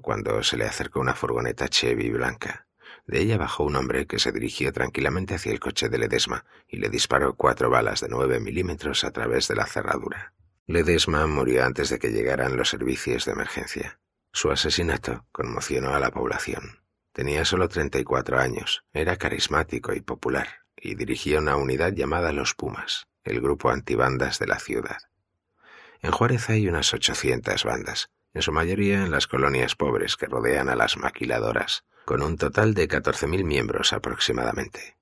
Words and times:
cuando 0.00 0.42
se 0.42 0.56
le 0.56 0.66
acercó 0.66 1.00
una 1.00 1.14
furgoneta 1.14 1.68
Chevy 1.68 2.10
blanca. 2.10 2.66
De 3.06 3.20
ella 3.20 3.38
bajó 3.38 3.64
un 3.64 3.76
hombre 3.76 4.06
que 4.06 4.18
se 4.18 4.30
dirigió 4.30 4.72
tranquilamente 4.72 5.34
hacia 5.34 5.52
el 5.52 5.58
coche 5.58 5.88
de 5.88 5.98
Ledesma 5.98 6.44
y 6.68 6.76
le 6.76 6.90
disparó 6.90 7.34
cuatro 7.34 7.70
balas 7.70 8.00
de 8.00 8.08
nueve 8.08 8.40
milímetros 8.40 9.04
a 9.04 9.10
través 9.10 9.48
de 9.48 9.56
la 9.56 9.66
cerradura. 9.66 10.34
Ledesma 10.66 11.26
murió 11.26 11.64
antes 11.64 11.88
de 11.88 11.98
que 11.98 12.12
llegaran 12.12 12.56
los 12.56 12.68
servicios 12.68 13.24
de 13.24 13.32
emergencia. 13.32 13.98
Su 14.32 14.50
asesinato 14.50 15.26
conmocionó 15.32 15.94
a 15.94 15.98
la 15.98 16.10
población. 16.10 16.78
Tenía 17.12 17.44
solo 17.44 17.68
34 17.68 18.38
años, 18.38 18.84
era 18.92 19.16
carismático 19.16 19.92
y 19.92 20.00
popular, 20.00 20.60
y 20.76 20.94
dirigía 20.94 21.40
una 21.40 21.56
unidad 21.56 21.92
llamada 21.92 22.30
Los 22.32 22.54
Pumas, 22.54 23.08
el 23.24 23.40
grupo 23.40 23.70
antibandas 23.70 24.38
de 24.38 24.46
la 24.46 24.60
ciudad. 24.60 24.98
En 26.02 26.12
Juárez 26.12 26.48
hay 26.48 26.68
unas 26.68 26.94
800 26.94 27.64
bandas, 27.64 28.10
en 28.34 28.42
su 28.42 28.52
mayoría 28.52 29.02
en 29.02 29.10
las 29.10 29.26
colonias 29.26 29.76
pobres 29.76 30.16
que 30.16 30.26
rodean 30.26 30.68
a 30.68 30.76
las 30.76 30.96
maquiladoras, 30.96 31.84
con 32.04 32.22
un 32.22 32.36
total 32.36 32.74
de 32.74 32.88
14.000 32.88 33.44
miembros 33.44 33.92
aproximadamente. 33.92 34.96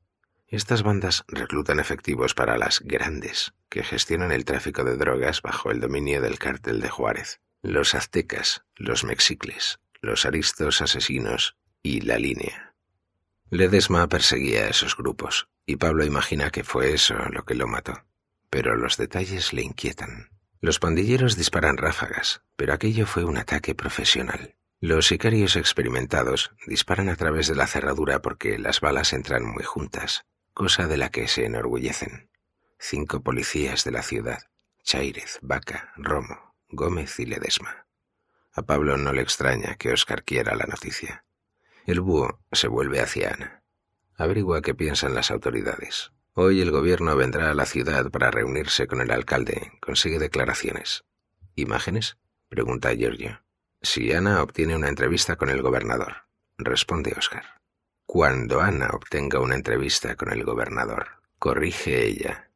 Estas 0.46 0.82
bandas 0.82 1.24
reclutan 1.28 1.78
efectivos 1.78 2.34
para 2.34 2.56
las 2.56 2.80
grandes, 2.80 3.52
que 3.68 3.82
gestionan 3.82 4.32
el 4.32 4.46
tráfico 4.46 4.82
de 4.82 4.96
drogas 4.96 5.42
bajo 5.42 5.70
el 5.70 5.80
dominio 5.80 6.22
del 6.22 6.38
cártel 6.38 6.80
de 6.80 6.88
Juárez, 6.88 7.40
los 7.60 7.94
aztecas, 7.94 8.62
los 8.76 9.04
mexicles, 9.04 9.78
los 10.00 10.24
aristos 10.24 10.80
asesinos 10.80 11.56
y 11.82 12.00
la 12.00 12.18
línea. 12.18 12.74
Ledesma 13.50 14.08
perseguía 14.08 14.62
a 14.62 14.68
esos 14.68 14.96
grupos, 14.96 15.48
y 15.66 15.76
Pablo 15.76 16.04
imagina 16.04 16.50
que 16.50 16.64
fue 16.64 16.94
eso 16.94 17.14
lo 17.30 17.44
que 17.44 17.54
lo 17.54 17.66
mató. 17.66 18.04
Pero 18.50 18.76
los 18.76 18.96
detalles 18.96 19.52
le 19.52 19.62
inquietan. 19.62 20.30
Los 20.60 20.80
pandilleros 20.80 21.36
disparan 21.36 21.76
ráfagas, 21.76 22.42
pero 22.56 22.72
aquello 22.72 23.06
fue 23.06 23.24
un 23.24 23.38
ataque 23.38 23.76
profesional. 23.76 24.56
Los 24.80 25.06
sicarios 25.06 25.54
experimentados 25.54 26.52
disparan 26.66 27.08
a 27.08 27.16
través 27.16 27.46
de 27.46 27.54
la 27.54 27.66
cerradura 27.66 28.22
porque 28.22 28.58
las 28.58 28.80
balas 28.80 29.12
entran 29.12 29.44
muy 29.44 29.62
juntas, 29.62 30.24
cosa 30.54 30.88
de 30.88 30.96
la 30.96 31.10
que 31.10 31.28
se 31.28 31.44
enorgullecen. 31.44 32.28
Cinco 32.78 33.22
policías 33.22 33.84
de 33.84 33.92
la 33.92 34.02
ciudad, 34.02 34.38
Chairez, 34.82 35.38
Vaca, 35.42 35.92
Romo, 35.96 36.56
Gómez 36.70 37.20
y 37.20 37.26
Ledesma. 37.26 37.86
A 38.52 38.62
Pablo 38.62 38.96
no 38.96 39.12
le 39.12 39.22
extraña 39.22 39.76
que 39.76 39.92
Oscar 39.92 40.24
quiera 40.24 40.56
la 40.56 40.66
noticia. 40.66 41.24
El 41.86 42.00
búho 42.00 42.40
se 42.50 42.66
vuelve 42.66 43.00
hacia 43.00 43.32
Ana. 43.34 43.62
Averigua 44.16 44.62
qué 44.62 44.74
piensan 44.74 45.14
las 45.14 45.30
autoridades. 45.30 46.10
Hoy 46.40 46.60
el 46.60 46.70
gobierno 46.70 47.16
vendrá 47.16 47.50
a 47.50 47.54
la 47.54 47.66
ciudad 47.66 48.12
para 48.12 48.30
reunirse 48.30 48.86
con 48.86 49.00
el 49.00 49.10
alcalde. 49.10 49.72
Consigue 49.80 50.20
declaraciones. 50.20 51.04
¿Imágenes? 51.56 52.16
Pregunta 52.48 52.94
Giorgio. 52.94 53.42
Si 53.82 54.12
Ana 54.12 54.40
obtiene 54.40 54.76
una 54.76 54.88
entrevista 54.88 55.34
con 55.34 55.50
el 55.50 55.62
gobernador. 55.62 56.28
Responde 56.56 57.12
Oscar. 57.18 57.42
Cuando 58.06 58.60
Ana 58.60 58.90
obtenga 58.92 59.40
una 59.40 59.56
entrevista 59.56 60.14
con 60.14 60.30
el 60.30 60.44
gobernador. 60.44 61.08
Corrige 61.40 62.06
ella. 62.06 62.52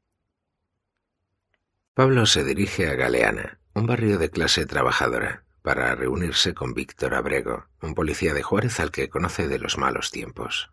Pablo 1.92 2.27
se 2.27 2.44
dirige 2.44 2.89
a 2.89 2.94
Galeana, 2.94 3.58
un 3.74 3.86
barrio 3.86 4.17
de 4.19 4.30
clase 4.30 4.64
trabajadora, 4.64 5.44
para 5.62 5.92
reunirse 5.96 6.55
con 6.55 6.72
Víctor 6.72 7.14
Abrego, 7.14 7.67
un 7.80 7.96
policía 7.96 8.33
de 8.33 8.44
Juárez 8.44 8.78
al 8.78 8.92
que 8.92 9.08
conoce 9.08 9.48
de 9.48 9.58
los 9.58 9.77
malos 9.77 10.12
tiempos. 10.12 10.70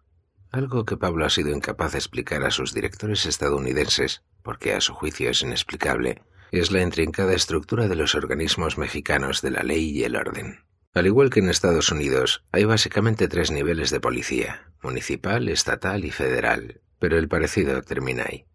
Algo 0.52 0.83
que 0.83 0.97
Pablo 0.97 1.25
ha 1.25 1.30
sido 1.30 1.52
incapaz 1.52 1.92
de 1.92 2.00
explicar 2.00 2.44
a 2.44 2.50
sus 2.50 2.73
directores 2.73 3.28
estadounidenses, 3.28 4.23
porque 4.42 4.73
a 4.73 4.81
su 4.81 4.94
juicio 4.95 5.30
es 5.30 5.44
inexplicable, 5.44 6.23
es 6.52 6.72
la 6.72 6.81
intrincada 6.81 7.33
estructura 7.33 7.88
de 7.88 7.95
los 7.95 8.16
organismos 8.16 8.77
mexicanos 8.80 9.44
de 9.44 9.52
la 9.52 9.61
ley 9.61 9.92
y 9.92 10.03
el 10.05 10.16
orden. 10.16 10.61
Al 10.95 11.05
igual 11.05 11.30
que 11.30 11.39
en 11.39 11.50
Estados 11.50 11.92
Unidos, 11.92 12.44
hay 12.52 12.64
básicamente 12.66 13.27
tres 13.27 13.52
niveles 13.52 13.92
de 13.92 14.00
policía, 14.00 14.72
municipal, 14.81 15.47
estatal 15.50 16.03
y 16.03 16.09
federal, 16.09 16.81
pero 16.97 17.20
el 17.20 17.27
parecido 17.27 17.83
termina 17.83 18.23
ahí. 18.27 18.45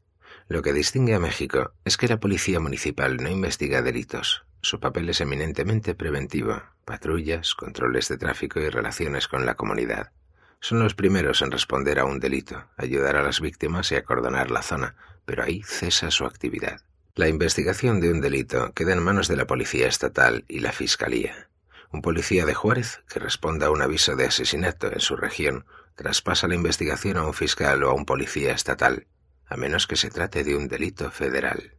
Lo 0.49 0.63
que 0.63 0.73
distingue 0.73 1.15
a 1.15 1.21
México 1.21 1.75
es 1.85 1.97
que 1.97 2.09
la 2.09 2.19
policía 2.19 2.59
municipal 2.59 3.19
no 3.19 3.31
investiga 3.31 3.83
delitos. 3.83 4.45
Su 4.63 4.81
papel 4.81 5.09
es 5.11 5.21
eminentemente 5.21 5.95
preventivo, 5.95 6.61
patrullas, 6.85 7.55
controles 7.55 8.09
de 8.09 8.19
tráfico 8.19 8.59
y 8.59 8.69
relaciones 8.69 9.29
con 9.29 9.47
la 9.47 9.55
comunidad. 9.55 10.11
Son 10.65 10.79
los 10.79 10.95
primeros 10.95 11.43
en 11.43 11.51
responder 11.51 11.99
a 11.99 12.07
un 12.07 12.21
delito, 12.21 12.65
ayudar 12.79 13.17
a 13.17 13.23
las 13.23 13.43
víctimas 13.43 13.93
y 13.93 13.97
acordonar 13.97 14.51
la 14.51 14.63
zona, 14.63 14.97
pero 15.27 15.43
ahí 15.43 15.63
cesa 15.63 16.11
su 16.11 16.25
actividad. 16.25 16.81
La 17.17 17.29
investigación 17.29 18.01
de 18.01 18.11
un 18.11 18.23
delito 18.23 18.73
queda 18.73 18.95
en 18.95 19.03
manos 19.03 19.29
de 19.29 19.37
la 19.37 19.47
Policía 19.47 19.89
Estatal 19.89 20.47
y 20.49 20.61
la 20.61 20.73
Fiscalía. 20.73 21.51
Un 21.91 22.01
policía 22.01 22.47
de 22.47 22.55
Juárez 22.55 23.03
que 23.11 23.21
responda 23.21 23.67
a 23.67 23.71
un 23.73 23.83
aviso 23.83 24.17
de 24.17 24.25
asesinato 24.25 24.91
en 24.91 25.01
su 25.01 25.17
región 25.17 25.67
traspasa 25.97 26.49
la 26.49 26.55
investigación 26.55 27.19
a 27.19 27.27
un 27.27 27.35
fiscal 27.35 27.85
o 27.85 27.91
a 27.91 27.95
un 27.95 28.07
policía 28.07 28.55
estatal, 28.55 29.07
a 29.45 29.59
menos 29.59 29.87
que 29.87 29.97
se 29.97 30.09
trate 30.09 30.45
de 30.45 30.57
un 30.57 30.69
delito 30.69 31.11
federal. 31.11 31.75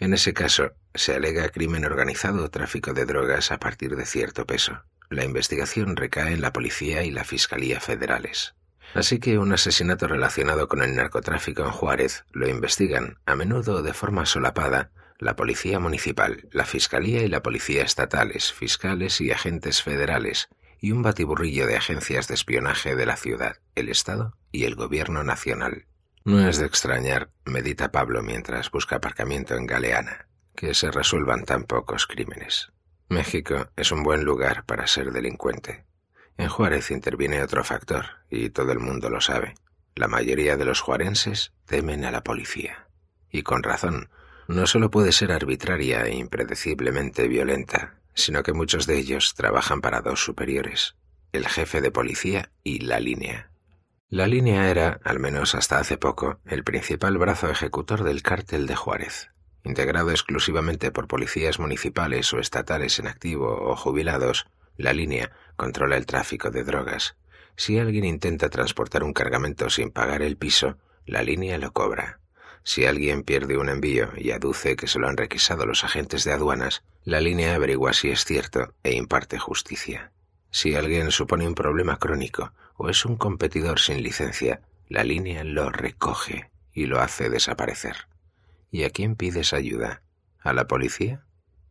En 0.00 0.14
ese 0.14 0.32
caso, 0.32 0.72
se 0.94 1.14
alega 1.14 1.50
crimen 1.50 1.84
organizado 1.84 2.42
o 2.42 2.48
tráfico 2.48 2.94
de 2.94 3.04
drogas 3.04 3.52
a 3.52 3.58
partir 3.58 3.96
de 3.96 4.06
cierto 4.06 4.46
peso. 4.46 4.82
La 5.10 5.24
investigación 5.24 5.96
recae 5.96 6.32
en 6.32 6.40
la 6.40 6.52
policía 6.52 7.02
y 7.02 7.10
la 7.10 7.24
fiscalía 7.24 7.80
federales. 7.80 8.54
Así 8.94 9.18
que 9.18 9.38
un 9.38 9.52
asesinato 9.52 10.06
relacionado 10.06 10.68
con 10.68 10.82
el 10.82 10.94
narcotráfico 10.94 11.64
en 11.64 11.72
Juárez 11.72 12.24
lo 12.30 12.48
investigan, 12.48 13.18
a 13.26 13.34
menudo 13.34 13.82
de 13.82 13.92
forma 13.92 14.24
solapada, 14.24 14.92
la 15.18 15.34
policía 15.34 15.80
municipal, 15.80 16.48
la 16.52 16.64
fiscalía 16.64 17.22
y 17.22 17.28
la 17.28 17.42
policía 17.42 17.82
estatales, 17.82 18.52
fiscales 18.52 19.20
y 19.20 19.32
agentes 19.32 19.82
federales, 19.82 20.48
y 20.80 20.92
un 20.92 21.02
batiburrillo 21.02 21.66
de 21.66 21.76
agencias 21.76 22.28
de 22.28 22.34
espionaje 22.34 22.94
de 22.94 23.06
la 23.06 23.16
ciudad, 23.16 23.56
el 23.74 23.88
Estado 23.88 24.36
y 24.52 24.64
el 24.64 24.76
gobierno 24.76 25.24
nacional. 25.24 25.86
No 26.24 26.48
es 26.48 26.58
de 26.58 26.66
extrañar, 26.66 27.30
medita 27.44 27.90
Pablo 27.90 28.22
mientras 28.22 28.70
busca 28.70 28.96
aparcamiento 28.96 29.56
en 29.56 29.66
Galeana, 29.66 30.28
que 30.54 30.72
se 30.74 30.92
resuelvan 30.92 31.44
tan 31.44 31.64
pocos 31.64 32.06
crímenes. 32.06 32.72
México 33.10 33.68
es 33.74 33.90
un 33.90 34.04
buen 34.04 34.22
lugar 34.22 34.64
para 34.66 34.86
ser 34.86 35.10
delincuente. 35.10 35.84
En 36.36 36.48
Juárez 36.48 36.92
interviene 36.92 37.42
otro 37.42 37.64
factor, 37.64 38.04
y 38.30 38.50
todo 38.50 38.70
el 38.70 38.78
mundo 38.78 39.10
lo 39.10 39.20
sabe. 39.20 39.56
La 39.96 40.06
mayoría 40.06 40.56
de 40.56 40.64
los 40.64 40.80
juarenses 40.80 41.52
temen 41.66 42.04
a 42.04 42.12
la 42.12 42.22
policía. 42.22 42.86
Y 43.28 43.42
con 43.42 43.64
razón, 43.64 44.10
no 44.46 44.64
solo 44.68 44.92
puede 44.92 45.10
ser 45.10 45.32
arbitraria 45.32 46.06
e 46.06 46.14
impredeciblemente 46.14 47.26
violenta, 47.26 47.96
sino 48.14 48.44
que 48.44 48.52
muchos 48.52 48.86
de 48.86 48.98
ellos 48.98 49.34
trabajan 49.34 49.80
para 49.80 50.02
dos 50.02 50.24
superiores, 50.24 50.94
el 51.32 51.48
jefe 51.48 51.80
de 51.80 51.90
policía 51.90 52.52
y 52.62 52.78
la 52.78 53.00
línea. 53.00 53.50
La 54.08 54.28
línea 54.28 54.70
era, 54.70 55.00
al 55.02 55.18
menos 55.18 55.56
hasta 55.56 55.80
hace 55.80 55.98
poco, 55.98 56.38
el 56.46 56.62
principal 56.62 57.18
brazo 57.18 57.50
ejecutor 57.50 58.04
del 58.04 58.22
cártel 58.22 58.68
de 58.68 58.76
Juárez, 58.76 59.30
integrado 59.64 60.10
exclusivamente 60.10 60.90
por 60.90 61.06
policías 61.06 61.58
municipales 61.58 62.32
o 62.32 62.38
estatales 62.38 62.98
en 62.98 63.06
activo 63.06 63.70
o 63.70 63.76
jubilados. 63.76 64.46
La 64.76 64.92
línea 64.92 65.32
controla 65.56 65.96
el 65.96 66.06
tráfico 66.06 66.50
de 66.50 66.64
drogas. 66.64 67.16
Si 67.56 67.78
alguien 67.78 68.04
intenta 68.04 68.48
transportar 68.48 69.04
un 69.04 69.12
cargamento 69.12 69.68
sin 69.68 69.90
pagar 69.90 70.22
el 70.22 70.36
piso, 70.36 70.78
la 71.04 71.22
línea 71.22 71.58
lo 71.58 71.72
cobra. 71.72 72.20
Si 72.62 72.84
alguien 72.84 73.22
pierde 73.22 73.56
un 73.56 73.68
envío 73.68 74.12
y 74.16 74.30
aduce 74.30 74.76
que 74.76 74.86
se 74.86 74.98
lo 74.98 75.08
han 75.08 75.16
requisado 75.16 75.66
los 75.66 75.84
agentes 75.84 76.24
de 76.24 76.32
aduanas, 76.32 76.82
la 77.04 77.20
línea 77.20 77.54
averigua 77.54 77.92
si 77.92 78.10
es 78.10 78.24
cierto 78.24 78.74
e 78.82 78.94
imparte 78.94 79.38
justicia. 79.38 80.12
Si 80.50 80.74
alguien 80.74 81.10
supone 81.10 81.46
un 81.46 81.54
problema 81.54 81.98
crónico 81.98 82.52
o 82.76 82.88
es 82.88 83.04
un 83.04 83.16
competidor 83.16 83.80
sin 83.80 84.02
licencia, 84.02 84.62
la 84.88 85.04
línea 85.04 85.44
lo 85.44 85.70
recoge 85.70 86.50
y 86.72 86.86
lo 86.86 87.00
hace 87.00 87.30
desaparecer. 87.30 88.08
¿Y 88.70 88.84
a 88.84 88.90
quién 88.90 89.16
pides 89.16 89.52
ayuda? 89.52 90.02
¿A 90.38 90.52
la 90.52 90.66
policía? 90.66 91.24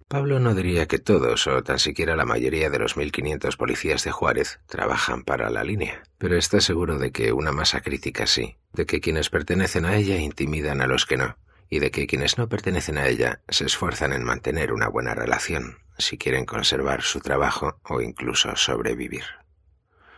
Pablo 0.10 0.40
no 0.40 0.56
diría 0.56 0.88
que 0.88 0.98
todos 0.98 1.46
o 1.46 1.62
tan 1.62 1.78
siquiera 1.78 2.16
la 2.16 2.26
mayoría 2.26 2.72
de 2.72 2.80
los 2.80 2.98
1.500 2.98 3.58
policías 3.58 4.04
de 4.04 4.12
Juárez 4.12 4.60
trabajan 4.66 5.24
para 5.24 5.52
la 5.52 5.64
línea, 5.64 6.02
pero 6.18 6.36
está 6.36 6.62
seguro 6.62 6.98
de 6.98 7.12
que 7.12 7.32
una 7.32 7.52
masa 7.52 7.82
crítica 7.82 8.26
sí, 8.26 8.58
de 8.74 8.88
que 8.88 9.02
quienes 9.02 9.30
pertenecen 9.30 9.86
a 9.86 9.96
ella 9.96 10.18
intimidan 10.18 10.82
a 10.82 10.88
los 10.88 11.06
que 11.06 11.18
no, 11.18 11.38
y 11.70 11.78
de 11.78 11.92
que 11.92 12.08
quienes 12.08 12.40
no 12.40 12.50
pertenecen 12.50 12.98
a 12.98 13.08
ella 13.08 13.42
se 13.50 13.66
esfuerzan 13.66 14.12
en 14.14 14.24
mantener 14.24 14.74
una 14.74 14.88
buena 14.88 15.14
relación, 15.14 15.78
si 16.00 16.18
quieren 16.18 16.46
conservar 16.46 17.04
su 17.04 17.20
trabajo 17.20 17.80
o 17.84 18.02
incluso 18.02 18.56
sobrevivir. 18.56 19.26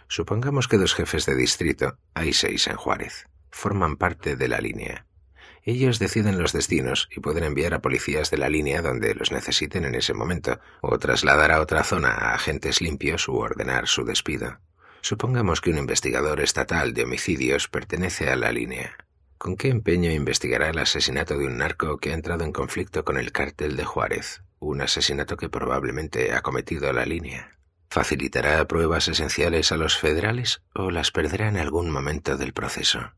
Supongamos 0.07 0.69
que 0.69 0.77
dos 0.77 0.95
jefes 0.95 1.25
de 1.25 1.35
distrito, 1.35 1.97
hay 2.13 2.31
seis 2.31 2.67
en 2.67 2.77
Juárez, 2.77 3.27
forman 3.49 3.97
parte 3.97 4.37
de 4.37 4.47
la 4.47 4.61
línea. 4.61 5.05
Ellos 5.63 5.99
deciden 5.99 6.39
los 6.39 6.53
destinos 6.53 7.07
y 7.15 7.19
pueden 7.19 7.43
enviar 7.43 7.73
a 7.73 7.81
policías 7.81 8.31
de 8.31 8.37
la 8.37 8.49
línea 8.49 8.81
donde 8.81 9.13
los 9.13 9.31
necesiten 9.31 9.85
en 9.85 9.95
ese 9.95 10.13
momento, 10.13 10.59
o 10.81 10.97
trasladar 10.97 11.51
a 11.51 11.61
otra 11.61 11.83
zona 11.83 12.09
a 12.09 12.33
agentes 12.33 12.81
limpios 12.81 13.27
u 13.27 13.35
ordenar 13.35 13.87
su 13.87 14.03
despido. 14.03 14.59
Supongamos 15.01 15.61
que 15.61 15.69
un 15.69 15.77
investigador 15.77 16.41
estatal 16.41 16.93
de 16.93 17.03
homicidios 17.03 17.67
pertenece 17.67 18.29
a 18.29 18.35
la 18.35 18.51
línea. 18.51 18.95
¿Con 19.37 19.55
qué 19.55 19.69
empeño 19.69 20.11
investigará 20.11 20.69
el 20.69 20.77
asesinato 20.77 21.37
de 21.37 21.47
un 21.47 21.57
narco 21.57 21.97
que 21.97 22.11
ha 22.11 22.13
entrado 22.13 22.43
en 22.43 22.51
conflicto 22.51 23.03
con 23.03 23.17
el 23.17 23.31
cártel 23.31 23.75
de 23.75 23.85
Juárez? 23.85 24.43
Un 24.59 24.81
asesinato 24.81 25.37
que 25.37 25.49
probablemente 25.49 26.33
ha 26.33 26.41
cometido 26.41 26.93
la 26.93 27.05
línea. 27.05 27.57
¿Facilitará 27.89 28.67
pruebas 28.67 29.07
esenciales 29.07 29.71
a 29.71 29.77
los 29.77 29.97
federales 29.97 30.61
o 30.73 30.91
las 30.91 31.11
perderá 31.11 31.49
en 31.49 31.57
algún 31.57 31.89
momento 31.89 32.37
del 32.37 32.53
proceso? 32.53 33.13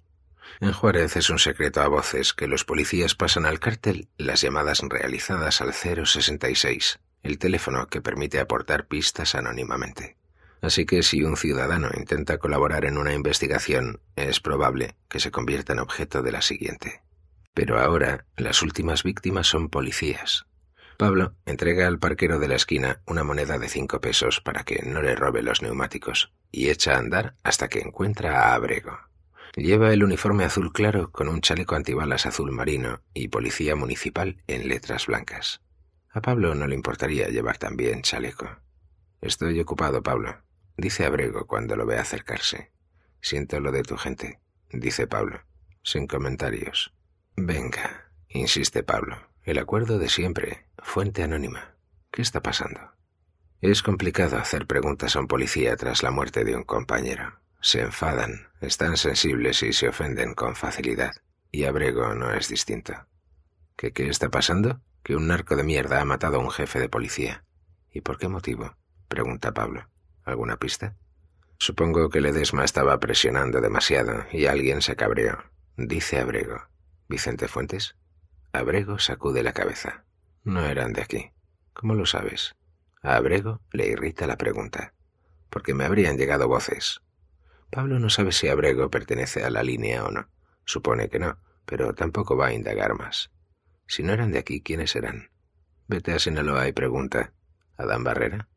En 0.60 0.72
Juárez 0.72 1.16
es 1.16 1.30
un 1.30 1.40
secreto 1.40 1.82
a 1.82 1.88
voces 1.88 2.34
que 2.34 2.48
los 2.48 2.64
policías 2.64 3.16
pasan 3.16 3.46
al 3.46 3.60
cártel 3.60 4.08
las 4.18 4.42
llamadas 4.42 4.82
realizadas 4.82 5.62
al 5.62 5.74
066, 5.74 7.00
el 7.24 7.38
teléfono 7.38 7.88
que 7.88 8.02
permite 8.02 8.40
aportar 8.40 8.88
pistas 8.88 9.36
anónimamente. 9.36 10.18
Así 10.62 10.86
que 10.86 11.04
si 11.04 11.24
un 11.24 11.36
ciudadano 11.36 11.90
intenta 11.98 12.38
colaborar 12.38 12.86
en 12.86 12.98
una 12.98 13.14
investigación, 13.14 14.00
es 14.16 14.40
probable 14.40 14.96
que 15.10 15.20
se 15.20 15.32
convierta 15.32 15.74
en 15.74 15.80
objeto 15.80 16.22
de 16.22 16.32
la 16.32 16.42
siguiente. 16.42 17.02
Pero 17.54 17.80
ahora 17.80 18.26
las 18.38 18.62
últimas 18.62 19.04
víctimas 19.04 19.48
son 19.48 19.70
policías. 19.70 20.46
Pablo 20.98 21.36
entrega 21.46 21.88
al 21.88 22.00
parquero 22.00 22.40
de 22.40 22.48
la 22.48 22.56
esquina 22.56 23.02
una 23.06 23.24
moneda 23.24 23.58
de 23.58 23.68
cinco 23.68 24.00
pesos 24.00 24.40
para 24.40 24.64
que 24.64 24.84
no 24.86 25.02
le 25.02 25.16
robe 25.16 25.44
los 25.44 25.62
neumáticos 25.62 26.32
y 26.52 26.70
echa 26.70 26.96
a 26.96 27.00
andar 27.00 27.36
hasta 27.44 27.68
que 27.68 27.82
encuentra 27.82 28.40
a 28.40 28.54
Abrego. 28.54 28.98
Lleva 29.56 29.94
el 29.94 30.04
uniforme 30.04 30.46
azul 30.46 30.74
claro 30.74 31.12
con 31.12 31.30
un 31.30 31.42
chaleco 31.42 31.76
antibalas 31.76 32.26
azul 32.26 32.52
marino 32.52 33.02
y 33.14 33.28
policía 33.28 33.76
municipal 33.76 34.42
en 34.48 34.68
letras 34.68 35.06
blancas. 35.06 35.62
A 36.10 36.22
Pablo 36.22 36.56
no 36.56 36.66
le 36.66 36.74
importaría 36.74 37.28
llevar 37.28 37.60
también 37.60 38.02
chaleco. 38.02 38.50
Estoy 39.22 39.60
ocupado, 39.60 40.02
Pablo, 40.02 40.44
dice 40.76 41.06
Abrego 41.06 41.46
cuando 41.46 41.76
lo 41.76 41.86
ve 41.86 42.00
acercarse. 42.00 42.72
Siento 43.22 43.60
lo 43.60 43.72
de 43.72 43.84
tu 43.84 43.96
gente, 43.96 44.40
dice 44.72 45.06
Pablo, 45.06 45.42
sin 45.84 46.08
comentarios. 46.08 46.94
Venga, 47.36 48.12
insiste 48.30 48.82
Pablo. 48.82 49.18
El 49.44 49.60
acuerdo 49.60 50.00
de 50.00 50.10
siempre. 50.10 50.66
Fuente 50.80 51.22
anónima. 51.22 51.76
¿Qué 52.12 52.22
está 52.22 52.42
pasando? 52.42 52.80
Es 53.62 53.84
complicado 53.84 54.38
hacer 54.38 54.66
preguntas 54.66 55.16
a 55.16 55.20
un 55.20 55.28
policía 55.28 55.76
tras 55.76 56.02
la 56.02 56.12
muerte 56.12 56.44
de 56.44 56.56
un 56.56 56.64
compañero. 56.64 57.43
Se 57.64 57.80
enfadan, 57.80 58.50
están 58.60 58.98
sensibles 58.98 59.64
y 59.64 59.72
se 59.72 59.88
ofenden 59.88 60.34
con 60.34 60.58
facilidad. 60.58 61.14
Y 61.50 61.64
Abrego 61.64 62.14
no 62.14 62.34
es 62.34 62.50
distinto. 62.50 62.94
¿Qué, 63.78 63.94
qué 63.94 64.10
está 64.10 64.28
pasando? 64.28 64.82
Que 65.02 65.16
un 65.16 65.28
narco 65.28 65.56
de 65.56 65.64
mierda 65.64 66.02
ha 66.02 66.06
matado 66.06 66.36
a 66.36 66.40
un 66.42 66.52
jefe 66.52 66.82
de 66.82 66.90
policía. 66.90 67.46
¿Y 67.90 68.02
por 68.02 68.18
qué 68.18 68.28
motivo? 68.28 68.76
pregunta 69.08 69.54
Pablo. 69.54 69.88
¿Alguna 70.26 70.58
pista? 70.58 70.98
Supongo 71.58 72.10
que 72.10 72.20
Ledesma 72.20 72.66
estaba 72.66 73.00
presionando 73.00 73.62
demasiado 73.62 74.26
y 74.34 74.48
alguien 74.48 74.82
se 74.82 74.98
cabreó, 74.98 75.42
dice 75.78 76.20
Abrego. 76.20 76.68
¿Vicente 77.08 77.48
Fuentes? 77.48 77.96
Abrego 78.52 79.00
sacude 79.00 79.42
la 79.42 79.54
cabeza. 79.54 80.04
No 80.44 80.66
eran 80.66 80.92
de 80.92 81.02
aquí. 81.02 81.32
¿Cómo 81.72 81.96
lo 81.96 82.06
sabes? 82.06 82.58
A 83.02 83.16
Abrego 83.16 83.62
le 83.72 83.88
irrita 83.88 84.28
la 84.28 84.36
pregunta. 84.36 84.94
Porque 85.50 85.74
me 85.74 85.86
habrían 85.86 86.18
llegado 86.18 86.50
voces. 86.50 87.00
Pablo 87.74 87.98
no 87.98 88.12
sabe 88.12 88.32
si 88.32 88.50
Abrego 88.50 88.92
pertenece 88.92 89.44
a 89.44 89.50
la 89.50 89.64
línea 89.64 90.06
o 90.06 90.12
no. 90.12 90.30
Supone 90.64 91.10
que 91.10 91.18
no, 91.18 91.40
pero 91.66 91.96
tampoco 91.96 92.38
va 92.38 92.48
a 92.48 92.54
indagar 92.54 92.94
más. 92.94 93.32
Si 93.88 94.04
no 94.04 94.14
eran 94.14 94.32
de 94.32 94.38
aquí, 94.38 94.62
¿quiénes 94.62 94.96
eran? 94.96 95.32
Vete 95.88 96.14
a 96.14 96.20
Sinaloa 96.20 96.68
y 96.68 96.72
pregunta. 96.72 97.34
¿Adán 97.76 98.04
Barrera? 98.04 98.48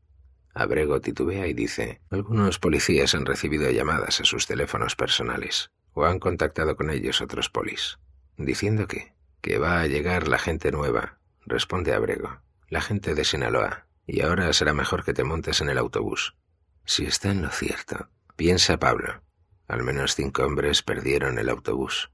Abrego 0.53 1.01
titubea 1.01 1.47
y 1.47 1.55
dice, 1.55 2.03
algunos 2.11 2.59
policías 2.59 3.15
han 3.15 3.25
recibido 3.25 3.71
llamadas 3.71 4.21
a 4.21 4.25
sus 4.25 4.47
teléfonos 4.47 4.97
personales, 4.97 5.71
o 5.95 6.05
han 6.05 6.19
contactado 6.19 6.77
con 6.77 6.91
ellos 6.91 7.23
otros 7.23 7.49
polis, 7.49 7.99
diciendo 8.37 8.87
que, 8.87 9.15
que 9.41 9.57
va 9.57 9.81
a 9.81 9.87
llegar 9.87 10.29
la 10.29 10.39
gente 10.39 10.71
nueva, 10.73 11.19
responde 11.47 11.95
Abrego, 11.95 12.41
la 12.69 12.83
gente 12.83 13.15
de 13.15 13.25
Sinaloa, 13.25 13.87
y 14.07 14.21
ahora 14.21 14.53
será 14.53 14.75
mejor 14.75 15.05
que 15.05 15.15
te 15.15 15.25
montes 15.25 15.63
en 15.63 15.71
el 15.71 15.79
autobús. 15.79 16.37
Si 16.85 17.07
está 17.07 17.31
en 17.31 17.43
lo 17.43 17.51
cierto, 17.51 18.09
Piensa 18.37 18.77
Pablo. 18.77 19.23
Al 19.67 19.83
menos 19.83 20.15
cinco 20.15 20.45
hombres 20.45 20.83
perdieron 20.83 21.39
el 21.39 21.49
autobús. 21.49 22.11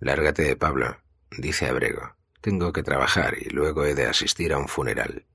Lárgate, 0.00 0.56
Pablo, 0.56 0.96
dice 1.30 1.68
Abrego. 1.68 2.16
Tengo 2.40 2.72
que 2.72 2.82
trabajar 2.82 3.36
y 3.38 3.50
luego 3.50 3.84
he 3.84 3.94
de 3.94 4.06
asistir 4.06 4.54
a 4.54 4.58
un 4.58 4.68
funeral. 4.68 5.26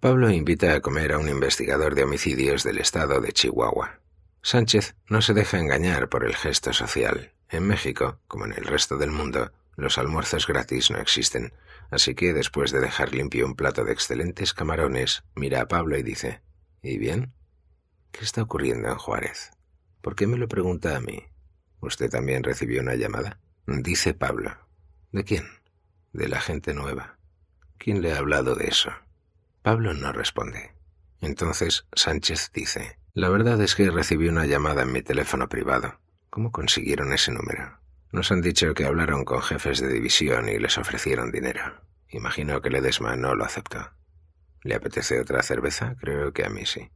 Pablo 0.00 0.30
invita 0.30 0.74
a 0.74 0.80
comer 0.80 1.12
a 1.12 1.18
un 1.18 1.28
investigador 1.28 1.94
de 1.94 2.02
homicidios 2.02 2.64
del 2.64 2.78
estado 2.78 3.20
de 3.20 3.32
Chihuahua. 3.32 4.00
Sánchez 4.42 4.96
no 5.06 5.22
se 5.22 5.32
deja 5.32 5.58
engañar 5.58 6.08
por 6.08 6.24
el 6.24 6.34
gesto 6.34 6.72
social. 6.72 7.34
En 7.48 7.66
México, 7.66 8.18
como 8.26 8.46
en 8.46 8.54
el 8.54 8.64
resto 8.64 8.96
del 8.96 9.12
mundo, 9.12 9.52
los 9.76 9.98
almuerzos 9.98 10.48
gratis 10.48 10.90
no 10.90 10.98
existen, 10.98 11.52
así 11.90 12.14
que 12.14 12.32
después 12.32 12.72
de 12.72 12.80
dejar 12.80 13.14
limpio 13.14 13.46
un 13.46 13.54
plato 13.54 13.84
de 13.84 13.92
excelentes 13.92 14.52
camarones, 14.52 15.22
mira 15.36 15.60
a 15.60 15.68
Pablo 15.68 15.96
y 15.96 16.02
dice, 16.02 16.40
¿Y 16.82 16.98
bien? 16.98 17.34
¿Qué 18.12 18.24
está 18.24 18.42
ocurriendo 18.42 18.88
en 18.88 18.96
Juárez? 18.96 19.52
¿Por 20.00 20.14
qué 20.14 20.26
me 20.26 20.36
lo 20.36 20.48
pregunta 20.48 20.96
a 20.96 21.00
mí? 21.00 21.24
¿Usted 21.80 22.10
también 22.10 22.42
recibió 22.42 22.80
una 22.82 22.94
llamada? 22.94 23.40
Dice 23.66 24.14
Pablo. 24.14 24.56
¿De 25.12 25.24
quién? 25.24 25.44
De 26.12 26.28
la 26.28 26.40
gente 26.40 26.74
nueva. 26.74 27.18
¿Quién 27.78 28.02
le 28.02 28.12
ha 28.12 28.18
hablado 28.18 28.54
de 28.54 28.66
eso? 28.66 28.90
Pablo 29.62 29.94
no 29.94 30.12
responde. 30.12 30.74
Entonces 31.20 31.86
Sánchez 31.94 32.50
dice, 32.52 32.98
La 33.14 33.28
verdad 33.28 33.60
es 33.62 33.74
que 33.74 33.90
recibí 33.90 34.28
una 34.28 34.46
llamada 34.46 34.82
en 34.82 34.92
mi 34.92 35.02
teléfono 35.02 35.48
privado. 35.48 36.00
¿Cómo 36.30 36.52
consiguieron 36.52 37.12
ese 37.12 37.32
número? 37.32 37.80
Nos 38.12 38.32
han 38.32 38.40
dicho 38.40 38.74
que 38.74 38.86
hablaron 38.86 39.24
con 39.24 39.42
jefes 39.42 39.80
de 39.80 39.88
división 39.92 40.48
y 40.48 40.58
les 40.58 40.78
ofrecieron 40.78 41.30
dinero. 41.30 41.62
Imagino 42.08 42.60
que 42.60 42.70
Ledesma 42.70 43.16
no 43.16 43.34
lo 43.34 43.44
aceptó. 43.44 43.92
¿Le 44.62 44.74
apetece 44.74 45.20
otra 45.20 45.42
cerveza? 45.42 45.96
Creo 46.00 46.32
que 46.32 46.44
a 46.44 46.48
mí 46.48 46.66
sí. 46.66 46.90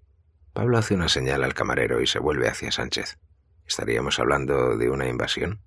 Pablo 0.55 0.79
hace 0.79 0.95
una 0.95 1.09
señal 1.09 1.43
al 1.43 1.53
camarero 1.53 2.01
y 2.01 2.07
se 2.07 2.21
vuelve 2.21 2.49
hacia 2.49 2.71
Sánchez. 2.71 3.19
¿Estaríamos 3.67 4.21
hablando 4.21 4.77
de 4.77 4.89
una 4.89 5.09
invasión? 5.09 5.61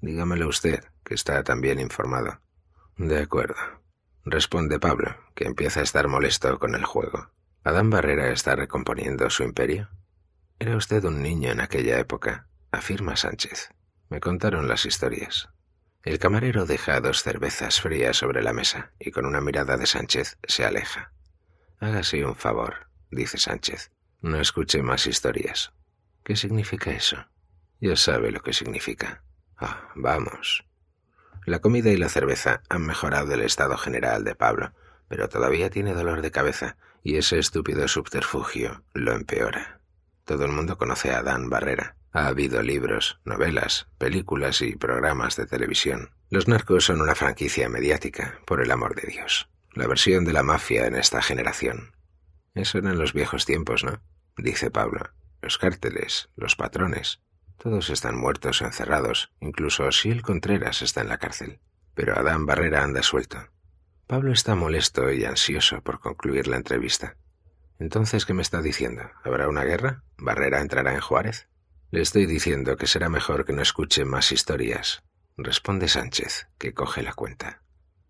Dígamelo 0.00 0.46
usted, 0.46 0.84
que 1.04 1.14
está 1.14 1.42
tan 1.42 1.60
bien 1.60 1.80
informado. 1.80 2.40
De 2.96 3.18
acuerdo. 3.18 3.56
Responde 4.24 4.78
Pablo, 4.78 5.16
que 5.34 5.46
empieza 5.46 5.80
a 5.80 5.82
estar 5.82 6.06
molesto 6.06 6.60
con 6.60 6.76
el 6.76 6.84
juego. 6.84 7.32
¿Adán 7.64 7.90
Barrera 7.90 8.30
está 8.30 8.54
recomponiendo 8.54 9.28
su 9.30 9.42
imperio? 9.42 9.90
Era 10.60 10.76
usted 10.76 11.02
un 11.04 11.22
niño 11.22 11.50
en 11.50 11.60
aquella 11.60 11.98
época, 11.98 12.46
afirma 12.70 13.16
Sánchez. 13.16 13.70
Me 14.10 14.20
contaron 14.20 14.68
las 14.68 14.86
historias. 14.86 15.48
El 16.04 16.20
camarero 16.20 16.66
deja 16.66 17.00
dos 17.00 17.24
cervezas 17.24 17.80
frías 17.80 18.16
sobre 18.16 18.42
la 18.44 18.52
mesa 18.52 18.92
y 19.00 19.10
con 19.10 19.26
una 19.26 19.40
mirada 19.40 19.76
de 19.76 19.86
Sánchez 19.86 20.38
se 20.44 20.64
aleja. 20.64 21.12
Hágase 21.80 22.24
un 22.24 22.36
favor, 22.36 22.88
dice 23.10 23.36
Sánchez. 23.36 23.90
No 24.22 24.38
escuche 24.38 24.82
más 24.82 25.06
historias. 25.06 25.72
¿Qué 26.24 26.36
significa 26.36 26.90
eso? 26.90 27.16
Ya 27.80 27.96
sabe 27.96 28.30
lo 28.30 28.40
que 28.40 28.52
significa. 28.52 29.22
Ah, 29.56 29.90
vamos. 29.94 30.64
La 31.46 31.60
comida 31.60 31.90
y 31.90 31.96
la 31.96 32.10
cerveza 32.10 32.62
han 32.68 32.84
mejorado 32.84 33.32
el 33.32 33.40
estado 33.40 33.78
general 33.78 34.24
de 34.24 34.34
Pablo, 34.34 34.72
pero 35.08 35.28
todavía 35.28 35.70
tiene 35.70 35.94
dolor 35.94 36.20
de 36.20 36.30
cabeza 36.30 36.76
y 37.02 37.16
ese 37.16 37.38
estúpido 37.38 37.88
subterfugio 37.88 38.84
lo 38.92 39.12
empeora. 39.12 39.80
Todo 40.24 40.44
el 40.44 40.52
mundo 40.52 40.76
conoce 40.76 41.12
a 41.12 41.22
Dan 41.22 41.48
Barrera. 41.48 41.96
Ha 42.12 42.26
habido 42.26 42.62
libros, 42.62 43.20
novelas, 43.24 43.88
películas 43.98 44.60
y 44.62 44.76
programas 44.76 45.36
de 45.36 45.46
televisión. 45.46 46.10
Los 46.28 46.46
narcos 46.46 46.84
son 46.84 47.00
una 47.00 47.14
franquicia 47.14 47.68
mediática, 47.68 48.38
por 48.46 48.60
el 48.60 48.70
amor 48.70 48.94
de 48.94 49.08
Dios. 49.08 49.48
La 49.72 49.86
versión 49.86 50.24
de 50.24 50.32
la 50.32 50.42
mafia 50.42 50.86
en 50.86 50.96
esta 50.96 51.22
generación. 51.22 51.92
Eso 52.54 52.78
eran 52.78 52.98
los 52.98 53.12
viejos 53.12 53.46
tiempos, 53.46 53.84
¿no? 53.84 54.02
Dice 54.36 54.70
Pablo. 54.70 55.10
Los 55.42 55.56
cárteles, 55.56 56.28
los 56.36 56.56
patrones, 56.56 57.22
todos 57.62 57.90
están 57.90 58.16
muertos 58.16 58.62
o 58.62 58.64
encerrados, 58.64 59.32
incluso 59.38 59.86
el 60.04 60.22
Contreras 60.22 60.80
está 60.80 61.02
en 61.02 61.08
la 61.08 61.18
cárcel. 61.18 61.60
Pero 61.94 62.18
Adán 62.18 62.46
Barrera 62.46 62.82
anda 62.82 63.02
suelto. 63.02 63.36
Pablo 64.06 64.32
está 64.32 64.54
molesto 64.54 65.12
y 65.12 65.26
ansioso 65.26 65.82
por 65.82 66.00
concluir 66.00 66.46
la 66.46 66.56
entrevista. 66.56 67.18
Entonces, 67.78 68.24
¿qué 68.24 68.32
me 68.32 68.40
está 68.40 68.62
diciendo? 68.62 69.02
¿Habrá 69.24 69.46
una 69.46 69.64
guerra? 69.64 70.04
¿Barrera 70.16 70.62
entrará 70.62 70.94
en 70.94 71.00
Juárez? 71.00 71.48
Le 71.90 72.00
estoy 72.00 72.24
diciendo 72.24 72.76
que 72.78 72.86
será 72.86 73.10
mejor 73.10 73.44
que 73.44 73.52
no 73.52 73.60
escuche 73.60 74.06
más 74.06 74.32
historias. 74.32 75.02
Responde 75.36 75.88
Sánchez, 75.88 76.48
que 76.56 76.72
coge 76.72 77.02
la 77.02 77.12
cuenta. 77.12 77.62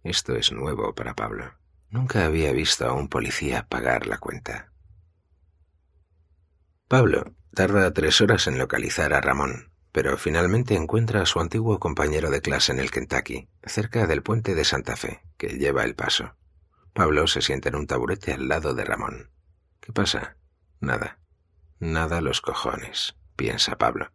Esto 0.04 0.36
es 0.36 0.52
nuevo 0.52 0.94
para 0.94 1.14
Pablo. 1.14 1.59
Nunca 1.90 2.24
había 2.24 2.52
visto 2.52 2.86
a 2.86 2.92
un 2.92 3.08
policía 3.08 3.66
pagar 3.68 4.06
la 4.06 4.18
cuenta. 4.18 4.72
Pablo 6.86 7.34
tarda 7.52 7.92
tres 7.92 8.20
horas 8.20 8.46
en 8.46 8.58
localizar 8.58 9.12
a 9.12 9.20
Ramón, 9.20 9.72
pero 9.90 10.16
finalmente 10.16 10.76
encuentra 10.76 11.22
a 11.22 11.26
su 11.26 11.40
antiguo 11.40 11.80
compañero 11.80 12.30
de 12.30 12.40
clase 12.40 12.70
en 12.70 12.78
el 12.78 12.92
Kentucky, 12.92 13.48
cerca 13.64 14.06
del 14.06 14.22
puente 14.22 14.54
de 14.54 14.64
Santa 14.64 14.94
Fe, 14.94 15.22
que 15.36 15.58
lleva 15.58 15.82
el 15.82 15.96
paso. 15.96 16.36
Pablo 16.92 17.26
se 17.26 17.42
sienta 17.42 17.70
en 17.70 17.74
un 17.74 17.88
taburete 17.88 18.32
al 18.32 18.46
lado 18.46 18.72
de 18.74 18.84
Ramón. 18.84 19.30
¿Qué 19.80 19.92
pasa? 19.92 20.36
Nada. 20.78 21.18
Nada 21.80 22.20
los 22.20 22.40
cojones, 22.40 23.16
piensa 23.34 23.78
Pablo. 23.78 24.12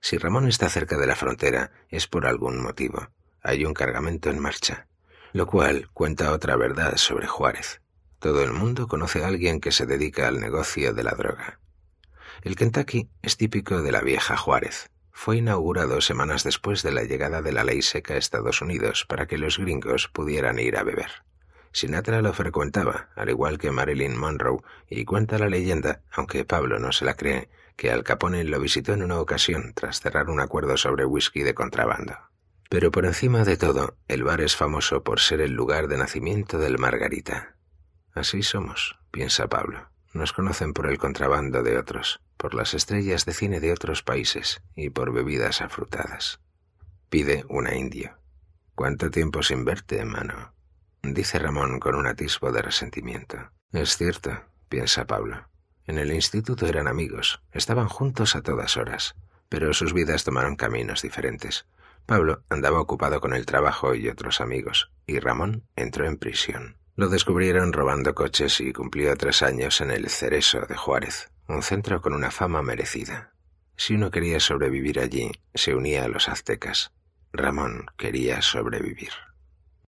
Si 0.00 0.16
Ramón 0.16 0.48
está 0.48 0.70
cerca 0.70 0.96
de 0.96 1.06
la 1.06 1.16
frontera 1.16 1.72
es 1.90 2.06
por 2.06 2.26
algún 2.26 2.62
motivo. 2.62 3.08
Hay 3.42 3.66
un 3.66 3.74
cargamento 3.74 4.30
en 4.30 4.38
marcha 4.38 4.87
lo 5.32 5.46
cual 5.46 5.88
cuenta 5.92 6.32
otra 6.32 6.56
verdad 6.56 6.96
sobre 6.96 7.26
Juárez. 7.26 7.80
Todo 8.18 8.42
el 8.42 8.52
mundo 8.52 8.88
conoce 8.88 9.22
a 9.22 9.28
alguien 9.28 9.60
que 9.60 9.72
se 9.72 9.86
dedica 9.86 10.26
al 10.26 10.40
negocio 10.40 10.92
de 10.92 11.04
la 11.04 11.12
droga. 11.12 11.60
El 12.42 12.56
Kentucky 12.56 13.08
es 13.22 13.36
típico 13.36 13.82
de 13.82 13.92
la 13.92 14.00
vieja 14.00 14.36
Juárez. 14.36 14.90
Fue 15.12 15.38
inaugurado 15.38 16.00
semanas 16.00 16.44
después 16.44 16.82
de 16.82 16.92
la 16.92 17.02
llegada 17.02 17.42
de 17.42 17.52
la 17.52 17.64
ley 17.64 17.82
seca 17.82 18.14
a 18.14 18.16
Estados 18.18 18.62
Unidos 18.62 19.04
para 19.08 19.26
que 19.26 19.38
los 19.38 19.58
gringos 19.58 20.08
pudieran 20.08 20.58
ir 20.58 20.76
a 20.76 20.84
beber. 20.84 21.10
Sinatra 21.72 22.22
lo 22.22 22.32
frecuentaba, 22.32 23.10
al 23.14 23.28
igual 23.28 23.58
que 23.58 23.70
Marilyn 23.70 24.16
Monroe, 24.16 24.62
y 24.88 25.04
cuenta 25.04 25.38
la 25.38 25.48
leyenda, 25.48 26.02
aunque 26.12 26.44
Pablo 26.44 26.78
no 26.78 26.92
se 26.92 27.04
la 27.04 27.14
cree, 27.14 27.48
que 27.76 27.92
Al 27.92 28.02
Capone 28.02 28.42
lo 28.44 28.58
visitó 28.58 28.92
en 28.92 29.02
una 29.02 29.20
ocasión 29.20 29.72
tras 29.74 30.00
cerrar 30.00 30.30
un 30.30 30.40
acuerdo 30.40 30.76
sobre 30.76 31.04
whisky 31.04 31.42
de 31.42 31.54
contrabando. 31.54 32.16
Pero 32.68 32.90
por 32.90 33.06
encima 33.06 33.44
de 33.44 33.56
todo, 33.56 33.96
el 34.08 34.24
bar 34.24 34.40
es 34.40 34.54
famoso 34.54 35.02
por 35.02 35.20
ser 35.20 35.40
el 35.40 35.52
lugar 35.52 35.88
de 35.88 35.96
nacimiento 35.96 36.58
del 36.58 36.78
Margarita. 36.78 37.56
Así 38.12 38.42
somos, 38.42 38.98
piensa 39.10 39.48
Pablo. 39.48 39.90
Nos 40.12 40.32
conocen 40.32 40.72
por 40.72 40.86
el 40.86 40.98
contrabando 40.98 41.62
de 41.62 41.78
otros, 41.78 42.20
por 42.36 42.54
las 42.54 42.74
estrellas 42.74 43.24
de 43.24 43.32
cine 43.32 43.60
de 43.60 43.72
otros 43.72 44.02
países 44.02 44.62
y 44.74 44.90
por 44.90 45.12
bebidas 45.12 45.60
afrutadas. 45.60 46.40
Pide 47.08 47.44
una 47.48 47.74
indio. 47.74 48.18
¿Cuánto 48.74 49.10
tiempo 49.10 49.42
sin 49.42 49.64
verte, 49.64 50.04
mano? 50.04 50.54
Dice 51.02 51.38
Ramón 51.38 51.80
con 51.80 51.94
un 51.94 52.06
atisbo 52.06 52.52
de 52.52 52.62
resentimiento. 52.62 53.50
Es 53.72 53.96
cierto, 53.96 54.44
piensa 54.68 55.06
Pablo. 55.06 55.48
En 55.86 55.98
el 55.98 56.12
instituto 56.12 56.66
eran 56.66 56.86
amigos, 56.86 57.40
estaban 57.52 57.88
juntos 57.88 58.36
a 58.36 58.42
todas 58.42 58.76
horas, 58.76 59.14
pero 59.48 59.72
sus 59.72 59.94
vidas 59.94 60.24
tomaron 60.24 60.56
caminos 60.56 61.00
diferentes. 61.00 61.66
Pablo 62.08 62.42
andaba 62.48 62.80
ocupado 62.80 63.20
con 63.20 63.34
el 63.34 63.44
trabajo 63.44 63.94
y 63.94 64.08
otros 64.08 64.40
amigos, 64.40 64.90
y 65.06 65.18
Ramón 65.18 65.68
entró 65.76 66.06
en 66.06 66.16
prisión. 66.16 66.78
Lo 66.96 67.10
descubrieron 67.10 67.74
robando 67.74 68.14
coches 68.14 68.62
y 68.62 68.72
cumplió 68.72 69.14
tres 69.18 69.42
años 69.42 69.82
en 69.82 69.90
el 69.90 70.08
Cereso 70.08 70.60
de 70.66 70.74
Juárez, 70.74 71.30
un 71.48 71.62
centro 71.62 72.00
con 72.00 72.14
una 72.14 72.30
fama 72.30 72.62
merecida. 72.62 73.34
Si 73.76 73.94
uno 73.94 74.10
quería 74.10 74.40
sobrevivir 74.40 75.00
allí, 75.00 75.30
se 75.52 75.74
unía 75.74 76.04
a 76.04 76.08
los 76.08 76.30
aztecas. 76.30 76.92
Ramón 77.30 77.84
quería 77.98 78.40
sobrevivir. 78.40 79.12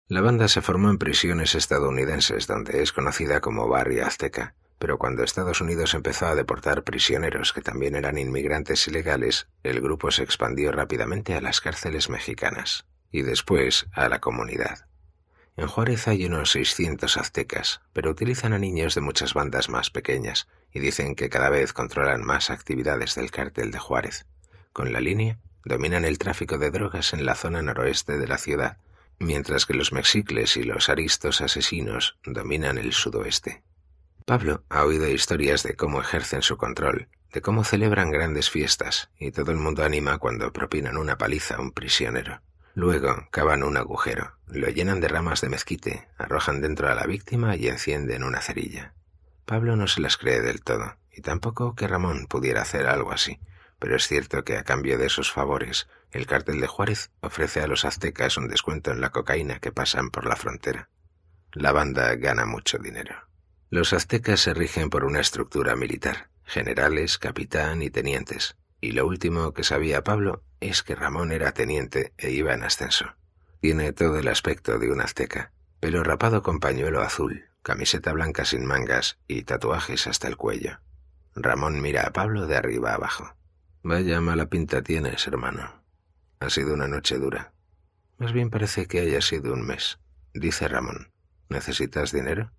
La 0.06 0.20
banda 0.20 0.46
se 0.48 0.60
formó 0.60 0.90
en 0.90 0.98
prisiones 0.98 1.54
estadounidenses, 1.54 2.46
donde 2.46 2.82
es 2.82 2.92
conocida 2.92 3.40
como 3.40 3.66
Barrio 3.66 4.04
Azteca, 4.04 4.56
pero 4.80 4.96
cuando 4.96 5.22
Estados 5.22 5.60
Unidos 5.60 5.92
empezó 5.92 6.26
a 6.26 6.34
deportar 6.34 6.84
prisioneros 6.84 7.52
que 7.52 7.60
también 7.60 7.94
eran 7.94 8.16
inmigrantes 8.16 8.88
ilegales, 8.88 9.46
el 9.62 9.82
grupo 9.82 10.10
se 10.10 10.22
expandió 10.22 10.72
rápidamente 10.72 11.34
a 11.34 11.42
las 11.42 11.60
cárceles 11.60 12.08
mexicanas 12.08 12.86
y 13.12 13.20
después 13.20 13.86
a 13.92 14.08
la 14.08 14.20
comunidad. 14.20 14.86
En 15.58 15.66
Juárez 15.66 16.08
hay 16.08 16.24
unos 16.24 16.52
600 16.52 17.18
aztecas, 17.18 17.82
pero 17.92 18.10
utilizan 18.10 18.54
a 18.54 18.58
niños 18.58 18.94
de 18.94 19.02
muchas 19.02 19.34
bandas 19.34 19.68
más 19.68 19.90
pequeñas 19.90 20.48
y 20.72 20.80
dicen 20.80 21.14
que 21.14 21.28
cada 21.28 21.50
vez 21.50 21.74
controlan 21.74 22.24
más 22.24 22.48
actividades 22.48 23.14
del 23.16 23.30
cártel 23.30 23.70
de 23.72 23.78
Juárez. 23.78 24.24
Con 24.72 24.94
la 24.94 25.00
línea, 25.00 25.38
dominan 25.62 26.06
el 26.06 26.16
tráfico 26.16 26.56
de 26.56 26.70
drogas 26.70 27.12
en 27.12 27.26
la 27.26 27.34
zona 27.34 27.60
noroeste 27.60 28.16
de 28.16 28.26
la 28.26 28.38
ciudad, 28.38 28.78
mientras 29.18 29.66
que 29.66 29.74
los 29.74 29.92
mexicles 29.92 30.56
y 30.56 30.62
los 30.62 30.88
aristos 30.88 31.42
asesinos 31.42 32.16
dominan 32.24 32.78
el 32.78 32.94
sudoeste. 32.94 33.62
Pablo 34.30 34.62
ha 34.68 34.84
oído 34.84 35.08
historias 35.08 35.64
de 35.64 35.74
cómo 35.74 36.00
ejercen 36.00 36.42
su 36.42 36.56
control, 36.56 37.08
de 37.32 37.42
cómo 37.42 37.64
celebran 37.64 38.12
grandes 38.12 38.48
fiestas, 38.48 39.10
y 39.18 39.32
todo 39.32 39.50
el 39.50 39.56
mundo 39.56 39.82
anima 39.82 40.18
cuando 40.18 40.52
propinan 40.52 40.98
una 40.98 41.18
paliza 41.18 41.56
a 41.56 41.60
un 41.60 41.72
prisionero. 41.72 42.40
Luego 42.74 43.26
cavan 43.32 43.64
un 43.64 43.76
agujero, 43.76 44.36
lo 44.46 44.68
llenan 44.68 45.00
de 45.00 45.08
ramas 45.08 45.40
de 45.40 45.48
mezquite, 45.48 46.06
arrojan 46.16 46.60
dentro 46.60 46.88
a 46.88 46.94
la 46.94 47.06
víctima 47.06 47.56
y 47.56 47.66
encienden 47.66 48.22
una 48.22 48.40
cerilla. 48.40 48.94
Pablo 49.46 49.74
no 49.74 49.88
se 49.88 50.00
las 50.00 50.16
cree 50.16 50.40
del 50.40 50.62
todo, 50.62 50.94
y 51.10 51.22
tampoco 51.22 51.74
que 51.74 51.88
Ramón 51.88 52.28
pudiera 52.28 52.62
hacer 52.62 52.86
algo 52.86 53.10
así, 53.10 53.40
pero 53.80 53.96
es 53.96 54.06
cierto 54.06 54.44
que 54.44 54.58
a 54.58 54.62
cambio 54.62 54.96
de 54.96 55.06
esos 55.06 55.32
favores, 55.32 55.88
el 56.12 56.28
cártel 56.28 56.60
de 56.60 56.68
Juárez 56.68 57.10
ofrece 57.20 57.62
a 57.62 57.66
los 57.66 57.84
aztecas 57.84 58.36
un 58.36 58.46
descuento 58.46 58.92
en 58.92 59.00
la 59.00 59.10
cocaína 59.10 59.58
que 59.58 59.72
pasan 59.72 60.10
por 60.10 60.24
la 60.24 60.36
frontera. 60.36 60.88
La 61.50 61.72
banda 61.72 62.14
gana 62.14 62.46
mucho 62.46 62.78
dinero. 62.78 63.29
Los 63.70 63.92
aztecas 63.92 64.40
se 64.40 64.52
rigen 64.52 64.90
por 64.90 65.04
una 65.04 65.20
estructura 65.20 65.76
militar, 65.76 66.28
generales, 66.42 67.18
capitán 67.18 67.82
y 67.82 67.90
tenientes, 67.90 68.56
y 68.80 68.90
lo 68.90 69.06
último 69.06 69.52
que 69.52 69.62
sabía 69.62 70.02
Pablo 70.02 70.42
es 70.58 70.82
que 70.82 70.96
Ramón 70.96 71.30
era 71.30 71.52
teniente 71.52 72.12
e 72.18 72.32
iba 72.32 72.52
en 72.52 72.64
ascenso. 72.64 73.14
Tiene 73.60 73.92
todo 73.92 74.18
el 74.18 74.26
aspecto 74.26 74.80
de 74.80 74.90
un 74.90 75.00
azteca, 75.00 75.52
pelo 75.78 76.02
rapado 76.02 76.42
con 76.42 76.58
pañuelo 76.58 77.00
azul, 77.00 77.44
camiseta 77.62 78.12
blanca 78.12 78.44
sin 78.44 78.66
mangas 78.66 79.18
y 79.28 79.44
tatuajes 79.44 80.08
hasta 80.08 80.26
el 80.26 80.36
cuello. 80.36 80.80
Ramón 81.36 81.80
mira 81.80 82.08
a 82.08 82.12
Pablo 82.12 82.48
de 82.48 82.56
arriba 82.56 82.94
abajo. 82.94 83.36
Vaya 83.84 84.20
mala 84.20 84.46
pinta 84.46 84.82
tienes, 84.82 85.28
hermano. 85.28 85.84
Ha 86.40 86.50
sido 86.50 86.74
una 86.74 86.88
noche 86.88 87.18
dura. 87.18 87.52
Más 88.18 88.32
bien 88.32 88.50
parece 88.50 88.86
que 88.86 88.98
haya 88.98 89.20
sido 89.20 89.52
un 89.52 89.64
mes, 89.64 90.00
dice 90.34 90.66
Ramón. 90.66 91.12
¿Necesitas 91.48 92.10
dinero? 92.10 92.50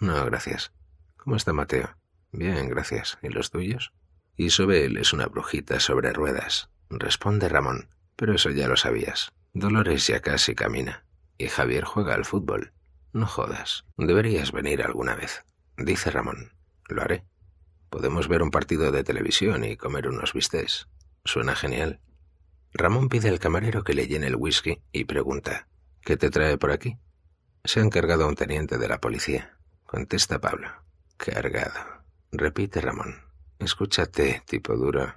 No, 0.00 0.24
gracias. 0.24 0.72
¿Cómo 1.18 1.36
está 1.36 1.52
Mateo? 1.52 1.94
Bien, 2.32 2.70
gracias. 2.70 3.18
¿Y 3.22 3.28
los 3.28 3.50
tuyos? 3.50 3.92
Isobel 4.34 4.96
es 4.96 5.12
una 5.12 5.26
brujita 5.26 5.78
sobre 5.78 6.14
ruedas, 6.14 6.70
responde 6.88 7.50
Ramón. 7.50 7.90
Pero 8.16 8.34
eso 8.34 8.48
ya 8.48 8.66
lo 8.66 8.78
sabías. 8.78 9.32
Dolores 9.52 10.06
ya 10.06 10.20
casi 10.20 10.54
camina. 10.54 11.04
Y 11.36 11.48
Javier 11.48 11.84
juega 11.84 12.14
al 12.14 12.24
fútbol. 12.24 12.72
No 13.12 13.26
jodas. 13.26 13.84
Deberías 13.98 14.52
venir 14.52 14.82
alguna 14.82 15.14
vez, 15.14 15.44
dice 15.76 16.10
Ramón. 16.10 16.54
Lo 16.88 17.02
haré. 17.02 17.24
Podemos 17.90 18.26
ver 18.26 18.42
un 18.42 18.50
partido 18.50 18.92
de 18.92 19.04
televisión 19.04 19.64
y 19.64 19.76
comer 19.76 20.08
unos 20.08 20.32
bistecs. 20.32 20.88
Suena 21.26 21.54
genial. 21.54 22.00
Ramón 22.72 23.10
pide 23.10 23.28
al 23.28 23.38
camarero 23.38 23.84
que 23.84 23.92
le 23.92 24.06
llene 24.06 24.28
el 24.28 24.36
whisky 24.36 24.82
y 24.92 25.04
pregunta, 25.04 25.68
¿qué 26.00 26.16
te 26.16 26.30
trae 26.30 26.56
por 26.56 26.70
aquí? 26.70 26.96
Se 27.64 27.80
ha 27.80 27.82
encargado 27.82 28.26
un 28.26 28.36
teniente 28.36 28.78
de 28.78 28.88
la 28.88 29.00
policía 29.00 29.59
contesta 29.90 30.40
Pablo. 30.40 30.68
Cargado. 31.16 32.04
Repite 32.30 32.80
Ramón. 32.80 33.24
Escúchate, 33.58 34.40
tipo 34.46 34.76
duro. 34.76 35.16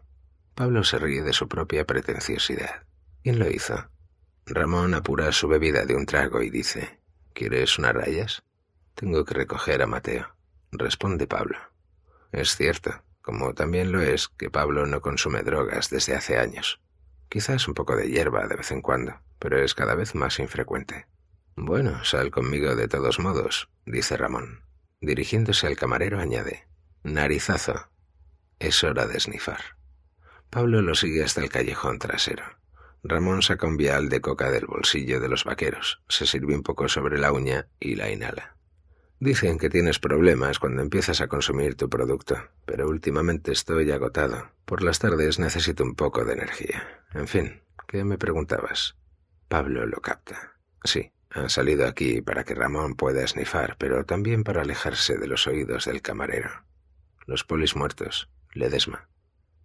Pablo 0.55 0.83
se 0.83 0.97
ríe 0.97 1.21
de 1.21 1.31
su 1.31 1.47
propia 1.47 1.85
pretenciosidad. 1.85 2.81
¿Quién 3.21 3.37
lo 3.37 3.47
hizo? 3.47 3.91
Ramón 4.47 4.95
apura 4.95 5.31
su 5.31 5.47
bebida 5.47 5.85
de 5.85 5.95
un 5.95 6.07
trago 6.07 6.41
y 6.41 6.49
dice, 6.49 6.99
¿Quieres 7.33 7.77
unas 7.77 7.93
rayas? 7.93 8.43
Tengo 8.95 9.23
que 9.25 9.35
recoger 9.35 9.83
a 9.83 9.85
Mateo. 9.85 10.35
Responde 10.71 11.27
Pablo. 11.27 11.59
Es 12.31 12.55
cierto, 12.55 13.03
como 13.21 13.53
también 13.53 13.91
lo 13.91 14.01
es 14.01 14.27
que 14.27 14.49
Pablo 14.49 14.87
no 14.87 15.01
consume 15.01 15.43
drogas 15.43 15.91
desde 15.91 16.15
hace 16.15 16.39
años. 16.39 16.81
Quizás 17.29 17.67
un 17.67 17.75
poco 17.75 17.95
de 17.95 18.09
hierba 18.09 18.47
de 18.47 18.55
vez 18.55 18.71
en 18.71 18.81
cuando, 18.81 19.21
pero 19.37 19.63
es 19.63 19.75
cada 19.75 19.93
vez 19.93 20.15
más 20.15 20.39
infrecuente. 20.39 21.05
Bueno, 21.55 22.03
sal 22.03 22.31
conmigo 22.31 22.75
de 22.75 22.87
todos 22.87 23.19
modos, 23.19 23.69
dice 23.85 24.17
Ramón. 24.17 24.61
Dirigiéndose 25.01 25.67
al 25.67 25.75
camarero 25.75 26.19
añade, 26.19 26.67
Narizazo. 27.03 27.89
Es 28.59 28.83
hora 28.83 29.05
de 29.05 29.17
esnifar. 29.17 29.77
Pablo 30.49 30.81
lo 30.81 30.95
sigue 30.95 31.23
hasta 31.23 31.41
el 31.41 31.49
callejón 31.49 31.99
trasero. 31.99 32.43
Ramón 33.03 33.41
saca 33.41 33.67
un 33.67 33.77
vial 33.77 34.09
de 34.09 34.21
coca 34.21 34.49
del 34.49 34.65
bolsillo 34.65 35.19
de 35.19 35.27
los 35.27 35.43
vaqueros, 35.43 36.01
se 36.07 36.25
sirve 36.25 36.55
un 36.55 36.63
poco 36.63 36.87
sobre 36.87 37.19
la 37.19 37.31
uña 37.31 37.67
y 37.79 37.95
la 37.95 38.09
inhala. 38.09 38.55
Dicen 39.19 39.57
que 39.57 39.69
tienes 39.69 39.99
problemas 39.99 40.59
cuando 40.59 40.81
empiezas 40.81 41.21
a 41.21 41.27
consumir 41.27 41.75
tu 41.75 41.89
producto, 41.89 42.35
pero 42.65 42.89
últimamente 42.89 43.51
estoy 43.51 43.91
agotado. 43.91 44.51
Por 44.65 44.83
las 44.83 44.99
tardes 44.99 45.39
necesito 45.39 45.83
un 45.83 45.95
poco 45.95 46.25
de 46.25 46.33
energía. 46.33 47.03
En 47.13 47.27
fin, 47.27 47.61
¿qué 47.87 48.03
me 48.03 48.17
preguntabas? 48.17 48.97
Pablo 49.47 49.85
lo 49.85 50.01
capta. 50.01 50.57
Sí, 50.83 51.12
han 51.33 51.49
salido 51.49 51.87
aquí 51.87 52.21
para 52.21 52.43
que 52.43 52.55
Ramón 52.55 52.95
pueda 52.95 53.23
esnifar, 53.23 53.75
pero 53.77 54.05
también 54.05 54.43
para 54.43 54.61
alejarse 54.61 55.17
de 55.17 55.27
los 55.27 55.47
oídos 55.47 55.85
del 55.85 56.01
camarero. 56.01 56.49
Los 57.25 57.43
polis 57.43 57.75
muertos, 57.75 58.29
Ledesma. 58.53 59.09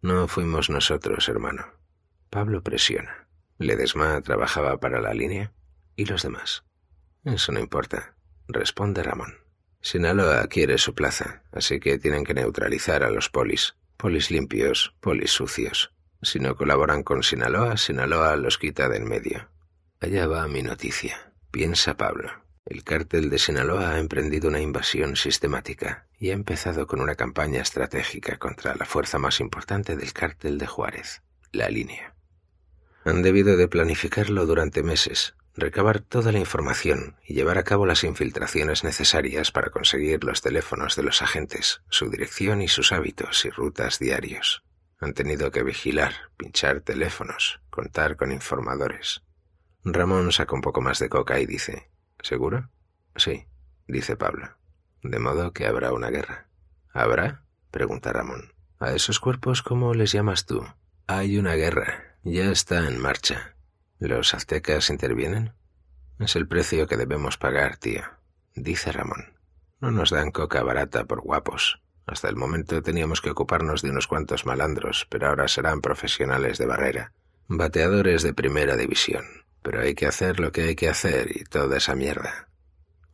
No 0.01 0.29
fuimos 0.29 0.71
nosotros, 0.71 1.29
hermano. 1.29 1.67
Pablo 2.31 2.63
presiona. 2.63 3.29
Ledesma 3.59 4.21
trabajaba 4.23 4.79
para 4.79 5.01
la 5.01 5.13
línea. 5.13 5.53
¿Y 5.97 6.07
los 6.07 6.23
demás? 6.23 6.65
Eso 7.25 7.53
no 7.53 7.61
importa, 7.61 8.15
responde 8.47 9.03
Ramón. 9.03 9.35
Sinaloa 9.81 10.47
quiere 10.47 10.79
su 10.79 10.95
plaza, 10.95 11.43
así 11.53 11.81
que 11.81 11.99
tienen 11.99 12.25
que 12.25 12.35
neutralizar 12.35 13.03
a 13.03 13.11
los 13.11 13.29
polis. 13.29 13.77
Polis 13.97 14.31
limpios, 14.31 14.95
polis 15.01 15.33
sucios. 15.33 15.93
Si 16.23 16.39
no 16.39 16.57
colaboran 16.57 17.03
con 17.03 17.23
Sinaloa, 17.23 17.77
Sinaloa 17.77 18.37
los 18.37 18.59
quita 18.59 18.89
de 18.89 18.97
en 18.97 19.09
medio. 19.09 19.49
Allá 20.01 20.27
va 20.27 20.47
mi 20.49 20.63
noticia. 20.63 21.28
Piensa 21.51 21.97
Pablo. 21.97 22.31
El 22.67 22.85
cártel 22.85 23.31
de 23.31 23.39
Sinaloa 23.39 23.93
ha 23.93 23.99
emprendido 23.99 24.49
una 24.49 24.61
invasión 24.61 25.17
sistemática 25.17 26.07
y 26.19 26.29
ha 26.29 26.35
empezado 26.35 26.87
con 26.87 27.01
una 27.01 27.15
campaña 27.15 27.63
estratégica 27.63 28.39
contra 28.39 28.75
la 28.75 28.85
fuerza 28.85 29.19
más 29.19 29.41
importante 29.41 29.97
del 29.97 30.13
cártel 30.13 30.59
de 30.59 30.67
Juárez, 30.67 31.23
la 31.51 31.71
línea. 31.71 32.15
Han 33.05 33.23
debido 33.23 33.57
de 33.57 33.67
planificarlo 33.67 34.45
durante 34.45 34.83
meses. 34.83 35.35
recabar 35.57 36.01
toda 36.01 36.31
la 36.31 36.39
información 36.39 37.17
y 37.27 37.35
llevar 37.35 37.59
a 37.59 37.65
cabo 37.65 37.85
las 37.85 38.05
infiltraciones 38.05 38.85
necesarias 38.85 39.51
para 39.51 39.71
conseguir 39.71 40.23
los 40.23 40.41
teléfonos 40.41 40.95
de 40.95 41.03
los 41.03 41.21
agentes, 41.23 41.81
su 41.89 42.11
dirección 42.11 42.63
y 42.63 42.69
sus 42.69 42.93
hábitos 42.93 43.45
y 43.45 43.51
rutas 43.51 43.99
diarios. 43.99 44.63
Han 45.01 45.15
tenido 45.15 45.51
que 45.51 45.65
vigilar, 45.65 46.13
pinchar 46.37 46.83
teléfonos, 46.83 47.61
contar 47.71 48.17
con 48.17 48.31
informadores. 48.31 49.23
Ramón 49.95 50.33
saca 50.33 50.55
un 50.55 50.61
poco 50.61 50.81
más 50.81 50.99
de 50.99 51.09
coca 51.09 51.41
y 51.41 51.47
dice, 51.47 51.91
¿Seguro? 52.21 52.71
Sí, 53.17 53.47
dice 53.87 54.17
Pablo. 54.17 54.57
De 55.03 55.19
modo 55.19 55.53
que 55.53 55.67
habrá 55.67 55.93
una 55.93 56.11
guerra. 56.11 56.49
¿Habrá? 56.93 57.45
pregunta 57.71 58.13
Ramón. 58.13 58.53
¿A 58.79 58.93
esos 58.93 59.21
cuerpos 59.21 59.63
cómo 59.63 59.95
les 59.95 60.13
llamas 60.13 60.47
tú? 60.47 60.65
Hay 61.07 61.39
una 61.39 61.55
guerra. 61.55 62.17
Ya 62.25 62.51
está 62.51 62.87
en 62.87 63.01
marcha. 63.01 63.57
¿Los 63.99 64.35
aztecas 64.35 64.91
intervienen? 64.91 65.53
Es 66.19 66.37
el 66.37 66.49
precio 66.49 66.87
que 66.87 66.97
debemos 66.97 67.39
pagar, 67.39 67.77
tío, 67.77 68.03
dice 68.55 68.93
Ramón. 68.93 69.39
No 69.81 69.91
nos 69.93 70.11
dan 70.11 70.33
coca 70.33 70.63
barata 70.63 71.05
por 71.05 71.21
guapos. 71.21 71.81
Hasta 72.07 72.29
el 72.29 72.37
momento 72.37 72.83
teníamos 72.83 73.21
que 73.21 73.31
ocuparnos 73.31 73.83
de 73.83 73.91
unos 73.91 74.07
cuantos 74.07 74.47
malandros, 74.47 75.07
pero 75.11 75.29
ahora 75.29 75.47
serán 75.47 75.81
profesionales 75.81 76.59
de 76.59 76.67
barrera, 76.67 77.13
bateadores 77.47 78.23
de 78.23 78.35
primera 78.35 78.77
división. 78.77 79.25
Pero 79.63 79.81
hay 79.81 79.95
que 79.95 80.07
hacer 80.07 80.41
lo 80.41 80.53
que 80.53 80.63
hay 80.63 80.77
que 80.77 80.89
hacer 80.89 81.37
y 81.37 81.45
toda 81.45 81.77
esa 81.77 81.95
mierda. 81.95 82.49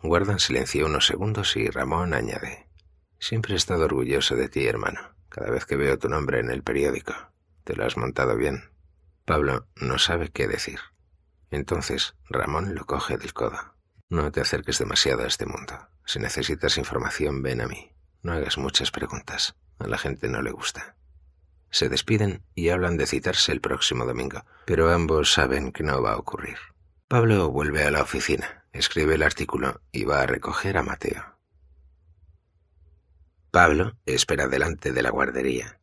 Guardan 0.02 0.38
silencio 0.38 0.86
unos 0.86 1.06
segundos 1.06 1.56
y 1.56 1.68
Ramón 1.70 2.14
añade. 2.14 2.68
Siempre 3.18 3.54
he 3.54 3.56
estado 3.56 3.86
orgulloso 3.86 4.36
de 4.36 4.48
ti, 4.48 4.66
hermano, 4.66 5.00
cada 5.30 5.50
vez 5.50 5.64
que 5.64 5.76
veo 5.76 5.98
tu 5.98 6.08
nombre 6.08 6.40
en 6.40 6.50
el 6.50 6.62
periódico. 6.62 7.14
Te 7.64 7.74
lo 7.74 7.86
has 7.86 7.96
montado 7.96 8.36
bien. 8.36 8.70
Pablo 9.24 9.66
no 9.76 9.98
sabe 9.98 10.28
qué 10.28 10.46
decir. 10.46 10.80
Entonces 11.50 12.14
Ramón 12.28 12.74
lo 12.74 12.84
coge 12.84 13.16
del 13.16 13.32
codo. 13.32 13.58
No 14.10 14.30
te 14.30 14.42
acerques 14.42 14.78
demasiado 14.78 15.24
a 15.24 15.26
este 15.26 15.46
mundo. 15.46 15.88
Si 16.04 16.18
necesitas 16.18 16.76
información, 16.76 17.42
ven 17.42 17.62
a 17.62 17.66
mí. 17.66 17.90
No 18.22 18.32
hagas 18.32 18.58
muchas 18.58 18.90
preguntas. 18.90 19.56
A 19.78 19.86
la 19.86 19.96
gente 19.96 20.28
no 20.28 20.42
le 20.42 20.50
gusta. 20.50 20.96
Se 21.74 21.88
despiden 21.88 22.44
y 22.54 22.68
hablan 22.68 22.96
de 22.96 23.04
citarse 23.04 23.50
el 23.50 23.60
próximo 23.60 24.04
domingo, 24.04 24.44
pero 24.64 24.92
ambos 24.92 25.32
saben 25.32 25.72
que 25.72 25.82
no 25.82 26.00
va 26.00 26.12
a 26.12 26.18
ocurrir. 26.18 26.56
Pablo 27.08 27.50
vuelve 27.50 27.82
a 27.82 27.90
la 27.90 28.00
oficina, 28.00 28.64
escribe 28.72 29.16
el 29.16 29.24
artículo 29.24 29.80
y 29.90 30.04
va 30.04 30.20
a 30.20 30.26
recoger 30.26 30.78
a 30.78 30.84
Mateo. 30.84 31.36
Pablo 33.50 33.96
espera 34.06 34.46
delante 34.46 34.92
de 34.92 35.02
la 35.02 35.10
guardería. 35.10 35.80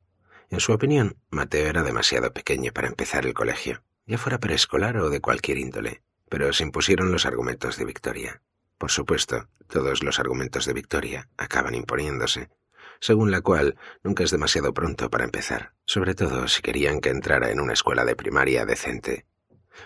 En 0.49 0.61
su 0.61 0.71
opinión, 0.71 1.17
Mateo 1.29 1.67
era 1.67 1.83
demasiado 1.83 2.31
pequeño 2.31 2.71
para 2.71 2.87
empezar 2.87 3.25
el 3.25 3.33
colegio, 3.33 3.83
ya 4.05 4.17
fuera 4.17 4.39
preescolar 4.39 4.95
o 4.95 5.09
de 5.09 5.19
cualquier 5.19 5.57
índole, 5.57 6.03
pero 6.29 6.53
se 6.53 6.63
impusieron 6.63 7.11
los 7.11 7.25
argumentos 7.25 7.75
de 7.75 7.83
Victoria. 7.83 8.41
Por 8.77 8.91
supuesto, 8.91 9.49
todos 9.67 10.03
los 10.03 10.19
argumentos 10.19 10.65
de 10.65 10.71
Victoria 10.71 11.27
acaban 11.35 11.75
imponiéndose, 11.75 12.49
según 13.01 13.31
la 13.31 13.41
cual 13.41 13.75
nunca 14.03 14.23
es 14.23 14.31
demasiado 14.31 14.73
pronto 14.73 15.09
para 15.09 15.25
empezar, 15.25 15.73
sobre 15.85 16.15
todo 16.15 16.47
si 16.47 16.61
querían 16.61 17.01
que 17.01 17.09
entrara 17.09 17.51
en 17.51 17.59
una 17.59 17.73
escuela 17.73 18.05
de 18.05 18.15
primaria 18.15 18.65
decente. 18.65 19.25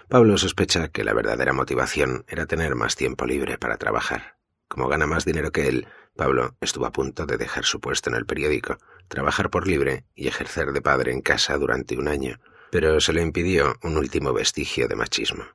Pablo 0.10 0.38
sospecha 0.38 0.90
que 0.90 1.04
la 1.04 1.14
verdadera 1.14 1.54
motivación 1.54 2.26
era 2.28 2.46
tener 2.46 2.76
más 2.76 2.96
tiempo 2.96 3.26
libre 3.26 3.58
para 3.58 3.78
trabajar. 3.78 4.38
Como 4.68 4.88
gana 4.88 5.08
más 5.08 5.26
dinero 5.26 5.52
que 5.52 5.68
él, 5.68 5.88
Pablo 6.16 6.56
estuvo 6.60 6.86
a 6.86 6.92
punto 6.92 7.26
de 7.26 7.38
dejar 7.38 7.66
su 7.66 7.80
puesto 7.80 8.10
en 8.10 8.16
el 8.16 8.26
periódico, 8.26 8.78
trabajar 9.08 9.50
por 9.50 9.68
libre 9.68 10.06
y 10.14 10.28
ejercer 10.28 10.74
de 10.74 10.82
padre 10.82 11.12
en 11.12 11.22
casa 11.22 11.58
durante 11.58 11.98
un 11.98 12.08
año, 12.08 12.40
pero 12.72 13.00
se 13.00 13.14
le 13.14 13.22
impidió 13.22 13.76
un 13.84 13.98
último 13.98 14.34
vestigio 14.34 14.88
de 14.88 14.96
machismo. 14.96 15.46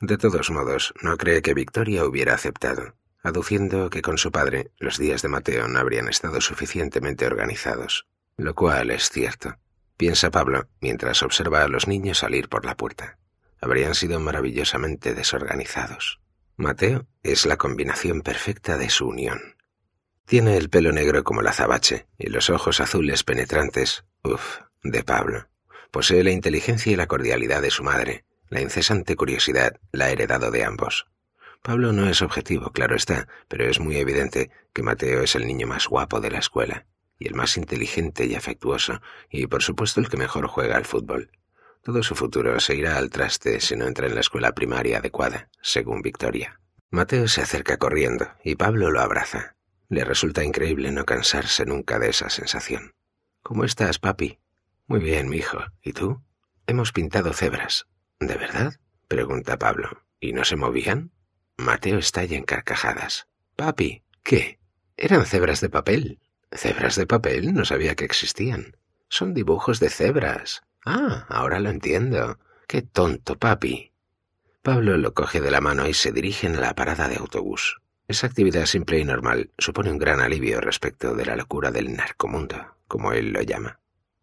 De 0.00 0.18
todos 0.18 0.50
modos, 0.50 0.92
no 1.02 1.16
cree 1.16 1.42
que 1.42 1.54
Victoria 1.54 2.04
hubiera 2.04 2.34
aceptado, 2.34 2.94
aduciendo 3.22 3.90
que 3.90 4.02
con 4.02 4.18
su 4.18 4.30
padre 4.30 4.70
los 4.78 4.98
días 4.98 5.22
de 5.22 5.28
Mateo 5.28 5.68
no 5.68 5.78
habrían 5.78 6.08
estado 6.08 6.40
suficientemente 6.40 7.26
organizados, 7.26 8.06
lo 8.36 8.54
cual 8.54 8.90
es 8.90 9.10
cierto, 9.10 9.56
piensa 9.96 10.30
Pablo 10.30 10.68
mientras 10.80 11.22
observa 11.22 11.62
a 11.62 11.68
los 11.68 11.88
niños 11.88 12.18
salir 12.18 12.48
por 12.48 12.64
la 12.64 12.76
puerta. 12.76 13.18
Habrían 13.60 13.94
sido 13.94 14.20
maravillosamente 14.20 15.14
desorganizados. 15.14 16.20
Mateo 16.56 17.06
es 17.22 17.46
la 17.46 17.56
combinación 17.56 18.22
perfecta 18.22 18.78
de 18.78 18.90
su 18.90 19.08
unión. 19.08 19.56
Tiene 20.24 20.56
el 20.56 20.70
pelo 20.70 20.92
negro 20.92 21.24
como 21.24 21.42
la 21.42 21.50
azabache 21.50 22.06
y 22.18 22.28
los 22.28 22.50
ojos 22.50 22.80
azules 22.80 23.24
penetrantes, 23.24 24.04
uff, 24.22 24.58
de 24.82 25.02
Pablo. 25.02 25.48
Posee 25.90 26.22
la 26.22 26.30
inteligencia 26.30 26.92
y 26.92 26.96
la 26.96 27.06
cordialidad 27.06 27.62
de 27.62 27.70
su 27.70 27.82
madre. 27.82 28.24
La 28.48 28.60
incesante 28.60 29.16
curiosidad 29.16 29.80
la 29.90 30.06
ha 30.06 30.10
heredado 30.10 30.50
de 30.50 30.64
ambos. 30.64 31.06
Pablo 31.68 31.92
no 31.92 32.08
es 32.08 32.22
objetivo, 32.22 32.70
claro 32.70 32.96
está, 32.96 33.28
pero 33.46 33.66
es 33.68 33.78
muy 33.78 33.98
evidente 33.98 34.50
que 34.72 34.82
Mateo 34.82 35.20
es 35.22 35.34
el 35.34 35.46
niño 35.46 35.66
más 35.66 35.86
guapo 35.86 36.18
de 36.18 36.30
la 36.30 36.38
escuela, 36.38 36.86
y 37.18 37.28
el 37.28 37.34
más 37.34 37.58
inteligente 37.58 38.24
y 38.24 38.34
afectuoso, 38.36 39.02
y 39.28 39.48
por 39.48 39.62
supuesto 39.62 40.00
el 40.00 40.08
que 40.08 40.16
mejor 40.16 40.46
juega 40.46 40.78
al 40.78 40.86
fútbol. 40.86 41.30
Todo 41.82 42.02
su 42.02 42.14
futuro 42.14 42.58
se 42.58 42.74
irá 42.74 42.96
al 42.96 43.10
traste 43.10 43.60
si 43.60 43.76
no 43.76 43.86
entra 43.86 44.06
en 44.06 44.14
la 44.14 44.22
escuela 44.22 44.54
primaria 44.54 44.96
adecuada, 44.96 45.50
según 45.60 46.00
Victoria. 46.00 46.58
Mateo 46.88 47.28
se 47.28 47.42
acerca 47.42 47.76
corriendo, 47.76 48.28
y 48.42 48.54
Pablo 48.54 48.90
lo 48.90 49.02
abraza. 49.02 49.56
Le 49.90 50.04
resulta 50.04 50.44
increíble 50.44 50.90
no 50.90 51.04
cansarse 51.04 51.66
nunca 51.66 51.98
de 51.98 52.08
esa 52.08 52.30
sensación. 52.30 52.94
¿Cómo 53.42 53.64
estás, 53.64 53.98
papi? 53.98 54.38
Muy 54.86 55.00
bien, 55.00 55.28
mi 55.28 55.36
hijo. 55.36 55.58
¿Y 55.82 55.92
tú? 55.92 56.22
Hemos 56.66 56.92
pintado 56.92 57.34
cebras. 57.34 57.86
¿De 58.20 58.36
verdad? 58.36 58.80
pregunta 59.06 59.58
Pablo. 59.58 60.06
¿Y 60.18 60.32
no 60.32 60.46
se 60.46 60.56
movían? 60.56 61.12
Mateo 61.58 61.98
estalla 61.98 62.36
en 62.36 62.44
carcajadas. 62.44 63.26
Papi, 63.56 64.04
¿qué? 64.22 64.60
Eran 64.96 65.26
cebras 65.26 65.60
de 65.60 65.68
papel. 65.68 66.20
¿Cebras 66.52 66.94
de 66.94 67.06
papel? 67.06 67.52
No 67.52 67.64
sabía 67.64 67.96
que 67.96 68.04
existían. 68.04 68.76
Son 69.08 69.34
dibujos 69.34 69.80
de 69.80 69.90
cebras. 69.90 70.62
Ah, 70.86 71.26
ahora 71.28 71.58
lo 71.58 71.70
entiendo. 71.70 72.38
Qué 72.68 72.82
tonto, 72.82 73.36
papi. 73.38 73.92
Pablo 74.62 74.96
lo 74.98 75.14
coge 75.14 75.40
de 75.40 75.50
la 75.50 75.60
mano 75.60 75.88
y 75.88 75.94
se 75.94 76.12
dirigen 76.12 76.54
a 76.56 76.60
la 76.60 76.74
parada 76.76 77.08
de 77.08 77.16
autobús. 77.16 77.80
Esa 78.06 78.28
actividad 78.28 78.66
simple 78.66 79.00
y 79.00 79.04
normal 79.04 79.50
supone 79.58 79.90
un 79.90 79.98
gran 79.98 80.20
alivio 80.20 80.60
respecto 80.60 81.14
de 81.14 81.26
la 81.26 81.34
locura 81.34 81.72
del 81.72 81.94
narcomundo, 81.94 82.76
como 82.86 83.12
él 83.12 83.32
lo 83.32 83.42
llama. 83.42 83.80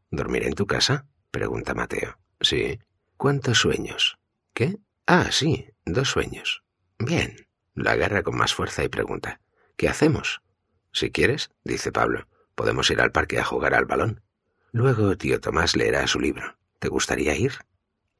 ¿Dormir 0.09 0.43
en 0.43 0.53
tu 0.53 0.65
casa? 0.67 1.05
pregunta 1.31 1.73
Mateo. 1.73 2.17
Sí. 2.39 2.79
¿Cuántos 3.17 3.59
sueños? 3.59 4.17
¿Qué? 4.53 4.77
Ah, 5.05 5.27
sí, 5.31 5.67
dos 5.85 6.09
sueños. 6.09 6.64
Bien. 6.99 7.47
Lo 7.75 7.89
agarra 7.89 8.23
con 8.23 8.37
más 8.37 8.53
fuerza 8.53 8.83
y 8.83 8.89
pregunta. 8.89 9.41
¿Qué 9.75 9.89
hacemos? 9.89 10.41
Si 10.93 11.11
quieres, 11.11 11.51
dice 11.65 11.91
Pablo, 11.91 12.27
podemos 12.55 12.89
ir 12.89 13.01
al 13.01 13.11
parque 13.11 13.37
a 13.37 13.43
jugar 13.43 13.73
al 13.73 13.85
balón. 13.85 14.21
Luego 14.71 15.17
tío 15.17 15.41
Tomás 15.41 15.75
leerá 15.75 16.07
su 16.07 16.21
libro. 16.21 16.57
¿Te 16.79 16.87
gustaría 16.87 17.35
ir? 17.35 17.53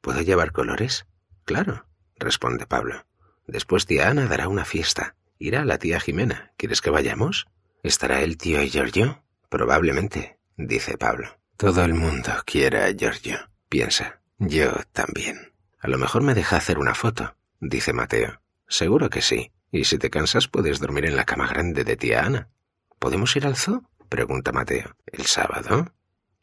¿Puedo 0.02 0.20
llevar 0.20 0.52
colores? 0.52 1.06
Claro, 1.44 1.86
responde 2.18 2.66
Pablo. 2.66 3.06
Después 3.46 3.86
tía 3.86 4.10
Ana 4.10 4.26
dará 4.26 4.48
una 4.48 4.66
fiesta. 4.66 5.16
Irá 5.38 5.64
la 5.64 5.78
tía 5.78 6.00
Jimena. 6.00 6.52
¿Quieres 6.58 6.82
que 6.82 6.90
vayamos? 6.90 7.46
¿Estará 7.82 8.20
el 8.20 8.36
tío 8.36 8.62
Giorgio? 8.62 9.22
Probablemente, 9.48 10.38
dice 10.56 10.98
Pablo. 10.98 11.38
Todo 11.56 11.84
el 11.84 11.94
mundo 11.94 12.32
quiere 12.44 12.82
a 12.82 12.92
Giorgio, 12.92 13.38
piensa. 13.70 14.20
Yo 14.38 14.72
también. 14.92 15.54
A 15.78 15.88
lo 15.88 15.96
mejor 15.96 16.22
me 16.22 16.34
deja 16.34 16.56
hacer 16.56 16.78
una 16.78 16.94
foto, 16.94 17.36
dice 17.60 17.92
Mateo. 17.94 18.42
Seguro 18.68 19.10
que 19.10 19.22
sí. 19.22 19.52
Y 19.70 19.84
si 19.84 19.98
te 19.98 20.10
cansas 20.10 20.48
puedes 20.48 20.80
dormir 20.80 21.06
en 21.06 21.16
la 21.16 21.24
cama 21.24 21.48
grande 21.48 21.84
de 21.84 21.96
tía 21.96 22.24
Ana. 22.24 22.50
¿Podemos 22.98 23.34
ir 23.36 23.46
al 23.46 23.56
zoo? 23.56 23.88
pregunta 24.08 24.52
Mateo. 24.52 24.96
¿El 25.06 25.26
sábado? 25.26 25.92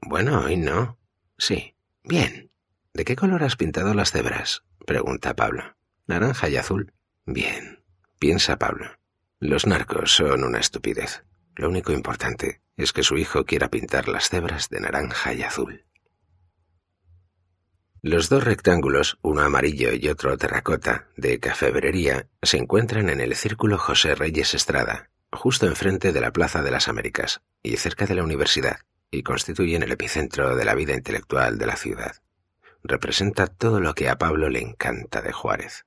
Bueno, 0.01 0.41
hoy 0.41 0.57
no. 0.57 0.99
Sí. 1.37 1.75
Bien. 2.03 2.51
¿De 2.93 3.05
qué 3.05 3.15
color 3.15 3.43
has 3.43 3.55
pintado 3.55 3.93
las 3.93 4.11
cebras? 4.11 4.63
pregunta 4.85 5.35
Pablo. 5.35 5.75
Naranja 6.05 6.49
y 6.49 6.57
azul. 6.57 6.93
Bien. 7.25 7.83
Piensa 8.19 8.57
Pablo. 8.57 8.99
Los 9.39 9.65
narcos 9.65 10.15
son 10.15 10.43
una 10.43 10.59
estupidez. 10.59 11.23
Lo 11.55 11.69
único 11.69 11.91
importante 11.91 12.61
es 12.77 12.93
que 12.93 13.03
su 13.03 13.17
hijo 13.17 13.45
quiera 13.45 13.69
pintar 13.69 14.07
las 14.07 14.29
cebras 14.29 14.69
de 14.69 14.79
naranja 14.79 15.33
y 15.33 15.43
azul. 15.43 15.85
Los 18.05 18.27
dos 18.27 18.43
rectángulos, 18.43 19.17
uno 19.21 19.43
amarillo 19.43 19.93
y 19.93 20.09
otro 20.09 20.37
terracota, 20.37 21.07
de 21.15 21.39
cafebrería, 21.39 22.27
se 22.41 22.57
encuentran 22.57 23.07
en 23.07 23.21
el 23.21 23.33
Círculo 23.33 23.77
José 23.77 24.13
Reyes 24.13 24.53
Estrada, 24.53 25.09
justo 25.31 25.67
enfrente 25.67 26.11
de 26.11 26.19
la 26.19 26.33
Plaza 26.33 26.61
de 26.61 26.69
las 26.69 26.89
Américas 26.89 27.39
y 27.63 27.77
cerca 27.77 28.05
de 28.05 28.15
la 28.15 28.23
universidad, 28.23 28.79
y 29.09 29.23
constituyen 29.23 29.83
el 29.83 29.93
epicentro 29.93 30.57
de 30.57 30.65
la 30.65 30.75
vida 30.75 30.93
intelectual 30.93 31.57
de 31.57 31.65
la 31.65 31.77
ciudad. 31.77 32.17
Representa 32.83 33.47
todo 33.47 33.79
lo 33.79 33.93
que 33.93 34.09
a 34.09 34.17
Pablo 34.17 34.49
le 34.49 34.59
encanta 34.59 35.21
de 35.21 35.31
Juárez. 35.31 35.85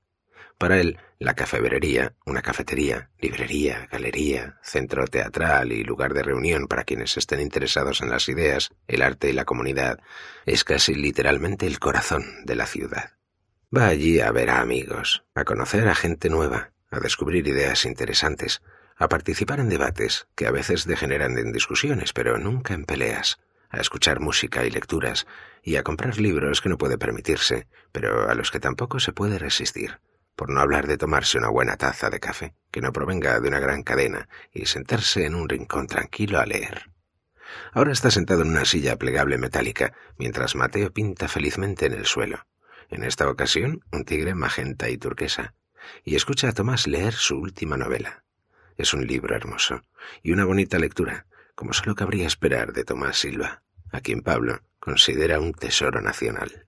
Para 0.59 0.81
él, 0.81 0.99
la 1.19 1.35
cafebrería, 1.35 2.15
una 2.25 2.41
cafetería, 2.41 3.11
librería, 3.21 3.89
galería, 3.93 4.59
centro 4.63 5.07
teatral 5.07 5.71
y 5.71 5.85
lugar 5.85 6.15
de 6.15 6.23
reunión 6.23 6.67
para 6.67 6.85
quienes 6.85 7.19
estén 7.19 7.41
interesados 7.41 8.01
en 8.01 8.09
las 8.09 8.29
ideas, 8.31 8.71
el 8.89 9.03
arte 9.03 9.29
y 9.29 9.35
la 9.35 9.45
comunidad, 9.45 10.01
es 10.47 10.65
casi 10.65 10.95
literalmente 10.95 11.67
el 11.67 11.79
corazón 11.79 12.25
de 12.45 12.57
la 12.57 12.67
ciudad. 12.67 13.13
Va 13.77 13.89
allí 13.89 14.21
a 14.21 14.33
ver 14.33 14.49
a 14.49 14.61
amigos, 14.61 15.25
a 15.35 15.45
conocer 15.45 15.89
a 15.89 15.95
gente 15.95 16.31
nueva, 16.31 16.73
a 16.91 17.01
descubrir 17.01 17.47
ideas 17.47 17.85
interesantes, 17.85 18.63
a 18.97 19.09
participar 19.09 19.61
en 19.61 19.69
debates 19.69 20.27
que 20.35 20.47
a 20.47 20.53
veces 20.53 20.87
degeneran 20.87 21.37
en 21.37 21.53
discusiones, 21.53 22.15
pero 22.15 22.39
nunca 22.39 22.73
en 22.73 22.87
peleas, 22.87 23.41
a 23.69 23.81
escuchar 23.81 24.21
música 24.21 24.65
y 24.65 24.71
lecturas, 24.71 25.27
y 25.63 25.77
a 25.77 25.83
comprar 25.83 26.19
libros 26.19 26.63
que 26.63 26.71
no 26.71 26.79
puede 26.79 26.97
permitirse, 26.97 27.67
pero 27.93 28.31
a 28.31 28.35
los 28.35 28.51
que 28.51 28.61
tampoco 28.61 29.01
se 29.01 29.13
puede 29.13 29.39
resistir, 29.39 30.01
por 30.37 30.51
no 30.51 30.61
hablar 30.61 30.87
de 30.87 30.99
tomarse 30.99 31.39
una 31.39 31.49
buena 31.49 31.77
taza 31.77 32.11
de 32.11 32.21
café, 32.21 32.55
que 32.71 32.83
no 32.83 32.93
provenga 32.93 33.41
de 33.41 33.49
una 33.49 33.59
gran 33.59 33.83
cadena, 33.83 34.29
y 34.53 34.67
sentarse 34.67 35.25
en 35.25 35.35
un 35.35 35.49
rincón 35.49 35.87
tranquilo 35.87 36.39
a 36.39 36.47
leer. 36.47 36.91
Ahora 37.73 37.93
está 37.93 38.11
sentado 38.11 38.43
en 38.43 38.51
una 38.51 38.65
silla 38.65 38.97
plegable 38.97 39.39
metálica, 39.39 39.95
mientras 40.19 40.55
Mateo 40.55 40.93
pinta 40.93 41.27
felizmente 41.27 41.87
en 41.87 41.95
el 41.95 42.07
suelo. 42.07 42.47
En 42.91 43.03
esta 43.03 43.29
ocasión, 43.29 43.81
un 43.93 44.05
tigre 44.05 44.35
magenta 44.35 44.91
y 44.91 44.99
turquesa, 44.99 45.55
y 46.05 46.17
escucha 46.17 46.49
a 46.49 46.53
Tomás 46.53 46.87
leer 46.87 47.15
su 47.15 47.39
última 47.39 47.77
novela. 47.77 48.25
Es 48.77 48.93
un 48.93 49.07
libro 49.07 49.35
hermoso, 49.35 49.83
y 50.23 50.33
una 50.33 50.45
bonita 50.45 50.79
lectura, 50.79 51.27
como 51.55 51.73
solo 51.73 51.95
cabría 51.95 52.27
esperar 52.27 52.73
de 52.75 52.85
Tomás 52.85 53.19
Silva, 53.19 53.63
a 53.91 54.01
quien 54.01 54.21
Pablo 54.21 54.61
considera 54.79 55.41
un 55.41 55.55
tesoro 55.55 56.03
nacional. 56.03 56.66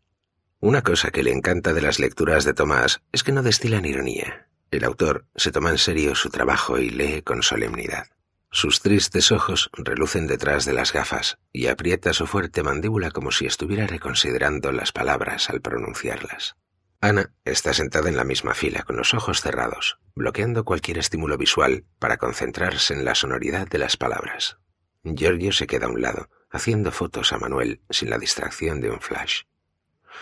Una 0.61 0.83
cosa 0.83 1.13
que 1.13 1.23
le 1.23 1.31
encanta 1.31 1.73
de 1.73 1.81
las 1.81 2.01
lecturas 2.01 2.45
de 2.45 2.53
Tomás 2.53 3.01
es 3.13 3.23
que 3.23 3.31
no 3.31 3.45
destilan 3.45 3.85
ironía. 3.85 4.49
El 4.73 4.83
autor 4.83 5.25
se 5.37 5.53
toma 5.53 5.71
en 5.71 5.79
serio 5.79 6.17
su 6.17 6.31
trabajo 6.31 6.79
y 6.79 6.91
lee 6.91 7.23
con 7.23 7.45
solemnidad. 7.45 8.09
Sus 8.51 8.81
tristes 8.81 9.31
ojos 9.31 9.71
relucen 9.73 10.27
detrás 10.27 10.65
de 10.65 10.73
las 10.73 10.93
gafas 10.93 11.39
y 11.53 11.69
aprieta 11.69 12.13
su 12.13 12.27
fuerte 12.27 12.65
mandíbula 12.65 13.13
como 13.13 13.31
si 13.31 13.47
estuviera 13.47 13.87
reconsiderando 13.87 14.73
las 14.73 14.91
palabras 14.91 15.49
al 15.49 15.61
pronunciarlas. 15.61 16.57
Ana 17.01 17.33
está 17.45 17.73
sentada 17.73 18.09
en 18.09 18.17
la 18.17 18.25
misma 18.25 18.53
fila 18.53 18.83
con 18.83 18.97
los 18.97 19.15
ojos 19.15 19.41
cerrados, 19.41 20.01
bloqueando 20.17 20.65
cualquier 20.65 20.99
estímulo 20.99 21.39
visual 21.39 21.85
para 22.01 22.17
concentrarse 22.17 22.95
en 22.95 23.05
la 23.05 23.15
sonoridad 23.15 23.69
de 23.69 23.79
las 23.79 23.97
palabras. 23.97 24.59
Giorgio 25.05 25.53
se 25.53 25.69
queda 25.69 25.87
a 25.87 25.91
un 25.91 26.03
lado, 26.03 26.31
haciendo 26.51 26.91
fotos 26.91 27.33
a 27.33 27.39
Manuel 27.39 27.81
sin 27.91 28.11
la 28.11 28.19
distracción 28.19 28.81
de 28.81 28.91
un 28.91 29.01
flash. 29.01 29.43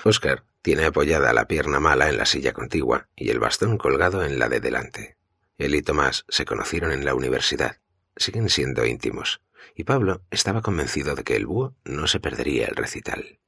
Oscar 0.04 0.44
tiene 0.62 0.84
apoyada 0.84 1.32
la 1.32 1.46
pierna 1.46 1.80
mala 1.80 2.08
en 2.08 2.16
la 2.16 2.26
silla 2.26 2.52
contigua 2.52 3.08
y 3.14 3.30
el 3.30 3.38
bastón 3.38 3.78
colgado 3.78 4.24
en 4.24 4.38
la 4.38 4.48
de 4.48 4.60
delante. 4.60 5.16
Él 5.58 5.74
y 5.74 5.82
Tomás 5.82 6.24
se 6.28 6.44
conocieron 6.44 6.92
en 6.92 7.04
la 7.04 7.14
universidad. 7.14 7.78
Siguen 8.16 8.48
siendo 8.48 8.84
íntimos, 8.84 9.40
y 9.74 9.84
Pablo 9.84 10.22
estaba 10.30 10.62
convencido 10.62 11.14
de 11.14 11.24
que 11.24 11.36
el 11.36 11.46
búho 11.46 11.74
no 11.84 12.06
se 12.06 12.20
perdería 12.20 12.66
el 12.66 12.76
recital. 12.76 13.38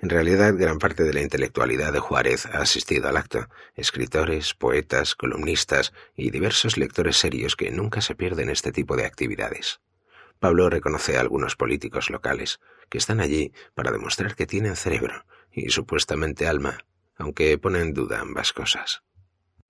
En 0.00 0.10
realidad, 0.10 0.54
gran 0.56 0.78
parte 0.78 1.04
de 1.04 1.12
la 1.12 1.20
intelectualidad 1.20 1.92
de 1.92 2.00
Juárez 2.00 2.46
ha 2.46 2.58
asistido 2.58 3.08
al 3.08 3.16
acto, 3.16 3.48
escritores, 3.74 4.54
poetas, 4.54 5.14
columnistas 5.14 5.92
y 6.16 6.30
diversos 6.30 6.76
lectores 6.76 7.16
serios 7.16 7.56
que 7.56 7.70
nunca 7.70 8.00
se 8.00 8.14
pierden 8.14 8.50
este 8.50 8.72
tipo 8.72 8.96
de 8.96 9.06
actividades. 9.06 9.80
Pablo 10.40 10.70
reconoce 10.70 11.16
a 11.16 11.20
algunos 11.20 11.54
políticos 11.54 12.10
locales 12.10 12.60
que 12.88 12.98
están 12.98 13.20
allí 13.20 13.52
para 13.74 13.92
demostrar 13.92 14.34
que 14.34 14.46
tienen 14.46 14.74
cerebro 14.74 15.24
y 15.52 15.70
supuestamente 15.70 16.46
alma, 16.46 16.84
aunque 17.16 17.56
pone 17.58 17.80
en 17.80 17.94
duda 17.94 18.20
ambas 18.20 18.52
cosas. 18.52 19.02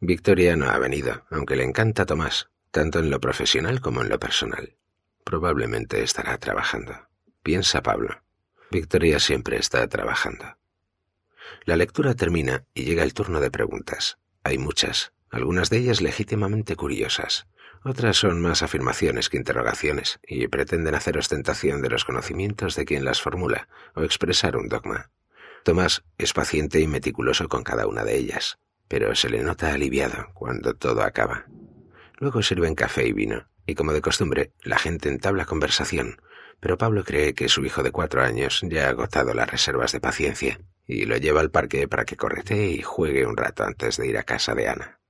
Victoria 0.00 0.56
no 0.56 0.70
ha 0.70 0.78
venido, 0.78 1.24
aunque 1.30 1.56
le 1.56 1.64
encanta 1.64 2.06
Tomás, 2.06 2.50
tanto 2.70 2.98
en 2.98 3.10
lo 3.10 3.20
profesional 3.20 3.80
como 3.80 4.02
en 4.02 4.08
lo 4.08 4.18
personal. 4.18 4.76
Probablemente 5.24 6.02
estará 6.02 6.38
trabajando. 6.38 7.08
Piensa 7.42 7.82
Pablo. 7.82 8.22
Victoria 8.70 9.18
siempre 9.18 9.56
está 9.58 9.86
trabajando. 9.88 10.56
La 11.64 11.76
lectura 11.76 12.14
termina 12.14 12.64
y 12.74 12.84
llega 12.84 13.02
el 13.02 13.14
turno 13.14 13.40
de 13.40 13.50
preguntas. 13.50 14.18
Hay 14.44 14.58
muchas, 14.58 15.12
algunas 15.30 15.68
de 15.70 15.78
ellas 15.78 16.00
legítimamente 16.00 16.76
curiosas, 16.76 17.46
otras 17.82 18.18
son 18.18 18.42
más 18.42 18.62
afirmaciones 18.62 19.30
que 19.30 19.38
interrogaciones 19.38 20.20
y 20.26 20.48
pretenden 20.48 20.94
hacer 20.94 21.16
ostentación 21.16 21.80
de 21.80 21.88
los 21.88 22.04
conocimientos 22.04 22.76
de 22.76 22.84
quien 22.84 23.06
las 23.06 23.22
formula 23.22 23.68
o 23.94 24.02
expresar 24.02 24.56
un 24.56 24.68
dogma. 24.68 25.10
Tomás 25.64 26.04
es 26.18 26.32
paciente 26.32 26.80
y 26.80 26.86
meticuloso 26.86 27.48
con 27.48 27.62
cada 27.62 27.86
una 27.86 28.04
de 28.04 28.16
ellas, 28.16 28.58
pero 28.88 29.14
se 29.14 29.28
le 29.28 29.42
nota 29.42 29.72
aliviado 29.72 30.28
cuando 30.34 30.74
todo 30.74 31.02
acaba. 31.02 31.46
Luego 32.18 32.42
sirven 32.42 32.74
café 32.74 33.06
y 33.06 33.12
vino, 33.12 33.48
y 33.66 33.74
como 33.74 33.92
de 33.92 34.00
costumbre, 34.00 34.52
la 34.62 34.78
gente 34.78 35.08
entabla 35.08 35.44
conversación, 35.44 36.20
pero 36.60 36.78
Pablo 36.78 37.04
cree 37.04 37.34
que 37.34 37.48
su 37.48 37.64
hijo 37.64 37.82
de 37.82 37.92
cuatro 37.92 38.22
años 38.22 38.60
ya 38.68 38.86
ha 38.86 38.90
agotado 38.90 39.32
las 39.34 39.50
reservas 39.50 39.92
de 39.92 40.00
paciencia 40.00 40.60
y 40.86 41.04
lo 41.06 41.16
lleva 41.16 41.40
al 41.40 41.50
parque 41.50 41.88
para 41.88 42.04
que 42.04 42.16
corretee 42.16 42.70
y 42.70 42.82
juegue 42.82 43.26
un 43.26 43.36
rato 43.36 43.64
antes 43.64 43.96
de 43.96 44.08
ir 44.08 44.18
a 44.18 44.24
casa 44.24 44.54
de 44.54 44.68
Ana. 44.68 45.00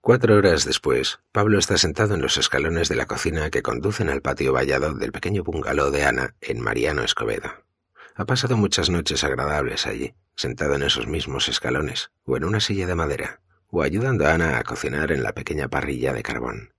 Cuatro 0.00 0.36
horas 0.36 0.64
después, 0.64 1.20
Pablo 1.30 1.58
está 1.58 1.76
sentado 1.76 2.14
en 2.14 2.22
los 2.22 2.36
escalones 2.36 2.88
de 2.88 2.96
la 2.96 3.06
cocina 3.06 3.50
que 3.50 3.62
conducen 3.62 4.08
al 4.08 4.22
patio 4.22 4.52
vallado 4.52 4.94
del 4.94 5.12
pequeño 5.12 5.44
bungalow 5.44 5.90
de 5.90 6.04
Ana 6.04 6.36
en 6.40 6.60
Mariano 6.60 7.02
Escobedo. 7.02 7.69
Ha 8.16 8.24
pasado 8.24 8.56
muchas 8.56 8.90
noches 8.90 9.24
agradables 9.24 9.86
allí, 9.86 10.14
sentado 10.36 10.74
en 10.74 10.82
esos 10.82 11.06
mismos 11.06 11.48
escalones, 11.48 12.10
o 12.24 12.36
en 12.36 12.44
una 12.44 12.60
silla 12.60 12.86
de 12.86 12.94
madera, 12.94 13.40
o 13.68 13.82
ayudando 13.82 14.26
a 14.26 14.34
Ana 14.34 14.58
a 14.58 14.64
cocinar 14.64 15.12
en 15.12 15.22
la 15.22 15.32
pequeña 15.32 15.68
parrilla 15.68 16.12
de 16.12 16.22
carbón. 16.22 16.74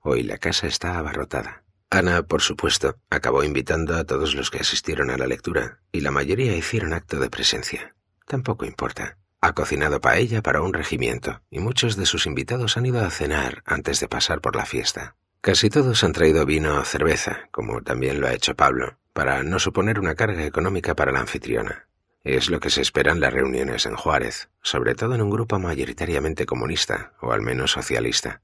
Hoy 0.00 0.22
la 0.22 0.38
casa 0.38 0.66
está 0.66 0.98
abarrotada. 0.98 1.62
Ana, 1.90 2.22
por 2.22 2.40
supuesto, 2.40 2.96
acabó 3.10 3.44
invitando 3.44 3.96
a 3.96 4.04
todos 4.04 4.34
los 4.34 4.50
que 4.50 4.58
asistieron 4.58 5.10
a 5.10 5.18
la 5.18 5.26
lectura, 5.26 5.80
y 5.92 6.00
la 6.00 6.10
mayoría 6.10 6.56
hicieron 6.56 6.94
acto 6.94 7.20
de 7.20 7.30
presencia. 7.30 7.94
Tampoco 8.26 8.64
importa. 8.64 9.18
Ha 9.42 9.52
cocinado 9.52 10.00
paella 10.00 10.40
para 10.40 10.62
un 10.62 10.72
regimiento 10.72 11.42
y 11.50 11.58
muchos 11.58 11.96
de 11.96 12.06
sus 12.06 12.26
invitados 12.26 12.76
han 12.76 12.86
ido 12.86 13.04
a 13.04 13.10
cenar 13.10 13.62
antes 13.66 13.98
de 13.98 14.08
pasar 14.08 14.40
por 14.40 14.54
la 14.54 14.64
fiesta. 14.64 15.16
Casi 15.40 15.68
todos 15.68 16.04
han 16.04 16.12
traído 16.12 16.46
vino 16.46 16.78
o 16.78 16.84
cerveza, 16.84 17.48
como 17.50 17.82
también 17.82 18.20
lo 18.20 18.28
ha 18.28 18.34
hecho 18.34 18.54
Pablo, 18.54 18.98
para 19.12 19.42
no 19.42 19.58
suponer 19.58 19.98
una 19.98 20.14
carga 20.14 20.44
económica 20.44 20.94
para 20.94 21.12
la 21.12 21.20
anfitriona. 21.20 21.88
Es 22.24 22.50
lo 22.50 22.60
que 22.60 22.70
se 22.70 22.82
espera 22.82 23.12
en 23.12 23.20
las 23.20 23.32
reuniones 23.32 23.84
en 23.86 23.96
Juárez, 23.96 24.48
sobre 24.62 24.94
todo 24.94 25.14
en 25.14 25.22
un 25.22 25.30
grupo 25.30 25.58
mayoritariamente 25.58 26.46
comunista, 26.46 27.14
o 27.20 27.32
al 27.32 27.42
menos 27.42 27.72
socialista. 27.72 28.42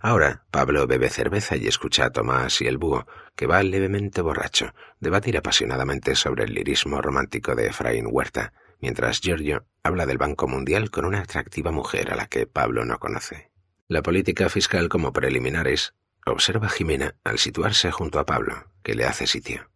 Ahora, 0.00 0.44
Pablo 0.50 0.86
bebe 0.86 1.10
cerveza 1.10 1.56
y 1.56 1.66
escucha 1.66 2.06
a 2.06 2.10
Tomás 2.10 2.60
y 2.60 2.66
el 2.66 2.78
búho, 2.78 3.06
que 3.34 3.46
va 3.46 3.62
levemente 3.62 4.22
borracho, 4.22 4.74
debatir 5.00 5.36
apasionadamente 5.36 6.14
sobre 6.14 6.44
el 6.44 6.54
lirismo 6.54 7.02
romántico 7.02 7.54
de 7.54 7.66
Efraín 7.66 8.06
Huerta, 8.08 8.52
mientras 8.80 9.20
Giorgio 9.20 9.66
habla 9.82 10.06
del 10.06 10.18
Banco 10.18 10.48
Mundial 10.48 10.90
con 10.90 11.04
una 11.04 11.20
atractiva 11.20 11.72
mujer 11.72 12.12
a 12.12 12.16
la 12.16 12.26
que 12.26 12.46
Pablo 12.46 12.84
no 12.84 12.98
conoce. 12.98 13.50
La 13.88 14.02
política 14.02 14.48
fiscal 14.48 14.88
como 14.88 15.12
preliminares 15.12 15.94
observa 16.24 16.68
Jimena 16.68 17.16
al 17.24 17.38
situarse 17.38 17.90
junto 17.90 18.18
a 18.18 18.26
Pablo, 18.26 18.70
que 18.82 18.94
le 18.94 19.04
hace 19.04 19.26
sitio. 19.26 19.70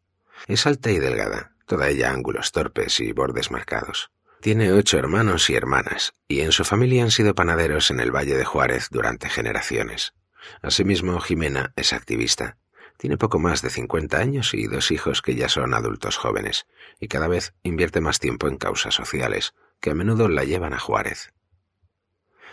Es 0.46 0.66
alta 0.66 0.90
y 0.90 0.98
delgada, 0.98 1.53
toda 1.66 1.88
ella 1.88 2.11
ángulos 2.11 2.53
torpes 2.53 3.00
y 3.00 3.12
bordes 3.12 3.50
marcados. 3.50 4.11
Tiene 4.40 4.72
ocho 4.72 4.98
hermanos 4.98 5.50
y 5.50 5.55
hermanas, 5.55 6.14
y 6.26 6.40
en 6.40 6.53
su 6.53 6.64
familia 6.64 7.03
han 7.03 7.11
sido 7.11 7.35
panaderos 7.35 7.90
en 7.90 8.00
el 8.00 8.11
Valle 8.11 8.37
de 8.37 8.44
Juárez 8.44 8.88
durante 8.90 9.29
generaciones. 9.29 10.14
Asimismo, 10.62 11.20
Jimena 11.20 11.72
es 11.76 11.92
activista, 11.92 12.57
tiene 13.00 13.16
poco 13.16 13.38
más 13.38 13.62
de 13.62 13.70
50 13.70 14.18
años 14.18 14.53
y 14.53 14.66
dos 14.66 14.90
hijos 14.90 15.22
que 15.22 15.35
ya 15.35 15.48
son 15.48 15.72
adultos 15.72 16.18
jóvenes, 16.18 16.66
y 17.00 17.09
cada 17.09 17.29
vez 17.29 17.55
invierte 17.62 18.03
más 18.03 18.18
tiempo 18.18 18.46
en 18.46 18.59
causas 18.59 18.94
sociales, 18.94 19.55
que 19.81 19.88
a 19.88 19.94
menudo 19.94 20.29
la 20.29 20.44
llevan 20.44 20.74
a 20.74 20.79
Juárez. 20.79 21.33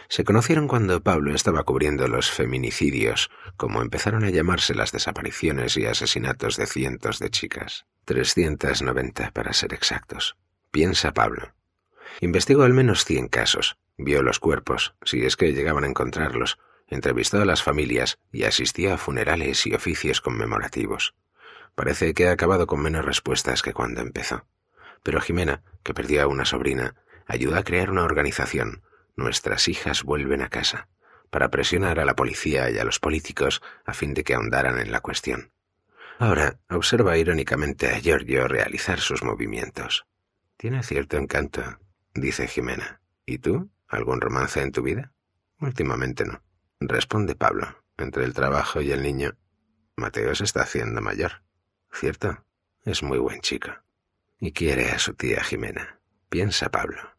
Se 0.10 0.24
conocieron 0.24 0.68
cuando 0.68 1.02
Pablo 1.02 1.36
estaba 1.36 1.64
cubriendo 1.64 2.08
los 2.08 2.32
feminicidios, 2.32 3.30
como 3.58 3.82
empezaron 3.82 4.24
a 4.24 4.30
llamarse 4.30 4.74
las 4.74 4.92
desapariciones 4.92 5.76
y 5.76 5.86
asesinatos 5.86 6.56
de 6.56 6.66
cientos 6.66 7.20
de 7.20 7.30
chicas. 7.30 7.86
390 8.06 9.32
para 9.32 9.52
ser 9.52 9.74
exactos. 9.74 10.38
Piensa 10.72 11.14
Pablo. 11.14 11.54
Investigó 12.22 12.64
al 12.64 12.74
menos 12.74 13.04
100 13.04 13.28
casos, 13.28 13.78
vio 13.98 14.24
los 14.24 14.40
cuerpos, 14.40 14.96
si 15.04 15.26
es 15.26 15.36
que 15.36 15.52
llegaban 15.52 15.84
a 15.84 15.88
encontrarlos, 15.88 16.58
entrevistó 16.88 17.42
a 17.42 17.46
las 17.46 17.62
familias 17.62 18.18
y 18.32 18.44
asistió 18.44 18.94
a 18.94 18.98
funerales 18.98 19.66
y 19.68 19.74
oficios 19.74 20.22
conmemorativos. 20.22 21.16
Parece 21.76 22.14
que 22.14 22.30
ha 22.30 22.32
acabado 22.32 22.66
con 22.66 22.82
menos 22.82 23.04
respuestas 23.04 23.62
que 23.62 23.74
cuando 23.74 24.02
empezó. 24.02 24.48
Pero 25.04 25.20
Jimena, 25.20 25.64
que 25.84 25.94
perdió 25.94 26.24
a 26.24 26.28
una 26.28 26.46
sobrina, 26.46 26.96
ayudó 27.28 27.58
a 27.58 27.64
crear 27.64 27.92
una 27.92 28.04
organización, 28.04 28.82
Nuestras 29.18 29.68
hijas 29.68 30.04
vuelven 30.04 30.42
a 30.42 30.50
casa, 30.50 30.88
para 31.30 31.50
presionar 31.50 32.00
a 32.00 32.06
la 32.06 32.16
policía 32.16 32.70
y 32.70 32.78
a 32.78 32.86
los 32.86 33.00
políticos 33.00 33.62
a 33.84 33.94
fin 33.94 34.14
de 34.14 34.24
que 34.24 34.36
ahondaran 34.36 34.80
en 34.80 34.92
la 34.92 35.02
cuestión. 35.02 35.52
Ahora 36.20 36.60
observa 36.70 37.18
irónicamente 37.18 37.90
a 37.90 38.00
Giorgio 38.00 38.48
realizar 38.48 39.00
sus 39.00 39.24
movimientos. 39.24 40.06
Tiene 40.56 40.82
cierto 40.84 41.18
encanto, 41.18 41.64
dice 42.14 42.48
Jimena. 42.48 43.02
¿Y 43.26 43.40
tú? 43.40 43.70
¿Algún 43.88 44.22
romance 44.22 44.62
en 44.62 44.72
tu 44.72 44.82
vida? 44.82 45.12
Últimamente 45.60 46.24
no. 46.26 46.42
Responde 46.80 47.36
Pablo. 47.36 47.84
Entre 47.98 48.24
el 48.24 48.34
trabajo 48.34 48.82
y 48.82 48.92
el 48.92 49.02
niño, 49.02 49.36
Mateo 49.96 50.36
se 50.36 50.44
está 50.44 50.62
haciendo 50.62 51.02
mayor. 51.02 51.44
¿Cierto? 51.92 52.46
Es 52.86 53.02
muy 53.02 53.18
buen 53.18 53.42
chico. 53.42 53.72
Y 54.40 54.52
quiere 54.52 54.92
a 54.92 55.00
su 55.00 55.16
tía 55.16 55.44
Jimena. 55.44 56.00
Piensa 56.30 56.70
Pablo. 56.70 57.17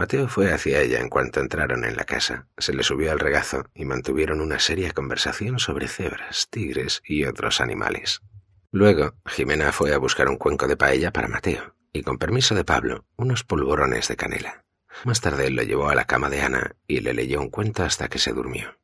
Mateo 0.00 0.28
fue 0.28 0.50
hacia 0.50 0.80
ella 0.80 0.98
en 0.98 1.10
cuanto 1.10 1.40
entraron 1.40 1.84
en 1.84 1.94
la 1.94 2.04
casa, 2.04 2.48
se 2.56 2.72
le 2.72 2.82
subió 2.82 3.12
al 3.12 3.18
regazo 3.18 3.66
y 3.74 3.84
mantuvieron 3.84 4.40
una 4.40 4.58
seria 4.58 4.92
conversación 4.92 5.58
sobre 5.58 5.88
cebras, 5.88 6.48
tigres 6.48 7.02
y 7.04 7.26
otros 7.26 7.60
animales. 7.60 8.22
Luego, 8.70 9.12
Jimena 9.26 9.72
fue 9.72 9.92
a 9.92 9.98
buscar 9.98 10.30
un 10.30 10.38
cuenco 10.38 10.66
de 10.66 10.78
paella 10.78 11.12
para 11.12 11.28
Mateo 11.28 11.76
y, 11.92 12.02
con 12.02 12.16
permiso 12.16 12.54
de 12.54 12.64
Pablo, 12.64 13.04
unos 13.16 13.44
polvorones 13.44 14.08
de 14.08 14.16
canela. 14.16 14.64
Más 15.04 15.20
tarde 15.20 15.50
lo 15.50 15.62
llevó 15.64 15.90
a 15.90 15.94
la 15.94 16.06
cama 16.06 16.30
de 16.30 16.40
Ana 16.40 16.76
y 16.86 17.00
le 17.00 17.12
leyó 17.12 17.38
un 17.38 17.50
cuento 17.50 17.82
hasta 17.82 18.08
que 18.08 18.18
se 18.18 18.32
durmió. 18.32 18.78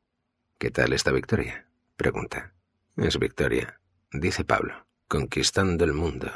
¿Qué 0.59 0.69
tal 0.69 0.93
está 0.93 1.11
Victoria? 1.11 1.67
pregunta. 1.95 2.53
Es 2.95 3.17
Victoria, 3.17 3.81
dice 4.11 4.43
Pablo, 4.43 4.85
conquistando 5.07 5.83
el 5.83 5.93
mundo. 5.93 6.29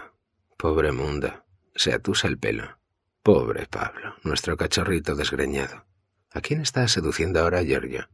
Pobre 0.58 0.92
mundo, 0.92 1.46
se 1.76 1.94
atusa 1.94 2.28
el 2.28 2.40
pelo. 2.40 2.81
Pobre 3.24 3.68
Pablo, 3.68 4.16
nuestro 4.24 4.58
cachorrito 4.58 5.14
desgreñado. 5.14 5.86
¿A 6.32 6.42
quién 6.42 6.60
está 6.62 6.88
seduciendo 6.88 7.40
ahora 7.40 7.62
Giorgio? 7.62 8.10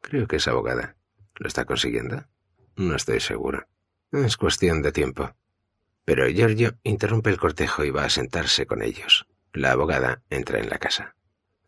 Creo 0.00 0.28
que 0.28 0.36
es 0.36 0.46
abogada. 0.46 0.94
¿Lo 1.34 1.48
está 1.48 1.64
consiguiendo? 1.64 2.28
No 2.76 2.94
estoy 2.94 3.18
seguro. 3.18 3.66
Es 4.12 4.36
cuestión 4.36 4.80
de 4.80 4.92
tiempo. 4.92 5.34
Pero 6.04 6.28
Giorgio 6.28 6.78
interrumpe 6.84 7.30
el 7.30 7.40
cortejo 7.40 7.84
y 7.84 7.90
va 7.90 8.04
a 8.04 8.10
sentarse 8.10 8.64
con 8.64 8.82
ellos. 8.82 9.26
La 9.52 9.72
abogada 9.72 10.22
entra 10.30 10.60
en 10.60 10.70
la 10.70 10.78
casa. 10.78 11.16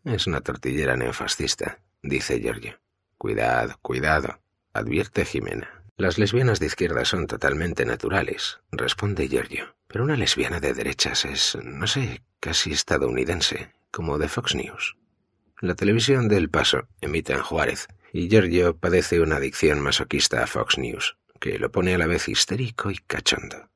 Es 0.05 0.25
una 0.25 0.39
tortillera 0.39 0.95
neofascista, 0.95 1.81
dice 2.01 2.39
Giorgio. 2.39 2.79
Cuidado, 3.17 3.75
cuidado, 3.81 4.39
advierte 4.71 5.25
Jimena. 5.25 5.74
Las 5.97 6.17
lesbianas 6.17 6.59
de 6.59 6.65
izquierda 6.65 7.05
son 7.05 7.25
totalmente 7.25 7.85
naturales, 7.85 8.59
responde 8.69 9.29
Giorgio. 9.29 9.75
Pero 9.87 10.03
una 10.03 10.17
lesbiana 10.17 10.59
de 10.59 10.73
derechas 10.73 11.23
es, 11.23 11.57
no 11.63 11.87
sé, 11.87 12.21
casi 12.41 12.73
estadounidense, 12.73 13.71
como 13.91 14.17
de 14.17 14.27
Fox 14.27 14.55
News. 14.55 14.97
La 15.61 15.73
televisión 15.73 16.27
del 16.27 16.49
Paso 16.49 16.89
emite 16.99 17.31
en 17.31 17.41
Juárez, 17.41 17.87
y 18.11 18.27
Giorgio 18.27 18.75
padece 18.75 19.21
una 19.21 19.37
adicción 19.37 19.79
masoquista 19.79 20.43
a 20.43 20.47
Fox 20.47 20.77
News, 20.77 21.15
que 21.39 21.59
lo 21.59 21.71
pone 21.71 21.95
a 21.95 21.97
la 21.97 22.07
vez 22.07 22.27
histérico 22.27 22.91
y 22.91 22.97
cachondo. 22.97 23.69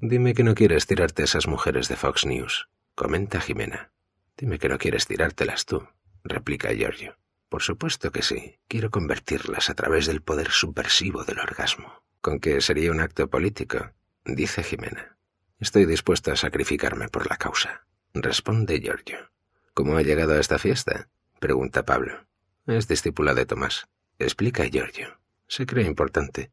Dime 0.00 0.32
que 0.32 0.44
no 0.44 0.54
quieres 0.54 0.86
tirarte 0.86 1.22
a 1.22 1.24
esas 1.26 1.46
mujeres 1.46 1.88
de 1.88 1.96
Fox 1.96 2.24
News, 2.24 2.70
comenta 2.94 3.38
Jimena. 3.38 3.90
Dime 4.38 4.58
que 4.58 4.70
no 4.70 4.78
quieres 4.78 5.06
tirártelas 5.06 5.66
tú, 5.66 5.86
replica 6.24 6.72
Giorgio. 6.72 7.18
Por 7.48 7.62
supuesto 7.62 8.10
que 8.10 8.22
sí, 8.22 8.58
quiero 8.68 8.90
convertirlas 8.90 9.70
a 9.70 9.74
través 9.74 10.06
del 10.06 10.22
poder 10.22 10.50
subversivo 10.50 11.24
del 11.24 11.38
orgasmo. 11.38 12.02
Con 12.20 12.40
que 12.40 12.60
sería 12.60 12.90
un 12.90 13.00
acto 13.00 13.30
político, 13.30 13.92
dice 14.24 14.62
Jimena. 14.62 15.16
Estoy 15.58 15.86
dispuesto 15.86 16.32
a 16.32 16.36
sacrificarme 16.36 17.08
por 17.08 17.30
la 17.30 17.36
causa, 17.36 17.86
responde 18.12 18.80
Giorgio. 18.80 19.30
¿Cómo 19.74 19.96
ha 19.96 20.02
llegado 20.02 20.34
a 20.34 20.40
esta 20.40 20.58
fiesta? 20.58 21.08
pregunta 21.38 21.84
Pablo. 21.84 22.26
Es 22.66 22.88
discípula 22.88 23.34
de 23.34 23.46
Tomás, 23.46 23.86
explica 24.18 24.64
Giorgio. 24.64 25.20
Se 25.46 25.66
cree 25.66 25.86
importante. 25.86 26.50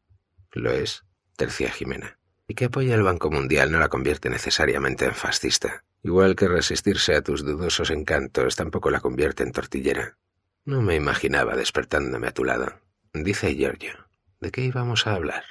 Lo 0.52 0.72
es, 0.72 1.04
tercia 1.36 1.72
Jimena. 1.72 2.20
Y 2.48 2.54
que 2.54 2.66
apoya 2.66 2.94
al 2.94 3.04
Banco 3.04 3.32
Mundial 3.32 3.72
no 3.72 3.80
la 3.80 3.90
convierte 3.90 4.30
necesariamente 4.30 5.06
en 5.06 5.16
fascista. 5.16 5.84
Igual 6.04 6.36
que 6.36 6.48
resistirse 6.48 7.16
a 7.16 7.22
tus 7.22 7.44
dudosos 7.44 7.90
encantos 7.90 8.56
tampoco 8.56 8.92
la 8.92 9.00
convierte 9.00 9.44
en 9.44 9.54
tortillera. 9.54 10.18
No 10.65 10.82
me 10.82 10.95
imaginaba 10.95 11.58
despertándome 11.58 12.28
a 12.28 12.34
tu 12.34 12.45
lado, 12.45 12.80
dice 13.13 13.54
Giorgio. 13.54 13.93
¿De 14.39 14.49
qué 14.49 14.62
íbamos 14.62 15.08
a 15.08 15.15
hablar? 15.15 15.43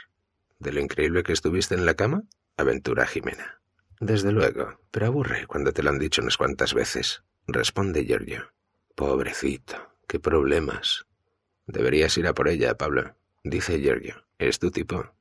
¿De 0.58 0.72
lo 0.72 0.80
increíble 0.80 1.22
que 1.22 1.34
estuviste 1.34 1.74
en 1.74 1.84
la 1.84 1.94
cama? 1.94 2.22
aventura 2.56 3.06
Jimena. 3.06 3.60
Desde 4.00 4.32
luego, 4.32 4.80
pero 4.90 5.06
aburre 5.06 5.46
cuando 5.46 5.72
te 5.72 5.82
lo 5.82 5.90
han 5.90 5.98
dicho 5.98 6.22
unas 6.22 6.38
cuantas 6.38 6.72
veces, 6.72 7.24
responde 7.46 8.06
Giorgio. 8.06 8.54
Pobrecito, 8.94 9.76
qué 10.08 10.18
problemas. 10.18 11.06
Deberías 11.66 12.16
ir 12.16 12.26
a 12.26 12.32
por 12.32 12.48
ella, 12.48 12.78
Pablo, 12.78 13.14
dice 13.44 13.80
Giorgio. 13.80 14.26
Es 14.38 14.58
tu 14.58 14.70
tipo. 14.70 15.14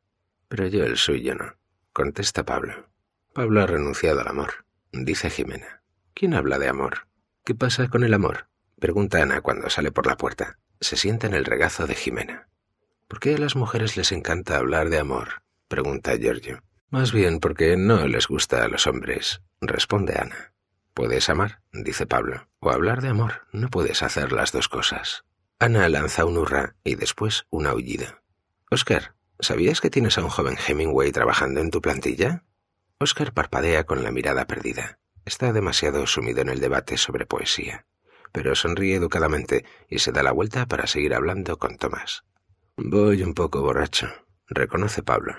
Pero 0.48 0.68
yo 0.68 0.86
el 0.86 0.96
suyo 0.96 1.36
no, 1.36 1.58
contesta 1.92 2.46
Pablo. 2.46 2.90
Pablo 3.34 3.62
ha 3.62 3.68
renunciado 3.68 4.22
al 4.22 4.28
amor, 4.30 4.66
dice 4.94 5.30
Jimena. 5.30 5.84
¿Quién 6.14 6.34
habla 6.34 6.60
de 6.60 6.70
amor? 6.70 7.08
¿Qué 7.44 7.56
pasa 7.56 7.90
con 7.90 8.04
el 8.04 8.14
amor? 8.14 8.51
Pregunta 8.82 9.22
Ana 9.22 9.40
cuando 9.40 9.70
sale 9.70 9.92
por 9.92 10.08
la 10.08 10.18
puerta. 10.18 10.58
Se 10.82 10.98
sienta 10.98 11.28
en 11.28 11.36
el 11.36 11.46
regazo 11.46 11.88
de 11.88 11.96
Jimena. 11.96 12.50
¿Por 13.08 13.20
qué 13.20 13.36
a 13.36 13.38
las 13.38 13.56
mujeres 13.56 13.96
les 13.96 14.12
encanta 14.12 14.58
hablar 14.58 14.90
de 14.90 15.00
amor? 15.00 15.44
pregunta 15.70 16.18
Giorgio. 16.18 16.64
Más 16.90 17.14
bien 17.14 17.40
porque 17.40 17.78
no 17.78 18.08
les 18.08 18.28
gusta 18.28 18.66
a 18.66 18.68
los 18.68 18.88
hombres, 18.88 19.42
responde 19.62 20.18
Ana. 20.18 20.54
Puedes 20.94 21.30
amar, 21.30 21.62
dice 21.72 22.06
Pablo, 22.06 22.50
o 22.60 22.72
hablar 22.72 23.02
de 23.02 23.10
amor. 23.10 23.48
No 23.54 23.70
puedes 23.70 24.04
hacer 24.04 24.34
las 24.34 24.52
dos 24.52 24.68
cosas. 24.68 25.24
Ana 25.60 25.88
lanza 25.88 26.26
un 26.26 26.38
hurra 26.38 26.76
y 26.84 26.96
después 26.96 27.46
un 27.50 27.68
aullido. 27.68 28.08
Oscar, 28.72 29.16
¿sabías 29.40 29.80
que 29.80 29.92
tienes 29.92 30.18
a 30.18 30.24
un 30.24 30.30
joven 30.30 30.58
Hemingway 30.58 31.12
trabajando 31.12 31.62
en 31.62 31.70
tu 31.70 31.82
plantilla? 31.82 32.44
Oscar 32.98 33.32
parpadea 33.34 33.86
con 33.86 34.04
la 34.04 34.12
mirada 34.12 34.48
perdida. 34.48 35.00
Está 35.24 35.54
demasiado 35.54 36.08
sumido 36.08 36.42
en 36.42 36.50
el 36.50 36.60
debate 36.60 36.98
sobre 36.98 37.28
poesía, 37.28 37.86
pero 38.32 38.56
sonríe 38.56 38.96
educadamente 38.96 39.66
y 39.90 40.00
se 40.00 40.12
da 40.12 40.24
la 40.24 40.32
vuelta 40.32 40.66
para 40.66 40.88
seguir 40.88 41.14
hablando 41.14 41.58
con 41.58 41.78
Tomás. 41.78 42.24
Voy 42.78 43.24
un 43.24 43.34
poco 43.34 43.62
borracho, 43.62 44.10
reconoce 44.48 45.04
Pablo. 45.04 45.36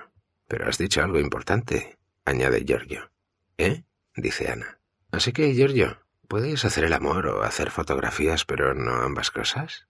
Pero 0.48 0.68
has 0.68 0.78
dicho 0.78 1.02
algo 1.02 1.18
importante, 1.18 1.98
añade 2.24 2.64
Giorgio. 2.64 3.10
¿Eh? 3.56 3.84
dice 4.16 4.50
Ana. 4.50 4.78
Así 5.10 5.32
que, 5.32 5.54
Giorgio, 5.54 5.98
¿puedes 6.28 6.64
hacer 6.64 6.84
el 6.84 6.92
amor 6.92 7.26
o 7.26 7.42
hacer 7.42 7.70
fotografías, 7.70 8.44
pero 8.44 8.74
no 8.74 8.94
ambas 8.96 9.30
cosas? 9.30 9.88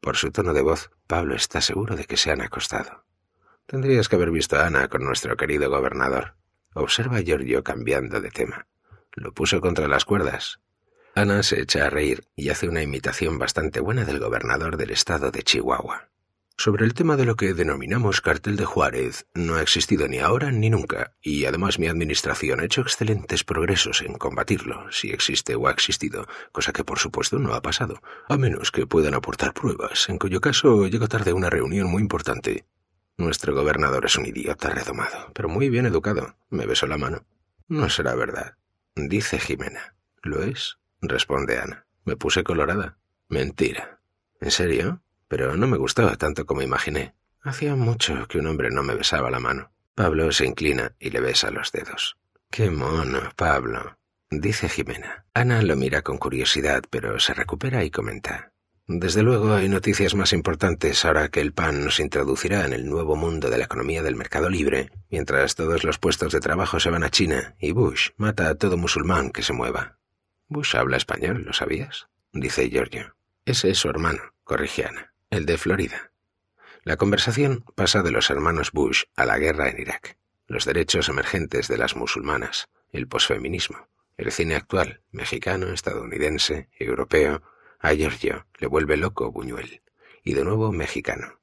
Por 0.00 0.16
su 0.16 0.30
tono 0.30 0.52
de 0.52 0.62
voz, 0.62 0.90
Pablo 1.06 1.34
está 1.34 1.60
seguro 1.60 1.96
de 1.96 2.04
que 2.04 2.16
se 2.16 2.30
han 2.30 2.40
acostado. 2.40 3.04
Tendrías 3.66 4.08
que 4.08 4.16
haber 4.16 4.30
visto 4.30 4.56
a 4.56 4.66
Ana 4.66 4.88
con 4.88 5.04
nuestro 5.04 5.36
querido 5.36 5.68
gobernador. 5.68 6.36
Observa 6.74 7.20
Giorgio 7.20 7.64
cambiando 7.64 8.20
de 8.20 8.30
tema. 8.30 8.68
Lo 9.12 9.32
puso 9.32 9.60
contra 9.60 9.88
las 9.88 10.04
cuerdas. 10.04 10.60
Ana 11.16 11.42
se 11.42 11.62
echa 11.62 11.86
a 11.86 11.88
reír 11.88 12.24
y 12.36 12.50
hace 12.50 12.68
una 12.68 12.82
imitación 12.82 13.38
bastante 13.38 13.80
buena 13.80 14.04
del 14.04 14.18
gobernador 14.18 14.76
del 14.76 14.90
estado 14.90 15.30
de 15.30 15.42
Chihuahua. 15.42 16.10
Sobre 16.58 16.84
el 16.84 16.92
tema 16.92 17.16
de 17.16 17.24
lo 17.24 17.36
que 17.36 17.54
denominamos 17.54 18.20
cartel 18.20 18.56
de 18.56 18.66
Juárez, 18.66 19.26
no 19.32 19.54
ha 19.54 19.62
existido 19.62 20.08
ni 20.08 20.18
ahora 20.18 20.52
ni 20.52 20.68
nunca, 20.68 21.14
y 21.22 21.46
además 21.46 21.78
mi 21.78 21.86
administración 21.86 22.60
ha 22.60 22.64
hecho 22.64 22.82
excelentes 22.82 23.44
progresos 23.44 24.02
en 24.02 24.18
combatirlo, 24.18 24.92
si 24.92 25.08
existe 25.08 25.54
o 25.54 25.68
ha 25.68 25.70
existido, 25.70 26.28
cosa 26.52 26.74
que 26.74 26.84
por 26.84 26.98
supuesto 26.98 27.38
no 27.38 27.54
ha 27.54 27.62
pasado, 27.62 28.02
a 28.28 28.36
menos 28.36 28.70
que 28.70 28.86
puedan 28.86 29.14
aportar 29.14 29.54
pruebas, 29.54 30.10
en 30.10 30.18
cuyo 30.18 30.42
caso 30.42 30.86
llega 30.86 31.08
tarde 31.08 31.32
una 31.32 31.48
reunión 31.48 31.86
muy 31.86 32.02
importante. 32.02 32.66
Nuestro 33.16 33.54
gobernador 33.54 34.04
es 34.04 34.16
un 34.16 34.26
idiota 34.26 34.68
redomado, 34.68 35.32
pero 35.32 35.48
muy 35.48 35.70
bien 35.70 35.86
educado. 35.86 36.36
Me 36.50 36.66
besó 36.66 36.86
la 36.86 36.98
mano. 36.98 37.24
No 37.68 37.88
será 37.88 38.14
verdad, 38.14 38.58
dice 38.94 39.38
Jimena. 39.38 39.94
¿Lo 40.22 40.42
es? 40.42 40.76
Responde 41.08 41.58
Ana. 41.58 41.86
Me 42.04 42.16
puse 42.16 42.44
colorada. 42.44 42.98
Mentira. 43.28 44.00
¿En 44.40 44.50
serio? 44.50 45.02
pero 45.28 45.56
no 45.56 45.66
me 45.66 45.76
gustaba 45.76 46.16
tanto 46.16 46.46
como 46.46 46.62
imaginé. 46.62 47.14
Hacía 47.42 47.76
mucho 47.76 48.26
que 48.28 48.38
un 48.38 48.46
hombre 48.46 48.70
no 48.70 48.82
me 48.82 48.94
besaba 48.94 49.30
la 49.30 49.40
mano. 49.40 49.70
Pablo 49.94 50.30
se 50.32 50.46
inclina 50.46 50.94
y 50.98 51.10
le 51.10 51.20
besa 51.20 51.50
los 51.50 51.72
dedos. 51.72 52.16
Qué 52.50 52.70
mono, 52.70 53.20
Pablo, 53.36 53.98
dice 54.30 54.68
Jimena. 54.68 55.24
Ana 55.34 55.62
lo 55.62 55.76
mira 55.76 56.02
con 56.02 56.18
curiosidad, 56.18 56.82
pero 56.90 57.18
se 57.18 57.34
recupera 57.34 57.84
y 57.84 57.90
comenta. 57.90 58.52
Desde 58.88 59.22
luego 59.24 59.54
hay 59.54 59.68
noticias 59.68 60.14
más 60.14 60.32
importantes 60.32 61.04
ahora 61.04 61.28
que 61.28 61.40
el 61.40 61.52
PAN 61.52 61.84
nos 61.84 61.98
introducirá 61.98 62.64
en 62.64 62.72
el 62.72 62.88
nuevo 62.88 63.16
mundo 63.16 63.50
de 63.50 63.58
la 63.58 63.64
economía 63.64 64.02
del 64.02 64.14
mercado 64.14 64.48
libre, 64.48 64.92
mientras 65.10 65.56
todos 65.56 65.82
los 65.82 65.98
puestos 65.98 66.32
de 66.32 66.38
trabajo 66.38 66.78
se 66.78 66.90
van 66.90 67.02
a 67.02 67.10
China 67.10 67.56
y 67.58 67.72
Bush 67.72 68.10
mata 68.16 68.48
a 68.48 68.54
todo 68.54 68.76
musulmán 68.76 69.30
que 69.30 69.42
se 69.42 69.52
mueva. 69.52 69.95
Bush 70.48 70.76
habla 70.76 70.96
español, 70.96 71.42
¿lo 71.44 71.52
sabías? 71.52 72.08
dice 72.32 72.68
Giorgio. 72.70 73.16
Ese 73.44 73.70
es 73.70 73.78
su 73.78 73.88
hermano, 73.88 74.22
corrige 74.44 74.84
Ana 74.84 75.12
el 75.30 75.46
de 75.46 75.58
Florida. 75.58 76.12
La 76.84 76.96
conversación 76.96 77.64
pasa 77.74 78.02
de 78.02 78.12
los 78.12 78.30
hermanos 78.30 78.72
Bush 78.72 79.04
a 79.16 79.24
la 79.24 79.38
guerra 79.38 79.68
en 79.68 79.80
Irak, 79.80 80.18
los 80.46 80.64
derechos 80.64 81.08
emergentes 81.08 81.68
de 81.68 81.78
las 81.78 81.96
musulmanas, 81.96 82.68
el 82.92 83.08
posfeminismo, 83.08 83.88
el 84.16 84.30
cine 84.30 84.54
actual, 84.54 85.02
mexicano, 85.10 85.68
estadounidense, 85.72 86.68
europeo, 86.78 87.42
a 87.80 87.92
Giorgio 87.92 88.46
le 88.58 88.68
vuelve 88.68 88.96
loco 88.96 89.32
Buñuel, 89.32 89.82
y 90.22 90.34
de 90.34 90.44
nuevo 90.44 90.72
mexicano, 90.72 91.40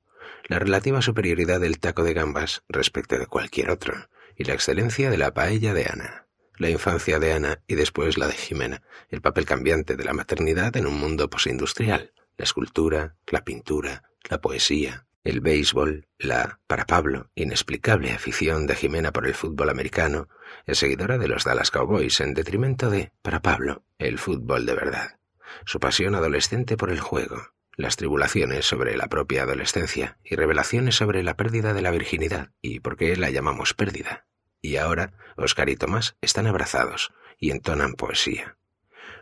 la 0.47 0.59
relativa 0.59 1.01
superioridad 1.01 1.59
del 1.59 1.79
taco 1.79 2.03
de 2.03 2.13
gambas 2.13 2.63
respecto 2.69 3.17
de 3.17 3.27
cualquier 3.27 3.69
otro, 3.69 4.09
y 4.35 4.45
la 4.45 4.53
excelencia 4.53 5.09
de 5.09 5.17
la 5.17 5.33
paella 5.33 5.73
de 5.73 5.85
Ana, 5.85 6.27
la 6.63 6.69
infancia 6.69 7.19
de 7.19 7.33
Ana 7.33 7.61
y 7.67 7.75
después 7.75 8.17
la 8.17 8.27
de 8.27 8.33
Jimena, 8.33 8.81
el 9.09 9.21
papel 9.21 9.45
cambiante 9.45 9.97
de 9.97 10.03
la 10.05 10.13
maternidad 10.13 10.75
en 10.77 10.87
un 10.87 10.97
mundo 10.97 11.29
posindustrial, 11.29 12.13
la 12.37 12.43
escultura, 12.43 13.17
la 13.27 13.43
pintura, 13.43 14.03
la 14.29 14.39
poesía, 14.39 15.05
el 15.25 15.41
béisbol, 15.41 16.07
la, 16.17 16.61
para 16.65 16.85
Pablo, 16.85 17.29
inexplicable 17.35 18.11
afición 18.11 18.65
de 18.65 18.75
Jimena 18.75 19.11
por 19.11 19.27
el 19.27 19.33
fútbol 19.33 19.69
americano, 19.69 20.29
es 20.65 20.79
seguidora 20.79 21.17
de 21.17 21.27
los 21.27 21.43
Dallas 21.43 21.69
Cowboys 21.69 22.21
en 22.21 22.33
detrimento 22.33 22.89
de, 22.89 23.11
para 23.21 23.41
Pablo, 23.41 23.83
el 23.97 24.17
fútbol 24.17 24.65
de 24.65 24.73
verdad. 24.73 25.19
su 25.65 25.81
pasión 25.81 26.15
adolescente 26.15 26.77
por 26.77 26.91
el 26.91 27.01
juego, 27.01 27.41
las 27.75 27.97
tribulaciones 27.97 28.65
sobre 28.65 28.95
la 28.95 29.07
propia 29.07 29.43
adolescencia 29.43 30.17
y 30.23 30.35
revelaciones 30.35 30.95
sobre 30.95 31.23
la 31.23 31.35
pérdida 31.35 31.73
de 31.73 31.81
la 31.81 31.91
virginidad 31.91 32.51
y 32.61 32.79
por 32.79 32.95
qué 32.95 33.17
la 33.17 33.31
llamamos 33.31 33.73
pérdida. 33.73 34.25
Y 34.63 34.77
ahora 34.77 35.11
Oscar 35.35 35.69
y 35.69 35.75
Tomás 35.75 36.15
están 36.21 36.47
abrazados 36.47 37.11
y 37.37 37.51
entonan 37.51 37.95
poesía. 37.95 38.55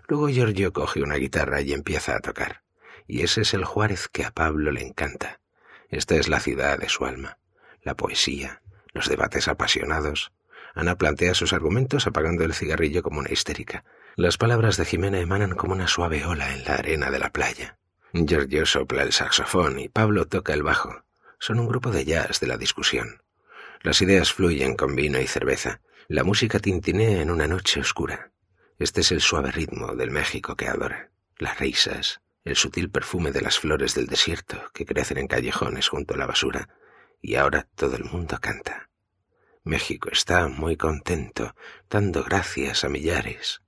Luego 0.08 0.30
Giorgio 0.30 0.72
coge 0.72 1.02
una 1.02 1.16
guitarra 1.16 1.62
y 1.62 1.74
empieza 1.74 2.16
a 2.16 2.20
tocar. 2.20 2.62
Y 3.08 3.24
ese 3.24 3.42
es 3.42 3.56
el 3.56 3.66
Juárez 3.66 4.08
que 4.08 4.24
a 4.24 4.30
Pablo 4.30 4.72
le 4.72 4.86
encanta. 4.86 5.40
Esta 5.90 6.16
es 6.16 6.30
la 6.30 6.40
ciudad 6.40 6.78
de 6.78 6.90
su 6.90 7.06
alma, 7.06 7.40
la 7.82 7.96
poesía, 7.96 8.62
los 8.94 9.10
debates 9.10 9.48
apasionados. 9.48 10.32
Ana 10.76 10.96
plantea 10.96 11.34
sus 11.34 11.54
argumentos 11.54 12.06
apagando 12.06 12.44
el 12.44 12.54
cigarrillo 12.54 13.02
como 13.02 13.20
una 13.20 13.32
histérica. 13.32 13.84
Las 14.16 14.38
palabras 14.38 14.78
de 14.78 14.86
Jimena 14.86 15.20
emanan 15.20 15.56
como 15.56 15.74
una 15.74 15.88
suave 15.88 16.24
ola 16.24 16.54
en 16.54 16.66
la 16.66 16.76
arena 16.76 17.10
de 17.10 17.18
la 17.18 17.32
playa. 17.32 17.80
Giorgio 18.14 18.68
sopla 18.68 19.02
el 19.02 19.12
saxofón 19.12 19.80
y 19.80 19.90
Pablo 19.90 20.28
toca 20.28 20.54
el 20.54 20.62
bajo. 20.62 21.04
Son 21.40 21.60
un 21.60 21.68
grupo 21.68 21.90
de 21.90 22.06
jazz 22.06 22.40
de 22.40 22.48
la 22.48 22.58
discusión. 22.58 23.24
Las 23.84 24.02
ideas 24.02 24.32
fluyen 24.32 24.76
con 24.76 24.96
vino 24.96 25.20
y 25.20 25.28
cerveza. 25.28 25.82
La 26.08 26.24
música 26.24 26.60
tintinea 26.60 27.22
en 27.22 27.32
una 27.32 27.48
noche 27.48 27.80
oscura. 27.80 28.32
Este 28.78 29.02
es 29.02 29.12
el 29.12 29.22
suave 29.22 29.52
ritmo 29.52 29.96
del 29.96 30.12
México 30.12 30.56
que 30.56 30.68
adora. 30.68 31.10
Las 31.38 31.60
risas, 31.60 32.22
el 32.44 32.56
sutil 32.56 32.92
perfume 32.92 33.32
de 33.32 33.42
las 33.42 33.58
flores 33.58 33.96
del 33.96 34.06
desierto 34.06 34.70
que 34.74 34.86
crecen 34.86 35.18
en 35.18 35.28
callejones 35.28 35.88
junto 35.88 36.14
a 36.14 36.18
la 36.18 36.28
basura. 36.28 36.70
Y 37.22 37.36
ahora 37.36 37.68
todo 37.76 37.96
el 37.96 38.04
mundo 38.04 38.38
canta. 38.40 38.90
México 39.64 40.10
está 40.12 40.48
muy 40.48 40.78
contento, 40.78 41.56
dando 41.90 42.24
gracias 42.24 42.84
a 42.84 42.90
millares. 42.90 43.62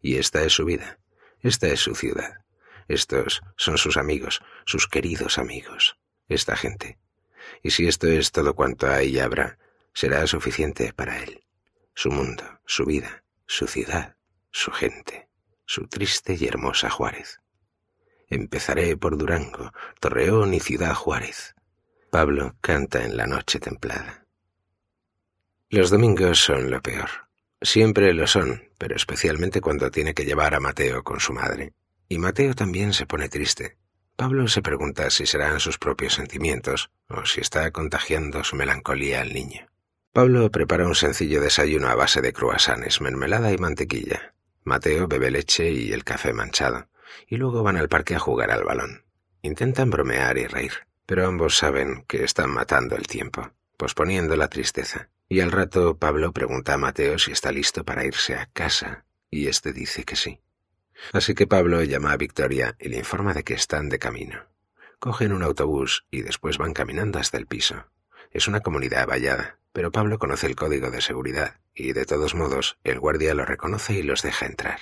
Y 0.00 0.16
esta 0.16 0.42
es 0.42 0.52
su 0.52 0.64
vida, 0.64 0.98
esta 1.40 1.66
es 1.66 1.80
su 1.80 1.96
ciudad. 1.96 2.44
Estos 2.86 3.42
son 3.56 3.78
sus 3.78 3.96
amigos, 3.96 4.42
sus 4.64 4.86
queridos 4.86 5.38
amigos, 5.38 5.96
esta 6.28 6.56
gente. 6.56 6.99
Y 7.62 7.70
si 7.70 7.86
esto 7.86 8.06
es 8.06 8.32
todo 8.32 8.54
cuanto 8.54 8.88
hay 8.88 9.16
y 9.16 9.18
habrá, 9.18 9.58
será 9.92 10.26
suficiente 10.26 10.92
para 10.92 11.22
él. 11.22 11.44
Su 11.94 12.10
mundo, 12.10 12.44
su 12.64 12.84
vida, 12.84 13.24
su 13.46 13.66
ciudad, 13.66 14.16
su 14.50 14.70
gente, 14.70 15.28
su 15.66 15.86
triste 15.86 16.36
y 16.38 16.46
hermosa 16.46 16.90
Juárez. 16.90 17.40
Empezaré 18.28 18.96
por 18.96 19.18
Durango, 19.18 19.72
Torreón 19.98 20.54
y 20.54 20.60
Ciudad 20.60 20.94
Juárez. 20.94 21.54
Pablo 22.10 22.56
canta 22.60 23.04
en 23.04 23.16
la 23.16 23.26
noche 23.26 23.58
templada. 23.58 24.26
Los 25.68 25.90
domingos 25.90 26.40
son 26.40 26.70
lo 26.70 26.80
peor. 26.80 27.10
Siempre 27.62 28.14
lo 28.14 28.26
son, 28.26 28.70
pero 28.78 28.96
especialmente 28.96 29.60
cuando 29.60 29.90
tiene 29.90 30.14
que 30.14 30.24
llevar 30.24 30.54
a 30.54 30.60
Mateo 30.60 31.04
con 31.04 31.20
su 31.20 31.32
madre. 31.32 31.74
Y 32.08 32.18
Mateo 32.18 32.54
también 32.54 32.92
se 32.92 33.06
pone 33.06 33.28
triste. 33.28 33.76
Pablo 34.20 34.48
se 34.48 34.60
pregunta 34.60 35.08
si 35.08 35.24
serán 35.24 35.60
sus 35.60 35.78
propios 35.78 36.12
sentimientos 36.12 36.90
o 37.08 37.24
si 37.24 37.40
está 37.40 37.70
contagiando 37.70 38.44
su 38.44 38.54
melancolía 38.54 39.22
al 39.22 39.32
niño. 39.32 39.66
Pablo 40.12 40.50
prepara 40.50 40.86
un 40.86 40.94
sencillo 40.94 41.40
desayuno 41.40 41.88
a 41.88 41.94
base 41.94 42.20
de 42.20 42.34
cruasanes, 42.34 43.00
mermelada 43.00 43.50
y 43.50 43.56
mantequilla. 43.56 44.34
Mateo 44.62 45.08
bebe 45.08 45.30
leche 45.30 45.70
y 45.70 45.92
el 45.92 46.04
café 46.04 46.34
manchado, 46.34 46.90
y 47.28 47.38
luego 47.38 47.62
van 47.62 47.78
al 47.78 47.88
parque 47.88 48.14
a 48.14 48.18
jugar 48.18 48.50
al 48.50 48.62
balón. 48.62 49.06
Intentan 49.40 49.88
bromear 49.88 50.36
y 50.36 50.46
reír, 50.46 50.74
pero 51.06 51.26
ambos 51.26 51.56
saben 51.56 52.04
que 52.06 52.22
están 52.22 52.50
matando 52.50 52.96
el 52.96 53.06
tiempo, 53.06 53.52
posponiendo 53.78 54.36
la 54.36 54.48
tristeza. 54.48 55.08
Y 55.30 55.40
al 55.40 55.50
rato 55.50 55.96
Pablo 55.96 56.32
pregunta 56.32 56.74
a 56.74 56.76
Mateo 56.76 57.18
si 57.18 57.32
está 57.32 57.52
listo 57.52 57.84
para 57.84 58.04
irse 58.04 58.34
a 58.34 58.50
casa, 58.52 59.06
y 59.30 59.46
este 59.46 59.72
dice 59.72 60.04
que 60.04 60.16
sí. 60.16 60.40
Así 61.12 61.34
que 61.34 61.46
Pablo 61.46 61.82
llama 61.82 62.12
a 62.12 62.16
Victoria 62.16 62.76
y 62.78 62.88
le 62.88 62.98
informa 62.98 63.34
de 63.34 63.44
que 63.44 63.54
están 63.54 63.88
de 63.88 63.98
camino. 63.98 64.46
Cogen 64.98 65.32
un 65.32 65.42
autobús 65.42 66.06
y 66.10 66.22
después 66.22 66.58
van 66.58 66.74
caminando 66.74 67.18
hasta 67.18 67.38
el 67.38 67.46
piso. 67.46 67.86
Es 68.30 68.48
una 68.48 68.60
comunidad 68.60 69.06
vallada, 69.06 69.58
pero 69.72 69.90
Pablo 69.90 70.18
conoce 70.18 70.46
el 70.46 70.56
código 70.56 70.90
de 70.90 71.00
seguridad 71.00 71.56
y 71.74 71.92
de 71.92 72.04
todos 72.04 72.34
modos 72.34 72.78
el 72.84 73.00
guardia 73.00 73.34
lo 73.34 73.44
reconoce 73.44 73.94
y 73.94 74.02
los 74.02 74.22
deja 74.22 74.46
entrar. 74.46 74.80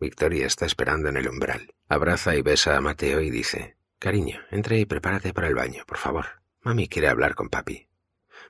Victoria 0.00 0.46
está 0.46 0.66
esperando 0.66 1.08
en 1.08 1.16
el 1.16 1.28
umbral. 1.28 1.72
Abraza 1.88 2.34
y 2.34 2.42
besa 2.42 2.76
a 2.76 2.80
Mateo 2.80 3.20
y 3.20 3.30
dice, 3.30 3.76
Cariño, 3.98 4.40
entre 4.50 4.78
y 4.78 4.84
prepárate 4.86 5.32
para 5.32 5.48
el 5.48 5.54
baño, 5.54 5.84
por 5.86 5.98
favor. 5.98 6.26
Mami 6.62 6.88
quiere 6.88 7.08
hablar 7.08 7.34
con 7.34 7.48
papi. 7.48 7.88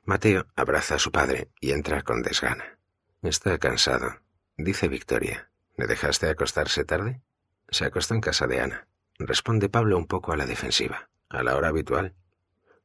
Mateo 0.05 0.47
abraza 0.57 0.97
a 0.97 0.99
su 0.99 1.13
padre 1.13 1.51
y 1.61 1.73
entra 1.73 2.03
con 2.03 2.23
desgana. 2.23 2.79
Está 3.23 3.59
cansado, 3.59 4.21
dice 4.57 4.89
Victoria. 4.89 5.51
¿Le 5.77 5.87
dejaste 5.87 6.29
acostarse 6.29 6.85
tarde? 6.85 7.21
Se 7.69 7.85
acostó 7.85 8.15
en 8.15 8.21
casa 8.21 8.47
de 8.47 8.61
Ana. 8.61 8.87
Responde 9.19 9.69
Pablo 9.69 9.97
un 9.97 10.07
poco 10.07 10.33
a 10.33 10.37
la 10.37 10.47
defensiva. 10.47 11.11
¿A 11.29 11.43
la 11.43 11.57
hora 11.57 11.69
habitual? 11.69 12.15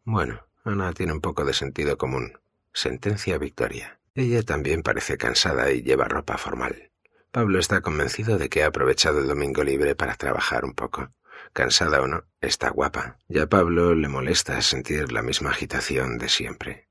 Bueno, 0.03 0.47
Ana 0.63 0.93
tiene 0.93 1.13
un 1.13 1.21
poco 1.21 1.45
de 1.45 1.53
sentido 1.53 1.97
común. 1.97 2.39
Sentencia 2.73 3.37
Victoria. 3.37 3.99
Ella 4.15 4.41
también 4.43 4.81
parece 4.81 5.17
cansada 5.17 5.71
y 5.71 5.83
lleva 5.83 6.05
ropa 6.05 6.37
formal. 6.37 6.91
Pablo 7.31 7.59
está 7.59 7.81
convencido 7.81 8.39
de 8.39 8.49
que 8.49 8.63
ha 8.63 8.67
aprovechado 8.67 9.19
el 9.19 9.27
domingo 9.27 9.63
libre 9.63 9.95
para 9.95 10.15
trabajar 10.15 10.65
un 10.65 10.73
poco. 10.73 11.11
Cansada 11.53 12.01
o 12.01 12.07
no, 12.07 12.25
está 12.41 12.69
guapa. 12.69 13.17
Ya 13.27 13.43
a 13.43 13.47
Pablo 13.47 13.93
le 13.93 14.07
molesta 14.07 14.61
sentir 14.61 15.11
la 15.11 15.21
misma 15.21 15.51
agitación 15.51 16.17
de 16.17 16.29
siempre. 16.29 16.87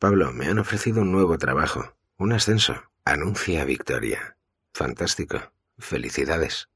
Pablo, 0.00 0.32
me 0.32 0.46
han 0.46 0.58
ofrecido 0.58 1.02
un 1.02 1.12
nuevo 1.12 1.38
trabajo, 1.38 1.94
un 2.18 2.32
ascenso, 2.32 2.90
anuncia 3.04 3.64
Victoria. 3.64 4.36
Fantástico. 4.74 5.52
Felicidades. 5.78 6.68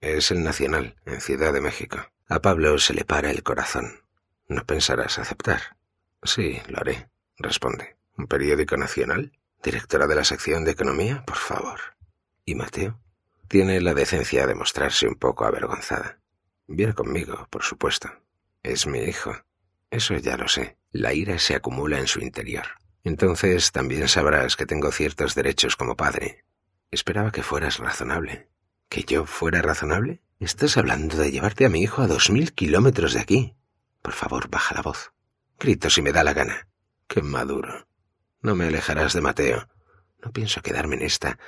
Es 0.00 0.32
el 0.32 0.42
Nacional, 0.42 0.96
en 1.06 1.20
Ciudad 1.20 1.52
de 1.52 1.60
México. 1.60 1.98
A 2.28 2.40
Pablo 2.40 2.76
se 2.78 2.92
le 2.92 3.04
para 3.04 3.30
el 3.30 3.44
corazón. 3.44 4.02
¿No 4.48 4.64
pensarás 4.64 5.20
aceptar? 5.20 5.76
Sí, 6.24 6.60
lo 6.66 6.80
haré, 6.80 7.08
responde. 7.38 7.96
¿Un 8.18 8.26
periódico 8.26 8.76
nacional? 8.76 9.38
¿Directora 9.62 10.08
de 10.08 10.16
la 10.16 10.24
sección 10.24 10.64
de 10.64 10.72
economía? 10.72 11.22
Por 11.24 11.36
favor. 11.36 11.78
¿Y 12.44 12.56
Mateo? 12.56 13.00
Tiene 13.46 13.80
la 13.80 13.94
decencia 13.94 14.48
de 14.48 14.56
mostrarse 14.56 15.06
un 15.06 15.14
poco 15.14 15.44
avergonzada. 15.44 16.18
Viene 16.66 16.94
conmigo, 16.94 17.46
por 17.48 17.62
supuesto. 17.62 18.10
Es 18.64 18.88
mi 18.88 18.98
hijo. 18.98 19.32
Eso 19.90 20.16
ya 20.16 20.36
lo 20.36 20.48
sé. 20.48 20.78
La 20.90 21.14
ira 21.14 21.38
se 21.38 21.54
acumula 21.54 22.00
en 22.00 22.08
su 22.08 22.18
interior. 22.18 22.66
Entonces 23.04 23.70
también 23.70 24.08
sabrás 24.08 24.56
que 24.56 24.66
tengo 24.66 24.90
ciertos 24.90 25.36
derechos 25.36 25.76
como 25.76 25.96
padre, 25.96 26.44
Esperaba 26.90 27.32
que 27.32 27.42
fueras 27.42 27.78
razonable. 27.78 28.48
¿Que 28.88 29.02
yo 29.02 29.26
fuera 29.26 29.62
razonable? 29.62 30.22
Estás 30.38 30.76
hablando 30.76 31.16
de 31.16 31.30
llevarte 31.30 31.64
a 31.64 31.68
mi 31.68 31.82
hijo 31.82 32.02
a 32.02 32.06
dos 32.06 32.30
mil 32.30 32.52
kilómetros 32.52 33.14
de 33.14 33.20
aquí. 33.20 33.56
Por 34.02 34.12
favor, 34.12 34.48
baja 34.48 34.74
la 34.74 34.82
voz. 34.82 35.12
Grito 35.58 35.90
si 35.90 36.02
me 36.02 36.12
da 36.12 36.22
la 36.22 36.34
gana. 36.34 36.68
Qué 37.08 37.22
maduro. 37.22 37.88
No 38.40 38.54
me 38.54 38.66
alejarás 38.66 39.14
de 39.14 39.20
Mateo. 39.20 39.68
No 40.22 40.32
pienso 40.32 40.62
quedarme 40.62 40.96
en 40.96 41.02
esta 41.02 41.38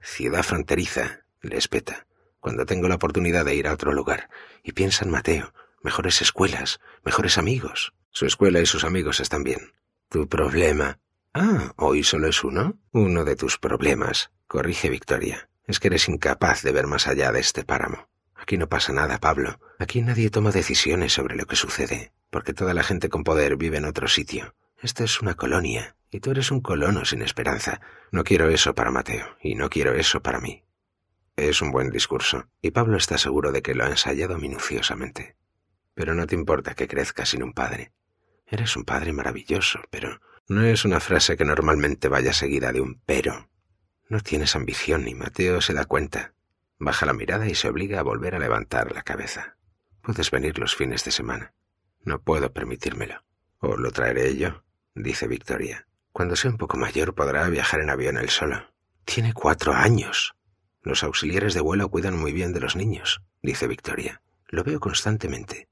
ciudad 0.00 0.42
fronteriza, 0.42 1.24
le 1.40 1.56
espeta, 1.56 2.06
cuando 2.40 2.64
tengo 2.64 2.88
la 2.88 2.94
oportunidad 2.94 3.44
de 3.44 3.54
ir 3.54 3.66
a 3.66 3.72
otro 3.72 3.92
lugar. 3.92 4.30
Y 4.62 4.72
piensa 4.72 5.04
en 5.04 5.10
Mateo, 5.10 5.52
mejores 5.82 6.22
escuelas, 6.22 6.80
mejores 7.04 7.38
amigos. 7.38 7.92
Su 8.10 8.24
escuela 8.24 8.60
y 8.60 8.66
sus 8.66 8.84
amigos 8.84 9.20
están 9.20 9.42
bien. 9.42 9.74
Tu 10.08 10.28
problema. 10.28 10.98
Ah, 11.34 11.72
hoy 11.76 12.02
solo 12.02 12.28
es 12.28 12.42
uno. 12.44 12.78
Uno 12.92 13.24
de 13.24 13.36
tus 13.36 13.58
problemas. 13.58 14.30
Corrige 14.46 14.90
Victoria. 14.90 15.48
Es 15.66 15.80
que 15.80 15.88
eres 15.88 16.08
incapaz 16.08 16.62
de 16.62 16.72
ver 16.72 16.86
más 16.86 17.08
allá 17.08 17.32
de 17.32 17.40
este 17.40 17.64
páramo. 17.64 18.08
Aquí 18.36 18.56
no 18.56 18.68
pasa 18.68 18.92
nada, 18.92 19.18
Pablo. 19.18 19.58
Aquí 19.80 20.02
nadie 20.02 20.30
toma 20.30 20.52
decisiones 20.52 21.12
sobre 21.12 21.34
lo 21.34 21.46
que 21.46 21.56
sucede, 21.56 22.12
porque 22.30 22.54
toda 22.54 22.72
la 22.74 22.84
gente 22.84 23.08
con 23.08 23.24
poder 23.24 23.56
vive 23.56 23.78
en 23.78 23.84
otro 23.84 24.06
sitio. 24.06 24.54
Esta 24.80 25.02
es 25.02 25.20
una 25.20 25.34
colonia, 25.34 25.96
y 26.10 26.20
tú 26.20 26.30
eres 26.30 26.52
un 26.52 26.60
colono 26.60 27.04
sin 27.04 27.22
esperanza. 27.22 27.80
No 28.12 28.22
quiero 28.22 28.48
eso 28.48 28.74
para 28.74 28.92
Mateo, 28.92 29.26
y 29.42 29.56
no 29.56 29.68
quiero 29.68 29.94
eso 29.94 30.22
para 30.22 30.38
mí. 30.38 30.62
Es 31.34 31.60
un 31.60 31.72
buen 31.72 31.90
discurso, 31.90 32.46
y 32.62 32.70
Pablo 32.70 32.96
está 32.96 33.18
seguro 33.18 33.50
de 33.50 33.62
que 33.62 33.74
lo 33.74 33.84
ha 33.84 33.88
ensayado 33.88 34.38
minuciosamente. 34.38 35.36
Pero 35.94 36.14
no 36.14 36.26
te 36.26 36.36
importa 36.36 36.74
que 36.74 36.86
crezca 36.86 37.26
sin 37.26 37.42
un 37.42 37.52
padre. 37.52 37.92
Eres 38.46 38.76
un 38.76 38.84
padre 38.84 39.12
maravilloso, 39.12 39.80
pero 39.90 40.20
no 40.46 40.62
es 40.62 40.84
una 40.84 41.00
frase 41.00 41.36
que 41.36 41.44
normalmente 41.44 42.08
vaya 42.08 42.32
seguida 42.32 42.72
de 42.72 42.80
un 42.80 43.00
pero. 43.04 43.48
No 44.08 44.20
tienes 44.20 44.54
ambición 44.54 45.08
y 45.08 45.14
Mateo 45.14 45.60
se 45.60 45.74
da 45.74 45.84
cuenta. 45.84 46.32
Baja 46.78 47.06
la 47.06 47.12
mirada 47.12 47.48
y 47.48 47.54
se 47.54 47.68
obliga 47.68 47.98
a 47.98 48.04
volver 48.04 48.34
a 48.34 48.38
levantar 48.38 48.94
la 48.94 49.02
cabeza. 49.02 49.56
Puedes 50.00 50.30
venir 50.30 50.58
los 50.58 50.76
fines 50.76 51.04
de 51.04 51.10
semana. 51.10 51.52
No 52.04 52.20
puedo 52.20 52.52
permitírmelo. 52.52 53.24
O 53.58 53.76
lo 53.76 53.90
traeré 53.90 54.36
yo, 54.36 54.62
dice 54.94 55.26
Victoria. 55.26 55.88
Cuando 56.12 56.36
sea 56.36 56.52
un 56.52 56.56
poco 56.56 56.76
mayor 56.76 57.14
podrá 57.14 57.48
viajar 57.48 57.80
en 57.80 57.90
avión 57.90 58.16
él 58.16 58.28
solo. 58.30 58.72
Tiene 59.04 59.32
cuatro 59.32 59.72
años. 59.72 60.36
Los 60.82 61.02
auxiliares 61.02 61.54
de 61.54 61.60
vuelo 61.60 61.88
cuidan 61.88 62.16
muy 62.16 62.32
bien 62.32 62.52
de 62.52 62.60
los 62.60 62.76
niños, 62.76 63.22
dice 63.42 63.66
Victoria. 63.66 64.22
Lo 64.46 64.62
veo 64.62 64.78
constantemente. 64.78 65.68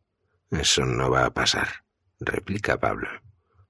Eso 0.50 0.84
no 0.84 1.08
va 1.08 1.24
a 1.24 1.32
pasar, 1.32 1.84
replica 2.18 2.80
Pablo. 2.80 3.08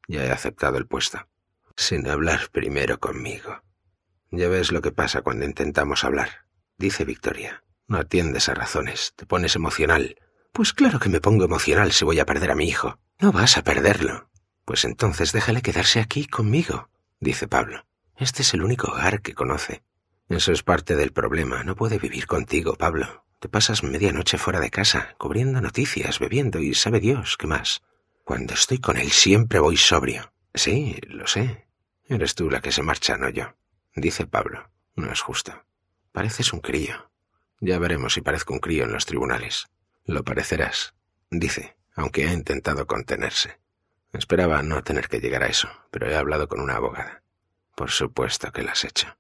Ya 0.09 0.25
he 0.25 0.31
aceptado 0.31 0.79
el 0.79 0.87
puesto. 0.87 1.29
Sin 1.77 2.09
hablar 2.09 2.49
primero 2.51 2.99
conmigo. 2.99 3.63
Ya 4.37 4.49
ves 4.49 4.73
lo 4.73 4.83
que 4.83 4.91
pasa 4.91 5.23
cuando 5.23 5.45
intentamos 5.45 6.03
hablar, 6.03 6.47
dice 6.77 7.05
Victoria. 7.05 7.63
No 7.87 7.99
atiendes 7.99 8.49
a 8.49 8.55
razones, 8.55 9.13
te 9.15 9.27
pones 9.27 9.55
emocional. 9.55 10.17
Pues 10.53 10.73
claro 10.73 10.99
que 10.99 11.09
me 11.09 11.21
pongo 11.21 11.45
emocional 11.45 11.93
si 11.93 12.05
voy 12.05 12.19
a 12.19 12.27
perder 12.27 12.51
a 12.51 12.57
mi 12.57 12.65
hijo. 12.65 12.99
No 13.21 13.31
vas 13.31 13.57
a 13.57 13.63
perderlo. 13.63 14.29
Pues 14.65 14.85
entonces 14.85 15.33
déjale 15.33 15.63
quedarse 15.63 16.01
aquí 16.01 16.27
conmigo, 16.27 16.89
dice 17.21 17.47
Pablo. 17.47 17.87
Este 18.17 18.43
es 18.43 18.55
el 18.55 18.65
único 18.65 18.91
hogar 18.91 19.23
que 19.23 19.35
conoce. 19.35 19.85
Eso 20.29 20.51
es 20.51 20.65
parte 20.65 20.97
del 20.97 21.13
problema. 21.13 21.63
No 21.63 21.77
puede 21.77 21.99
vivir 21.99 22.27
contigo, 22.27 22.75
Pablo. 22.75 23.25
Te 23.41 23.49
pasas 23.49 23.83
media 23.85 24.13
noche 24.13 24.39
fuera 24.39 24.59
de 24.59 24.71
casa, 24.71 25.15
cubriendo 25.19 25.61
noticias, 25.61 26.19
bebiendo 26.19 26.59
y 26.59 26.75
sabe 26.75 26.99
Dios 26.99 27.37
qué 27.37 27.47
más. 27.47 27.83
Cuando 28.25 28.55
estoy 28.55 28.79
con 28.79 28.97
él 28.97 29.13
siempre 29.13 29.61
voy 29.61 29.77
sobrio. 29.77 30.33
Sí, 30.55 30.99
lo 31.09 31.27
sé. 31.27 31.69
Eres 32.07 32.35
tú 32.35 32.51
la 32.51 32.61
que 32.61 32.73
se 32.73 32.83
marcha, 32.83 33.17
no 33.17 33.29
yo. 33.29 33.55
Dice 33.95 34.27
Pablo. 34.27 34.71
No 34.97 35.11
es 35.11 35.21
justo. 35.21 35.65
Pareces 36.13 36.53
un 36.53 36.61
crío. 36.61 37.11
Ya 37.61 37.79
veremos 37.79 38.15
si 38.15 38.21
parezco 38.21 38.53
un 38.53 38.61
crío 38.61 38.85
en 38.85 38.93
los 38.93 39.07
tribunales. 39.07 39.67
Lo 40.05 40.23
parecerás, 40.23 40.95
dice, 41.31 41.77
aunque 41.95 42.29
ha 42.29 42.33
intentado 42.33 42.87
contenerse. 42.87 43.59
Esperaba 44.13 44.63
no 44.63 44.83
tener 44.83 45.09
que 45.09 45.21
llegar 45.21 45.43
a 45.43 45.49
eso, 45.49 45.69
pero 45.91 46.09
he 46.09 46.15
hablado 46.15 46.47
con 46.49 46.61
una 46.61 46.77
abogada. 46.77 47.23
Por 47.75 47.91
supuesto 47.91 48.53
que 48.53 48.63
la 48.63 48.73
has 48.73 48.85
hecho 48.85 49.17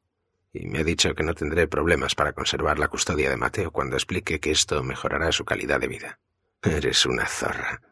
y 0.54 0.68
me 0.68 0.78
ha 0.78 0.84
dicho 0.84 1.14
que 1.16 1.24
no 1.24 1.34
tendré 1.34 1.66
problemas 1.66 2.14
para 2.14 2.32
conservar 2.32 2.78
la 2.78 2.86
custodia 2.86 3.28
de 3.28 3.36
Mateo 3.36 3.72
cuando 3.72 3.96
explique 3.96 4.38
que 4.38 4.52
esto 4.52 4.84
mejorará 4.84 5.32
su 5.32 5.44
calidad 5.44 5.80
de 5.80 5.88
vida. 5.88 6.20
Eres 6.62 7.04
una 7.06 7.26
zorra. 7.26 7.82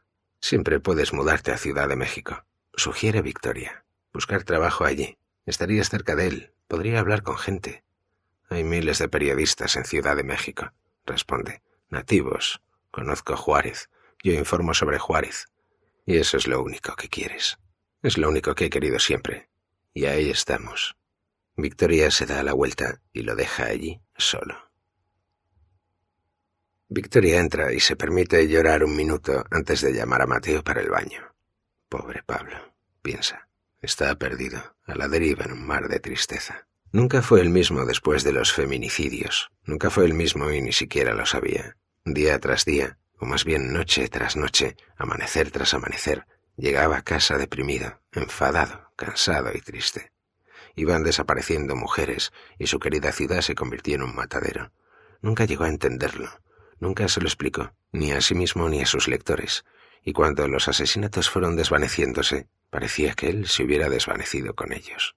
Siempre 0.41 0.78
puedes 0.78 1.12
mudarte 1.12 1.51
a 1.51 1.59
Ciudad 1.59 1.89
de 1.89 1.97
México. 1.97 2.45
Sugiere 2.74 3.20
Victoria. 3.20 3.85
Buscar 4.12 4.45
trabajo 4.45 4.85
allí. 4.85 5.18
Estarías 5.45 5.91
cerca 5.91 6.14
de 6.14 6.28
él. 6.28 6.55
Podría 6.73 7.01
hablar 7.01 7.23
con 7.23 7.37
gente. 7.37 7.85
Hay 8.49 8.64
miles 8.64 8.99
de 8.99 9.07
periodistas 9.07 9.77
en 9.77 9.85
Ciudad 9.85 10.16
de 10.16 10.25
México. 10.25 10.73
Responde. 11.05 11.61
Nativos. 11.91 12.62
Conozco 12.91 13.37
Juárez. 13.37 13.91
Yo 14.25 14.33
informo 14.33 14.73
sobre 14.73 14.99
Juárez. 14.99 15.49
Y 16.07 16.16
eso 16.16 16.39
es 16.39 16.47
lo 16.47 16.62
único 16.62 16.97
que 16.97 17.11
quieres. 17.11 17.59
Es 18.03 18.16
lo 18.16 18.31
único 18.31 18.55
que 18.55 18.64
he 18.64 18.70
querido 18.70 18.99
siempre. 19.01 19.51
Y 19.93 20.07
ahí 20.07 20.31
estamos. 20.31 20.97
Victoria 21.57 22.11
se 22.11 22.25
da 22.25 22.43
la 22.43 22.55
vuelta 22.55 23.03
y 23.12 23.20
lo 23.20 23.37
deja 23.37 23.66
allí 23.66 24.01
solo. 24.16 24.57
Victoria 26.89 27.39
entra 27.39 27.75
y 27.75 27.81
se 27.81 27.97
permite 27.97 28.49
llorar 28.49 28.83
un 28.83 28.97
minuto 28.97 29.45
antes 29.51 29.83
de 29.83 29.93
llamar 29.93 30.23
a 30.23 30.27
Mateo 30.27 30.64
para 30.64 30.81
el 30.81 30.89
baño. 30.89 31.35
Pobre 31.91 32.23
Pablo, 32.23 32.57
piensa, 33.03 33.47
está 33.83 34.14
perdido, 34.16 34.76
a 34.87 34.95
la 34.95 35.09
deriva 35.09 35.45
en 35.45 35.53
un 35.53 35.66
mar 35.66 35.89
de 35.89 36.01
tristeza. 36.01 36.68
Nunca 36.93 37.20
fue 37.22 37.41
el 37.41 37.51
mismo 37.51 37.85
después 37.85 38.22
de 38.22 38.33
los 38.33 38.53
feminicidios, 38.53 39.51
nunca 39.64 39.91
fue 39.91 40.05
el 40.05 40.14
mismo 40.14 40.51
y 40.51 40.62
ni 40.62 40.72
siquiera 40.72 41.14
lo 41.14 41.26
sabía. 41.26 41.76
Día 42.05 42.39
tras 42.39 42.64
día, 42.64 42.99
o 43.18 43.26
más 43.26 43.45
bien 43.45 43.72
noche 43.72 44.09
tras 44.09 44.37
noche, 44.37 44.76
amanecer 44.97 45.51
tras 45.51 45.74
amanecer, 45.74 46.26
llegaba 46.57 46.99
a 46.99 47.03
casa 47.03 47.39
deprimido, 47.39 48.01
enfadado, 48.12 48.93
cansado 48.97 49.51
y 49.55 49.61
triste. 49.61 50.12
Iban 50.74 51.03
desapareciendo 51.03 51.76
mujeres 51.76 52.33
y 52.59 52.66
su 52.66 52.78
querida 52.78 53.12
ciudad 53.12 53.41
se 53.41 53.55
convirtió 53.55 53.97
en 53.97 54.03
un 54.03 54.14
matadero. 54.14 54.72
Nunca 55.20 55.45
llegó 55.45 55.64
a 55.64 55.68
entenderlo, 55.68 56.30
nunca 56.78 57.09
se 57.09 57.20
lo 57.20 57.26
explicó, 57.26 57.72
ni 57.91 58.12
a 58.12 58.20
sí 58.20 58.35
mismo 58.35 58.68
ni 58.68 58.80
a 58.80 58.87
sus 58.87 59.09
lectores, 59.09 59.64
y 60.05 60.12
cuando 60.12 60.47
los 60.49 60.68
asesinatos 60.68 61.30
fueron 61.30 61.57
desvaneciéndose, 61.57 62.49
parecía 62.73 63.12
que 63.12 63.29
él 63.29 63.47
se 63.49 63.64
hubiera 63.64 63.91
desvanecido 63.91 64.55
con 64.55 64.73
ellos. 64.73 65.14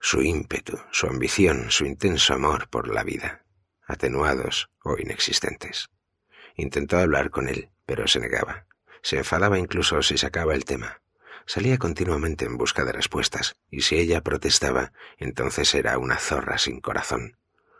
Su 0.00 0.22
ímpetu, 0.22 0.78
su 0.90 1.06
ambición, 1.06 1.70
su 1.70 1.84
intenso 1.84 2.32
amor 2.32 2.70
por 2.70 2.88
la 2.88 3.04
vida, 3.04 3.44
atenuados 3.86 4.70
o 4.82 4.96
inexistentes. 4.96 5.90
Intentó 6.56 6.96
hablar 6.96 7.28
con 7.28 7.50
él, 7.50 7.68
pero 7.84 8.08
se 8.08 8.20
negaba. 8.20 8.66
Se 9.02 9.18
enfadaba 9.18 9.58
incluso 9.58 10.02
si 10.02 10.16
sacaba 10.16 10.54
el 10.54 10.64
tema. 10.64 11.02
Salía 11.44 11.76
continuamente 11.76 12.46
en 12.46 12.56
busca 12.56 12.84
de 12.84 12.92
respuestas, 12.92 13.54
y 13.70 13.82
si 13.82 13.96
ella 13.96 14.22
protestaba, 14.22 14.94
entonces 15.18 15.74
era 15.74 15.98
una 15.98 16.16
zorra 16.16 16.56
sin 16.56 16.80
corazón. 16.80 17.36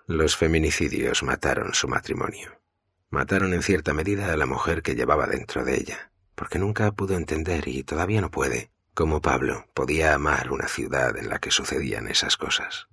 Los 0.07 0.37
feminicidios 0.37 1.23
mataron 1.23 1.73
su 1.73 1.89
matrimonio. 1.89 2.61
Mataron 3.09 3.55
en 3.55 3.63
cierta 3.63 3.95
medida 3.95 4.31
a 4.31 4.37
la 4.37 4.45
mujer 4.45 4.83
que 4.83 4.95
llevaba 4.95 5.27
dentro 5.27 5.65
de 5.65 5.77
ella, 5.77 6.13
porque 6.35 6.59
nunca 6.59 6.93
pudo 6.93 7.17
entender, 7.17 7.69
y 7.69 7.85
todavía 7.85 8.21
no 8.21 8.31
puede, 8.31 8.74
cómo 8.95 9.21
Pablo 9.21 9.67
podía 9.75 10.15
amar 10.15 10.51
una 10.51 10.69
ciudad 10.69 11.17
en 11.17 11.29
la 11.29 11.39
que 11.39 11.51
sucedían 11.51 12.09
esas 12.09 12.37
cosas. 12.37 12.89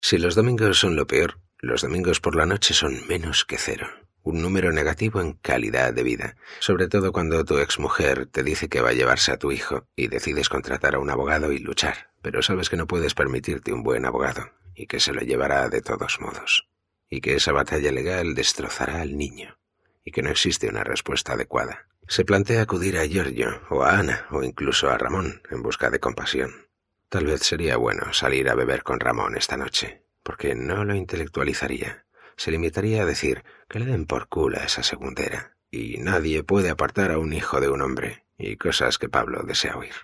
Si 0.00 0.18
los 0.18 0.34
domingos 0.34 0.78
son 0.78 0.96
lo 0.96 1.06
peor, 1.06 1.40
los 1.58 1.82
domingos 1.82 2.20
por 2.20 2.36
la 2.36 2.46
noche 2.46 2.74
son 2.74 3.06
menos 3.08 3.44
que 3.44 3.58
cero 3.58 3.88
un 4.24 4.40
número 4.40 4.72
negativo 4.72 5.20
en 5.20 5.34
calidad 5.34 5.92
de 5.92 6.02
vida, 6.02 6.36
sobre 6.58 6.88
todo 6.88 7.12
cuando 7.12 7.44
tu 7.44 7.58
exmujer 7.58 8.26
te 8.26 8.42
dice 8.42 8.68
que 8.68 8.80
va 8.80 8.88
a 8.88 8.94
llevarse 8.94 9.30
a 9.32 9.36
tu 9.36 9.52
hijo 9.52 9.86
y 9.94 10.08
decides 10.08 10.48
contratar 10.48 10.94
a 10.94 10.98
un 10.98 11.10
abogado 11.10 11.52
y 11.52 11.58
luchar, 11.58 12.10
pero 12.22 12.42
sabes 12.42 12.70
que 12.70 12.78
no 12.78 12.86
puedes 12.86 13.14
permitirte 13.14 13.72
un 13.72 13.82
buen 13.82 14.06
abogado 14.06 14.50
y 14.74 14.86
que 14.86 14.98
se 14.98 15.12
lo 15.12 15.20
llevará 15.20 15.68
de 15.68 15.82
todos 15.82 16.20
modos, 16.20 16.66
y 17.10 17.20
que 17.20 17.34
esa 17.34 17.52
batalla 17.52 17.92
legal 17.92 18.34
destrozará 18.34 19.02
al 19.02 19.16
niño, 19.16 19.58
y 20.02 20.10
que 20.10 20.22
no 20.22 20.30
existe 20.30 20.68
una 20.68 20.84
respuesta 20.84 21.34
adecuada. 21.34 21.86
Se 22.06 22.24
plantea 22.24 22.62
acudir 22.62 22.98
a 22.98 23.06
Giorgio 23.06 23.62
o 23.70 23.82
a 23.82 23.98
Ana 23.98 24.26
o 24.30 24.42
incluso 24.42 24.90
a 24.90 24.98
Ramón 24.98 25.42
en 25.50 25.62
busca 25.62 25.90
de 25.90 26.00
compasión. 26.00 26.68
Tal 27.08 27.26
vez 27.26 27.42
sería 27.42 27.76
bueno 27.76 28.12
salir 28.12 28.48
a 28.48 28.54
beber 28.54 28.82
con 28.82 29.00
Ramón 29.00 29.36
esta 29.36 29.56
noche, 29.56 30.04
porque 30.22 30.54
no 30.54 30.84
lo 30.84 30.94
intelectualizaría 30.94 32.04
se 32.36 32.50
limitaría 32.50 33.02
a 33.02 33.06
decir 33.06 33.44
que 33.68 33.78
le 33.78 33.86
den 33.86 34.06
por 34.06 34.28
culo 34.28 34.58
a 34.58 34.64
esa 34.64 34.82
segundera, 34.82 35.56
y 35.70 35.98
nadie 35.98 36.42
puede 36.42 36.70
apartar 36.70 37.10
a 37.10 37.18
un 37.18 37.32
hijo 37.32 37.60
de 37.60 37.68
un 37.68 37.82
hombre, 37.82 38.24
y 38.38 38.56
cosas 38.56 38.98
que 38.98 39.08
Pablo 39.08 39.42
desea 39.42 39.76
oír. 39.76 39.94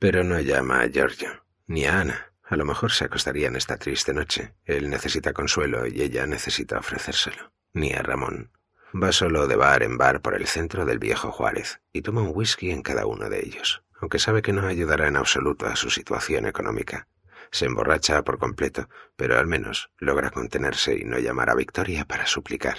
Pero 0.00 0.24
no 0.24 0.40
llama 0.40 0.80
a 0.80 0.88
Giorgio, 0.88 1.44
ni 1.66 1.86
a 1.86 2.00
Ana. 2.00 2.32
A 2.42 2.56
lo 2.56 2.64
mejor 2.64 2.92
se 2.92 3.06
acostarían 3.06 3.56
esta 3.56 3.78
triste 3.78 4.12
noche. 4.12 4.54
Él 4.64 4.90
necesita 4.90 5.32
consuelo 5.32 5.86
y 5.86 6.02
ella 6.02 6.26
necesita 6.26 6.78
ofrecérselo. 6.78 7.52
Ni 7.72 7.92
a 7.92 8.02
Ramón. 8.02 8.50
Va 8.96 9.10
solo 9.10 9.48
de 9.48 9.56
bar 9.56 9.82
en 9.82 9.98
bar 9.98 10.20
por 10.20 10.36
el 10.36 10.46
centro 10.46 10.84
del 10.84 11.00
viejo 11.00 11.32
Juárez 11.32 11.80
y 11.92 12.02
toma 12.02 12.22
un 12.22 12.30
whisky 12.32 12.70
en 12.70 12.82
cada 12.82 13.06
uno 13.06 13.28
de 13.28 13.44
ellos, 13.44 13.82
aunque 14.00 14.20
sabe 14.20 14.40
que 14.40 14.52
no 14.52 14.64
ayudará 14.68 15.08
en 15.08 15.16
absoluto 15.16 15.66
a 15.66 15.74
su 15.74 15.90
situación 15.90 16.46
económica. 16.46 17.08
Se 17.50 17.66
emborracha 17.66 18.22
por 18.22 18.38
completo, 18.38 18.88
pero 19.16 19.36
al 19.36 19.48
menos 19.48 19.90
logra 19.98 20.30
contenerse 20.30 20.96
y 20.96 21.04
no 21.04 21.18
llamar 21.18 21.50
a 21.50 21.56
Victoria 21.56 22.04
para 22.04 22.26
suplicar. 22.26 22.78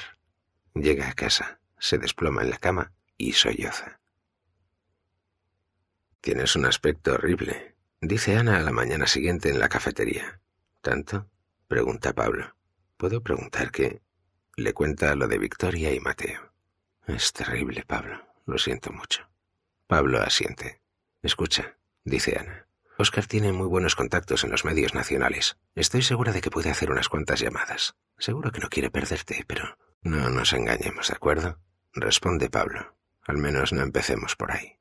Llega 0.73 1.09
a 1.09 1.13
casa, 1.13 1.59
se 1.79 1.97
desploma 1.97 2.43
en 2.43 2.49
la 2.49 2.59
cama 2.59 2.93
y 3.17 3.33
solloza. 3.33 3.99
Tienes 6.21 6.55
un 6.55 6.65
aspecto 6.65 7.15
horrible, 7.15 7.75
dice 7.99 8.37
Ana 8.37 8.57
a 8.57 8.61
la 8.61 8.71
mañana 8.71 9.05
siguiente 9.05 9.49
en 9.49 9.59
la 9.59 9.67
cafetería. 9.67 10.39
¿Tanto? 10.81 11.29
pregunta 11.67 12.13
Pablo. 12.13 12.55
¿Puedo 12.95 13.21
preguntar 13.21 13.71
qué? 13.71 14.04
Le 14.57 14.73
cuenta 14.73 15.15
lo 15.15 15.27
de 15.27 15.37
Victoria 15.37 15.93
y 15.93 15.99
Mateo. 15.99 16.53
Es 17.07 17.33
terrible, 17.33 17.83
Pablo. 17.85 18.25
Lo 18.45 18.57
siento 18.57 18.89
mucho. 18.93 19.27
Pablo 19.85 20.21
asiente. 20.21 20.81
Escucha, 21.21 21.75
dice 22.05 22.37
Ana. 22.39 22.65
Oscar 22.97 23.25
tiene 23.25 23.51
muy 23.51 23.67
buenos 23.67 23.97
contactos 23.97 24.45
en 24.45 24.51
los 24.51 24.63
medios 24.63 24.93
nacionales. 24.93 25.57
Estoy 25.75 26.03
segura 26.03 26.31
de 26.31 26.39
que 26.39 26.51
puede 26.51 26.69
hacer 26.69 26.89
unas 26.89 27.09
cuantas 27.09 27.41
llamadas. 27.41 27.97
Seguro 28.17 28.51
que 28.53 28.61
no 28.61 28.69
quiere 28.69 28.89
perderte, 28.89 29.43
pero... 29.45 29.77
No 30.03 30.29
nos 30.29 30.53
engañemos, 30.53 31.09
¿de 31.09 31.15
acuerdo? 31.15 31.59
Responde 31.93 32.49
Pablo. 32.49 32.95
Al 33.23 33.37
menos 33.37 33.73
no 33.73 33.81
empecemos 33.81 34.37
por 34.37 34.53
ahí. 34.53 34.77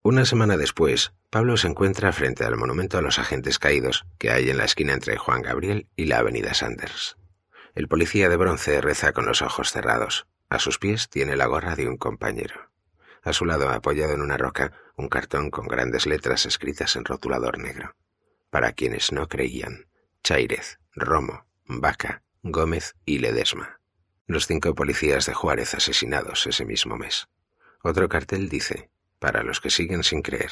Una 0.00 0.24
semana 0.24 0.56
después, 0.56 1.12
Pablo 1.28 1.58
se 1.58 1.68
encuentra 1.68 2.14
frente 2.14 2.44
al 2.44 2.56
monumento 2.56 2.96
a 2.96 3.02
los 3.02 3.18
agentes 3.18 3.58
caídos 3.58 4.06
que 4.16 4.30
hay 4.30 4.48
en 4.48 4.56
la 4.56 4.64
esquina 4.64 4.94
entre 4.94 5.18
Juan 5.18 5.42
Gabriel 5.42 5.86
y 5.96 6.06
la 6.06 6.18
avenida 6.18 6.54
Sanders. 6.54 7.18
El 7.78 7.86
policía 7.86 8.28
de 8.28 8.36
bronce 8.36 8.80
reza 8.80 9.12
con 9.12 9.24
los 9.24 9.40
ojos 9.40 9.70
cerrados. 9.70 10.26
A 10.48 10.58
sus 10.58 10.80
pies 10.80 11.08
tiene 11.08 11.36
la 11.36 11.46
gorra 11.46 11.76
de 11.76 11.86
un 11.86 11.96
compañero. 11.96 12.72
A 13.22 13.32
su 13.32 13.44
lado, 13.44 13.68
apoyado 13.70 14.14
en 14.14 14.20
una 14.20 14.36
roca, 14.36 14.72
un 14.96 15.08
cartón 15.08 15.52
con 15.52 15.68
grandes 15.68 16.04
letras 16.04 16.44
escritas 16.44 16.96
en 16.96 17.04
rotulador 17.04 17.60
negro. 17.60 17.94
Para 18.50 18.72
quienes 18.72 19.12
no 19.12 19.28
creían, 19.28 19.86
Chairez, 20.24 20.80
Romo, 20.92 21.46
Vaca, 21.66 22.24
Gómez 22.42 22.96
y 23.04 23.20
Ledesma. 23.20 23.78
Los 24.26 24.48
cinco 24.48 24.74
policías 24.74 25.26
de 25.26 25.34
Juárez 25.34 25.74
asesinados 25.74 26.48
ese 26.48 26.64
mismo 26.64 26.96
mes. 26.96 27.28
Otro 27.84 28.08
cartel 28.08 28.48
dice, 28.48 28.90
para 29.20 29.44
los 29.44 29.60
que 29.60 29.70
siguen 29.70 30.02
sin 30.02 30.22
creer, 30.22 30.50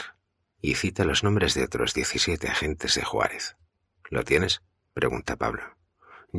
y 0.61 0.77
cita 0.77 1.05
los 1.05 1.24
nombres 1.24 1.55
de 1.55 1.64
otros 1.64 1.93
diecisiete 1.93 2.47
agentes 2.47 2.95
de 2.95 3.03
Juárez. 3.03 3.57
¿Lo 4.11 4.22
tienes? 4.22 4.62
pregunta 4.95 5.35
Pablo. 5.35 5.76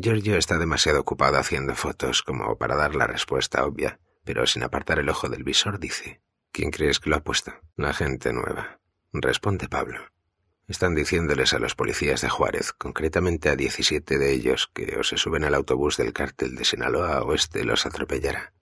Giorgio 0.01 0.37
está 0.37 0.57
demasiado 0.57 0.99
ocupado 0.99 1.37
haciendo 1.37 1.75
fotos 1.75 2.23
como 2.23 2.57
para 2.57 2.75
dar 2.75 2.95
la 2.95 3.07
respuesta 3.07 3.65
obvia, 3.65 3.99
pero 4.23 4.45
sin 4.45 4.63
apartar 4.63 4.99
el 4.99 5.09
ojo 5.09 5.29
del 5.29 5.43
visor 5.43 5.79
dice, 5.79 6.21
¿Quién 6.51 6.71
crees 6.71 6.99
que 6.99 7.09
lo 7.09 7.17
ha 7.17 7.23
puesto? 7.23 7.53
La 7.75 7.93
gente 7.93 8.33
nueva. 8.33 8.79
Responde 9.13 9.69
Pablo. 9.69 9.99
Están 10.67 10.95
diciéndoles 10.95 11.53
a 11.53 11.59
los 11.59 11.75
policías 11.75 12.21
de 12.21 12.29
Juárez, 12.29 12.73
concretamente 12.73 13.49
a 13.49 13.55
17 13.55 14.17
de 14.17 14.31
ellos, 14.33 14.69
que 14.73 14.97
o 14.99 15.03
se 15.03 15.17
suben 15.17 15.43
al 15.43 15.53
autobús 15.53 15.97
del 15.97 16.13
cártel 16.13 16.55
de 16.55 16.65
Sinaloa 16.65 17.21
o 17.23 17.33
este 17.33 17.63
los 17.63 17.85
atropellará. 17.85 18.53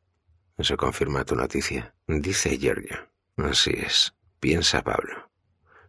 Eso 0.58 0.78
confirma 0.78 1.26
tu 1.26 1.36
noticia, 1.36 1.96
dice 2.08 2.58
Giorgio. 2.58 3.10
Así 3.38 3.72
es, 3.72 4.14
piensa 4.40 4.84
Pablo. 4.84 5.32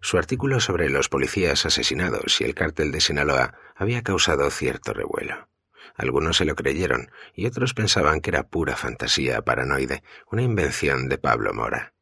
Su 0.07 0.19
artículo 0.19 0.61
sobre 0.61 0.89
los 0.89 1.09
policías 1.09 1.67
asesinados 1.67 2.41
y 2.41 2.45
el 2.45 2.55
cártel 2.55 2.93
de 2.93 3.01
Sinaloa 3.01 3.59
había 3.75 4.05
causado 4.05 4.49
cierto 4.53 4.93
revuelo. 4.93 5.49
Algunos 5.97 6.37
se 6.37 6.45
lo 6.45 6.55
creyeron 6.55 7.11
y 7.35 7.47
otros 7.47 7.75
pensaban 7.75 8.21
que 8.21 8.31
era 8.31 8.47
pura 8.47 8.77
fantasía 8.77 9.43
paranoide, 9.43 10.05
una 10.31 10.43
invención 10.43 11.09
de 11.09 11.19
Pablo 11.19 11.53
Mora. 11.55 11.93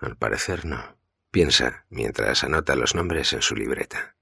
Al 0.00 0.16
parecer 0.16 0.66
no. 0.66 0.96
Piensa 1.32 1.84
mientras 1.90 2.44
anota 2.44 2.76
los 2.76 2.94
nombres 2.94 3.32
en 3.32 3.42
su 3.42 3.56
libreta. 3.56 4.14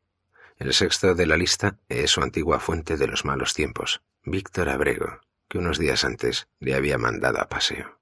El 0.56 0.72
sexto 0.72 1.14
de 1.14 1.26
la 1.26 1.36
lista 1.36 1.78
es 1.90 2.12
su 2.12 2.22
antigua 2.22 2.58
fuente 2.58 2.96
de 2.96 3.06
los 3.06 3.26
malos 3.26 3.52
tiempos, 3.52 4.00
Víctor 4.24 4.70
Abrego, 4.70 5.20
que 5.50 5.58
unos 5.58 5.78
días 5.78 6.06
antes 6.06 6.48
le 6.58 6.74
había 6.74 6.96
mandado 6.96 7.38
a 7.42 7.50
paseo. 7.50 8.00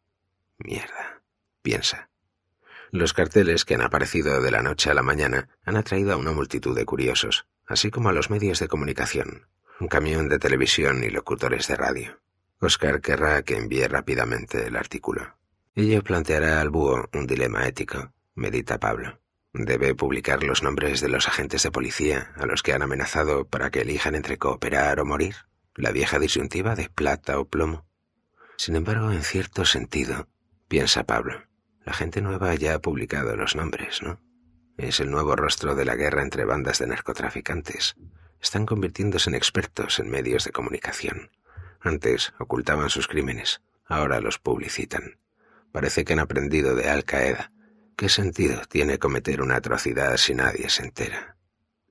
Mierda, 0.59 1.25
piensa. 1.61 2.09
Los 2.95 3.13
carteles 3.13 3.65
que 3.65 3.75
han 3.75 3.81
aparecido 3.81 4.41
de 4.41 4.53
la 4.53 4.63
noche 4.63 4.89
a 4.89 4.95
la 4.95 5.03
mañana 5.03 5.49
han 5.65 5.77
atraído 5.77 6.13
a 6.13 6.17
una 6.17 6.31
multitud 6.31 6.77
de 6.77 6.85
curiosos, 6.85 7.45
así 7.67 7.91
como 7.91 8.09
a 8.09 8.13
los 8.13 8.31
medios 8.31 8.61
de 8.61 8.69
comunicación, 8.69 9.49
un 9.81 9.89
camión 9.89 10.29
de 10.29 10.39
televisión 10.39 11.03
y 11.03 11.11
locutores 11.11 11.67
de 11.67 11.75
radio. 11.75 12.21
Oscar 12.61 13.01
querrá 13.01 13.43
que 13.43 13.57
envíe 13.57 13.89
rápidamente 13.89 14.69
el 14.69 14.77
artículo. 14.77 15.37
Ello 15.75 16.05
planteará 16.05 16.61
al 16.61 16.71
búho 16.71 17.09
un 17.13 17.27
dilema 17.27 17.67
ético, 17.67 18.13
medita 18.37 18.79
Pablo. 18.79 19.19
Debe 19.53 19.97
publicar 19.97 20.45
los 20.45 20.63
nombres 20.63 21.01
de 21.01 21.09
los 21.09 21.27
agentes 21.27 21.65
de 21.65 21.73
policía 21.73 22.33
a 22.37 22.47
los 22.47 22.63
que 22.63 22.75
han 22.75 22.83
amenazado 22.83 23.45
para 23.45 23.71
que 23.71 23.81
elijan 23.81 24.15
entre 24.15 24.39
cooperar 24.39 25.01
o 25.01 25.05
morir, 25.05 25.35
la 25.75 25.91
vieja 25.91 26.21
disyuntiva 26.21 26.77
de 26.77 26.91
plata 26.91 27.41
o 27.41 27.45
plomo. 27.45 27.89
Sin 28.57 28.77
embargo, 28.77 29.11
en 29.11 29.25
cierto 29.25 29.65
sentido, 29.65 30.29
piensa 30.69 31.03
Pablo, 31.03 31.43
la 31.85 31.93
gente 31.93 32.21
nueva 32.21 32.55
ya 32.55 32.75
ha 32.75 32.79
publicado 32.81 33.37
los 33.37 33.57
nombres, 33.57 34.03
¿no? 34.03 34.21
Es 34.77 35.01
el 35.01 35.11
nuevo 35.11 35.37
rostro 35.37 35.75
de 35.75 35.85
la 35.85 35.95
guerra 35.95 36.23
entre 36.23 36.45
bandas 36.45 36.79
de 36.79 36.87
narcotraficantes. 36.87 37.97
Están 38.41 38.67
convirtiéndose 38.67 39.31
en 39.31 39.37
expertos 39.37 39.99
en 39.99 40.11
medios 40.11 40.45
de 40.45 40.53
comunicación. 40.53 41.31
Antes 41.81 42.35
ocultaban 42.39 42.91
sus 42.91 43.07
crímenes, 43.07 43.63
ahora 43.85 44.21
los 44.21 44.39
publicitan. 44.39 45.19
Parece 45.73 46.05
que 46.05 46.15
han 46.15 46.19
aprendido 46.19 46.75
de 46.75 46.89
Al 46.89 47.05
Qaeda 47.05 47.53
¿Qué 47.97 48.09
sentido 48.09 48.63
tiene 48.69 48.99
cometer 48.99 49.41
una 49.41 49.57
atrocidad 49.57 50.17
si 50.17 50.35
nadie 50.35 50.69
se 50.69 50.83
entera? 50.83 51.37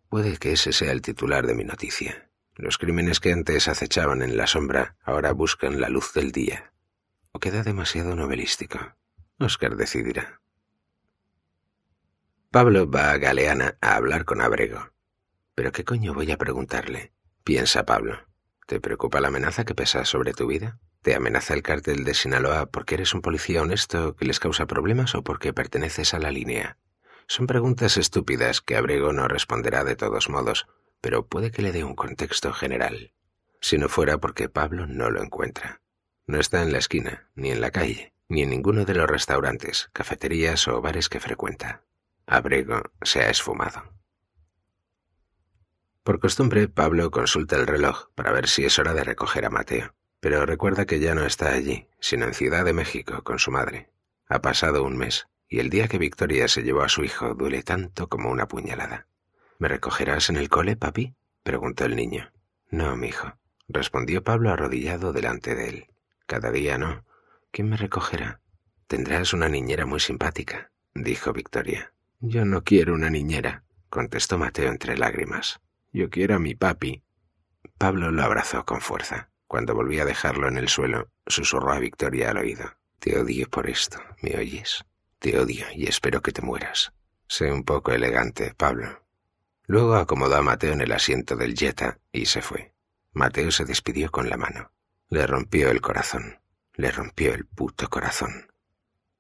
Puede 0.10 0.36
que 0.36 0.52
ese 0.52 0.74
sea 0.74 0.92
el 0.92 1.02
titular 1.02 1.48
de 1.48 1.56
mi 1.56 1.64
noticia. 1.64 2.30
Los 2.56 2.78
crímenes 2.78 3.22
que 3.22 3.32
antes 3.32 3.70
acechaban 3.70 4.22
en 4.22 4.36
la 4.36 4.46
sombra 4.46 4.98
ahora 5.02 5.32
buscan 5.32 5.80
la 5.80 5.88
luz 5.88 6.12
del 6.14 6.34
día. 6.34 6.74
¿O 7.32 7.40
queda 7.40 7.64
demasiado 7.64 8.16
novelístico? 8.18 8.80
Oscar 9.40 9.76
decidirá. 9.76 10.42
Pablo 12.52 12.90
va 12.90 13.12
a 13.12 13.18
Galeana 13.18 13.78
a 13.82 13.96
hablar 13.96 14.26
con 14.26 14.42
Abrego. 14.42 14.92
¿Pero 15.56 15.72
qué 15.72 15.84
coño 15.84 16.14
voy 16.14 16.32
a 16.32 16.38
preguntarle? 16.38 17.14
Piensa 17.44 17.84
Pablo. 17.84 18.28
¿Te 18.68 18.80
preocupa 18.80 19.22
la 19.22 19.30
amenaza 19.30 19.66
que 19.66 19.74
pesa 19.74 20.06
sobre 20.06 20.34
tu 20.34 20.48
vida? 20.48 20.80
¿Te 21.02 21.16
amenaza 21.16 21.56
el 21.56 21.64
cártel 21.64 22.04
de 22.04 22.14
Sinaloa 22.14 22.68
porque 22.68 22.96
eres 22.96 23.14
un 23.14 23.22
policía 23.22 23.64
honesto 23.64 24.16
que 24.16 24.26
les 24.26 24.40
causa 24.40 24.68
problemas 24.68 25.16
o 25.16 25.24
porque 25.24 25.52
perteneces 25.52 26.14
a 26.14 26.20
la 26.20 26.32
línea? 26.32 26.78
Son 27.28 27.48
preguntas 27.48 27.98
estúpidas 27.98 28.62
que 28.62 28.78
Abrego 28.78 29.14
no 29.14 29.28
responderá 29.28 29.84
de 29.84 29.96
todos 29.96 30.30
modos, 30.30 30.68
pero 31.02 31.26
puede 31.26 31.52
que 31.52 31.64
le 31.64 31.72
dé 31.72 31.84
un 31.84 31.96
contexto 31.96 32.54
general. 32.54 33.14
Si 33.62 33.80
no 33.80 33.90
fuera 33.90 34.20
porque 34.20 34.48
Pablo 34.48 34.86
no 34.86 35.10
lo 35.10 35.24
encuentra. 35.24 35.82
No 36.28 36.40
está 36.40 36.62
en 36.62 36.72
la 36.72 36.78
esquina, 36.78 37.30
ni 37.36 37.52
en 37.52 37.62
la 37.62 37.72
calle, 37.72 38.13
ni 38.30 38.44
en 38.44 38.50
ninguno 38.50 38.86
de 38.86 38.96
los 38.96 39.10
restaurantes, 39.10 39.90
cafeterías 39.94 40.68
o 40.68 40.82
bares 40.82 41.10
que 41.10 41.20
frecuenta. 41.20 41.84
Abrego 42.26 42.82
se 43.02 43.22
ha 43.22 43.30
esfumado. 43.30 43.84
Por 46.04 46.20
costumbre, 46.20 46.68
Pablo 46.68 47.12
consulta 47.12 47.56
el 47.56 47.68
reloj 47.68 48.10
para 48.16 48.32
ver 48.32 48.48
si 48.48 48.66
es 48.66 48.78
hora 48.80 48.94
de 48.94 49.04
recoger 49.04 49.46
a 49.46 49.50
Mateo 49.50 49.94
pero 50.24 50.46
recuerda 50.46 50.86
que 50.86 51.02
ya 51.02 51.16
no 51.16 51.26
está 51.26 51.52
allí, 51.52 51.90
sino 52.00 52.26
en 52.26 52.34
Ciudad 52.34 52.64
de 52.64 52.72
México 52.72 53.26
con 53.26 53.40
su 53.40 53.52
madre. 53.52 53.90
Ha 54.30 54.40
pasado 54.40 54.86
un 54.86 54.96
mes, 54.96 55.28
y 55.50 55.60
el 55.60 55.70
día 55.70 55.90
que 55.90 55.98
Victoria 55.98 56.48
se 56.48 56.64
llevó 56.64 56.82
a 56.82 56.88
su 56.88 57.04
hijo 57.04 57.36
duele 57.36 57.62
tanto 57.62 58.08
como 58.08 58.32
una 58.32 58.48
puñalada. 58.48 59.06
¿Me 59.60 59.68
recogerás 59.68 60.30
en 60.30 60.38
el 60.38 60.48
cole, 60.48 60.78
papi? 60.78 61.14
preguntó 61.44 61.84
el 61.84 61.98
niño. 61.98 62.32
No, 62.72 62.96
mi 62.96 63.10
hijo, 63.10 63.34
respondió 63.68 64.24
Pablo 64.24 64.50
arrodillado 64.50 65.12
delante 65.12 65.56
de 65.56 65.68
él. 65.68 65.88
Cada 66.26 66.52
día 66.52 66.78
no. 66.78 67.04
¿Quién 67.54 67.70
me 67.70 67.78
recogerá? 67.78 68.42
Tendrás 68.88 69.32
una 69.32 69.48
niñera 69.48 69.86
muy 69.86 70.00
simpática, 70.00 70.72
dijo 70.96 71.34
Victoria. 71.34 71.94
Yo 72.20 72.46
no 72.46 72.64
quiero 72.64 72.96
una 72.96 73.12
niñera, 73.12 73.64
contestó 73.92 74.40
Mateo 74.40 74.72
entre 74.72 74.98
lágrimas. 74.98 75.60
Yo 75.92 76.10
quiero 76.10 76.34
a 76.34 76.40
mi 76.40 76.56
papi. 76.56 77.04
Pablo 77.78 78.10
lo 78.10 78.24
abrazó 78.24 78.66
con 78.66 78.82
fuerza. 78.82 79.30
Cuando 79.46 79.76
volví 79.76 80.00
a 80.00 80.06
dejarlo 80.06 80.48
en 80.48 80.58
el 80.58 80.68
suelo, 80.68 81.12
susurró 81.28 81.74
a 81.74 81.80
Victoria 81.80 82.32
al 82.32 82.40
oído. 82.40 82.74
Te 82.98 83.20
odio 83.20 83.48
por 83.48 83.70
esto, 83.70 84.00
¿me 84.24 84.36
oyes? 84.36 84.84
Te 85.20 85.38
odio 85.38 85.68
y 85.76 85.86
espero 85.86 86.24
que 86.24 86.32
te 86.32 86.42
mueras. 86.42 86.92
Sé 87.28 87.52
un 87.52 87.66
poco 87.66 87.92
elegante, 87.92 88.56
Pablo. 88.58 89.06
Luego 89.68 89.94
acomodó 89.94 90.38
a 90.38 90.42
Mateo 90.42 90.74
en 90.74 90.82
el 90.82 90.92
asiento 90.92 91.36
del 91.36 91.54
Jetta 91.54 92.00
y 92.12 92.26
se 92.26 92.42
fue. 92.42 92.74
Mateo 93.12 93.52
se 93.52 93.64
despidió 93.64 94.10
con 94.10 94.28
la 94.28 94.38
mano. 94.38 94.72
Le 95.08 95.28
rompió 95.28 95.70
el 95.70 95.82
corazón. 95.82 96.40
Le 96.74 96.92
rompió 96.92 97.34
el 97.34 97.46
puto 97.46 97.90
corazón. 97.90 98.52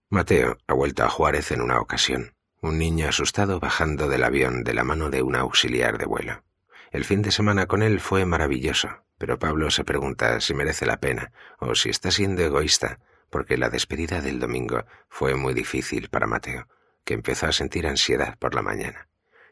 Mateo 0.09 0.57
ha 0.67 0.73
vuelto 0.73 1.03
a 1.03 1.09
Juárez 1.09 1.51
en 1.51 1.61
una 1.61 1.79
ocasión, 1.79 2.35
un 2.61 2.77
niño 2.77 3.07
asustado 3.07 3.59
bajando 3.59 4.07
del 4.07 4.23
avión 4.23 4.63
de 4.63 4.73
la 4.73 4.83
mano 4.83 5.09
de 5.09 5.21
un 5.21 5.35
auxiliar 5.35 5.97
de 5.97 6.05
vuelo. 6.05 6.43
El 6.91 7.05
fin 7.05 7.21
de 7.21 7.31
semana 7.31 7.65
con 7.65 7.81
él 7.81 7.99
fue 7.99 8.25
maravilloso 8.25 9.03
pero 9.23 9.39
Pablo 9.39 9.71
se 9.71 9.85
pregunta 9.85 10.41
si 10.41 10.53
merece 10.53 10.85
la 10.85 10.99
pena 10.99 11.31
o 11.57 11.75
si 11.75 11.89
está 11.89 12.11
siendo 12.11 12.41
egoísta, 12.41 12.99
porque 13.29 13.55
la 13.55 13.69
despedida 13.69 14.19
del 14.19 14.37
domingo 14.37 14.83
fue 15.07 15.35
muy 15.35 15.53
difícil 15.53 16.09
para 16.09 16.27
Mateo, 16.27 16.67
que 17.05 17.13
empezó 17.13 17.47
a 17.47 17.53
sentir 17.53 17.87
ansiedad 17.87 18.37
por 18.37 18.53
la 18.53 18.61
mañana. 18.61 19.07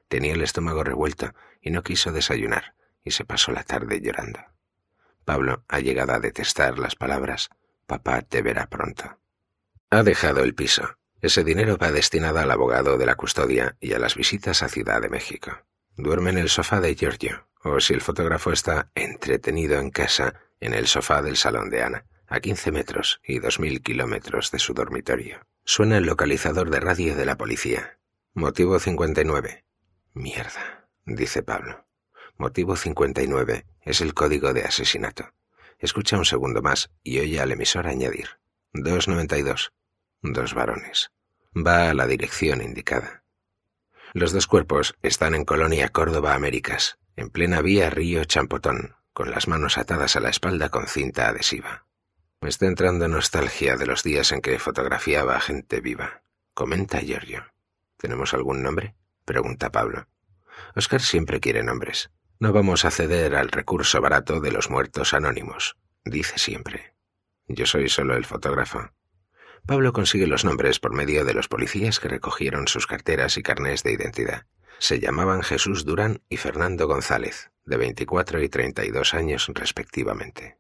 Tenía 0.10 0.34
el 0.34 0.42
estómago 0.42 0.84
revuelto 0.84 1.34
y 1.62 1.72
no 1.72 1.84
quiso 1.84 2.12
desayunar, 2.12 2.76
y 3.06 3.12
se 3.12 3.24
pasó 3.24 3.54
la 3.54 3.64
tarde 3.64 4.02
llorando. 4.02 4.42
Pablo 5.24 5.64
ha 5.70 5.80
llegado 5.80 6.12
a 6.12 6.20
detestar 6.20 6.78
las 6.78 6.98
palabras 6.98 7.50
Papá 7.92 8.22
te 8.22 8.42
verá 8.42 8.68
pronto. 8.68 9.20
Ha 9.90 10.02
dejado 10.04 10.44
el 10.44 10.56
piso. 10.56 10.98
Ese 11.20 11.44
dinero 11.44 11.76
va 11.76 11.92
destinado 11.92 12.40
al 12.40 12.50
abogado 12.50 12.98
de 12.98 13.06
la 13.06 13.16
custodia 13.16 13.76
y 13.82 13.92
a 13.92 14.00
las 14.00 14.16
visitas 14.16 14.64
a 14.64 14.70
Ciudad 14.70 15.02
de 15.02 15.10
México. 15.10 15.52
Duerme 15.98 16.30
en 16.30 16.38
el 16.38 16.48
sofá 16.48 16.80
de 16.80 16.96
Giorgio, 16.96 17.50
o 17.66 17.82
si 17.82 17.94
el 17.94 18.00
fotógrafo 18.00 18.54
está 18.54 18.90
entretenido 18.96 19.78
en 19.78 19.90
casa, 19.90 20.36
en 20.62 20.74
el 20.74 20.88
sofá 20.88 21.22
del 21.22 21.36
salón 21.36 21.70
de 21.70 21.84
Ana, 21.84 22.06
a 22.28 22.40
15 22.40 22.72
metros 22.72 23.20
y 23.26 23.40
dos 23.40 23.60
mil 23.60 23.82
kilómetros 23.82 24.52
de 24.52 24.60
su 24.60 24.74
dormitorio. 24.74 25.42
Suena 25.66 25.98
el 25.98 26.06
localizador 26.06 26.70
de 26.70 26.80
radio 26.80 27.14
de 27.18 27.26
la 27.26 27.36
policía. 27.36 28.00
Motivo 28.34 28.80
59. 28.80 29.66
Mierda, 30.14 30.88
dice 31.06 31.44
Pablo. 31.44 31.86
Motivo 32.38 32.78
59 32.78 33.66
es 33.82 34.00
el 34.00 34.14
código 34.14 34.54
de 34.54 34.64
asesinato. 34.64 35.34
Escucha 35.82 36.16
un 36.16 36.26
segundo 36.26 36.62
más 36.62 36.92
y 37.04 37.20
oye 37.20 37.42
al 37.42 37.52
emisor 37.52 37.88
añadir. 37.88 38.40
292. 38.74 39.74
Dos 40.22 40.54
varones. 40.54 41.12
Va 41.56 41.90
a 41.90 41.94
la 41.96 42.06
dirección 42.06 42.62
indicada. 42.62 43.24
Los 44.14 44.32
dos 44.32 44.46
cuerpos 44.46 44.96
están 45.02 45.34
en 45.34 45.44
Colonia 45.44 45.90
Córdoba 45.90 46.36
Américas, 46.36 47.00
en 47.16 47.32
plena 47.32 47.62
vía 47.62 47.90
Río 47.90 48.24
Champotón, 48.26 48.96
con 49.12 49.32
las 49.32 49.48
manos 49.48 49.80
atadas 49.80 50.16
a 50.16 50.20
la 50.20 50.30
espalda 50.30 50.70
con 50.70 50.86
cinta 50.86 51.28
adhesiva. 51.28 51.88
Me 52.42 52.50
está 52.50 52.68
entrando 52.68 53.08
nostalgia 53.08 53.76
de 53.76 53.88
los 53.88 54.04
días 54.04 54.32
en 54.32 54.42
que 54.42 54.60
fotografiaba 54.60 55.36
a 55.36 55.42
gente 55.42 55.82
viva. 55.82 56.22
Comenta 56.54 57.00
Giorgio. 57.00 57.46
¿Tenemos 57.98 58.36
algún 58.36 58.62
nombre? 58.62 58.94
Pregunta 59.26 59.72
Pablo. 59.72 60.08
Oscar 60.76 61.02
siempre 61.02 61.40
quiere 61.40 61.64
nombres. 61.64 62.12
No 62.42 62.54
vamos 62.54 62.86
a 62.86 62.90
ceder 62.90 63.36
al 63.36 63.50
recurso 63.50 64.02
barato 64.02 64.40
de 64.40 64.52
los 64.52 64.72
muertos 64.72 65.14
anónimos, 65.14 65.78
dice 66.04 66.40
siempre. 66.40 66.96
Yo 67.48 67.68
soy 67.68 67.88
solo 67.88 68.16
el 68.16 68.26
fotógrafo. 68.26 68.90
Pablo 69.68 69.94
consigue 69.94 70.26
los 70.26 70.44
nombres 70.44 70.80
por 70.80 70.92
medio 70.92 71.24
de 71.24 71.36
los 71.36 71.48
policías 71.48 72.00
que 72.00 72.08
recogieron 72.08 72.68
sus 72.68 72.88
carteras 72.88 73.38
y 73.38 73.44
carnés 73.44 73.84
de 73.84 73.92
identidad. 73.94 74.48
Se 74.80 75.00
llamaban 75.00 75.44
Jesús 75.44 75.86
Durán 75.86 76.24
y 76.30 76.38
Fernando 76.38 76.88
González, 76.88 77.52
de 77.64 77.78
24 77.78 78.42
y 78.42 78.50
32 78.50 79.14
años 79.14 79.48
respectivamente. 79.54 80.58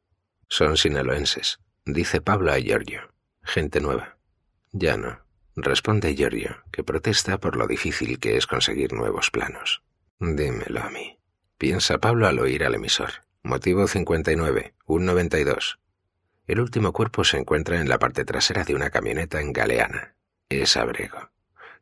Son 0.49 0.77
sinaloenses, 0.77 1.61
dice 1.83 2.21
Pablo 2.21 2.51
a 2.51 2.59
Giorgio. 2.59 3.11
Gente 3.41 3.81
nueva. 3.81 4.19
Ya 4.71 4.97
no, 4.97 5.25
responde 5.55 6.13
Giorgio, 6.13 6.63
que 6.71 6.83
protesta 6.83 7.39
por 7.39 7.55
lo 7.55 7.65
difícil 7.65 8.19
que 8.19 8.37
es 8.37 8.45
conseguir 8.45 8.93
nuevos 8.93 9.31
planos. 9.31 9.81
Dímelo 10.19 10.83
a 10.83 10.91
mí. 10.91 11.17
Piensa 11.61 11.99
Pablo 11.99 12.27
al 12.27 12.39
oír 12.39 12.63
al 12.63 12.73
emisor. 12.73 13.11
Motivo 13.43 13.87
59, 13.87 14.73
192. 14.87 15.79
El 16.47 16.59
último 16.59 16.91
cuerpo 16.91 17.23
se 17.23 17.37
encuentra 17.37 17.79
en 17.79 17.87
la 17.87 17.99
parte 17.99 18.25
trasera 18.25 18.63
de 18.63 18.73
una 18.73 18.89
camioneta 18.89 19.39
en 19.39 19.53
Galeana. 19.53 20.15
Es 20.49 20.75
Abrego. 20.75 21.29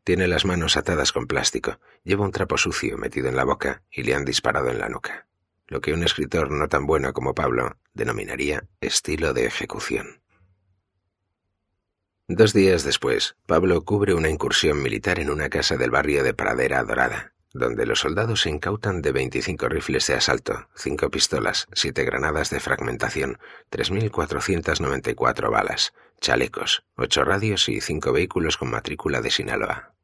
Tiene 0.04 0.28
las 0.28 0.44
manos 0.44 0.76
atadas 0.76 1.12
con 1.12 1.26
plástico, 1.26 1.80
lleva 2.04 2.26
un 2.26 2.30
trapo 2.30 2.58
sucio 2.58 2.98
metido 2.98 3.30
en 3.30 3.36
la 3.36 3.44
boca 3.44 3.82
y 3.90 4.02
le 4.02 4.14
han 4.14 4.26
disparado 4.26 4.68
en 4.68 4.80
la 4.80 4.90
nuca. 4.90 5.26
Lo 5.66 5.80
que 5.80 5.94
un 5.94 6.04
escritor 6.04 6.50
no 6.50 6.68
tan 6.68 6.84
bueno 6.84 7.14
como 7.14 7.34
Pablo 7.34 7.78
denominaría 7.94 8.68
estilo 8.82 9.32
de 9.32 9.46
ejecución. 9.46 10.20
Dos 12.28 12.52
días 12.52 12.84
después, 12.84 13.34
Pablo 13.46 13.82
cubre 13.86 14.12
una 14.12 14.28
incursión 14.28 14.82
militar 14.82 15.18
en 15.20 15.30
una 15.30 15.48
casa 15.48 15.78
del 15.78 15.90
barrio 15.90 16.22
de 16.22 16.34
Pradera 16.34 16.84
Dorada, 16.84 17.32
donde 17.52 17.86
los 17.86 18.00
soldados 18.00 18.42
se 18.42 18.50
incautan 18.50 19.02
de 19.02 19.12
25 19.12 19.68
rifles 19.68 20.06
de 20.06 20.14
asalto, 20.14 20.68
5 20.76 21.10
pistolas, 21.10 21.66
7 21.72 22.04
granadas 22.04 22.50
de 22.50 22.60
fragmentación, 22.60 23.38
3.494 23.70 25.50
balas, 25.50 25.92
chalecos, 26.20 26.84
8 26.96 27.24
radios 27.24 27.68
y 27.68 27.80
5 27.80 28.12
vehículos 28.12 28.56
con 28.56 28.70
matrícula 28.70 29.20
de 29.20 29.30
Sinaloa. 29.30 29.94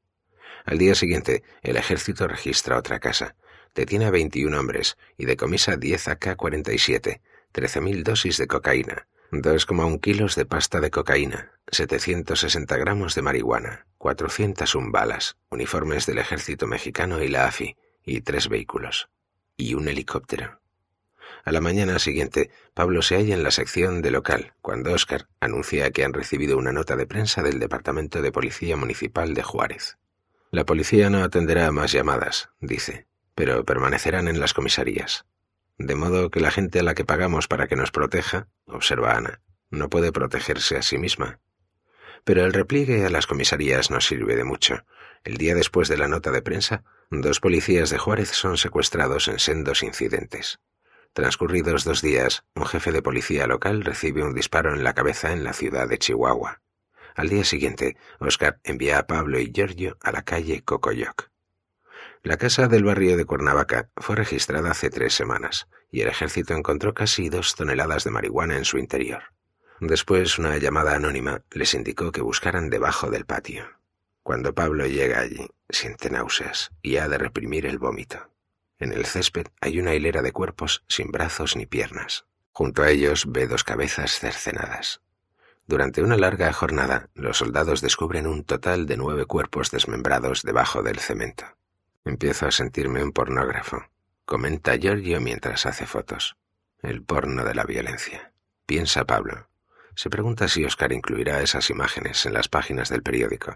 Al 0.65 0.79
día 0.79 0.95
siguiente, 0.95 1.45
el 1.63 1.77
ejército 1.77 2.27
registra 2.27 2.79
otra 2.79 2.99
casa, 2.99 3.37
detiene 3.75 4.07
a 4.07 4.11
21 4.11 4.59
hombres 4.59 4.97
y 5.17 5.27
decomisa 5.27 5.77
10 5.77 6.09
AK-47, 6.09 7.21
13.000 7.53 8.03
dosis 8.03 8.39
de 8.39 8.47
cocaína, 8.49 9.07
2,1 9.43 10.01
kilos 10.01 10.35
de 10.35 10.47
pasta 10.47 10.81
de 10.81 10.91
cocaína, 10.91 11.53
760 11.71 12.77
gramos 12.77 13.15
de 13.15 13.23
marihuana, 13.23 13.87
401 13.99 14.91
balas, 14.91 15.37
uniformes 15.51 16.07
del 16.07 16.19
ejército 16.19 16.67
mexicano 16.67 17.23
y 17.23 17.29
la 17.29 17.47
AFI, 17.47 17.77
y 18.05 18.21
tres 18.21 18.49
vehículos, 18.49 19.09
y 19.57 19.75
un 19.75 19.89
helicóptero. 19.89 20.61
A 21.45 21.53
la 21.53 21.61
mañana 21.61 21.99
siguiente, 21.99 22.51
Pablo 22.75 23.03
se 23.03 23.17
halla 23.17 23.35
en 23.35 23.43
la 23.43 23.51
sección 23.51 24.03
de 24.03 24.11
local, 24.11 24.55
cuando 24.63 24.93
Oscar 24.93 25.29
anuncia 25.41 25.91
que 25.91 26.05
han 26.05 26.13
recibido 26.13 26.59
una 26.59 26.73
nota 26.73 26.97
de 26.97 27.07
prensa 27.07 27.43
del 27.43 27.59
Departamento 27.59 28.23
de 28.23 28.33
Policía 28.33 28.77
Municipal 28.77 29.35
de 29.35 29.43
Juárez. 29.43 29.97
La 30.51 30.65
policía 30.65 31.11
no 31.11 31.23
atenderá 31.23 31.67
a 31.67 31.73
más 31.73 31.93
llamadas, 31.93 32.51
dice, 32.61 33.07
pero 33.35 33.65
permanecerán 33.65 34.29
en 34.29 34.41
las 34.41 34.55
comisarías. 34.55 35.25
De 35.79 35.95
modo 35.95 36.31
que 36.31 36.41
la 36.41 36.51
gente 36.51 36.81
a 36.81 36.83
la 36.83 36.95
que 36.95 37.05
pagamos 37.05 37.49
para 37.49 37.67
que 37.67 37.77
nos 37.77 37.91
proteja, 37.91 38.49
observa 38.65 39.17
Ana, 39.17 39.43
no 39.71 39.91
puede 39.91 40.13
protegerse 40.13 40.77
a 40.77 40.83
sí 40.83 40.97
misma. 40.97 41.41
Pero 42.25 42.45
el 42.45 42.53
repliegue 42.53 43.05
a 43.05 43.11
las 43.11 43.27
comisarías 43.27 43.91
no 43.91 44.01
sirve 44.01 44.37
de 44.37 44.45
mucho. 44.45 44.85
El 45.23 45.37
día 45.37 45.55
después 45.55 45.89
de 45.89 45.99
la 45.99 46.09
nota 46.09 46.31
de 46.31 46.43
prensa, 46.43 46.83
dos 47.11 47.41
policías 47.41 47.91
de 47.91 47.99
Juárez 47.99 48.31
son 48.31 48.57
secuestrados 48.57 49.29
en 49.29 49.39
sendos 49.39 49.83
incidentes. 49.83 50.59
Transcurridos 51.13 51.85
dos 51.85 52.03
días, 52.03 52.45
un 52.55 52.67
jefe 52.67 52.93
de 52.93 53.03
policía 53.03 53.47
local 53.47 53.85
recibe 53.85 54.23
un 54.23 54.35
disparo 54.35 54.75
en 54.75 54.83
la 54.83 54.95
cabeza 54.95 55.33
en 55.33 55.45
la 55.45 55.53
ciudad 55.53 55.89
de 55.89 55.99
Chihuahua. 55.99 56.63
Al 57.15 57.29
día 57.29 57.45
siguiente, 57.45 57.97
Oscar 58.19 58.61
envía 58.65 58.99
a 58.99 59.07
Pablo 59.07 59.39
y 59.39 59.51
Giorgio 59.51 59.97
a 60.03 60.13
la 60.13 60.23
calle 60.23 60.63
Cocoyoc. 60.63 61.31
La 62.23 62.37
casa 62.37 62.67
del 62.69 62.85
barrio 62.85 63.17
de 63.17 63.25
Cuernavaca 63.25 63.91
fue 63.97 64.17
registrada 64.17 64.71
hace 64.71 64.91
tres 64.91 65.15
semanas 65.15 65.69
y 65.91 66.01
el 66.01 66.09
ejército 66.09 66.55
encontró 66.55 66.95
casi 66.95 67.29
dos 67.29 67.55
toneladas 67.55 68.05
de 68.05 68.11
marihuana 68.11 68.57
en 68.57 68.65
su 68.65 68.79
interior. 68.79 69.23
Después 69.81 70.39
una 70.39 70.57
llamada 70.57 70.95
anónima 70.95 71.43
les 71.51 71.75
indicó 71.75 72.11
que 72.11 72.23
buscaran 72.23 72.71
debajo 72.71 73.11
del 73.11 73.27
patio. 73.27 73.67
Cuando 74.23 74.55
Pablo 74.55 74.87
llega 74.87 75.21
allí, 75.21 75.47
siente 75.69 76.11
náuseas 76.11 76.73
y 76.83 76.97
ha 76.97 77.09
de 77.09 77.19
reprimir 77.19 77.67
el 77.67 77.79
vómito. 77.79 78.31
En 78.79 78.93
el 78.93 79.07
césped 79.07 79.47
hay 79.61 79.79
una 79.79 79.95
hilera 79.95 80.23
de 80.23 80.33
cuerpos 80.33 80.85
sin 80.89 81.13
brazos 81.13 81.57
ni 81.57 81.67
piernas. 81.67 82.27
Junto 82.51 82.83
a 82.83 82.91
ellos 82.91 83.27
ve 83.29 83.47
dos 83.47 83.65
cabezas 83.65 84.19
cercenadas. 84.19 85.01
Durante 85.67 86.03
una 86.03 86.17
larga 86.17 86.53
jornada, 86.53 87.09
los 87.15 87.39
soldados 87.39 87.81
descubren 87.81 88.27
un 88.27 88.45
total 88.45 88.87
de 88.87 88.97
nueve 88.97 89.27
cuerpos 89.27 89.71
desmembrados 89.71 90.43
debajo 90.43 90.83
del 90.83 90.99
cemento. 90.99 91.45
Empiezo 92.07 92.47
a 92.47 92.53
sentirme 92.53 93.03
un 93.03 93.11
pornógrafo, 93.11 93.85
comenta 94.25 94.77
Giorgio 94.77 95.21
mientras 95.21 95.67
hace 95.67 95.87
fotos. 95.87 96.37
El 96.81 97.03
porno 97.03 97.45
de 97.45 97.53
la 97.53 97.65
violencia. 97.65 98.33
Piensa 98.65 99.05
Pablo. 99.05 99.49
Se 99.97 100.09
pregunta 100.09 100.47
si 100.47 100.65
Oscar 100.65 100.93
incluirá 100.93 101.41
esas 101.43 101.69
imágenes 101.69 102.25
en 102.25 102.35
las 102.35 102.47
páginas 102.47 102.91
del 102.91 103.03
periódico. 103.03 103.55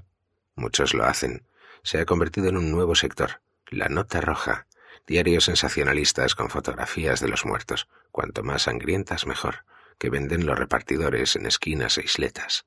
Muchos 0.56 0.94
lo 0.94 1.04
hacen. 1.04 1.46
Se 1.84 2.00
ha 2.00 2.06
convertido 2.06 2.48
en 2.48 2.56
un 2.56 2.72
nuevo 2.72 2.96
sector, 2.96 3.40
la 3.68 3.88
nota 3.88 4.20
roja, 4.20 4.66
diarios 5.06 5.44
sensacionalistas 5.44 6.34
con 6.34 6.50
fotografías 6.50 7.20
de 7.20 7.28
los 7.28 7.46
muertos, 7.46 7.86
cuanto 8.10 8.42
más 8.42 8.62
sangrientas 8.62 9.28
mejor, 9.28 9.64
que 9.96 10.10
venden 10.10 10.44
los 10.44 10.58
repartidores 10.58 11.36
en 11.36 11.46
esquinas 11.46 11.98
e 11.98 12.02
isletas. 12.02 12.66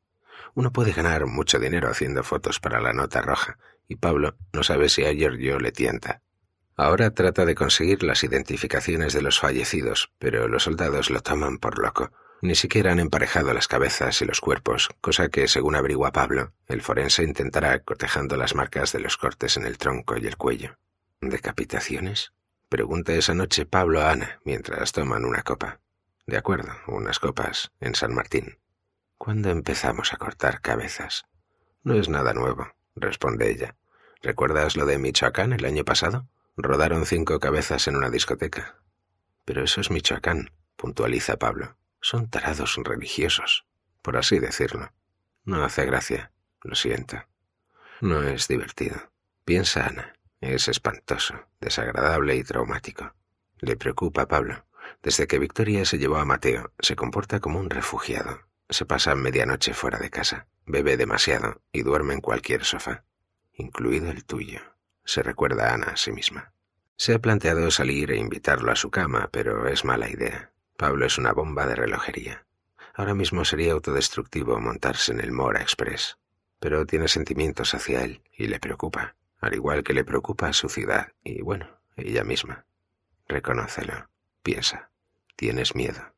Uno 0.55 0.71
puede 0.71 0.93
ganar 0.93 1.25
mucho 1.25 1.59
dinero 1.59 1.89
haciendo 1.89 2.23
fotos 2.23 2.61
para 2.61 2.79
la 2.79 2.93
nota 2.93 3.21
roja, 3.21 3.57
y 3.87 3.95
Pablo 3.95 4.35
no 4.51 4.63
sabe 4.63 4.89
si 4.89 5.05
a 5.05 5.13
Giorgio 5.13 5.59
le 5.59 5.71
tienta. 5.71 6.21
Ahora 6.75 7.11
trata 7.11 7.45
de 7.45 7.55
conseguir 7.55 8.03
las 8.03 8.23
identificaciones 8.23 9.13
de 9.13 9.21
los 9.21 9.39
fallecidos, 9.39 10.11
pero 10.17 10.47
los 10.47 10.63
soldados 10.63 11.09
lo 11.09 11.21
toman 11.21 11.57
por 11.59 11.77
loco. 11.77 12.11
Ni 12.41 12.55
siquiera 12.55 12.91
han 12.91 12.99
emparejado 12.99 13.53
las 13.53 13.67
cabezas 13.67 14.21
y 14.21 14.25
los 14.25 14.41
cuerpos, 14.41 14.89
cosa 14.99 15.29
que, 15.29 15.47
según 15.47 15.75
averigua 15.75 16.11
Pablo, 16.11 16.53
el 16.67 16.81
forense 16.81 17.23
intentará 17.23 17.79
cotejando 17.79 18.35
las 18.35 18.55
marcas 18.55 18.91
de 18.91 18.99
los 18.99 19.17
cortes 19.17 19.55
en 19.55 19.65
el 19.65 19.77
tronco 19.77 20.17
y 20.17 20.25
el 20.25 20.35
cuello. 20.35 20.77
¿Decapitaciones? 21.21 22.33
Pregunta 22.67 23.13
esa 23.13 23.33
noche 23.33 23.65
Pablo 23.65 24.01
a 24.01 24.11
Ana 24.11 24.41
mientras 24.43 24.91
toman 24.91 25.25
una 25.25 25.43
copa. 25.43 25.79
De 26.25 26.37
acuerdo, 26.37 26.73
unas 26.87 27.19
copas 27.19 27.71
en 27.79 27.95
San 27.95 28.13
Martín. 28.13 28.57
¿Cuándo 29.17 29.51
empezamos 29.51 30.11
a 30.11 30.17
cortar 30.17 30.59
cabezas? 30.59 31.25
No 31.83 31.93
es 31.93 32.09
nada 32.09 32.33
nuevo 32.33 32.73
responde 32.95 33.51
ella. 33.51 33.75
¿Recuerdas 34.21 34.75
lo 34.75 34.85
de 34.85 34.97
Michoacán 34.97 35.53
el 35.53 35.65
año 35.65 35.83
pasado? 35.83 36.27
Rodaron 36.55 37.05
cinco 37.05 37.39
cabezas 37.39 37.87
en 37.87 37.95
una 37.95 38.09
discoteca. 38.09 38.79
Pero 39.45 39.63
eso 39.63 39.81
es 39.81 39.91
Michoacán, 39.91 40.51
puntualiza 40.75 41.37
Pablo. 41.37 41.77
Son 42.01 42.29
tarados 42.29 42.75
religiosos, 42.83 43.65
por 44.01 44.17
así 44.17 44.39
decirlo. 44.39 44.91
No 45.45 45.63
hace 45.63 45.85
gracia, 45.85 46.31
lo 46.61 46.75
siento. 46.75 47.17
No 48.01 48.21
es 48.23 48.47
divertido. 48.47 49.11
Piensa 49.45 49.87
Ana. 49.87 50.13
Es 50.39 50.67
espantoso, 50.67 51.35
desagradable 51.61 52.35
y 52.35 52.43
traumático. 52.43 53.13
Le 53.59 53.77
preocupa 53.77 54.23
a 54.23 54.27
Pablo. 54.27 54.65
Desde 55.01 55.25
que 55.25 55.39
Victoria 55.39 55.85
se 55.85 55.97
llevó 55.97 56.17
a 56.17 56.25
Mateo, 56.25 56.73
se 56.79 56.97
comporta 56.97 57.39
como 57.39 57.59
un 57.59 57.69
refugiado. 57.69 58.41
Se 58.73 58.87
pasa 58.87 59.13
medianoche 59.13 59.75
fuera 59.75 59.99
de 59.99 60.09
casa, 60.09 60.47
bebe 60.65 60.97
demasiado 60.97 61.61
y 61.71 61.83
duerme 61.83 62.15
en 62.15 62.21
cualquier 62.21 62.65
sofá, 62.65 63.03
incluido 63.53 64.09
el 64.09 64.25
tuyo. 64.25 64.61
Se 65.05 65.21
recuerda 65.21 65.69
a 65.69 65.73
Ana 65.75 65.91
a 65.91 65.95
sí 65.95 66.11
misma. 66.11 66.53
Se 66.95 67.13
ha 67.13 67.19
planteado 67.19 67.69
salir 67.69 68.09
e 68.09 68.17
invitarlo 68.17 68.71
a 68.71 68.75
su 68.75 68.89
cama, 68.89 69.29
pero 69.31 69.67
es 69.67 69.85
mala 69.85 70.09
idea. 70.09 70.51
Pablo 70.75 71.05
es 71.05 71.19
una 71.19 71.33
bomba 71.33 71.67
de 71.67 71.75
relojería. 71.75 72.47
Ahora 72.95 73.13
mismo 73.13 73.45
sería 73.45 73.73
autodestructivo 73.73 74.59
montarse 74.59 75.11
en 75.11 75.19
el 75.19 75.31
Mora 75.31 75.61
Express, 75.61 76.17
pero 76.59 76.87
tiene 76.87 77.07
sentimientos 77.07 77.75
hacia 77.75 78.03
él 78.03 78.23
y 78.35 78.47
le 78.47 78.59
preocupa, 78.59 79.15
al 79.39 79.53
igual 79.53 79.83
que 79.83 79.93
le 79.93 80.03
preocupa 80.03 80.47
a 80.47 80.53
su 80.53 80.67
ciudad 80.67 81.11
y, 81.23 81.43
bueno, 81.43 81.69
ella 81.95 82.23
misma. 82.23 82.65
Reconócelo, 83.27 84.09
piensa, 84.41 84.89
tienes 85.35 85.75
miedo. 85.75 86.12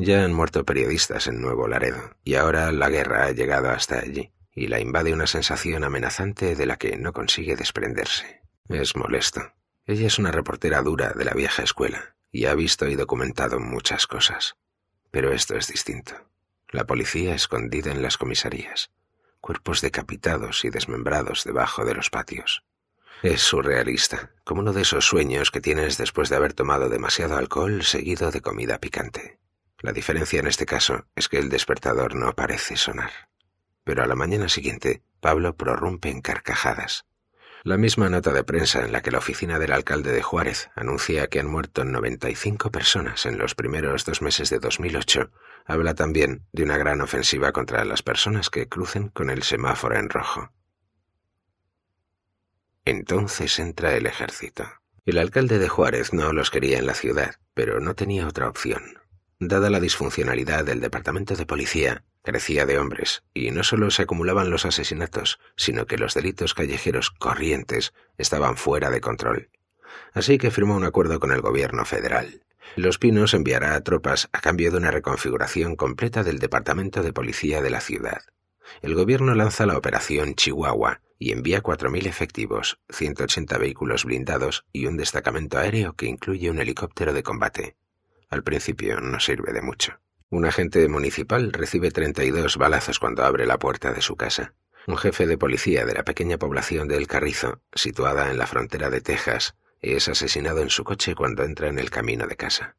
Ya 0.00 0.24
han 0.24 0.32
muerto 0.32 0.64
periodistas 0.64 1.26
en 1.26 1.40
Nuevo 1.40 1.66
Laredo, 1.66 2.14
y 2.22 2.36
ahora 2.36 2.70
la 2.70 2.88
guerra 2.88 3.24
ha 3.24 3.32
llegado 3.32 3.68
hasta 3.70 3.98
allí, 3.98 4.32
y 4.54 4.68
la 4.68 4.78
invade 4.78 5.12
una 5.12 5.26
sensación 5.26 5.82
amenazante 5.82 6.54
de 6.54 6.66
la 6.66 6.76
que 6.76 6.96
no 6.96 7.12
consigue 7.12 7.56
desprenderse. 7.56 8.42
Es 8.68 8.94
molesto. 8.94 9.52
Ella 9.86 10.06
es 10.06 10.20
una 10.20 10.30
reportera 10.30 10.82
dura 10.82 11.14
de 11.14 11.24
la 11.24 11.32
vieja 11.32 11.64
escuela, 11.64 12.14
y 12.30 12.44
ha 12.44 12.54
visto 12.54 12.86
y 12.86 12.94
documentado 12.94 13.58
muchas 13.58 14.06
cosas. 14.06 14.54
Pero 15.10 15.32
esto 15.32 15.56
es 15.56 15.66
distinto. 15.66 16.14
La 16.70 16.86
policía 16.86 17.34
escondida 17.34 17.90
en 17.90 18.00
las 18.00 18.18
comisarías, 18.18 18.92
cuerpos 19.40 19.80
decapitados 19.80 20.64
y 20.64 20.70
desmembrados 20.70 21.42
debajo 21.42 21.84
de 21.84 21.94
los 21.94 22.08
patios. 22.08 22.62
Es 23.24 23.40
surrealista, 23.40 24.30
como 24.44 24.60
uno 24.60 24.72
de 24.72 24.82
esos 24.82 25.06
sueños 25.06 25.50
que 25.50 25.60
tienes 25.60 25.98
después 25.98 26.28
de 26.28 26.36
haber 26.36 26.52
tomado 26.52 26.88
demasiado 26.88 27.36
alcohol 27.36 27.82
seguido 27.82 28.30
de 28.30 28.42
comida 28.42 28.78
picante. 28.78 29.40
La 29.80 29.92
diferencia 29.92 30.40
en 30.40 30.46
este 30.46 30.66
caso 30.66 31.06
es 31.14 31.28
que 31.28 31.38
el 31.38 31.48
despertador 31.48 32.16
no 32.16 32.34
parece 32.34 32.76
sonar. 32.76 33.12
Pero 33.84 34.02
a 34.02 34.06
la 34.06 34.16
mañana 34.16 34.48
siguiente, 34.48 35.02
Pablo 35.20 35.56
prorrumpe 35.56 36.10
en 36.10 36.20
carcajadas. 36.20 37.06
La 37.64 37.76
misma 37.76 38.08
nota 38.08 38.32
de 38.32 38.44
prensa 38.44 38.84
en 38.84 38.92
la 38.92 39.02
que 39.02 39.10
la 39.10 39.18
oficina 39.18 39.58
del 39.58 39.72
alcalde 39.72 40.12
de 40.12 40.22
Juárez 40.22 40.70
anuncia 40.74 41.28
que 41.28 41.40
han 41.40 41.50
muerto 41.50 41.84
95 41.84 42.70
personas 42.70 43.26
en 43.26 43.38
los 43.38 43.54
primeros 43.54 44.04
dos 44.04 44.22
meses 44.22 44.50
de 44.50 44.58
2008 44.58 45.30
habla 45.64 45.94
también 45.94 46.46
de 46.52 46.62
una 46.62 46.78
gran 46.78 47.00
ofensiva 47.00 47.52
contra 47.52 47.84
las 47.84 48.02
personas 48.02 48.48
que 48.48 48.68
crucen 48.68 49.08
con 49.08 49.28
el 49.28 49.42
semáforo 49.42 49.96
en 49.96 50.08
rojo. 50.08 50.52
Entonces 52.84 53.58
entra 53.58 53.94
el 53.94 54.06
ejército 54.06 54.64
El 55.04 55.18
alcalde 55.18 55.58
de 55.58 55.68
Juárez 55.68 56.12
no 56.12 56.32
los 56.32 56.50
quería 56.50 56.78
en 56.78 56.86
la 56.86 56.94
ciudad, 56.94 57.36
pero 57.54 57.80
no 57.80 57.94
tenía 57.94 58.26
otra 58.26 58.48
opción. 58.48 58.98
Dada 59.40 59.70
la 59.70 59.78
disfuncionalidad 59.78 60.64
del 60.64 60.80
departamento 60.80 61.36
de 61.36 61.46
policía, 61.46 62.04
carecía 62.24 62.66
de 62.66 62.78
hombres, 62.78 63.22
y 63.32 63.52
no 63.52 63.62
solo 63.62 63.92
se 63.92 64.02
acumulaban 64.02 64.50
los 64.50 64.64
asesinatos, 64.64 65.38
sino 65.54 65.86
que 65.86 65.96
los 65.96 66.14
delitos 66.14 66.54
callejeros 66.54 67.10
corrientes 67.10 67.94
estaban 68.16 68.56
fuera 68.56 68.90
de 68.90 69.00
control. 69.00 69.50
Así 70.12 70.38
que 70.38 70.50
firmó 70.50 70.74
un 70.76 70.82
acuerdo 70.82 71.20
con 71.20 71.30
el 71.30 71.40
gobierno 71.40 71.84
federal. 71.84 72.42
Los 72.74 72.98
Pinos 72.98 73.32
enviará 73.32 73.80
tropas 73.82 74.28
a 74.32 74.40
cambio 74.40 74.72
de 74.72 74.78
una 74.78 74.90
reconfiguración 74.90 75.76
completa 75.76 76.24
del 76.24 76.40
departamento 76.40 77.04
de 77.04 77.12
policía 77.12 77.62
de 77.62 77.70
la 77.70 77.80
ciudad. 77.80 78.22
El 78.82 78.96
gobierno 78.96 79.36
lanza 79.36 79.66
la 79.66 79.78
operación 79.78 80.34
Chihuahua 80.34 81.00
y 81.16 81.30
envía 81.30 81.62
4.000 81.62 82.06
efectivos, 82.06 82.80
180 82.90 83.56
vehículos 83.56 84.04
blindados 84.04 84.66
y 84.72 84.86
un 84.86 84.96
destacamento 84.96 85.58
aéreo 85.58 85.94
que 85.94 86.06
incluye 86.06 86.50
un 86.50 86.58
helicóptero 86.58 87.12
de 87.12 87.22
combate. 87.22 87.76
Al 88.28 88.42
principio 88.42 89.00
no 89.00 89.20
sirve 89.20 89.52
de 89.52 89.62
mucho. 89.62 90.00
Un 90.30 90.44
agente 90.44 90.86
municipal 90.88 91.52
recibe 91.52 91.90
32 91.90 92.58
balazos 92.58 92.98
cuando 92.98 93.24
abre 93.24 93.46
la 93.46 93.58
puerta 93.58 93.92
de 93.92 94.02
su 94.02 94.16
casa. 94.16 94.52
Un 94.86 94.98
jefe 94.98 95.26
de 95.26 95.38
policía 95.38 95.86
de 95.86 95.94
la 95.94 96.04
pequeña 96.04 96.36
población 96.36 96.88
de 96.88 96.96
El 96.96 97.06
Carrizo, 97.06 97.62
situada 97.72 98.30
en 98.30 98.36
la 98.36 98.46
frontera 98.46 98.90
de 98.90 99.00
Texas, 99.00 99.54
es 99.80 100.08
asesinado 100.08 100.60
en 100.60 100.70
su 100.70 100.84
coche 100.84 101.14
cuando 101.14 101.44
entra 101.44 101.68
en 101.68 101.78
el 101.78 101.90
camino 101.90 102.26
de 102.26 102.36
casa. 102.36 102.76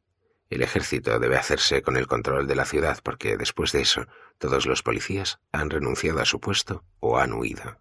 El 0.50 0.62
ejército 0.62 1.18
debe 1.20 1.38
hacerse 1.38 1.82
con 1.82 1.98
el 1.98 2.08
control 2.08 2.48
de 2.48 2.56
la 2.56 2.66
ciudad 2.66 3.00
porque 3.04 3.38
después 3.38 3.72
de 3.72 3.82
eso 3.82 4.08
todos 4.38 4.66
los 4.66 4.84
policías 4.84 5.40
han 5.52 5.70
renunciado 5.70 6.20
a 6.20 6.26
su 6.26 6.40
puesto 6.40 6.84
o 7.00 7.18
han 7.18 7.34
huido. 7.34 7.80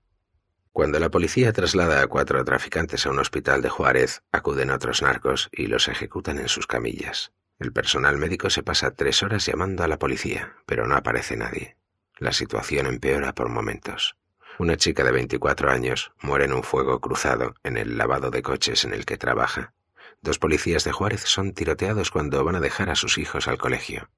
Cuando 0.72 0.98
la 1.00 1.10
policía 1.10 1.52
traslada 1.52 2.02
a 2.02 2.06
cuatro 2.06 2.44
traficantes 2.44 3.04
a 3.04 3.10
un 3.10 3.18
hospital 3.18 3.62
de 3.62 3.68
Juárez, 3.68 4.22
acuden 4.32 4.70
otros 4.70 5.02
narcos 5.02 5.48
y 5.50 5.66
los 5.66 5.88
ejecutan 5.88 6.38
en 6.38 6.48
sus 6.48 6.66
camillas. 6.66 7.32
El 7.58 7.72
personal 7.72 8.18
médico 8.18 8.50
se 8.50 8.62
pasa 8.62 8.92
tres 8.92 9.24
horas 9.24 9.44
llamando 9.44 9.82
a 9.82 9.88
la 9.88 9.98
policía, 9.98 10.54
pero 10.64 10.86
no 10.86 10.94
aparece 10.94 11.36
nadie. 11.36 11.76
La 12.16 12.32
situación 12.32 12.86
empeora 12.86 13.34
por 13.34 13.48
momentos. 13.48 14.16
Una 14.60 14.76
chica 14.76 15.02
de 15.02 15.10
24 15.10 15.68
años 15.68 16.12
muere 16.22 16.44
en 16.44 16.52
un 16.52 16.62
fuego 16.62 17.00
cruzado 17.00 17.56
en 17.64 17.76
el 17.76 17.98
lavado 17.98 18.30
de 18.30 18.42
coches 18.42 18.84
en 18.84 18.94
el 18.94 19.04
que 19.04 19.18
trabaja. 19.18 19.72
Dos 20.22 20.38
policías 20.38 20.84
de 20.84 20.92
Juárez 20.92 21.22
son 21.22 21.52
tiroteados 21.52 22.12
cuando 22.12 22.44
van 22.44 22.54
a 22.54 22.60
dejar 22.60 22.90
a 22.90 22.94
sus 22.94 23.18
hijos 23.18 23.48
al 23.48 23.58
colegio. 23.58 24.08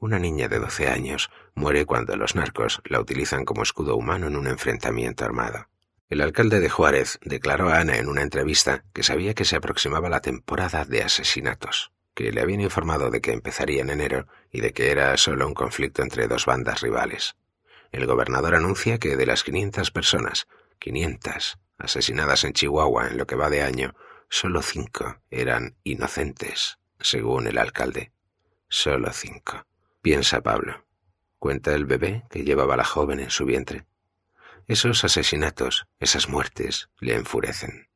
Una 0.00 0.18
niña 0.18 0.48
de 0.48 0.58
12 0.58 0.88
años 0.88 1.30
muere 1.54 1.86
cuando 1.86 2.16
los 2.16 2.34
narcos 2.34 2.82
la 2.84 3.00
utilizan 3.00 3.44
como 3.44 3.62
escudo 3.62 3.94
humano 3.94 4.26
en 4.26 4.34
un 4.34 4.48
enfrentamiento 4.48 5.24
armado. 5.24 5.68
El 6.08 6.20
alcalde 6.20 6.58
de 6.58 6.68
Juárez 6.68 7.20
declaró 7.22 7.68
a 7.68 7.78
Ana 7.78 7.98
en 7.98 8.08
una 8.08 8.22
entrevista 8.22 8.82
que 8.92 9.04
sabía 9.04 9.34
que 9.34 9.44
se 9.44 9.54
aproximaba 9.54 10.08
la 10.08 10.20
temporada 10.20 10.84
de 10.84 11.04
asesinatos 11.04 11.92
que 12.18 12.32
le 12.32 12.40
habían 12.40 12.60
informado 12.60 13.12
de 13.12 13.20
que 13.20 13.30
empezaría 13.30 13.80
en 13.80 13.90
enero 13.90 14.26
y 14.50 14.60
de 14.60 14.72
que 14.72 14.90
era 14.90 15.16
solo 15.16 15.46
un 15.46 15.54
conflicto 15.54 16.02
entre 16.02 16.26
dos 16.26 16.46
bandas 16.46 16.80
rivales. 16.80 17.36
El 17.92 18.06
gobernador 18.06 18.56
anuncia 18.56 18.98
que 18.98 19.16
de 19.16 19.24
las 19.24 19.44
500 19.44 19.92
personas, 19.92 20.48
500 20.80 21.60
asesinadas 21.78 22.42
en 22.42 22.54
Chihuahua 22.54 23.06
en 23.06 23.18
lo 23.18 23.26
que 23.28 23.36
va 23.36 23.50
de 23.50 23.62
año, 23.62 23.94
solo 24.28 24.62
cinco 24.62 25.20
eran 25.30 25.76
inocentes, 25.84 26.80
según 26.98 27.46
el 27.46 27.56
alcalde. 27.56 28.10
Solo 28.68 29.12
cinco. 29.12 29.64
Piensa 30.02 30.40
Pablo. 30.40 30.84
Cuenta 31.38 31.72
el 31.72 31.84
bebé 31.84 32.24
que 32.30 32.42
llevaba 32.42 32.76
la 32.76 32.84
joven 32.84 33.20
en 33.20 33.30
su 33.30 33.44
vientre. 33.44 33.86
Esos 34.66 35.04
asesinatos, 35.04 35.86
esas 36.00 36.28
muertes, 36.28 36.90
le 36.98 37.14
enfurecen. 37.14 37.86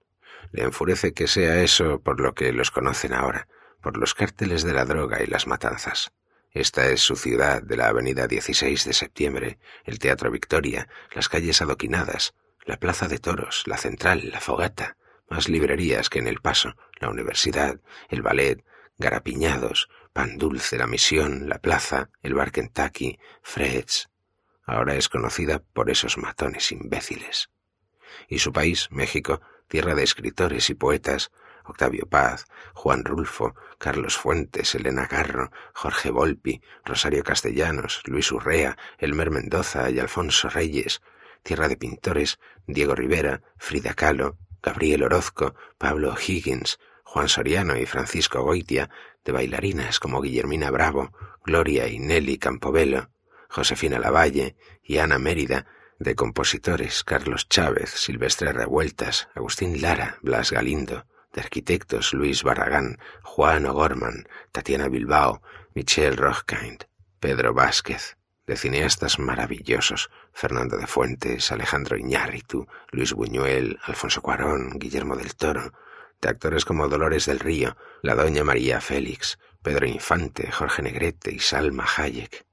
Le 0.52 0.62
enfurece 0.62 1.12
que 1.12 1.26
sea 1.26 1.60
eso 1.60 2.00
por 2.00 2.20
lo 2.20 2.34
que 2.34 2.52
los 2.52 2.70
conocen 2.70 3.14
ahora, 3.14 3.48
por 3.83 3.97
los 3.99 4.14
cárteles 4.14 4.62
de 4.62 4.72
la 4.72 4.85
droga 4.85 5.22
y 5.22 5.26
las 5.26 5.47
matanzas. 5.47 6.12
Esta 6.53 6.87
es 6.87 7.01
su 7.01 7.16
ciudad 7.16 7.62
de 7.62 7.76
la 7.76 7.89
avenida 7.89 8.26
16 8.26 8.85
de 8.85 8.93
septiembre, 8.93 9.59
el 9.85 9.99
Teatro 9.99 10.30
Victoria, 10.30 10.89
las 11.14 11.28
calles 11.28 11.62
adoquinadas, 11.62 12.35
la 12.64 12.76
Plaza 12.76 13.09
de 13.09 13.18
Toros, 13.18 13.64
la 13.66 13.76
Central, 13.76 14.30
la 14.30 14.41
Fogata, 14.41 14.97
más 15.28 15.49
librerías 15.49 16.11
que 16.11 16.18
en 16.18 16.28
El 16.28 16.41
Paso, 16.41 16.76
la 17.01 17.09
Universidad, 17.09 17.80
el 18.09 18.22
Ballet, 18.22 18.64
Garapiñados, 18.99 19.89
Pan 20.12 20.37
Dulce, 20.37 20.76
la 20.76 20.87
Misión, 20.87 21.49
la 21.49 21.59
Plaza, 21.59 22.11
el 22.22 22.35
Bar 22.35 22.53
Kentucky, 22.53 23.18
Fred's. 23.43 24.11
Ahora 24.64 24.95
es 24.95 25.09
conocida 25.09 25.61
por 25.72 25.91
esos 25.91 26.18
matones 26.18 26.70
imbéciles. 26.70 27.51
Y 28.28 28.41
su 28.41 28.53
país, 28.53 28.89
México, 28.91 29.41
tierra 29.68 29.95
de 29.95 30.03
escritores 30.03 30.68
y 30.68 30.74
poetas, 30.74 31.33
Octavio 31.64 32.06
Paz, 32.06 32.46
Juan 32.74 33.04
Rulfo, 33.04 33.54
Carlos 33.78 34.16
Fuentes, 34.16 34.74
Elena 34.74 35.06
Garro, 35.06 35.50
Jorge 35.74 36.10
Volpi, 36.10 36.62
Rosario 36.84 37.24
Castellanos, 37.24 38.02
Luis 38.06 38.30
Urrea, 38.32 38.76
Elmer 38.98 39.30
Mendoza 39.30 39.90
y 39.90 39.98
Alfonso 39.98 40.48
Reyes, 40.48 41.02
Tierra 41.42 41.68
de 41.68 41.76
Pintores, 41.76 42.38
Diego 42.66 42.94
Rivera, 42.94 43.42
Frida 43.58 43.94
Kahlo, 43.94 44.38
Gabriel 44.62 45.02
Orozco, 45.02 45.54
Pablo 45.78 46.14
Higgins, 46.16 46.78
Juan 47.02 47.28
Soriano 47.28 47.76
y 47.76 47.86
Francisco 47.86 48.42
Goitia, 48.42 48.88
de 49.24 49.32
bailarinas 49.32 50.00
como 50.00 50.20
Guillermina 50.20 50.70
Bravo, 50.70 51.12
Gloria 51.44 51.88
y 51.88 51.98
Nelly 51.98 52.38
Campobello, 52.38 53.10
Josefina 53.48 53.98
Lavalle 53.98 54.56
y 54.82 54.98
Ana 54.98 55.18
Mérida, 55.18 55.66
de 55.98 56.14
compositores 56.14 57.04
Carlos 57.04 57.48
Chávez, 57.48 57.90
Silvestre 57.90 58.52
Revueltas, 58.52 59.28
Agustín 59.34 59.82
Lara, 59.82 60.18
Blas 60.22 60.50
Galindo, 60.50 61.06
de 61.33 61.41
arquitectos 61.41 62.12
Luis 62.12 62.43
Barragán, 62.43 62.99
Juan 63.22 63.66
O'Gorman, 63.66 64.28
Tatiana 64.53 64.89
Bilbao, 64.89 65.43
Michel 65.74 66.16
Rochkind, 66.16 66.85
Pedro 67.20 67.55
Vázquez, 67.55 68.16
de 68.47 68.57
cineastas 68.57 69.18
maravillosos, 69.18 70.11
Fernando 70.33 70.76
de 70.76 70.87
Fuentes, 70.87 71.53
Alejandro 71.53 71.97
Iñárritu, 71.97 72.66
Luis 72.91 73.12
Buñuel, 73.12 73.78
Alfonso 73.83 74.20
Cuarón, 74.20 74.78
Guillermo 74.78 75.16
del 75.16 75.35
Toro, 75.37 75.72
de 76.20 76.28
actores 76.28 76.64
como 76.64 76.89
Dolores 76.89 77.26
del 77.26 77.41
Río, 77.41 77.76
la 78.03 78.14
Doña 78.14 78.45
María 78.45 78.80
Félix, 78.80 79.39
Pedro 79.62 79.87
Infante, 79.87 80.51
Jorge 80.51 80.83
Negrete 80.83 81.33
y 81.33 81.39
Salma 81.39 81.87
Hayek. 81.97 82.45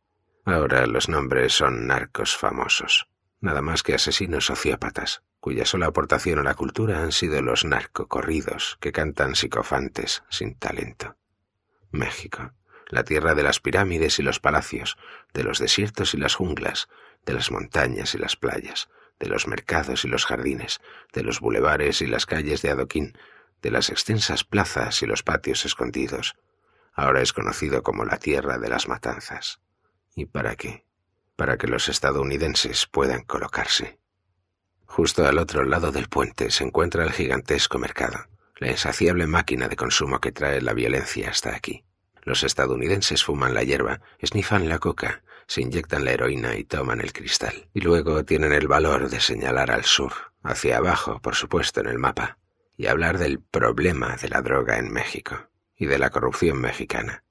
Ahora 0.46 0.86
los 0.88 1.10
nombres 1.10 1.54
son 1.54 1.88
narcos 1.88 2.38
famosos, 2.38 3.08
nada 3.42 3.62
más 3.62 3.84
que 3.84 3.96
asesinos 3.96 4.46
sociópatas, 4.46 5.24
cuya 5.40 5.66
sola 5.66 5.88
aportación 5.88 6.40
a 6.40 6.44
la 6.44 6.56
cultura 6.56 7.02
han 7.02 7.12
sido 7.12 7.42
los 7.42 7.66
narcocorridos 7.66 8.78
que 8.82 8.92
cantan 8.92 9.36
psicofantes 9.36 10.24
sin 10.30 10.56
talento. 10.56 11.16
México, 11.92 12.54
la 12.90 13.04
tierra 13.04 13.36
de 13.36 13.44
las 13.44 13.60
pirámides 13.60 14.20
y 14.20 14.24
los 14.24 14.40
palacios, 14.40 14.98
de 15.34 15.44
los 15.44 15.60
desiertos 15.60 16.14
y 16.14 16.18
las 16.18 16.36
junglas, 16.36 16.90
de 17.26 17.34
las 17.34 17.52
montañas 17.52 18.16
y 18.16 18.18
las 18.18 18.36
playas, 18.36 18.90
de 19.20 19.28
los 19.28 19.48
mercados 19.48 20.06
y 20.06 20.08
los 20.08 20.26
jardines, 20.26 20.82
de 21.14 21.24
los 21.24 21.40
bulevares 21.40 22.02
y 22.02 22.08
las 22.08 22.26
calles 22.26 22.62
de 22.62 22.72
adoquín, 22.72 23.18
de 23.62 23.72
las 23.72 23.90
extensas 23.90 24.44
plazas 24.44 25.02
y 25.04 25.06
los 25.06 25.24
patios 25.24 25.66
escondidos. 25.66 26.36
Ahora 26.94 27.22
es 27.22 27.34
conocido 27.34 27.84
como 27.84 28.06
la 28.06 28.18
tierra 28.18 28.58
de 28.58 28.70
las 28.70 28.88
matanzas. 28.88 29.60
¿Y 30.16 30.26
para 30.26 30.56
qué? 30.56 30.86
Para 31.36 31.58
que 31.58 31.68
los 31.68 31.90
estadounidenses 31.90 32.88
puedan 32.88 33.24
colocarse. 33.24 34.00
Justo 34.90 35.26
al 35.28 35.38
otro 35.38 35.64
lado 35.64 35.92
del 35.92 36.10
puente 36.10 36.50
se 36.50 36.64
encuentra 36.64 37.04
el 37.04 37.12
gigantesco 37.12 37.78
mercado, 37.78 38.26
la 38.58 38.72
insaciable 38.72 39.28
máquina 39.28 39.68
de 39.68 39.76
consumo 39.76 40.20
que 40.20 40.32
trae 40.32 40.62
la 40.62 40.74
violencia 40.74 41.30
hasta 41.30 41.56
aquí. 41.56 41.86
Los 42.24 42.44
estadounidenses 42.44 43.24
fuman 43.24 43.54
la 43.54 43.64
hierba, 43.64 44.02
esnifan 44.18 44.68
la 44.68 44.80
coca, 44.80 45.22
se 45.46 45.62
inyectan 45.62 46.06
la 46.06 46.12
heroína 46.12 46.58
y 46.58 46.64
toman 46.64 47.02
el 47.02 47.14
cristal. 47.14 47.70
Y 47.72 47.82
luego 47.82 48.26
tienen 48.26 48.52
el 48.52 48.68
valor 48.68 49.10
de 49.10 49.22
señalar 49.22 49.70
al 49.70 49.86
sur, 49.86 50.12
hacia 50.42 50.78
abajo, 50.78 51.22
por 51.22 51.36
supuesto, 51.36 51.80
en 51.82 51.88
el 51.88 52.00
mapa, 52.00 52.40
y 52.76 52.88
hablar 52.88 53.20
del 53.20 53.40
problema 53.40 54.18
de 54.18 54.28
la 54.28 54.42
droga 54.42 54.80
en 54.80 54.92
México 54.92 55.50
y 55.78 55.86
de 55.86 56.00
la 56.00 56.10
corrupción 56.10 56.60
mexicana. 56.60 57.24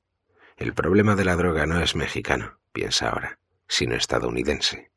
El 0.56 0.74
problema 0.74 1.16
de 1.16 1.24
la 1.24 1.34
droga 1.34 1.66
no 1.66 1.80
es 1.80 1.96
mexicano, 1.96 2.60
piensa 2.72 3.10
ahora, 3.10 3.40
sino 3.66 3.96
estadounidense. 3.96 4.90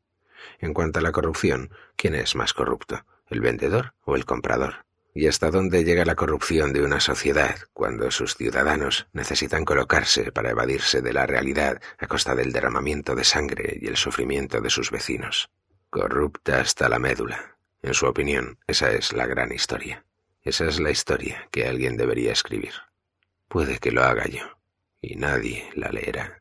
En 0.61 0.75
cuanto 0.75 0.99
a 0.99 1.01
la 1.01 1.11
corrupción, 1.11 1.71
¿quién 1.95 2.13
es 2.13 2.35
más 2.35 2.53
corrupto, 2.53 3.03
el 3.27 3.41
vendedor 3.41 3.95
o 4.05 4.15
el 4.15 4.25
comprador? 4.25 4.85
¿Y 5.13 5.27
hasta 5.27 5.49
dónde 5.49 5.83
llega 5.83 6.05
la 6.05 6.15
corrupción 6.15 6.71
de 6.71 6.83
una 6.83 6.99
sociedad 6.99 7.57
cuando 7.73 8.09
sus 8.11 8.35
ciudadanos 8.35 9.07
necesitan 9.11 9.65
colocarse 9.65 10.31
para 10.31 10.51
evadirse 10.51 11.01
de 11.01 11.13
la 11.13 11.25
realidad 11.25 11.81
a 11.97 12.07
costa 12.07 12.35
del 12.35 12.53
derramamiento 12.53 13.15
de 13.15 13.23
sangre 13.23 13.77
y 13.81 13.87
el 13.87 13.97
sufrimiento 13.97 14.61
de 14.61 14.69
sus 14.69 14.91
vecinos? 14.91 15.49
Corrupta 15.89 16.61
hasta 16.61 16.87
la 16.87 16.99
médula. 16.99 17.57
En 17.81 17.95
su 17.95 18.05
opinión, 18.05 18.59
esa 18.67 18.91
es 18.91 19.11
la 19.11 19.25
gran 19.25 19.51
historia. 19.51 20.05
Esa 20.43 20.65
es 20.65 20.79
la 20.79 20.91
historia 20.91 21.47
que 21.51 21.67
alguien 21.67 21.97
debería 21.97 22.31
escribir. 22.31 22.73
Puede 23.47 23.79
que 23.79 23.91
lo 23.91 24.03
haga 24.03 24.27
yo, 24.27 24.43
y 25.01 25.15
nadie 25.15 25.69
la 25.75 25.89
leerá. 25.89 26.40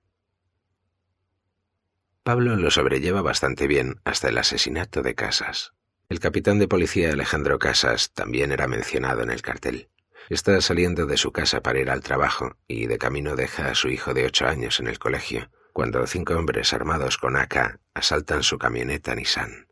Pablo 2.23 2.55
lo 2.57 2.71
sobrelleva 2.71 3.23
bastante 3.23 3.67
bien 3.67 3.99
hasta 4.05 4.29
el 4.29 4.37
asesinato 4.37 5.03
de 5.03 5.15
Casas. 5.15 5.73
El 6.11 6.21
capitán 6.21 6.59
de 6.59 6.69
policía 6.69 7.13
Alejandro 7.13 7.59
Casas 7.59 8.13
también 8.13 8.53
era 8.53 8.69
mencionado 8.69 9.23
en 9.23 9.31
el 9.31 9.41
cartel. 9.41 9.89
Está 10.29 10.61
saliendo 10.61 11.07
de 11.07 11.17
su 11.17 11.33
casa 11.33 11.63
para 11.63 11.81
ir 11.81 11.89
al 11.89 12.03
trabajo 12.03 12.59
y 12.69 12.87
de 12.89 12.99
camino 12.99 13.37
deja 13.37 13.71
a 13.71 13.75
su 13.75 13.89
hijo 13.89 14.13
de 14.13 14.27
ocho 14.27 14.47
años 14.47 14.81
en 14.81 14.89
el 14.89 14.99
colegio, 14.99 15.51
cuando 15.73 16.07
cinco 16.07 16.35
hombres 16.37 16.75
armados 16.75 17.17
con 17.17 17.37
AK 17.37 17.81
asaltan 17.95 18.43
su 18.43 18.59
camioneta 18.59 19.15
Nissan. 19.15 19.69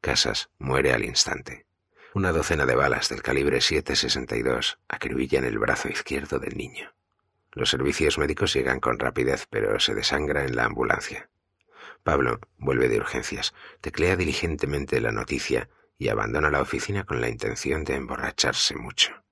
Casas 0.00 0.50
muere 0.58 0.92
al 0.92 1.04
instante. 1.04 1.66
Una 2.14 2.32
docena 2.32 2.66
de 2.66 2.74
balas 2.74 3.10
del 3.10 3.22
calibre 3.22 3.58
7.62 3.58 4.78
acribillan 4.88 5.44
el 5.44 5.58
brazo 5.60 5.88
izquierdo 5.88 6.40
del 6.40 6.56
niño. 6.56 6.96
Los 7.52 7.70
servicios 7.70 8.18
médicos 8.18 8.54
llegan 8.54 8.80
con 8.80 8.98
rapidez, 8.98 9.46
pero 9.48 9.78
se 9.78 9.94
desangra 9.94 10.44
en 10.44 10.56
la 10.56 10.64
ambulancia. 10.64 11.30
Pablo 12.06 12.38
vuelve 12.58 12.88
de 12.88 12.98
urgencias, 12.98 13.52
teclea 13.80 14.14
diligentemente 14.14 15.00
la 15.00 15.10
noticia 15.10 15.68
y 15.98 16.06
abandona 16.06 16.50
la 16.50 16.60
oficina 16.60 17.02
con 17.02 17.20
la 17.20 17.28
intención 17.28 17.82
de 17.82 17.96
emborracharse 17.96 18.76
mucho. 18.76 19.24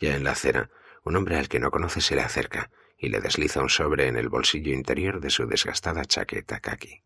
Ya 0.00 0.16
en 0.16 0.24
la 0.24 0.32
acera, 0.32 0.70
un 1.04 1.14
hombre 1.14 1.38
al 1.38 1.48
que 1.48 1.60
no 1.60 1.70
conoce 1.70 2.00
se 2.00 2.16
le 2.16 2.22
acerca 2.22 2.72
y 2.98 3.10
le 3.10 3.20
desliza 3.20 3.62
un 3.62 3.70
sobre 3.70 4.08
en 4.08 4.16
el 4.16 4.28
bolsillo 4.28 4.72
interior 4.72 5.20
de 5.20 5.30
su 5.30 5.46
desgastada 5.46 6.04
chaqueta 6.04 6.58
kaki. 6.58 7.04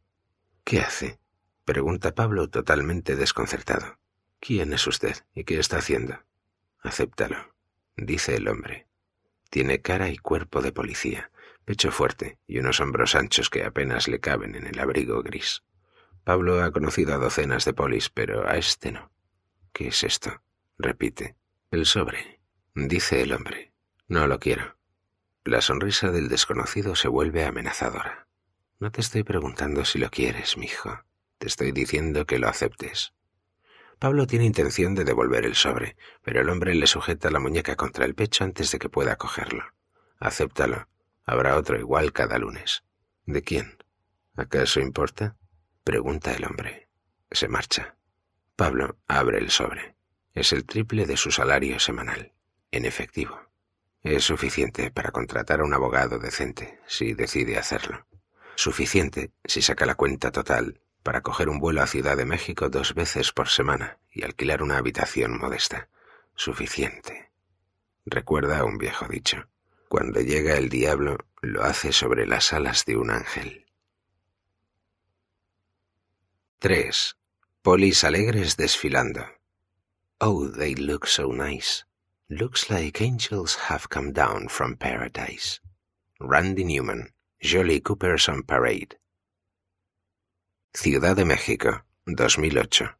¿Qué 0.64 0.80
hace? 0.80 1.18
pregunta 1.66 2.14
Pablo 2.14 2.48
totalmente 2.48 3.14
desconcertado. 3.14 3.98
¿Quién 4.40 4.72
es 4.72 4.86
usted 4.86 5.18
y 5.34 5.44
qué 5.44 5.59
está 5.59 5.76
haciendo? 5.76 6.18
Acéptalo, 6.80 7.55
dice 7.94 8.36
el 8.36 8.48
hombre. 8.48 8.86
Tiene 9.50 9.82
cara 9.82 10.09
y 10.09 10.16
cuerpo 10.16 10.62
de 10.62 10.72
policía, 10.72 11.30
pecho 11.64 11.90
fuerte 11.90 12.38
y 12.46 12.58
unos 12.58 12.80
hombros 12.80 13.14
anchos 13.14 13.50
que 13.50 13.64
apenas 13.64 14.08
le 14.08 14.20
caben 14.20 14.54
en 14.54 14.66
el 14.66 14.78
abrigo 14.78 15.22
gris. 15.22 15.62
Pablo 16.24 16.62
ha 16.62 16.70
conocido 16.70 17.14
a 17.14 17.18
docenas 17.18 17.64
de 17.64 17.74
polis, 17.74 18.10
pero 18.10 18.48
a 18.48 18.56
este 18.56 18.92
no. 18.92 19.12
¿Qué 19.72 19.88
es 19.88 20.02
esto? 20.04 20.42
repite. 20.78 21.36
El 21.70 21.86
sobre, 21.86 22.40
dice 22.74 23.22
el 23.22 23.32
hombre. 23.32 23.72
No 24.08 24.26
lo 24.26 24.38
quiero. 24.38 24.76
La 25.44 25.60
sonrisa 25.60 26.10
del 26.10 26.28
desconocido 26.28 26.94
se 26.94 27.08
vuelve 27.08 27.44
amenazadora. 27.44 28.28
No 28.78 28.90
te 28.90 29.00
estoy 29.00 29.22
preguntando 29.22 29.84
si 29.84 29.98
lo 29.98 30.10
quieres, 30.10 30.56
mijo. 30.56 31.04
Te 31.38 31.46
estoy 31.46 31.72
diciendo 31.72 32.26
que 32.26 32.38
lo 32.38 32.48
aceptes. 32.48 33.12
Pablo 33.98 34.26
tiene 34.26 34.44
intención 34.44 34.94
de 34.94 35.04
devolver 35.04 35.44
el 35.44 35.54
sobre, 35.54 35.96
pero 36.22 36.40
el 36.40 36.48
hombre 36.48 36.74
le 36.74 36.86
sujeta 36.86 37.30
la 37.30 37.40
muñeca 37.40 37.76
contra 37.76 38.04
el 38.04 38.14
pecho 38.14 38.44
antes 38.44 38.70
de 38.70 38.78
que 38.78 38.88
pueda 38.88 39.16
cogerlo. 39.16 39.64
Acéptalo. 40.18 40.88
Habrá 41.25 41.57
otro 41.57 41.79
igual 41.79 42.12
cada 42.12 42.39
lunes. 42.39 42.85
¿De 43.27 43.43
quién? 43.43 43.79
¿Acaso 44.37 44.81
importa? 44.81 45.37
Pregunta 45.83 46.33
el 46.33 46.45
hombre. 46.45 46.89
Se 47.31 47.49
marcha. 47.49 47.97
Pablo 48.57 48.99
abre 49.09 49.39
el 49.39 49.51
sobre. 49.51 49.97
Es 50.35 50.53
el 50.53 50.64
triple 50.64 51.07
de 51.07 51.16
su 51.16 51.31
salario 51.31 51.79
semanal, 51.81 52.33
en 52.70 52.85
efectivo. 52.85 53.41
Es 54.03 54.25
suficiente 54.25 54.91
para 54.91 55.12
contratar 55.12 55.61
a 55.61 55.64
un 55.64 55.72
abogado 55.72 56.18
decente, 56.18 56.79
si 56.87 57.14
decide 57.14 57.57
hacerlo. 57.57 58.07
Suficiente, 58.55 59.33
si 59.45 59.62
saca 59.62 59.87
la 59.87 59.95
cuenta 59.95 60.31
total, 60.31 60.81
para 61.03 61.22
coger 61.22 61.49
un 61.49 61.59
vuelo 61.59 61.83
a 61.83 61.87
Ciudad 61.87 62.16
de 62.16 62.25
México 62.25 62.68
dos 62.68 62.95
veces 62.95 63.33
por 63.33 63.49
semana 63.49 63.99
y 64.11 64.25
alquilar 64.25 64.62
una 64.62 64.79
habitación 64.79 65.39
modesta. 65.39 65.89
Suficiente. 66.35 67.31
Recuerda 68.05 68.64
un 68.64 68.79
viejo 68.79 69.07
dicho. 69.09 69.49
Cuando 69.95 70.20
llega 70.20 70.57
el 70.57 70.70
diablo, 70.70 71.18
lo 71.40 71.62
hace 71.62 71.92
sobre 71.92 72.26
las 72.26 72.53
alas 72.53 72.84
de 72.84 72.97
un 72.97 73.12
ángel. 73.12 73.64
3. 76.59 77.16
Polis 77.62 78.03
alegres 78.03 78.57
desfilando. 78.57 79.24
Oh, 80.18 80.49
they 80.51 80.74
look 80.74 81.07
so 81.07 81.32
nice. 81.32 81.84
Looks 82.28 82.70
like 82.70 83.01
angels 83.01 83.57
have 83.68 83.88
come 83.88 84.11
down 84.12 84.49
from 84.49 84.74
paradise. 84.76 85.61
Randy 86.18 86.64
Newman, 86.64 87.12
Jolly 87.40 87.80
Coopers 87.80 88.28
on 88.28 88.42
Parade. 88.42 88.99
Ciudad 90.72 91.14
de 91.14 91.24
México, 91.24 91.84
2008. 92.07 92.97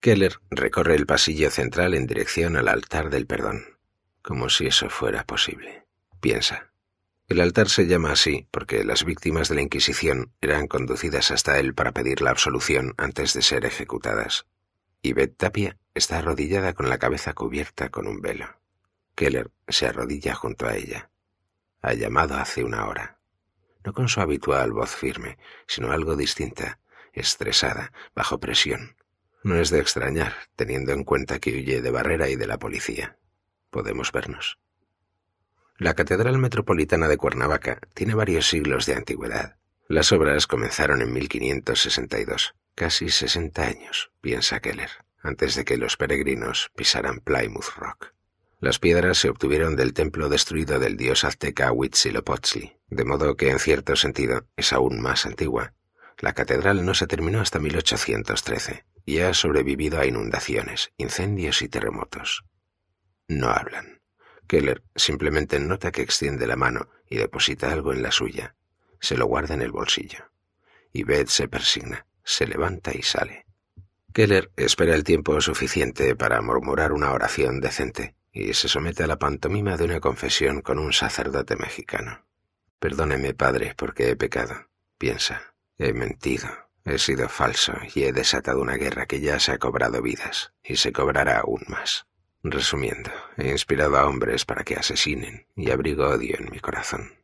Keller 0.00 0.40
recorre 0.48 0.94
el 0.94 1.04
pasillo 1.04 1.50
central 1.50 1.92
en 1.92 2.06
dirección 2.06 2.56
al 2.56 2.68
altar 2.68 3.10
del 3.10 3.26
perdón, 3.26 3.73
como 4.24 4.48
si 4.48 4.66
eso 4.66 4.90
fuera 4.90 5.22
posible. 5.22 5.84
Piensa. 6.20 6.72
El 7.28 7.40
altar 7.40 7.68
se 7.68 7.86
llama 7.86 8.10
así 8.10 8.48
porque 8.50 8.82
las 8.82 9.04
víctimas 9.04 9.48
de 9.48 9.54
la 9.54 9.62
Inquisición 9.62 10.32
eran 10.40 10.66
conducidas 10.66 11.30
hasta 11.30 11.60
él 11.60 11.74
para 11.74 11.92
pedir 11.92 12.20
la 12.20 12.30
absolución 12.30 12.94
antes 12.96 13.34
de 13.34 13.42
ser 13.42 13.64
ejecutadas. 13.64 14.46
Y 15.00 15.12
Beth 15.12 15.36
Tapia 15.36 15.78
está 15.94 16.18
arrodillada 16.18 16.72
con 16.72 16.88
la 16.88 16.98
cabeza 16.98 17.34
cubierta 17.34 17.90
con 17.90 18.08
un 18.08 18.20
velo. 18.20 18.48
Keller 19.14 19.52
se 19.68 19.86
arrodilla 19.86 20.34
junto 20.34 20.66
a 20.66 20.74
ella. 20.74 21.10
Ha 21.82 21.92
llamado 21.92 22.34
hace 22.34 22.64
una 22.64 22.86
hora 22.86 23.14
no 23.84 23.92
con 23.92 24.08
su 24.08 24.20
habitual 24.20 24.72
voz 24.72 24.96
firme, 24.96 25.38
sino 25.66 25.92
algo 25.92 26.16
distinta, 26.16 26.80
estresada, 27.12 27.92
bajo 28.14 28.40
presión. 28.40 28.96
No 29.42 29.56
es 29.56 29.70
de 29.70 29.78
extrañar, 29.78 30.34
teniendo 30.56 30.92
en 30.92 31.04
cuenta 31.04 31.38
que 31.38 31.54
huye 31.54 31.82
de 31.82 31.90
Barrera 31.90 32.30
y 32.30 32.36
de 32.36 32.46
la 32.46 32.58
policía. 32.58 33.18
Podemos 33.74 34.12
vernos. 34.12 34.60
La 35.78 35.94
Catedral 35.94 36.38
Metropolitana 36.38 37.08
de 37.08 37.16
Cuernavaca 37.16 37.80
tiene 37.92 38.14
varios 38.14 38.46
siglos 38.46 38.86
de 38.86 38.94
antigüedad. 38.94 39.56
Las 39.88 40.12
obras 40.12 40.46
comenzaron 40.46 41.02
en 41.02 41.12
1562, 41.12 42.54
casi 42.76 43.08
60 43.08 43.66
años, 43.66 44.12
piensa 44.20 44.60
Keller, 44.60 44.90
antes 45.20 45.56
de 45.56 45.64
que 45.64 45.76
los 45.76 45.96
peregrinos 45.96 46.70
pisaran 46.76 47.18
Plymouth 47.18 47.74
Rock. 47.76 48.14
Las 48.60 48.78
piedras 48.78 49.18
se 49.18 49.28
obtuvieron 49.28 49.74
del 49.74 49.92
templo 49.92 50.28
destruido 50.28 50.78
del 50.78 50.96
dios 50.96 51.24
azteca 51.24 51.72
Huitzilopochtli, 51.72 52.76
de 52.90 53.04
modo 53.04 53.36
que 53.36 53.50
en 53.50 53.58
cierto 53.58 53.96
sentido 53.96 54.46
es 54.56 54.72
aún 54.72 55.00
más 55.00 55.26
antigua. 55.26 55.74
La 56.20 56.32
catedral 56.32 56.86
no 56.86 56.94
se 56.94 57.08
terminó 57.08 57.40
hasta 57.40 57.58
1813 57.58 58.84
y 59.04 59.18
ha 59.18 59.34
sobrevivido 59.34 59.98
a 59.98 60.06
inundaciones, 60.06 60.92
incendios 60.96 61.60
y 61.60 61.68
terremotos. 61.68 62.44
No 63.28 63.48
hablan. 63.48 64.00
Keller 64.46 64.82
simplemente 64.94 65.58
nota 65.58 65.90
que 65.90 66.02
extiende 66.02 66.46
la 66.46 66.56
mano 66.56 66.88
y 67.08 67.16
deposita 67.16 67.72
algo 67.72 67.92
en 67.92 68.02
la 68.02 68.10
suya. 68.10 68.54
Se 69.00 69.16
lo 69.16 69.26
guarda 69.26 69.54
en 69.54 69.62
el 69.62 69.72
bolsillo. 69.72 70.30
Y 70.92 71.04
Beth 71.04 71.28
se 71.28 71.48
persigna, 71.48 72.06
se 72.22 72.46
levanta 72.46 72.92
y 72.94 73.02
sale. 73.02 73.46
Keller 74.12 74.50
espera 74.56 74.94
el 74.94 75.02
tiempo 75.02 75.40
suficiente 75.40 76.14
para 76.14 76.40
murmurar 76.40 76.92
una 76.92 77.12
oración 77.12 77.60
decente 77.60 78.14
y 78.32 78.54
se 78.54 78.68
somete 78.68 79.02
a 79.02 79.06
la 79.06 79.18
pantomima 79.18 79.76
de 79.76 79.84
una 79.84 80.00
confesión 80.00 80.60
con 80.60 80.78
un 80.78 80.92
sacerdote 80.92 81.56
mexicano. 81.56 82.24
Perdóneme, 82.78 83.34
padre, 83.34 83.74
porque 83.76 84.10
he 84.10 84.16
pecado. 84.16 84.68
Piensa, 84.98 85.54
he 85.78 85.92
mentido, 85.92 86.48
he 86.84 86.98
sido 86.98 87.28
falso 87.28 87.74
y 87.94 88.04
he 88.04 88.12
desatado 88.12 88.60
una 88.60 88.76
guerra 88.76 89.06
que 89.06 89.20
ya 89.20 89.40
se 89.40 89.52
ha 89.52 89.58
cobrado 89.58 90.02
vidas 90.02 90.52
y 90.62 90.76
se 90.76 90.92
cobrará 90.92 91.40
aún 91.40 91.62
más. 91.68 92.06
Resumiendo, 92.46 93.10
he 93.38 93.48
inspirado 93.48 93.96
a 93.96 94.06
hombres 94.06 94.44
para 94.44 94.64
que 94.64 94.74
asesinen 94.74 95.46
y 95.56 95.70
abrigo 95.70 96.06
odio 96.06 96.36
en 96.38 96.50
mi 96.50 96.60
corazón. 96.60 97.14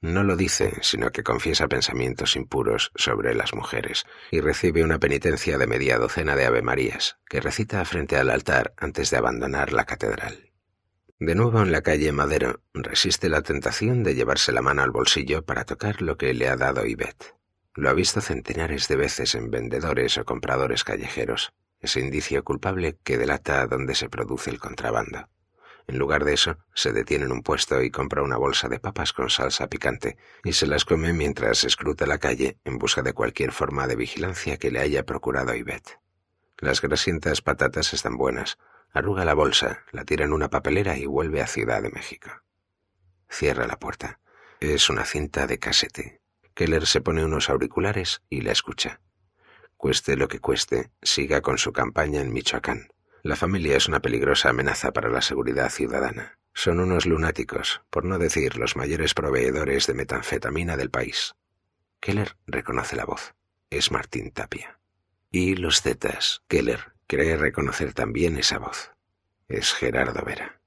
No 0.00 0.24
lo 0.24 0.34
dice, 0.34 0.78
sino 0.80 1.12
que 1.12 1.22
confiesa 1.22 1.68
pensamientos 1.68 2.36
impuros 2.36 2.90
sobre 2.94 3.34
las 3.34 3.52
mujeres 3.52 4.06
y 4.30 4.40
recibe 4.40 4.82
una 4.82 4.98
penitencia 4.98 5.58
de 5.58 5.66
media 5.66 5.98
docena 5.98 6.36
de 6.36 6.46
avemarías 6.46 7.18
que 7.28 7.42
recita 7.42 7.84
frente 7.84 8.16
al 8.16 8.30
altar 8.30 8.72
antes 8.78 9.10
de 9.10 9.18
abandonar 9.18 9.74
la 9.74 9.84
catedral. 9.84 10.52
De 11.18 11.34
nuevo 11.34 11.60
en 11.60 11.70
la 11.70 11.82
calle 11.82 12.10
Madero, 12.12 12.62
resiste 12.72 13.28
la 13.28 13.42
tentación 13.42 14.04
de 14.04 14.14
llevarse 14.14 14.52
la 14.52 14.62
mano 14.62 14.82
al 14.82 14.90
bolsillo 14.90 15.44
para 15.44 15.66
tocar 15.66 16.00
lo 16.00 16.16
que 16.16 16.32
le 16.32 16.48
ha 16.48 16.56
dado 16.56 16.86
Ivette. 16.86 17.34
Lo 17.74 17.90
ha 17.90 17.92
visto 17.92 18.22
centenares 18.22 18.88
de 18.88 18.96
veces 18.96 19.34
en 19.34 19.50
vendedores 19.50 20.16
o 20.16 20.24
compradores 20.24 20.82
callejeros, 20.82 21.52
ese 21.86 22.00
indicio 22.00 22.44
culpable 22.44 22.98
que 23.02 23.16
delata 23.16 23.66
dónde 23.66 23.94
se 23.94 24.08
produce 24.08 24.50
el 24.50 24.60
contrabando. 24.60 25.28
En 25.88 25.98
lugar 25.98 26.24
de 26.24 26.34
eso, 26.34 26.58
se 26.74 26.92
detiene 26.92 27.26
en 27.26 27.32
un 27.32 27.42
puesto 27.42 27.80
y 27.80 27.90
compra 27.90 28.22
una 28.22 28.36
bolsa 28.36 28.68
de 28.68 28.80
papas 28.80 29.12
con 29.12 29.30
salsa 29.30 29.68
picante 29.68 30.16
y 30.42 30.52
se 30.52 30.66
las 30.66 30.84
come 30.84 31.12
mientras 31.12 31.62
escruta 31.62 32.06
la 32.06 32.18
calle 32.18 32.58
en 32.64 32.78
busca 32.78 33.02
de 33.02 33.12
cualquier 33.12 33.52
forma 33.52 33.86
de 33.86 33.94
vigilancia 33.94 34.56
que 34.56 34.72
le 34.72 34.80
haya 34.80 35.04
procurado 35.04 35.54
Ivette. 35.54 36.00
Las 36.58 36.80
grasientas 36.80 37.40
patatas 37.40 37.94
están 37.94 38.16
buenas. 38.16 38.58
Arruga 38.92 39.24
la 39.24 39.34
bolsa, 39.34 39.84
la 39.92 40.04
tira 40.04 40.24
en 40.24 40.32
una 40.32 40.50
papelera 40.50 40.96
y 40.96 41.06
vuelve 41.06 41.40
a 41.40 41.46
Ciudad 41.46 41.82
de 41.82 41.90
México. 41.90 42.30
Cierra 43.28 43.66
la 43.66 43.78
puerta. 43.78 44.18
Es 44.58 44.88
una 44.88 45.04
cinta 45.04 45.46
de 45.46 45.58
casete. 45.58 46.20
Keller 46.54 46.86
se 46.86 47.00
pone 47.00 47.24
unos 47.24 47.50
auriculares 47.50 48.22
y 48.30 48.40
la 48.40 48.52
escucha. 48.52 49.00
Cueste 49.86 50.16
lo 50.16 50.26
que 50.26 50.40
cueste, 50.40 50.90
siga 51.00 51.42
con 51.42 51.58
su 51.58 51.72
campaña 51.72 52.20
en 52.20 52.32
Michoacán. 52.32 52.88
La 53.22 53.36
familia 53.36 53.76
es 53.76 53.86
una 53.86 54.00
peligrosa 54.00 54.48
amenaza 54.48 54.92
para 54.92 55.08
la 55.10 55.22
seguridad 55.22 55.70
ciudadana. 55.70 56.40
Son 56.54 56.80
unos 56.80 57.06
lunáticos, 57.06 57.82
por 57.88 58.04
no 58.04 58.18
decir 58.18 58.56
los 58.56 58.74
mayores 58.74 59.14
proveedores 59.14 59.86
de 59.86 59.94
metanfetamina 59.94 60.76
del 60.76 60.90
país. 60.90 61.36
Keller 62.00 62.36
reconoce 62.48 62.96
la 62.96 63.04
voz. 63.04 63.36
Es 63.70 63.92
Martín 63.92 64.32
Tapia. 64.32 64.80
Y 65.30 65.54
los 65.54 65.82
Zetas. 65.82 66.42
Keller 66.48 66.94
cree 67.06 67.36
reconocer 67.36 67.92
también 67.92 68.38
esa 68.38 68.58
voz. 68.58 68.90
Es 69.46 69.72
Gerardo 69.72 70.24
Vera. 70.24 70.60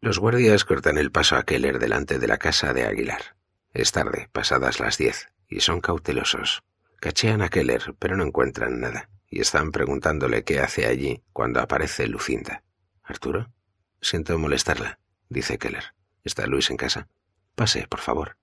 Los 0.00 0.18
guardias 0.18 0.64
cortan 0.64 0.96
el 0.96 1.12
paso 1.12 1.36
a 1.36 1.42
Keller 1.42 1.78
delante 1.78 2.18
de 2.18 2.26
la 2.26 2.38
casa 2.38 2.72
de 2.72 2.86
Aguilar. 2.86 3.36
Es 3.74 3.92
tarde, 3.92 4.30
pasadas 4.32 4.80
las 4.80 4.96
diez, 4.96 5.28
y 5.46 5.60
son 5.60 5.82
cautelosos. 5.82 6.62
Cachean 7.02 7.42
a 7.42 7.48
Keller, 7.48 7.96
pero 7.98 8.16
no 8.16 8.22
encuentran 8.22 8.78
nada, 8.78 9.10
y 9.28 9.40
están 9.40 9.72
preguntándole 9.72 10.44
qué 10.44 10.60
hace 10.60 10.86
allí 10.86 11.24
cuando 11.32 11.58
aparece 11.58 12.06
Lucinda. 12.06 12.62
¿Arturo? 13.02 13.52
Siento 14.00 14.38
molestarla, 14.38 15.00
dice 15.28 15.58
Keller. 15.58 15.96
¿Está 16.22 16.46
Luis 16.46 16.70
en 16.70 16.76
casa? 16.76 17.08
Pase, 17.56 17.88
por 17.88 17.98
favor. 17.98 18.36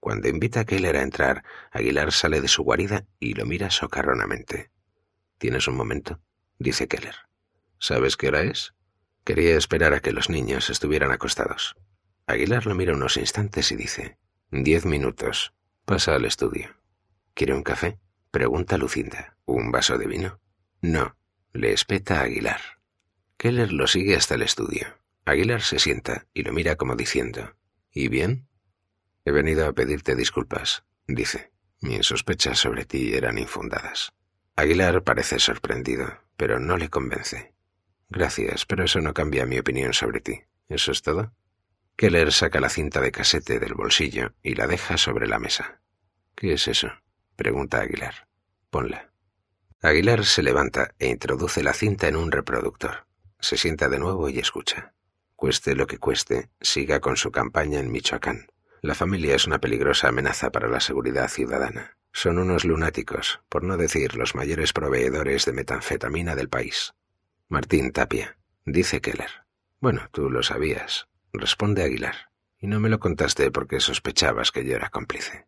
Cuando 0.00 0.26
invita 0.26 0.58
a 0.58 0.64
Keller 0.64 0.96
a 0.96 1.02
entrar, 1.02 1.44
Aguilar 1.70 2.10
sale 2.10 2.40
de 2.40 2.48
su 2.48 2.64
guarida 2.64 3.06
y 3.20 3.34
lo 3.34 3.46
mira 3.46 3.70
socarronamente. 3.70 4.72
¿Tienes 5.38 5.68
un 5.68 5.76
momento? 5.76 6.20
dice 6.58 6.88
Keller. 6.88 7.14
¿Sabes 7.78 8.16
qué 8.16 8.26
hora 8.26 8.42
es? 8.42 8.74
Quería 9.22 9.56
esperar 9.56 9.94
a 9.94 10.00
que 10.00 10.10
los 10.10 10.28
niños 10.28 10.70
estuvieran 10.70 11.12
acostados. 11.12 11.76
Aguilar 12.26 12.66
lo 12.66 12.74
mira 12.74 12.94
unos 12.94 13.16
instantes 13.16 13.70
y 13.70 13.76
dice, 13.76 14.18
Diez 14.50 14.84
minutos. 14.86 15.54
Pasa 15.84 16.16
al 16.16 16.24
estudio. 16.24 16.74
¿Quiere 17.36 17.52
un 17.52 17.62
café? 17.62 17.98
Pregunta 18.30 18.78
Lucinda. 18.78 19.36
¿Un 19.44 19.70
vaso 19.70 19.98
de 19.98 20.06
vino? 20.06 20.40
No. 20.80 21.18
Le 21.52 21.74
espeta 21.74 22.20
a 22.20 22.22
Aguilar. 22.22 22.62
Keller 23.36 23.74
lo 23.74 23.86
sigue 23.86 24.16
hasta 24.16 24.36
el 24.36 24.42
estudio. 24.42 24.86
Aguilar 25.26 25.60
se 25.60 25.78
sienta 25.78 26.26
y 26.32 26.44
lo 26.44 26.54
mira 26.54 26.76
como 26.76 26.96
diciendo, 26.96 27.54
¿Y 27.92 28.08
bien? 28.08 28.48
He 29.26 29.32
venido 29.32 29.66
a 29.66 29.74
pedirte 29.74 30.16
disculpas, 30.16 30.86
dice. 31.06 31.52
Mis 31.82 32.06
sospechas 32.06 32.58
sobre 32.58 32.86
ti 32.86 33.12
eran 33.12 33.36
infundadas. 33.36 34.14
Aguilar 34.56 35.04
parece 35.04 35.38
sorprendido, 35.38 36.22
pero 36.38 36.58
no 36.58 36.78
le 36.78 36.88
convence. 36.88 37.52
Gracias, 38.08 38.64
pero 38.64 38.82
eso 38.84 39.02
no 39.02 39.12
cambia 39.12 39.44
mi 39.44 39.58
opinión 39.58 39.92
sobre 39.92 40.22
ti. 40.22 40.40
¿Eso 40.70 40.90
es 40.90 41.02
todo? 41.02 41.34
Keller 41.96 42.32
saca 42.32 42.60
la 42.60 42.70
cinta 42.70 43.02
de 43.02 43.12
casete 43.12 43.58
del 43.58 43.74
bolsillo 43.74 44.32
y 44.42 44.54
la 44.54 44.66
deja 44.66 44.96
sobre 44.96 45.26
la 45.26 45.38
mesa. 45.38 45.82
¿Qué 46.34 46.54
es 46.54 46.66
eso? 46.66 46.90
Pregunta 47.36 47.80
Aguilar. 47.80 48.28
Ponla. 48.70 49.12
Aguilar 49.82 50.24
se 50.24 50.42
levanta 50.42 50.94
e 50.98 51.08
introduce 51.08 51.62
la 51.62 51.72
cinta 51.72 52.08
en 52.08 52.16
un 52.16 52.32
reproductor. 52.32 53.06
Se 53.38 53.56
sienta 53.56 53.88
de 53.88 53.98
nuevo 53.98 54.28
y 54.28 54.38
escucha. 54.38 54.94
Cueste 55.36 55.74
lo 55.74 55.86
que 55.86 55.98
cueste, 55.98 56.48
siga 56.60 57.00
con 57.00 57.16
su 57.16 57.30
campaña 57.30 57.78
en 57.78 57.92
Michoacán. 57.92 58.46
La 58.80 58.94
familia 58.94 59.34
es 59.34 59.46
una 59.46 59.60
peligrosa 59.60 60.08
amenaza 60.08 60.50
para 60.50 60.68
la 60.68 60.80
seguridad 60.80 61.28
ciudadana. 61.28 61.98
Son 62.12 62.38
unos 62.38 62.64
lunáticos, 62.64 63.40
por 63.50 63.62
no 63.62 63.76
decir 63.76 64.16
los 64.16 64.34
mayores 64.34 64.72
proveedores 64.72 65.44
de 65.44 65.52
metanfetamina 65.52 66.34
del 66.34 66.48
país. 66.48 66.94
Martín 67.48 67.92
Tapia, 67.92 68.38
dice 68.64 69.02
Keller. 69.02 69.30
Bueno, 69.80 70.08
tú 70.10 70.30
lo 70.30 70.42
sabías, 70.42 71.08
responde 71.32 71.82
Aguilar. 71.82 72.30
Y 72.58 72.66
no 72.66 72.80
me 72.80 72.88
lo 72.88 72.98
contaste 72.98 73.50
porque 73.50 73.80
sospechabas 73.80 74.50
que 74.50 74.64
yo 74.64 74.74
era 74.74 74.88
cómplice. 74.88 75.46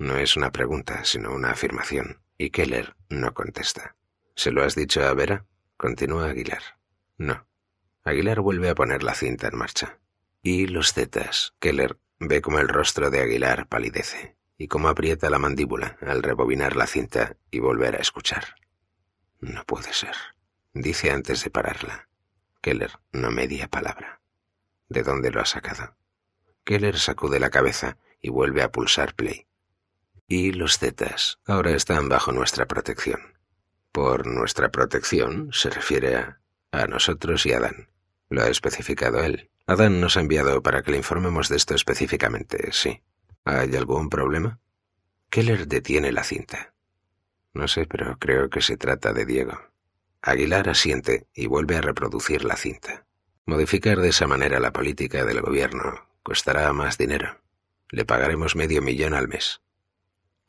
No 0.00 0.16
es 0.16 0.36
una 0.36 0.50
pregunta, 0.50 1.04
sino 1.04 1.32
una 1.32 1.52
afirmación, 1.52 2.20
y 2.36 2.50
Keller 2.50 2.96
no 3.08 3.32
contesta. 3.34 3.94
¿Se 4.34 4.50
lo 4.50 4.64
has 4.64 4.74
dicho 4.74 5.04
a 5.04 5.14
Vera? 5.14 5.46
Continúa 5.76 6.30
Aguilar. 6.30 6.62
No. 7.16 7.46
Aguilar 8.02 8.40
vuelve 8.40 8.70
a 8.70 8.74
poner 8.74 9.04
la 9.04 9.14
cinta 9.14 9.46
en 9.46 9.56
marcha. 9.56 10.00
Y 10.42 10.66
los 10.66 10.92
zetas. 10.92 11.54
Keller 11.60 11.98
ve 12.18 12.40
como 12.40 12.58
el 12.58 12.68
rostro 12.68 13.10
de 13.10 13.20
Aguilar 13.20 13.68
palidece 13.68 14.36
y 14.58 14.66
cómo 14.66 14.88
aprieta 14.88 15.30
la 15.30 15.38
mandíbula 15.38 15.96
al 16.00 16.24
rebobinar 16.24 16.74
la 16.74 16.88
cinta 16.88 17.36
y 17.52 17.60
volver 17.60 17.94
a 17.94 18.00
escuchar. 18.00 18.56
No 19.38 19.64
puede 19.64 19.92
ser 19.92 20.16
dice 20.72 21.10
antes 21.10 21.44
de 21.44 21.50
pararla. 21.50 22.08
Keller 22.60 22.92
no 23.12 23.30
media 23.30 23.68
palabra. 23.68 24.20
¿De 24.88 25.02
dónde 25.02 25.30
lo 25.30 25.40
ha 25.40 25.46
sacado? 25.46 25.96
Keller 26.64 26.98
sacude 26.98 27.40
la 27.40 27.50
cabeza 27.50 27.96
y 28.20 28.28
vuelve 28.28 28.62
a 28.62 28.70
pulsar 28.70 29.14
play. 29.14 29.46
Y 30.32 30.52
los 30.52 30.78
Zetas 30.78 31.40
ahora 31.44 31.72
están 31.72 32.08
bajo 32.08 32.30
nuestra 32.30 32.66
protección. 32.66 33.36
Por 33.90 34.28
nuestra 34.28 34.70
protección 34.70 35.50
se 35.52 35.70
refiere 35.70 36.14
a, 36.14 36.40
a 36.70 36.86
nosotros 36.86 37.44
y 37.46 37.52
a 37.52 37.56
Adán. 37.56 37.88
Lo 38.28 38.42
ha 38.42 38.46
especificado 38.46 39.24
él. 39.24 39.50
Adán 39.66 40.00
nos 40.00 40.16
ha 40.16 40.20
enviado 40.20 40.62
para 40.62 40.82
que 40.84 40.92
le 40.92 40.98
informemos 40.98 41.48
de 41.48 41.56
esto 41.56 41.74
específicamente, 41.74 42.70
sí. 42.70 43.02
¿Hay 43.44 43.74
algún 43.74 44.08
problema? 44.08 44.60
Keller 45.30 45.66
detiene 45.66 46.12
la 46.12 46.22
cinta. 46.22 46.74
No 47.52 47.66
sé, 47.66 47.86
pero 47.86 48.16
creo 48.20 48.50
que 48.50 48.62
se 48.62 48.76
trata 48.76 49.12
de 49.12 49.26
Diego. 49.26 49.60
Aguilar 50.22 50.68
asiente 50.68 51.26
y 51.34 51.48
vuelve 51.48 51.74
a 51.74 51.80
reproducir 51.80 52.44
la 52.44 52.54
cinta. 52.54 53.04
Modificar 53.46 53.98
de 53.98 54.10
esa 54.10 54.28
manera 54.28 54.60
la 54.60 54.72
política 54.72 55.24
del 55.24 55.40
gobierno 55.40 56.06
costará 56.22 56.72
más 56.72 56.98
dinero. 56.98 57.40
Le 57.88 58.04
pagaremos 58.04 58.54
medio 58.54 58.80
millón 58.80 59.14
al 59.14 59.26
mes. 59.26 59.60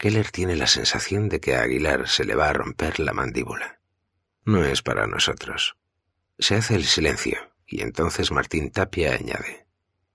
Keller 0.01 0.31
tiene 0.31 0.55
la 0.55 0.65
sensación 0.65 1.29
de 1.29 1.39
que 1.39 1.55
a 1.55 1.61
Aguilar 1.61 2.07
se 2.07 2.25
le 2.25 2.33
va 2.33 2.49
a 2.49 2.53
romper 2.53 2.99
la 2.99 3.13
mandíbula. 3.13 3.79
No 4.43 4.65
es 4.65 4.81
para 4.81 5.05
nosotros. 5.05 5.77
Se 6.39 6.55
hace 6.55 6.73
el 6.73 6.85
silencio 6.85 7.37
y 7.67 7.83
entonces 7.83 8.31
Martín 8.31 8.71
Tapia 8.71 9.13
añade. 9.13 9.67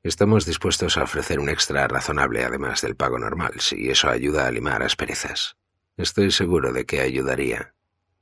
Estamos 0.03 0.45
dispuestos 0.45 0.97
a 0.97 1.05
ofrecer 1.05 1.39
un 1.39 1.49
extra 1.49 1.87
razonable 1.87 2.45
además 2.45 2.83
del 2.83 2.97
pago 2.97 3.21
normal, 3.21 3.61
si 3.61 3.89
eso 3.89 4.11
ayuda 4.11 4.49
a 4.49 4.51
limar 4.51 4.83
asperezas. 4.83 5.57
Estoy 5.97 6.33
seguro 6.33 6.73
de 6.73 6.85
que 6.85 7.01
ayudaría. 7.01 7.73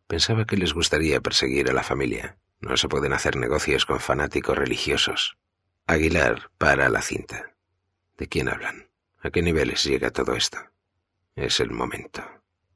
Pensaba 0.06 0.44
que 0.44 0.58
les 0.58 0.74
gustaría 0.74 1.22
perseguir 1.22 1.70
a 1.70 1.72
la 1.72 1.82
familia. 1.82 2.36
No 2.60 2.76
se 2.76 2.90
pueden 2.90 3.14
hacer 3.14 3.36
negocios 3.36 3.86
con 3.86 4.00
fanáticos 4.00 4.58
religiosos. 4.58 5.38
Aguilar 5.86 6.50
para 6.58 6.90
la 6.90 7.00
cinta. 7.00 7.54
¿De 8.18 8.28
quién 8.28 8.50
hablan? 8.50 8.90
¿A 9.22 9.30
qué 9.30 9.40
niveles 9.40 9.82
llega 9.84 10.10
todo 10.10 10.34
esto? 10.34 10.58
Es 11.37 11.59
el 11.59 11.72
momento, 11.72 12.22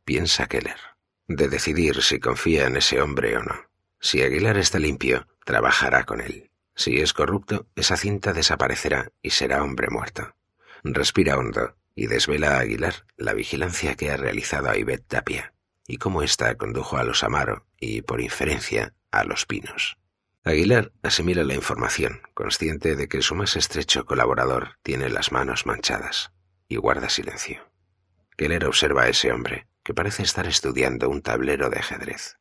piensa 0.05 0.49
Keller, 0.49 0.81
de 1.29 1.49
decidir 1.49 2.03
si 2.03 2.19
confía 2.19 2.67
en 2.67 2.77
ese 2.77 3.01
hombre 3.01 3.37
o 3.37 3.43
no. 3.43 3.55
Si 4.01 4.23
Aguilar 4.23 4.59
está 4.59 4.81
limpio, 4.81 5.29
trabajará 5.45 6.05
con 6.05 6.21
él. 6.21 6.51
Si 6.75 7.01
es 7.01 7.13
corrupto, 7.13 7.69
esa 7.77 7.97
cinta 7.97 8.33
desaparecerá 8.33 9.13
y 9.23 9.31
será 9.31 9.63
hombre 9.63 9.89
muerto. 9.91 10.35
Respira 10.83 11.39
hondo 11.39 11.77
y 11.95 12.07
desvela 12.07 12.57
a 12.57 12.61
Aguilar 12.61 13.07
la 13.17 13.33
vigilancia 13.33 13.95
que 13.95 14.11
ha 14.11 14.17
realizado 14.17 14.71
a 14.71 14.77
Ivette 14.77 15.07
Tapia 15.07 15.55
y 15.87 15.97
cómo 15.97 16.23
ésta 16.23 16.55
condujo 16.57 16.97
a 16.97 17.05
los 17.05 17.25
Amaro 17.25 17.67
y, 17.81 18.03
por 18.03 18.21
inferencia, 18.21 18.95
a 19.11 19.25
los 19.25 19.47
Pinos. 19.47 19.99
Aguilar 20.45 20.93
asimila 21.03 21.45
la 21.45 21.55
información, 21.55 22.23
consciente 22.35 22.97
de 22.97 23.09
que 23.09 23.23
su 23.23 23.35
más 23.35 23.57
estrecho 23.57 24.05
colaborador 24.05 24.79
tiene 24.83 25.09
las 25.09 25.33
manos 25.33 25.67
manchadas, 25.67 26.33
y 26.69 26.77
guarda 26.77 27.09
silencio. 27.09 27.69
Keller 28.39 28.67
observa 28.67 29.03
a 29.03 29.09
ese 29.09 29.33
hombre, 29.33 29.67
que 29.83 29.93
parece 29.93 30.23
estar 30.23 30.47
estudiando 30.47 31.11
un 31.11 31.23
tablero 31.23 31.71
de 31.71 31.81
ajedrez. 31.81 32.39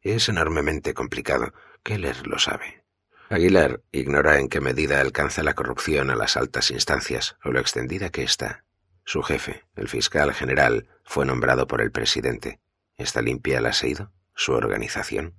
Es 0.00 0.30
enormemente 0.30 0.94
complicado, 0.94 1.52
Keller 1.82 2.26
lo 2.26 2.38
sabe. 2.38 2.82
Aguilar 3.28 3.82
ignora 3.92 4.38
en 4.38 4.48
qué 4.48 4.62
medida 4.62 5.02
alcanza 5.02 5.42
la 5.42 5.52
corrupción 5.52 6.10
a 6.10 6.16
las 6.16 6.38
altas 6.38 6.70
instancias 6.70 7.36
o 7.44 7.50
lo 7.50 7.60
extendida 7.60 8.08
que 8.08 8.22
está. 8.22 8.64
Su 9.04 9.22
jefe, 9.22 9.64
el 9.76 9.88
fiscal 9.88 10.32
general, 10.32 10.88
fue 11.04 11.26
nombrado 11.26 11.66
por 11.66 11.82
el 11.82 11.92
presidente, 11.92 12.58
¿Está 12.96 13.20
limpia 13.20 13.60
la 13.60 13.72
ido? 13.84 14.10
¿Su 14.34 14.54
organización? 14.54 15.34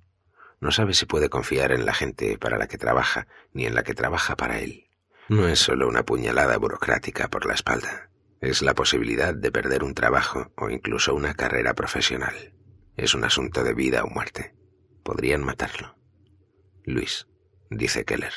No 0.60 0.70
sabe 0.70 0.94
si 0.94 1.04
puede 1.04 1.28
confiar 1.28 1.72
en 1.72 1.84
la 1.84 1.94
gente 1.94 2.38
para 2.38 2.58
la 2.58 2.68
que 2.68 2.78
trabaja, 2.78 3.26
ni 3.52 3.66
en 3.66 3.74
la 3.74 3.82
que 3.82 3.94
trabaja 3.94 4.36
para 4.36 4.60
él. 4.60 4.86
No 5.28 5.48
es 5.48 5.58
solo 5.58 5.88
una 5.88 6.04
puñalada 6.04 6.56
burocrática 6.58 7.28
por 7.28 7.44
la 7.44 7.54
espalda. 7.54 8.09
Es 8.40 8.62
la 8.62 8.74
posibilidad 8.74 9.34
de 9.34 9.52
perder 9.52 9.84
un 9.84 9.94
trabajo 9.94 10.50
o 10.56 10.70
incluso 10.70 11.14
una 11.14 11.34
carrera 11.34 11.74
profesional. 11.74 12.54
Es 12.96 13.14
un 13.14 13.24
asunto 13.24 13.62
de 13.64 13.74
vida 13.74 14.02
o 14.02 14.08
muerte. 14.08 14.54
Podrían 15.02 15.44
matarlo. 15.44 15.96
Luis, 16.84 17.28
dice 17.68 18.04
Keller, 18.04 18.32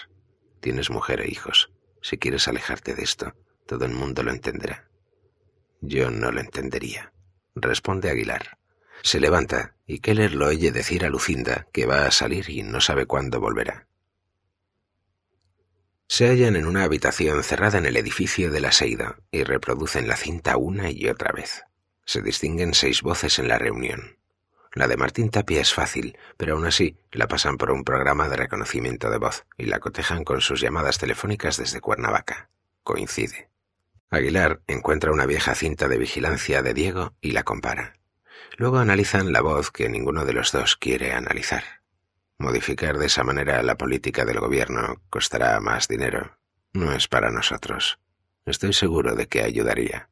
tienes 0.60 0.90
mujer 0.90 1.22
e 1.22 1.30
hijos. 1.30 1.72
Si 2.02 2.18
quieres 2.18 2.50
alejarte 2.50 2.96
de 2.96 3.04
esto, 3.04 3.34
todo 3.66 3.86
el 3.86 3.94
mundo 3.94 4.24
lo 4.24 4.32
entenderá. 4.32 4.90
Yo 5.80 6.12
no 6.12 6.32
lo 6.32 6.42
entendería, 6.42 7.14
responde 7.56 8.10
Aguilar. 8.10 8.58
Se 9.04 9.22
levanta 9.22 9.78
y 9.86 10.00
Keller 10.00 10.36
lo 10.36 10.48
oye 10.48 10.72
decir 10.72 11.06
a 11.06 11.10
Lucinda 11.10 11.68
que 11.72 11.86
va 11.86 12.06
a 12.06 12.12
salir 12.12 12.50
y 12.50 12.64
no 12.64 12.82
sabe 12.82 13.06
cuándo 13.06 13.40
volverá. 13.40 13.88
Se 16.14 16.30
hallan 16.30 16.56
en 16.56 16.68
una 16.68 16.84
habitación 16.84 17.44
cerrada 17.44 17.80
en 17.80 17.88
el 17.88 17.98
edificio 17.98 18.52
de 18.52 18.60
la 18.60 18.72
Seida 18.72 19.18
y 19.32 19.42
reproducen 19.42 20.08
la 20.08 20.16
cinta 20.16 20.58
una 20.58 20.92
y 20.92 21.10
otra 21.10 21.32
vez. 21.32 21.64
Se 22.06 22.22
distinguen 22.22 22.76
seis 22.76 23.02
voces 23.02 23.40
en 23.40 23.48
la 23.48 23.58
reunión. 23.58 24.20
La 24.76 24.88
de 24.88 24.96
Martín 24.96 25.32
Tapia 25.32 25.60
es 25.60 25.74
fácil, 25.74 26.16
pero 26.38 26.54
aún 26.54 26.68
así 26.68 26.96
la 27.12 27.28
pasan 27.28 27.58
por 27.58 27.72
un 27.72 27.84
programa 27.84 28.30
de 28.30 28.36
reconocimiento 28.36 29.10
de 29.10 29.18
voz 29.18 29.48
y 29.58 29.66
la 29.66 29.80
cotejan 29.80 30.24
con 30.24 30.42
sus 30.42 30.62
llamadas 30.62 31.00
telefónicas 31.00 31.58
desde 31.58 31.82
Cuernavaca. 31.82 32.48
Coincide. 32.84 33.50
Aguilar 34.12 34.62
encuentra 34.68 35.12
una 35.12 35.26
vieja 35.26 35.56
cinta 35.56 35.88
de 35.88 35.98
vigilancia 35.98 36.62
de 36.62 36.76
Diego 36.76 37.16
y 37.22 37.32
la 37.32 37.42
compara. 37.42 37.96
Luego 38.58 38.78
analizan 38.78 39.34
la 39.34 39.42
voz 39.42 39.72
que 39.72 39.90
ninguno 39.90 40.26
de 40.26 40.34
los 40.34 40.52
dos 40.52 40.76
quiere 40.76 41.12
analizar. 41.12 41.64
Modificar 42.44 42.98
de 42.98 43.06
esa 43.06 43.24
manera 43.24 43.64
la 43.64 43.78
política 43.78 44.26
del 44.26 44.42
gobierno 44.42 45.02
costará 45.10 45.58
más 45.62 45.88
dinero. 45.88 46.40
No 46.74 46.92
es 46.92 47.08
para 47.08 47.32
nosotros. 47.32 48.00
Estoy 48.46 48.74
seguro 48.74 49.16
de 49.16 49.28
que 49.28 49.44
ayudaría. 49.44 50.10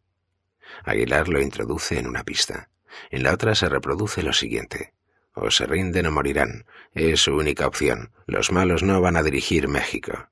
Aguilar 0.86 1.28
lo 1.28 1.42
introduce 1.42 2.00
en 2.00 2.08
una 2.08 2.24
pista. 2.24 2.70
En 3.10 3.24
la 3.24 3.34
otra 3.34 3.54
se 3.54 3.68
reproduce 3.68 4.24
lo 4.24 4.32
siguiente. 4.32 4.94
O 5.34 5.52
se 5.52 5.66
rinden 5.66 6.06
o 6.06 6.12
morirán. 6.14 6.68
Es 6.94 7.20
su 7.20 7.36
única 7.36 7.68
opción. 7.68 8.14
Los 8.28 8.54
malos 8.54 8.82
no 8.82 9.02
van 9.02 9.18
a 9.18 9.24
dirigir 9.24 9.68
México. 9.68 10.30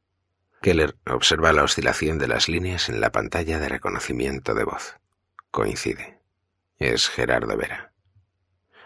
Keller 0.61 0.95
observa 1.05 1.51
la 1.51 1.63
oscilación 1.63 2.17
de 2.17 2.29
las 2.29 2.47
líneas 2.47 2.87
en 2.87 3.01
la 3.01 3.11
pantalla 3.11 3.59
de 3.59 3.67
reconocimiento 3.67 4.55
de 4.55 4.63
voz. 4.63 4.95
Coincide. 5.51 6.17
Es 6.77 7.09
Gerardo 7.09 7.57
Vera. 7.57 7.88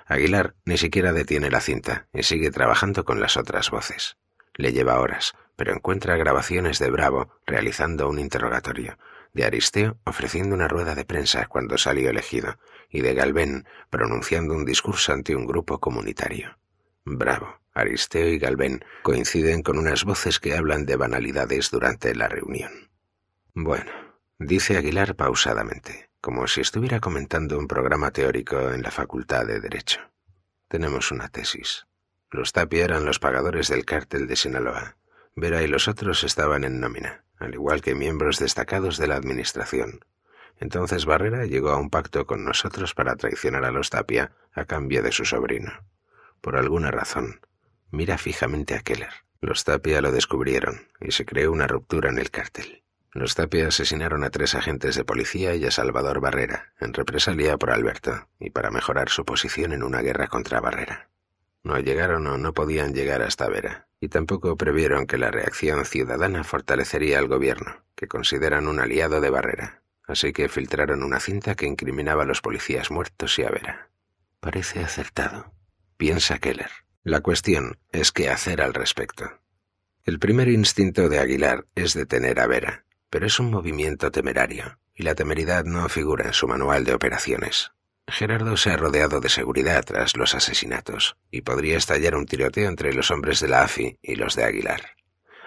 Aguilar 0.06 0.56
ni 0.66 0.78
siquiera 0.78 1.14
detiene 1.14 1.50
la 1.50 1.62
cinta 1.62 2.08
y 2.14 2.24
sigue 2.24 2.52
trabajando 2.52 3.06
con 3.06 3.20
las 3.20 3.38
otras 3.38 3.72
voces. 3.72 4.18
Le 4.56 4.74
lleva 4.74 5.00
horas, 5.00 5.34
pero 5.56 5.74
encuentra 5.74 6.18
grabaciones 6.18 6.80
de 6.80 6.90
Bravo 6.90 7.30
realizando 7.46 8.10
un 8.10 8.20
interrogatorio, 8.20 8.98
de 9.34 9.46
Aristeo 9.46 9.98
ofreciendo 10.04 10.56
una 10.56 10.68
rueda 10.68 10.96
de 10.96 11.06
prensa 11.06 11.48
cuando 11.48 11.78
salió 11.78 12.10
elegido, 12.10 12.58
y 12.90 13.02
de 13.02 13.14
Galvén 13.14 13.66
pronunciando 13.90 14.54
un 14.54 14.66
discurso 14.66 15.14
ante 15.14 15.36
un 15.36 15.48
grupo 15.48 15.80
comunitario. 15.80 16.58
Bravo, 17.06 17.60
Aristeo 17.74 18.28
y 18.28 18.38
Galvén 18.38 18.86
coinciden 19.02 19.64
con 19.64 19.80
unas 19.80 20.04
voces 20.04 20.40
que 20.40 20.56
hablan 20.56 20.86
de 20.86 20.96
banalidades 20.96 21.72
durante 21.72 22.14
la 22.14 22.28
reunión. 22.28 22.92
Bueno, 23.54 23.92
dice 24.38 24.78
Aguilar 24.78 25.16
pausadamente 25.16 26.13
como 26.24 26.48
si 26.48 26.62
estuviera 26.62 27.02
comentando 27.02 27.60
un 27.60 27.68
programa 27.68 28.12
teórico 28.12 28.72
en 28.72 28.82
la 28.82 28.92
Facultad 28.92 29.46
de 29.46 29.60
Derecho. 29.60 30.00
Tenemos 30.70 31.12
una 31.12 31.28
tesis. 31.28 31.86
Los 32.32 32.54
Tapia 32.54 32.86
eran 32.86 33.04
los 33.04 33.20
pagadores 33.20 33.68
del 33.68 33.84
cártel 33.84 34.26
de 34.26 34.38
Sinaloa. 34.38 34.96
Vera 35.36 35.64
y 35.64 35.68
los 35.68 35.90
otros 35.90 36.24
estaban 36.24 36.64
en 36.64 36.80
nómina, 36.80 37.26
al 37.40 37.54
igual 37.54 37.82
que 37.82 37.94
miembros 37.94 38.40
destacados 38.40 38.98
de 38.98 39.08
la 39.08 39.18
Administración. 39.18 40.06
Entonces 40.62 41.06
Barrera 41.06 41.46
llegó 41.46 41.72
a 41.72 41.78
un 41.78 41.90
pacto 41.90 42.26
con 42.26 42.46
nosotros 42.46 42.94
para 42.94 43.18
traicionar 43.18 43.66
a 43.66 43.72
los 43.72 43.90
Tapia 43.90 44.32
a 44.54 44.64
cambio 44.64 45.04
de 45.04 45.12
su 45.12 45.26
sobrino. 45.26 45.74
Por 46.40 46.56
alguna 46.56 46.90
razón, 46.90 47.42
mira 47.92 48.18
fijamente 48.18 48.76
a 48.76 48.80
Keller. 48.80 49.12
Los 49.42 49.66
Tapia 49.66 50.00
lo 50.00 50.14
descubrieron 50.14 50.88
y 51.02 51.12
se 51.12 51.26
creó 51.26 51.52
una 51.52 51.68
ruptura 51.68 52.10
en 52.10 52.18
el 52.18 52.32
cártel. 52.32 52.83
Los 53.14 53.36
Tapia 53.36 53.68
asesinaron 53.68 54.24
a 54.24 54.32
tres 54.32 54.56
agentes 54.56 54.96
de 54.96 55.06
policía 55.06 55.54
y 55.54 55.66
a 55.66 55.72
Salvador 55.72 56.20
Barrera, 56.20 56.74
en 56.80 56.94
represalia 56.94 57.58
por 57.58 57.70
Alberto, 57.70 58.28
y 58.40 58.50
para 58.50 58.72
mejorar 58.72 59.10
su 59.10 59.24
posición 59.24 59.72
en 59.72 59.84
una 59.84 60.02
guerra 60.02 60.28
contra 60.28 60.60
Barrera. 60.60 61.10
No 61.64 61.78
llegaron 61.80 62.26
o 62.26 62.38
no 62.40 62.54
podían 62.54 62.94
llegar 62.94 63.22
hasta 63.22 63.48
Vera, 63.48 63.88
y 64.00 64.10
tampoco 64.10 64.58
previeron 64.58 65.06
que 65.06 65.20
la 65.20 65.30
reacción 65.30 65.86
ciudadana 65.86 66.44
fortalecería 66.44 67.20
al 67.20 67.28
gobierno, 67.28 67.84
que 67.96 68.08
consideran 68.08 68.68
un 68.68 68.80
aliado 68.80 69.22
de 69.22 69.30
Barrera, 69.30 69.84
así 70.08 70.34
que 70.34 70.50
filtraron 70.50 71.04
una 71.04 71.20
cinta 71.20 71.54
que 71.54 71.68
incriminaba 71.68 72.24
a 72.24 72.26
los 72.26 72.42
policías 72.42 72.90
muertos 72.90 73.38
y 73.38 73.44
a 73.44 73.50
Vera. 73.50 73.90
Parece 74.40 74.84
acertado, 74.84 75.54
piensa 75.98 76.40
Keller. 76.40 76.72
La 77.04 77.22
cuestión 77.22 77.78
es 77.92 78.12
qué 78.12 78.30
hacer 78.30 78.62
al 78.62 78.74
respecto. 78.74 79.40
El 80.04 80.20
primer 80.20 80.50
instinto 80.50 81.10
de 81.10 81.20
Aguilar 81.20 81.66
es 81.76 81.94
detener 81.94 82.40
a 82.40 82.48
Vera, 82.48 82.86
pero 83.14 83.28
es 83.28 83.40
un 83.40 83.52
movimiento 83.52 84.10
temerario, 84.10 84.80
y 84.96 85.04
la 85.04 85.14
temeridad 85.14 85.66
no 85.66 85.88
figura 85.88 86.26
en 86.26 86.34
su 86.34 86.48
manual 86.48 86.84
de 86.84 86.96
operaciones. 86.96 87.72
Gerardo 88.08 88.58
se 88.58 88.72
ha 88.72 88.76
rodeado 88.76 89.20
de 89.20 89.30
seguridad 89.30 89.86
tras 89.86 90.18
los 90.18 90.34
asesinatos, 90.34 91.16
y 91.30 91.42
podría 91.42 91.78
estallar 91.78 92.16
un 92.16 92.26
tiroteo 92.26 92.68
entre 92.68 92.92
los 92.92 93.12
hombres 93.12 93.40
de 93.40 93.50
la 93.50 93.62
AFI 93.62 94.00
y 94.02 94.16
los 94.16 94.36
de 94.36 94.46
Aguilar. 94.46 94.96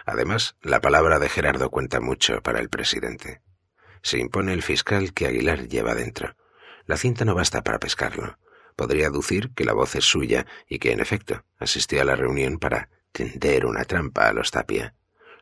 Además, 0.04 0.54
la 0.62 0.80
palabra 0.80 1.18
de 1.18 1.28
Gerardo 1.28 1.68
cuenta 1.70 1.98
mucho 1.98 2.40
para 2.40 2.60
el 2.60 2.68
presidente. 2.68 3.42
Se 4.00 4.18
impone 4.18 4.52
el 4.52 4.62
fiscal 4.62 5.12
que 5.12 5.26
Aguilar 5.26 5.66
lleva 5.66 5.96
dentro. 5.96 6.36
La 6.84 6.96
cinta 6.96 7.24
no 7.24 7.34
basta 7.34 7.64
para 7.64 7.80
pescarlo. 7.80 8.38
Podría 8.76 9.08
aducir 9.08 9.50
que 9.56 9.64
la 9.64 9.72
voz 9.72 9.96
es 9.96 10.04
suya 10.04 10.46
y 10.68 10.78
que, 10.78 10.92
en 10.92 11.00
efecto, 11.00 11.44
asistió 11.58 12.00
a 12.00 12.04
la 12.04 12.14
reunión 12.14 12.60
para 12.60 12.90
tender 13.10 13.66
una 13.66 13.84
trampa 13.84 14.28
a 14.28 14.32
los 14.32 14.52
Tapia. 14.52 14.94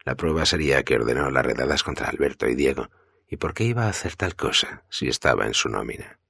La 0.05 0.17
prueba 0.17 0.45
sería 0.45 0.83
que 0.83 0.97
ordenó 0.97 1.31
las 1.31 1.47
redadas 1.47 1.83
contra 1.83 2.09
Alberto 2.09 2.47
y 2.47 2.55
Diego. 2.55 2.91
¿Y 3.27 3.39
por 3.39 3.55
qué 3.55 3.65
iba 3.65 3.85
a 3.85 3.89
hacer 3.89 4.17
tal 4.17 4.37
cosa 4.37 4.85
si 4.91 5.09
estaba 5.09 5.47
en 5.47 5.55
su 5.55 5.71
nómina? 5.71 6.21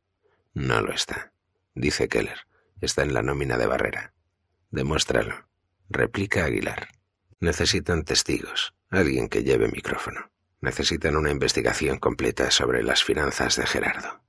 No 0.53 0.81
lo 0.81 0.93
está, 0.93 1.33
dice 1.75 2.09
Keller. 2.09 2.47
Está 2.81 3.03
en 3.03 3.15
la 3.15 3.23
nómina 3.23 3.59
de 3.59 3.67
Barrera. 3.67 4.15
Demuéstralo. 4.71 5.49
Replica 5.89 6.45
Aguilar. 6.45 6.89
Necesitan 7.41 8.05
testigos, 8.05 8.75
alguien 8.91 9.29
que 9.29 9.43
lleve 9.43 9.69
micrófono. 9.69 10.31
Necesitan 10.61 11.17
una 11.17 11.31
investigación 11.31 11.99
completa 11.99 12.51
sobre 12.51 12.83
las 12.83 13.03
finanzas 13.03 13.57
de 13.57 13.67
Gerardo. 13.67 14.23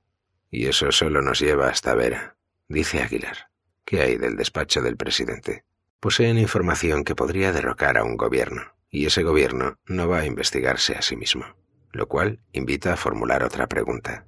Y 0.50 0.66
eso 0.66 0.90
solo 0.90 1.22
nos 1.22 1.38
lleva 1.40 1.68
hasta 1.68 1.94
Vera, 1.94 2.36
dice 2.68 3.00
Aguilar. 3.00 3.50
¿Qué 3.84 4.02
hay 4.02 4.16
del 4.16 4.36
despacho 4.36 4.82
del 4.82 4.96
presidente? 4.96 5.64
Poseen 6.00 6.38
información 6.38 7.04
que 7.04 7.14
podría 7.14 7.52
derrocar 7.52 7.96
a 7.96 8.04
un 8.04 8.16
gobierno 8.16 8.75
y 8.96 9.04
ese 9.04 9.22
gobierno 9.22 9.78
no 9.84 10.08
va 10.08 10.20
a 10.20 10.24
investigarse 10.24 10.94
a 10.94 11.02
sí 11.02 11.16
mismo, 11.16 11.44
lo 11.92 12.08
cual 12.08 12.40
invita 12.52 12.94
a 12.94 12.96
formular 12.96 13.42
otra 13.42 13.66
pregunta. 13.66 14.26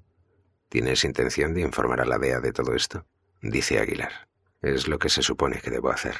¿Tienes 0.68 1.04
intención 1.04 1.54
de 1.54 1.62
informar 1.62 2.02
a 2.02 2.04
la 2.04 2.18
DEA 2.18 2.40
de 2.40 2.52
todo 2.52 2.74
esto? 2.74 3.06
Dice 3.40 3.78
Aguilar. 3.78 4.28
Es 4.60 4.86
lo 4.86 4.98
que 4.98 5.08
se 5.08 5.22
supone 5.22 5.62
que 5.62 5.70
debo 5.70 5.88
hacer. 5.88 6.16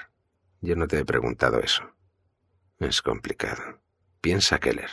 Yo 0.63 0.77
no 0.77 0.89
te 0.89 0.99
he 0.99 1.05
preguntado 1.05 1.61
eso. 1.61 1.95
Es 2.79 3.03
complicado. 3.03 3.83
Piensa 4.23 4.59
Keller. 4.59 4.91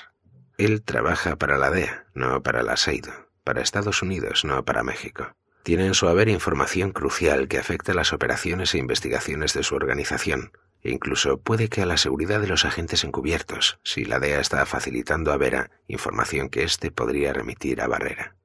Él 0.57 0.83
trabaja 0.83 1.37
para 1.37 1.57
la 1.57 1.71
DEA, 1.71 2.07
no 2.13 2.43
para 2.43 2.61
la 2.61 2.75
SEIDO, 2.75 3.13
para 3.45 3.61
Estados 3.61 4.01
Unidos, 4.01 4.43
no 4.43 4.65
para 4.65 4.83
México. 4.83 5.33
Tiene 5.63 5.85
en 5.85 5.93
su 5.93 6.09
haber 6.09 6.27
información 6.27 6.91
crucial 6.91 7.47
que 7.47 7.57
afecta 7.57 7.93
las 7.93 8.11
operaciones 8.11 8.75
e 8.75 8.79
investigaciones 8.79 9.53
de 9.53 9.63
su 9.63 9.75
organización, 9.75 10.51
incluso 10.91 11.39
puede 11.39 11.69
que 11.69 11.81
a 11.81 11.85
la 11.85 11.97
seguridad 11.97 12.41
de 12.41 12.47
los 12.47 12.65
agentes 12.65 13.03
encubiertos, 13.03 13.79
si 13.83 14.05
la 14.05 14.19
DEA 14.19 14.39
está 14.39 14.65
facilitando 14.65 15.31
a 15.31 15.37
Vera 15.37 15.71
información 15.87 16.49
que 16.49 16.63
éste 16.63 16.91
podría 16.91 17.33
remitir 17.33 17.81
a 17.81 17.87
Barrera. 17.87 18.35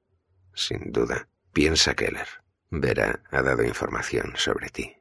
Sin 0.53 0.91
duda, 0.91 1.29
piensa 1.53 1.93
Keller. 1.95 2.27
Vera 2.69 3.23
ha 3.31 3.41
dado 3.41 3.63
información 3.63 4.33
sobre 4.37 4.69
ti. 4.69 4.95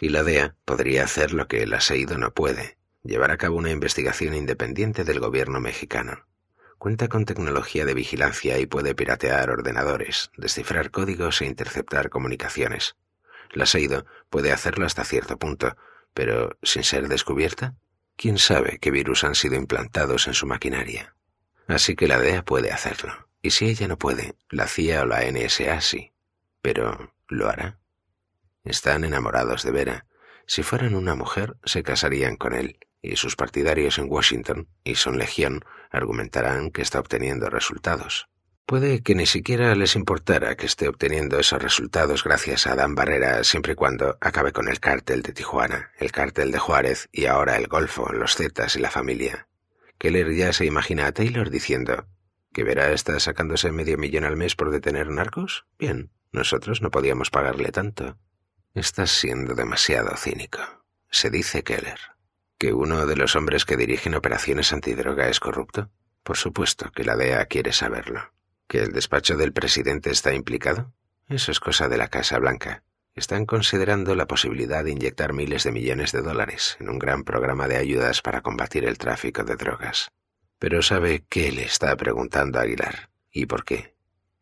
Y 0.00 0.08
la 0.08 0.22
DEA 0.22 0.56
podría 0.64 1.04
hacer 1.04 1.32
lo 1.32 1.48
que 1.48 1.62
el 1.62 1.74
aseido 1.74 2.16
no 2.16 2.32
puede, 2.32 2.78
llevar 3.04 3.30
a 3.30 3.36
cabo 3.36 3.56
una 3.56 3.70
investigación 3.70 4.34
independiente 4.34 5.04
del 5.04 5.20
gobierno 5.20 5.60
mexicano. 5.60 6.26
Cuenta 6.78 7.08
con 7.08 7.24
tecnología 7.24 7.84
de 7.84 7.94
vigilancia 7.94 8.58
y 8.58 8.66
puede 8.66 8.94
piratear 8.94 9.50
ordenadores, 9.50 10.30
descifrar 10.36 10.90
códigos 10.90 11.40
e 11.40 11.46
interceptar 11.46 12.10
comunicaciones. 12.10 12.96
La 13.52 13.66
SEIDO 13.66 14.06
puede 14.30 14.52
hacerlo 14.52 14.86
hasta 14.86 15.04
cierto 15.04 15.38
punto, 15.38 15.76
pero 16.14 16.58
sin 16.62 16.84
ser 16.84 17.08
descubierta, 17.08 17.74
¿quién 18.16 18.38
sabe 18.38 18.78
qué 18.78 18.90
virus 18.90 19.24
han 19.24 19.34
sido 19.34 19.56
implantados 19.56 20.26
en 20.26 20.34
su 20.34 20.46
maquinaria? 20.46 21.14
Así 21.66 21.96
que 21.96 22.08
la 22.08 22.18
DEA 22.18 22.44
puede 22.44 22.70
hacerlo. 22.70 23.28
Y 23.40 23.50
si 23.50 23.66
ella 23.66 23.88
no 23.88 23.98
puede, 23.98 24.34
la 24.50 24.68
CIA 24.68 25.02
o 25.02 25.06
la 25.06 25.22
NSA 25.30 25.80
sí. 25.80 26.12
Pero, 26.60 27.12
¿lo 27.28 27.48
hará? 27.48 27.78
Están 28.64 29.04
enamorados 29.04 29.64
de 29.64 29.72
Vera. 29.72 30.06
Si 30.46 30.62
fueran 30.62 30.94
una 30.94 31.14
mujer, 31.14 31.56
se 31.64 31.82
casarían 31.82 32.36
con 32.36 32.54
él, 32.54 32.78
y 33.00 33.16
sus 33.16 33.34
partidarios 33.34 33.98
en 33.98 34.06
Washington, 34.08 34.68
y 34.84 34.94
son 34.94 35.18
legión, 35.18 35.64
argumentarán 35.90 36.70
que 36.70 36.82
está 36.82 37.00
obteniendo 37.00 37.50
resultados. 37.50 38.28
Puede 38.72 39.02
que 39.02 39.14
ni 39.14 39.26
siquiera 39.26 39.74
les 39.74 39.96
importara 39.96 40.56
que 40.56 40.64
esté 40.64 40.88
obteniendo 40.88 41.38
esos 41.38 41.60
resultados 41.60 42.24
gracias 42.24 42.66
a 42.66 42.74
Dan 42.74 42.94
Barrera 42.94 43.44
siempre 43.44 43.74
y 43.74 43.76
cuando 43.76 44.16
acabe 44.18 44.52
con 44.52 44.66
el 44.66 44.80
cártel 44.80 45.20
de 45.20 45.34
Tijuana, 45.34 45.90
el 45.98 46.10
cártel 46.10 46.50
de 46.52 46.58
Juárez 46.58 47.10
y 47.12 47.26
ahora 47.26 47.58
el 47.58 47.66
Golfo, 47.66 48.10
los 48.14 48.34
Zetas 48.34 48.74
y 48.76 48.78
la 48.78 48.90
familia. 48.90 49.46
Keller 49.98 50.32
ya 50.32 50.54
se 50.54 50.64
imagina 50.64 51.06
a 51.06 51.12
Taylor 51.12 51.50
diciendo 51.50 52.06
¿Que 52.54 52.64
Vera 52.64 52.90
está 52.92 53.20
sacándose 53.20 53.70
medio 53.72 53.98
millón 53.98 54.24
al 54.24 54.38
mes 54.38 54.56
por 54.56 54.70
detener 54.70 55.10
narcos? 55.10 55.66
Bien, 55.78 56.10
nosotros 56.32 56.80
no 56.80 56.90
podíamos 56.90 57.28
pagarle 57.28 57.72
tanto. 57.72 58.16
Estás 58.72 59.10
siendo 59.10 59.54
demasiado 59.54 60.16
cínico, 60.16 60.60
se 61.10 61.28
dice 61.28 61.62
Keller. 61.62 62.00
¿Que 62.56 62.72
uno 62.72 63.04
de 63.04 63.16
los 63.16 63.36
hombres 63.36 63.66
que 63.66 63.76
dirigen 63.76 64.14
operaciones 64.14 64.72
antidroga 64.72 65.28
es 65.28 65.40
corrupto? 65.40 65.90
Por 66.22 66.38
supuesto 66.38 66.90
que 66.90 67.04
la 67.04 67.16
DEA 67.16 67.44
quiere 67.44 67.74
saberlo. 67.74 68.32
¿Que 68.72 68.80
el 68.80 68.92
despacho 68.92 69.36
del 69.36 69.52
presidente 69.52 70.08
está 70.08 70.32
implicado? 70.32 70.94
Eso 71.28 71.52
es 71.52 71.60
cosa 71.60 71.90
de 71.90 71.98
la 71.98 72.08
Casa 72.08 72.38
Blanca. 72.38 72.84
Están 73.14 73.44
considerando 73.44 74.14
la 74.14 74.26
posibilidad 74.26 74.82
de 74.82 74.92
inyectar 74.92 75.34
miles 75.34 75.64
de 75.64 75.72
millones 75.72 76.10
de 76.10 76.22
dólares 76.22 76.78
en 76.80 76.88
un 76.88 76.98
gran 76.98 77.22
programa 77.22 77.68
de 77.68 77.76
ayudas 77.76 78.22
para 78.22 78.40
combatir 78.40 78.86
el 78.86 78.96
tráfico 78.96 79.44
de 79.44 79.56
drogas. 79.56 80.10
Pero 80.58 80.80
sabe 80.80 81.22
qué 81.28 81.52
le 81.52 81.64
está 81.64 81.94
preguntando 81.98 82.58
Aguilar 82.60 83.10
y 83.30 83.44
por 83.44 83.66
qué. 83.66 83.94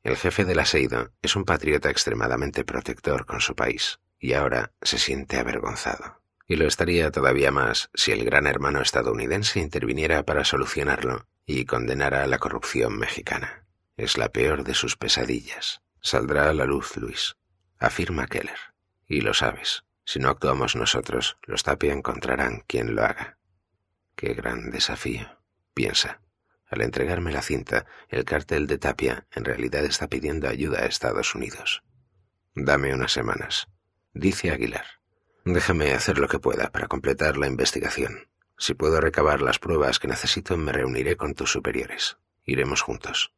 El 0.05 0.17
jefe 0.17 0.45
del 0.45 0.61
aseido 0.61 1.11
es 1.23 1.35
un 1.35 1.45
patriota 1.45 1.91
extremadamente 1.91 2.65
protector 2.65 3.27
con 3.27 3.41
su 3.41 3.57
país 3.57 3.99
y 4.21 4.35
ahora 4.35 4.71
se 4.81 5.01
siente 5.01 5.39
avergonzado. 5.39 6.23
Y 6.47 6.55
lo 6.55 6.69
estaría 6.69 7.11
todavía 7.11 7.51
más 7.51 7.91
si 7.95 8.13
el 8.13 8.25
gran 8.25 8.47
hermano 8.47 8.81
estadounidense 8.81 9.59
interviniera 9.59 10.23
para 10.23 10.45
solucionarlo 10.45 11.27
y 11.47 11.65
condenara 11.65 12.23
a 12.23 12.29
la 12.29 12.39
corrupción 12.39 12.97
mexicana. 12.97 13.67
Es 14.01 14.17
la 14.17 14.31
peor 14.31 14.65
de 14.65 14.73
sus 14.73 14.97
pesadillas. 14.97 15.83
Saldrá 16.01 16.49
a 16.49 16.55
la 16.55 16.65
luz, 16.65 16.97
Luis, 16.97 17.37
afirma 17.79 18.29
Keller. 18.29 18.57
Y 19.07 19.21
lo 19.21 19.35
sabes. 19.35 19.85
Si 20.07 20.19
no 20.19 20.31
actuamos 20.31 20.75
nosotros, 20.75 21.37
los 21.43 21.65
Tapia 21.65 21.93
encontrarán 21.93 22.65
quien 22.67 22.95
lo 22.95 23.03
haga. 23.05 23.37
Qué 24.17 24.33
gran 24.33 24.71
desafío, 24.71 25.39
piensa. 25.75 26.23
Al 26.67 26.81
entregarme 26.81 27.31
la 27.31 27.43
cinta, 27.43 27.85
el 28.09 28.25
cartel 28.25 28.67
de 28.67 28.79
Tapia 28.79 29.27
en 29.33 29.45
realidad 29.45 29.85
está 29.85 30.09
pidiendo 30.09 30.49
ayuda 30.49 30.79
a 30.79 30.87
Estados 30.87 31.35
Unidos. 31.35 31.83
Dame 32.55 32.95
unas 32.95 33.13
semanas, 33.13 33.69
dice 34.15 34.51
Aguilar. 34.51 34.87
Déjame 35.45 35.93
hacer 35.93 36.17
lo 36.17 36.29
que 36.29 36.39
pueda 36.39 36.71
para 36.71 36.89
completar 36.89 37.37
la 37.37 37.49
investigación. 37.49 38.31
Si 38.57 38.73
puedo 38.73 38.99
recabar 39.03 39.43
las 39.43 39.59
pruebas 39.59 39.99
que 39.99 40.09
necesito, 40.09 40.57
me 40.57 40.73
reuniré 40.73 41.19
con 41.19 41.35
tus 41.35 41.53
superiores. 41.53 42.17
Iremos 42.47 42.81
juntos. 42.81 43.35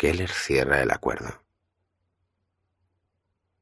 Keller 0.00 0.30
cierra 0.30 0.80
el 0.80 0.92
acuerdo. 0.92 1.42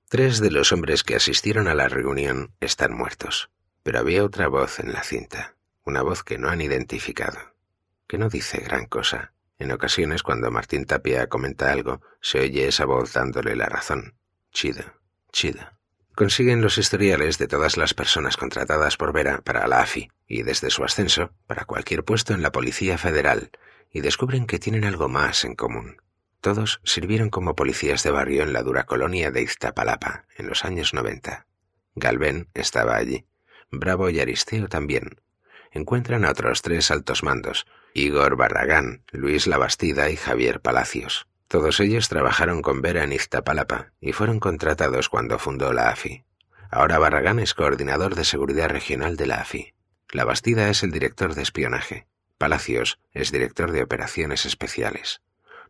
Tres 0.09 0.39
de 0.39 0.53
los 0.53 0.71
hombres 0.71 1.03
que 1.03 1.17
asistieron 1.17 1.67
a 1.67 1.75
la 1.75 1.89
reunión 1.89 2.55
están 2.61 2.97
muertos, 2.97 3.51
pero 3.83 3.99
había 3.99 4.23
otra 4.23 4.47
voz 4.47 4.79
en 4.79 4.93
la 4.93 5.03
cinta, 5.03 5.57
una 5.83 6.01
voz 6.03 6.23
que 6.23 6.39
no 6.39 6.49
han 6.49 6.61
identificado, 6.61 7.41
que 8.07 8.19
no 8.19 8.29
dice 8.29 8.59
gran 8.59 8.87
cosa. 8.87 9.33
En 9.59 9.73
ocasiones, 9.73 10.23
cuando 10.23 10.53
Martín 10.53 10.85
Tapia 10.85 11.29
comenta 11.29 11.73
algo, 11.73 12.03
se 12.21 12.39
oye 12.39 12.69
esa 12.69 12.85
voz 12.85 13.15
dándole 13.15 13.57
la 13.57 13.67
razón. 13.67 14.15
Chido, 14.53 14.85
chido. 15.33 15.73
Consiguen 16.15 16.63
los 16.63 16.79
historiales 16.79 17.39
de 17.39 17.49
todas 17.49 17.77
las 17.77 17.95
personas 17.95 18.37
contratadas 18.37 18.97
por 18.97 19.13
Vera 19.13 19.41
para 19.41 19.67
la 19.67 19.81
AFI 19.81 20.09
y 20.29 20.45
desde 20.45 20.71
su 20.71 20.85
ascenso 20.85 21.33
para 21.49 21.65
cualquier 21.65 22.05
puesto 22.05 22.33
en 22.33 22.43
la 22.43 22.53
Policía 22.53 22.97
Federal 22.97 23.51
y 23.91 24.03
descubren 24.03 24.47
que 24.47 24.61
tienen 24.61 24.85
algo 24.85 25.09
más 25.09 25.45
en 25.45 25.57
común. 25.57 25.97
Todos 26.41 26.81
sirvieron 26.85 27.31
como 27.31 27.57
policías 27.57 28.05
de 28.05 28.13
barrio 28.13 28.45
en 28.45 28.53
la 28.53 28.63
dura 28.63 28.85
colonia 28.85 29.33
de 29.33 29.43
Iztapalapa 29.43 30.27
en 30.37 30.47
los 30.47 30.65
años 30.65 30.95
90. 30.95 31.47
Galvén 31.97 32.49
estaba 32.55 32.95
allí. 32.95 33.27
Bravo 33.73 34.09
y 34.09 34.21
Aristeo 34.21 34.69
también. 34.69 35.21
Encuentran 35.73 36.25
a 36.25 36.31
otros 36.31 36.63
tres 36.63 36.93
altos 36.93 37.25
mandos, 37.25 37.67
Igor 37.93 38.37
Barragán, 38.37 39.03
Luis 39.11 39.49
Labastida 39.49 40.11
y 40.11 40.17
Javier 40.17 40.61
Palacios. 40.61 41.27
Todos 41.49 41.81
ellos 41.81 42.09
trabajaron 42.09 42.63
con 42.63 42.83
Vera 42.83 43.03
en 43.03 43.13
Iztapalapa 43.13 43.93
y 44.01 44.13
fueron 44.13 44.39
contratados 44.39 45.09
cuando 45.09 45.39
fundó 45.39 45.73
la 45.73 45.91
AFI. 45.91 46.25
Ahora 46.71 46.99
Barragán 46.99 47.41
es 47.41 47.55
coordinador 47.55 48.15
de 48.15 48.25
seguridad 48.25 48.69
regional 48.69 49.17
de 49.17 49.27
la 49.27 49.41
AFI. 49.41 49.75
Labastida 50.13 50.69
es 50.69 50.85
el 50.85 50.93
director 50.93 51.35
de 51.35 51.43
espionaje. 51.43 52.07
Palacios 52.39 53.01
es 53.13 53.33
director 53.33 53.73
de 53.73 53.83
operaciones 53.83 54.47
especiales 54.47 55.21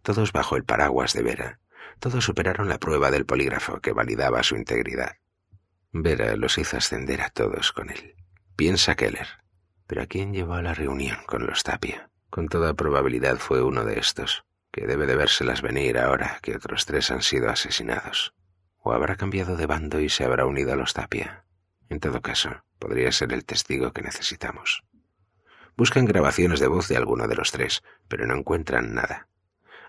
todos 0.02 0.32
bajo 0.32 0.56
el 0.56 0.64
paraguas 0.64 1.12
de 1.12 1.22
Vera. 1.22 1.60
Todos 1.98 2.24
superaron 2.24 2.68
la 2.68 2.78
prueba 2.78 3.10
del 3.10 3.26
polígrafo 3.26 3.80
que 3.80 3.92
validaba 3.92 4.42
su 4.42 4.56
integridad. 4.56 5.16
Vera 5.92 6.36
los 6.36 6.58
hizo 6.58 6.76
ascender 6.76 7.22
a 7.22 7.30
todos 7.30 7.72
con 7.72 7.90
él. 7.90 8.14
Piensa 8.56 8.94
Keller. 8.94 9.28
Pero 9.86 10.02
¿a 10.02 10.06
quién 10.06 10.32
llevó 10.32 10.54
a 10.54 10.62
la 10.62 10.74
reunión 10.74 11.18
con 11.26 11.46
los 11.46 11.62
Tapia? 11.62 12.10
Con 12.30 12.48
toda 12.48 12.74
probabilidad 12.74 13.38
fue 13.38 13.62
uno 13.62 13.84
de 13.84 13.98
estos, 13.98 14.44
que 14.70 14.86
debe 14.86 15.06
de 15.06 15.16
vérselas 15.16 15.62
venir 15.62 15.98
ahora 15.98 16.38
que 16.42 16.54
otros 16.54 16.84
tres 16.84 17.10
han 17.10 17.22
sido 17.22 17.48
asesinados. 17.48 18.34
O 18.76 18.92
habrá 18.92 19.16
cambiado 19.16 19.56
de 19.56 19.66
bando 19.66 20.00
y 20.00 20.08
se 20.08 20.24
habrá 20.24 20.44
unido 20.44 20.72
a 20.72 20.76
los 20.76 20.92
Tapia. 20.92 21.44
En 21.88 22.00
todo 22.00 22.20
caso, 22.20 22.62
podría 22.78 23.10
ser 23.12 23.32
el 23.32 23.44
testigo 23.44 23.92
que 23.92 24.02
necesitamos. 24.02 24.84
Buscan 25.76 26.04
grabaciones 26.04 26.60
de 26.60 26.66
voz 26.66 26.88
de 26.88 26.96
alguno 26.96 27.28
de 27.28 27.36
los 27.36 27.50
tres, 27.50 27.82
pero 28.08 28.26
no 28.26 28.36
encuentran 28.36 28.94
nada. 28.94 29.28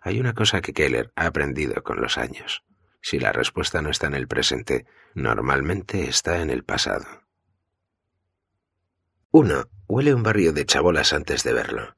Hay 0.02 0.20
una 0.20 0.34
cosa 0.34 0.62
que 0.62 0.74
Keller 0.74 1.12
ha 1.16 1.26
aprendido 1.26 1.84
con 1.84 2.02
los 2.02 2.18
años. 2.18 2.64
Si 3.02 3.20
la 3.20 3.32
respuesta 3.32 3.82
no 3.82 3.90
está 3.90 4.08
en 4.08 4.16
el 4.16 4.28
presente, 4.28 4.86
normalmente 5.14 6.08
está 6.10 6.42
en 6.42 6.50
el 6.50 6.64
pasado. 6.64 7.06
1. 9.32 9.70
Huele 9.88 10.14
un 10.14 10.24
barrio 10.24 10.54
de 10.54 10.66
chabolas 10.66 11.14
antes 11.14 11.44
de 11.44 11.54
verlo. 11.54 11.96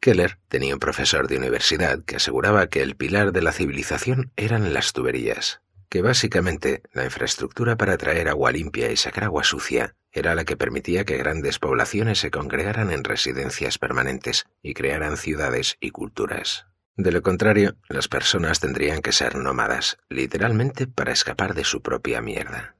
Keller 0.00 0.38
tenía 0.48 0.74
un 0.74 0.80
profesor 0.80 1.28
de 1.28 1.38
universidad 1.38 2.04
que 2.04 2.16
aseguraba 2.16 2.66
que 2.68 2.82
el 2.82 2.94
pilar 2.94 3.32
de 3.32 3.40
la 3.40 3.52
civilización 3.52 4.32
eran 4.36 4.74
las 4.74 4.92
tuberías, 4.92 5.62
que 5.88 6.02
básicamente 6.02 6.82
la 6.92 7.04
infraestructura 7.04 7.76
para 7.76 7.96
traer 7.96 8.28
agua 8.28 8.52
limpia 8.52 8.92
y 8.92 8.96
sacar 8.96 9.24
agua 9.24 9.44
sucia 9.44 9.96
era 10.12 10.34
la 10.34 10.44
que 10.44 10.56
permitía 10.56 11.04
que 11.04 11.16
grandes 11.16 11.58
poblaciones 11.58 12.18
se 12.18 12.30
congregaran 12.30 12.90
en 12.90 13.02
residencias 13.02 13.78
permanentes 13.78 14.44
y 14.62 14.74
crearan 14.74 15.16
ciudades 15.16 15.76
y 15.80 15.90
culturas. 15.90 16.66
De 16.96 17.10
lo 17.10 17.22
contrario, 17.22 17.76
las 17.88 18.06
personas 18.06 18.60
tendrían 18.60 19.02
que 19.02 19.12
ser 19.12 19.36
nómadas, 19.36 19.98
literalmente 20.08 20.86
para 20.86 21.12
escapar 21.12 21.54
de 21.54 21.64
su 21.64 21.82
propia 21.82 22.20
mierda. 22.20 22.76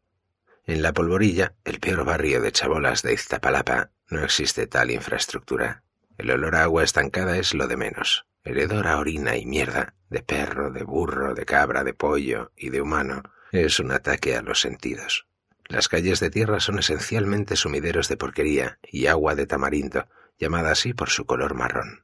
En 0.67 0.83
la 0.83 0.93
polvorilla, 0.93 1.55
el 1.65 1.81
peor 1.81 2.05
barrio 2.05 2.41
de 2.41 2.53
chabolas 2.53 3.03
de 3.03 3.13
Iztapalapa, 3.13 3.91
no 4.09 4.23
existe 4.23 4.67
tal 4.67 4.91
infraestructura. 4.93 5.83
El 6.17 6.31
olor 6.31 6.55
a 6.55 6.63
agua 6.63 6.85
estancada 6.85 7.37
es 7.39 7.55
lo 7.55 7.67
de 7.67 7.77
menos. 7.77 8.27
El 8.45 8.59
hedor 8.59 8.87
a 8.87 8.99
orina 8.99 9.37
y 9.37 9.47
mierda, 9.47 9.95
de 10.11 10.23
perro, 10.23 10.71
de 10.71 10.85
burro, 10.85 11.35
de 11.35 11.45
cabra, 11.45 11.83
de 11.83 11.95
pollo 11.95 12.53
y 12.57 12.71
de 12.71 12.81
humano, 12.81 13.23
es 13.51 13.81
un 13.81 13.91
ataque 13.91 14.37
a 14.37 14.43
los 14.43 14.61
sentidos. 14.61 15.27
Las 15.67 15.89
calles 15.89 16.21
de 16.21 16.31
tierra 16.31 16.61
son 16.61 16.79
esencialmente 16.79 17.57
sumideros 17.57 18.09
de 18.09 18.17
porquería 18.17 18.79
y 18.83 19.07
agua 19.07 19.35
de 19.35 19.47
tamarindo, 19.47 20.07
llamada 20.39 20.71
así 20.71 20.93
por 20.95 21.11
su 21.11 21.27
color 21.27 21.55
marrón. 21.55 22.04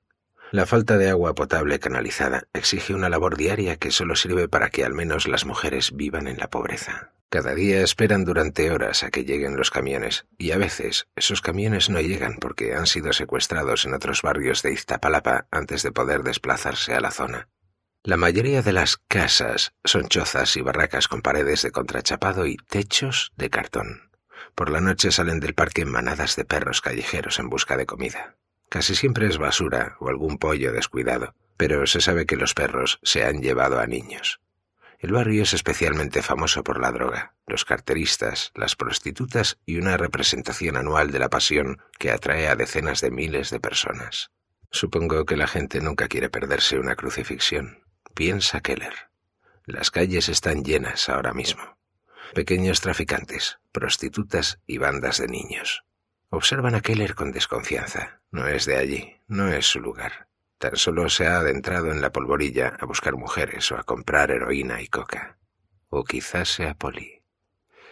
La 0.52 0.66
falta 0.66 0.98
de 0.98 1.08
agua 1.08 1.34
potable 1.36 1.78
canalizada 1.78 2.48
exige 2.52 2.92
una 2.92 3.08
labor 3.08 3.36
diaria 3.36 3.76
que 3.76 3.92
solo 3.92 4.16
sirve 4.16 4.48
para 4.48 4.68
que 4.70 4.84
al 4.84 4.94
menos 4.94 5.28
las 5.28 5.46
mujeres 5.46 5.94
vivan 5.94 6.26
en 6.26 6.38
la 6.38 6.50
pobreza. 6.50 7.12
Cada 7.28 7.54
día 7.54 7.82
esperan 7.82 8.24
durante 8.24 8.72
horas 8.72 9.04
a 9.04 9.10
que 9.10 9.24
lleguen 9.24 9.56
los 9.56 9.70
camiones, 9.70 10.26
y 10.36 10.50
a 10.50 10.58
veces 10.58 11.06
esos 11.14 11.40
camiones 11.40 11.88
no 11.88 12.00
llegan 12.00 12.38
porque 12.40 12.74
han 12.74 12.88
sido 12.88 13.12
secuestrados 13.12 13.84
en 13.84 13.94
otros 13.94 14.22
barrios 14.22 14.62
de 14.62 14.72
Iztapalapa 14.72 15.46
antes 15.52 15.84
de 15.84 15.92
poder 15.92 16.24
desplazarse 16.24 16.94
a 16.94 17.00
la 17.00 17.12
zona. 17.12 17.48
La 18.02 18.16
mayoría 18.16 18.62
de 18.62 18.72
las 18.72 18.96
casas 18.96 19.74
son 19.84 20.08
chozas 20.08 20.56
y 20.56 20.62
barracas 20.62 21.06
con 21.06 21.22
paredes 21.22 21.62
de 21.62 21.70
contrachapado 21.70 22.46
y 22.46 22.56
techos 22.56 23.30
de 23.36 23.50
cartón. 23.50 24.10
Por 24.56 24.70
la 24.70 24.80
noche 24.80 25.12
salen 25.12 25.38
del 25.38 25.54
parque 25.54 25.84
manadas 25.84 26.34
de 26.34 26.44
perros 26.44 26.80
callejeros 26.80 27.38
en 27.38 27.48
busca 27.48 27.76
de 27.76 27.86
comida. 27.86 28.39
Casi 28.70 28.94
siempre 28.94 29.26
es 29.26 29.36
basura 29.36 29.96
o 29.98 30.08
algún 30.08 30.38
pollo 30.38 30.72
descuidado, 30.72 31.34
pero 31.56 31.86
se 31.88 32.00
sabe 32.00 32.24
que 32.24 32.36
los 32.36 32.54
perros 32.54 33.00
se 33.02 33.24
han 33.24 33.42
llevado 33.42 33.80
a 33.80 33.86
niños. 33.86 34.40
El 35.00 35.12
barrio 35.12 35.42
es 35.42 35.54
especialmente 35.54 36.22
famoso 36.22 36.62
por 36.62 36.78
la 36.78 36.92
droga, 36.92 37.34
los 37.46 37.64
carteristas, 37.64 38.52
las 38.54 38.76
prostitutas 38.76 39.58
y 39.66 39.76
una 39.76 39.96
representación 39.96 40.76
anual 40.76 41.10
de 41.10 41.18
la 41.18 41.28
pasión 41.28 41.82
que 41.98 42.12
atrae 42.12 42.46
a 42.46 42.54
decenas 42.54 43.00
de 43.00 43.10
miles 43.10 43.50
de 43.50 43.58
personas. 43.58 44.30
Supongo 44.70 45.24
que 45.24 45.36
la 45.36 45.48
gente 45.48 45.80
nunca 45.80 46.06
quiere 46.06 46.30
perderse 46.30 46.78
una 46.78 46.94
crucifixión, 46.94 47.82
piensa 48.14 48.60
Keller. 48.60 49.10
Las 49.66 49.90
calles 49.90 50.28
están 50.28 50.64
llenas 50.64 51.08
ahora 51.08 51.32
mismo. 51.32 51.76
Pequeños 52.34 52.80
traficantes, 52.80 53.58
prostitutas 53.72 54.60
y 54.64 54.78
bandas 54.78 55.18
de 55.18 55.26
niños. 55.26 55.82
Observan 56.32 56.76
a 56.76 56.80
Keller 56.80 57.16
con 57.16 57.32
desconfianza. 57.32 58.20
No 58.30 58.46
es 58.46 58.64
de 58.64 58.76
allí, 58.76 59.16
no 59.26 59.48
es 59.48 59.66
su 59.66 59.80
lugar. 59.80 60.28
Tan 60.58 60.76
solo 60.76 61.08
se 61.08 61.26
ha 61.26 61.38
adentrado 61.38 61.90
en 61.90 62.00
la 62.00 62.12
polvorilla 62.12 62.76
a 62.78 62.86
buscar 62.86 63.16
mujeres 63.16 63.72
o 63.72 63.76
a 63.76 63.82
comprar 63.82 64.30
heroína 64.30 64.80
y 64.80 64.86
coca. 64.86 65.38
O 65.88 66.04
quizás 66.04 66.48
sea 66.48 66.74
Polly. 66.74 67.24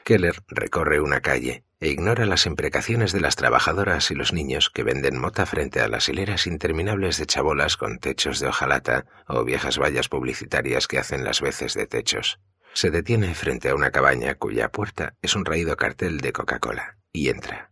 Keller 0.05 0.36
recorre 0.47 1.01
una 1.01 1.20
calle 1.20 1.65
e 1.81 1.89
ignora 1.89 2.27
las 2.27 2.47
imprecaciones 2.47 3.10
de 3.10 3.20
las 3.20 3.35
trabajadoras 3.35 4.12
y 4.12 4.15
los 4.15 4.32
niños 4.32 4.70
que 4.70 4.85
venden 4.85 5.19
mota 5.19 5.44
frente 5.44 5.81
a 5.81 5.89
las 5.89 6.09
hileras 6.09 6.47
interminables 6.47 7.19
de 7.19 7.27
chabolas 7.27 7.77
con 7.77 7.98
techos 7.98 8.39
de 8.39 8.47
hojalata 8.47 9.06
o 9.27 9.43
viejas 9.43 9.78
vallas 9.78 10.09
publicitarias 10.09 10.86
que 10.86 10.98
hacen 10.98 11.24
las 11.24 11.40
veces 11.40 11.74
de 11.74 11.89
techos. 11.89 12.39
Se 12.73 12.93
detiene 12.93 13.35
frente 13.35 13.70
a 13.70 13.74
una 13.74 13.90
cabaña 13.90 14.36
cuya 14.36 14.70
puerta 14.70 15.16
es 15.23 15.35
un 15.35 15.44
raído 15.44 15.77
cartel 15.77 16.20
de 16.20 16.32
Coca-Cola 16.32 16.98
y 17.12 17.31
entra. 17.31 17.68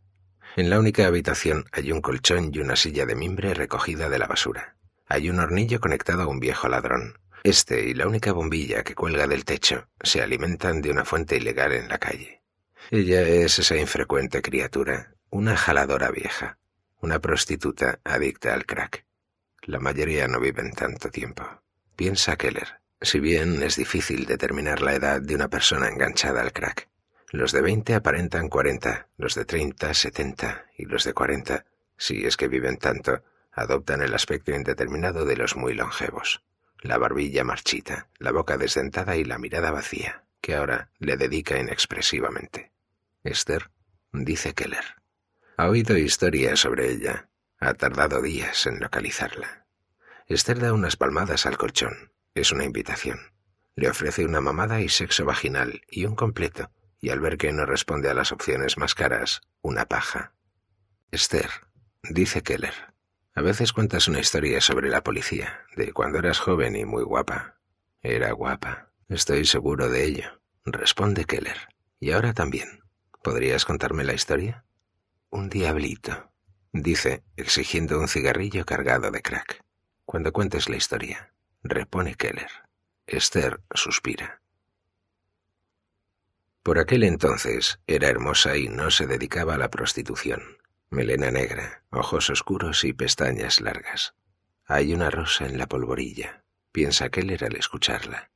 En 0.57 0.70
la 0.70 0.78
única 0.78 1.07
habitación 1.07 1.66
hay 1.70 1.93
un 1.93 2.01
colchón 2.01 2.51
y 2.51 2.61
una 2.61 2.77
silla 2.77 3.05
de 3.05 3.15
mimbre 3.15 3.53
recogida 3.53 4.09
de 4.09 4.19
la 4.19 4.27
basura. 4.27 4.74
Hay 5.07 5.28
un 5.28 5.39
hornillo 5.39 5.81
conectado 5.81 6.23
a 6.23 6.27
un 6.28 6.41
viejo 6.41 6.66
ladrón. 6.66 7.19
Este 7.45 7.87
y 7.87 7.93
la 7.93 8.09
única 8.09 8.33
bombilla 8.33 8.83
que 8.83 8.95
cuelga 8.95 9.27
del 9.27 9.45
techo 9.45 9.87
se 10.01 10.23
alimentan 10.23 10.81
de 10.81 10.91
una 10.91 11.05
fuente 11.05 11.37
ilegal 11.37 11.73
en 11.73 11.91
la 11.91 11.99
calle. 11.99 12.43
Ella 12.91 13.20
es 13.20 13.59
esa 13.59 13.77
infrecuente 13.77 14.41
criatura, 14.41 15.12
una 15.28 15.59
jaladora 15.59 16.11
vieja, 16.11 16.59
una 17.03 17.19
prostituta 17.19 18.01
adicta 18.03 18.55
al 18.55 18.65
crack. 18.65 19.05
La 19.61 19.78
mayoría 19.78 20.27
no 20.27 20.41
viven 20.41 20.73
tanto 20.73 21.11
tiempo. 21.11 21.45
Piensa 21.97 22.37
Keller. 22.37 22.81
Si 23.03 23.20
bien 23.20 23.62
es 23.62 23.77
difícil 23.77 24.24
determinar 24.24 24.81
la 24.81 24.95
edad 24.95 25.20
de 25.20 25.35
una 25.35 25.49
persona 25.49 25.89
enganchada 25.89 26.41
al 26.41 26.55
crack, 26.55 26.89
Los 27.31 27.53
de 27.53 27.61
veinte 27.61 27.94
aparentan 27.94 28.48
cuarenta, 28.48 29.09
los 29.16 29.35
de 29.35 29.44
treinta 29.44 29.93
setenta 29.94 30.66
y 30.77 30.85
los 30.85 31.05
de 31.05 31.12
cuarenta, 31.12 31.66
si 31.97 32.24
es 32.24 32.36
que 32.36 32.48
viven 32.48 32.77
tanto, 32.77 33.24
adoptan 33.53 34.03
el 34.03 34.15
aspecto 34.15 34.53
indeterminado 34.53 35.24
de 35.24 35.36
los 35.36 35.57
muy 35.57 35.74
longevos. 35.74 36.43
La 36.81 36.98
barbilla 36.98 37.43
marchita, 37.43 38.09
la 38.19 38.31
boca 38.31 38.59
desdentada 38.59 39.16
y 39.16 39.24
la 39.24 39.39
mirada 39.39 39.70
vacía, 39.70 40.24
que 40.40 40.55
ahora 40.55 40.90
le 40.98 41.16
dedica 41.16 41.59
inexpresivamente. 41.59 42.70
Esther, 43.24 43.70
dice 44.12 44.55
Keller. 44.55 44.85
Ha 45.57 45.69
oído 45.69 45.97
historias 45.97 46.61
sobre 46.61 46.90
ella. 46.90 47.28
Ha 47.59 47.74
tardado 47.74 48.20
días 48.20 48.66
en 48.66 48.78
localizarla. 48.78 49.66
Esther 50.28 50.61
da 50.61 50.73
unas 50.73 50.97
palmadas 50.97 51.47
al 51.47 51.57
colchón. 51.57 52.12
Es 52.35 52.53
una 52.53 52.65
invitación. 52.65 53.19
Le 53.74 53.89
ofrece 53.89 54.27
una 54.27 54.40
mamada 54.40 54.81
y 54.82 54.90
sexo 54.90 55.24
vaginal 55.24 55.82
y 55.89 56.05
un 56.05 56.15
completo, 56.15 56.70
y 57.01 57.10
al 57.10 57.20
ver 57.20 57.39
que 57.39 57.52
no 57.52 57.66
responde 57.66 58.10
a 58.10 58.14
las 58.14 58.32
opciones 58.32 58.78
más 58.78 58.94
caras, 58.94 59.43
una 59.62 59.86
paja. 59.86 60.35
Esther, 61.10 61.51
dice 62.02 62.43
Keller. 62.43 62.94
A 63.35 63.43
veces 63.43 63.73
cuentas 63.73 64.09
una 64.09 64.20
historia 64.20 64.60
sobre 64.60 64.89
la 64.89 65.02
policía, 65.02 65.66
de 65.77 65.93
cuando 65.93 66.18
eras 66.18 66.39
joven 66.39 66.74
y 66.74 66.85
muy 66.85 67.05
guapa. 67.05 67.59
Era 68.02 68.32
guapa. 68.32 68.90
Estoy 69.09 69.44
seguro 69.44 69.89
de 69.90 70.05
ello, 70.05 70.40
responde 70.64 71.27
Keller. 71.27 71.68
Y 72.01 72.12
ahora 72.12 72.32
también. 72.32 72.81
¿Podrías 73.23 73.64
contarme 73.64 74.05
la 74.05 74.14
historia? 74.14 74.64
Un 75.31 75.48
diablito, 75.48 76.32
dice, 76.73 77.24
exigiendo 77.36 77.98
un 77.98 78.09
cigarrillo 78.09 78.64
cargado 78.64 79.10
de 79.10 79.20
crack. 79.20 79.64
Cuando 80.05 80.32
cuentes 80.32 80.68
la 80.68 80.77
historia, 80.77 81.35
repone 81.62 82.14
Keller. 82.14 82.51
Esther 83.06 83.60
suspira. 83.74 84.40
Por 86.66 86.80
aquel 86.80 87.05
entonces 87.05 87.78
era 87.86 88.09
hermosa 88.09 88.56
y 88.56 88.68
no 88.68 88.90
se 88.90 89.06
dedicaba 89.06 89.55
a 89.55 89.56
la 89.56 89.70
prostitución. 89.70 90.43
Melena 90.90 91.30
negra, 91.30 91.84
ojos 91.90 92.28
oscuros 92.28 92.82
y 92.82 92.93
pestañas 92.93 93.60
largas. 93.60 94.16
Hay 94.64 94.93
una 94.93 95.09
rosa 95.09 95.47
en 95.47 95.59
la 95.59 95.68
polvorilla, 95.68 96.43
piensa 96.72 97.09
Keller 97.09 97.44
al 97.44 97.55
escucharla. 97.55 98.32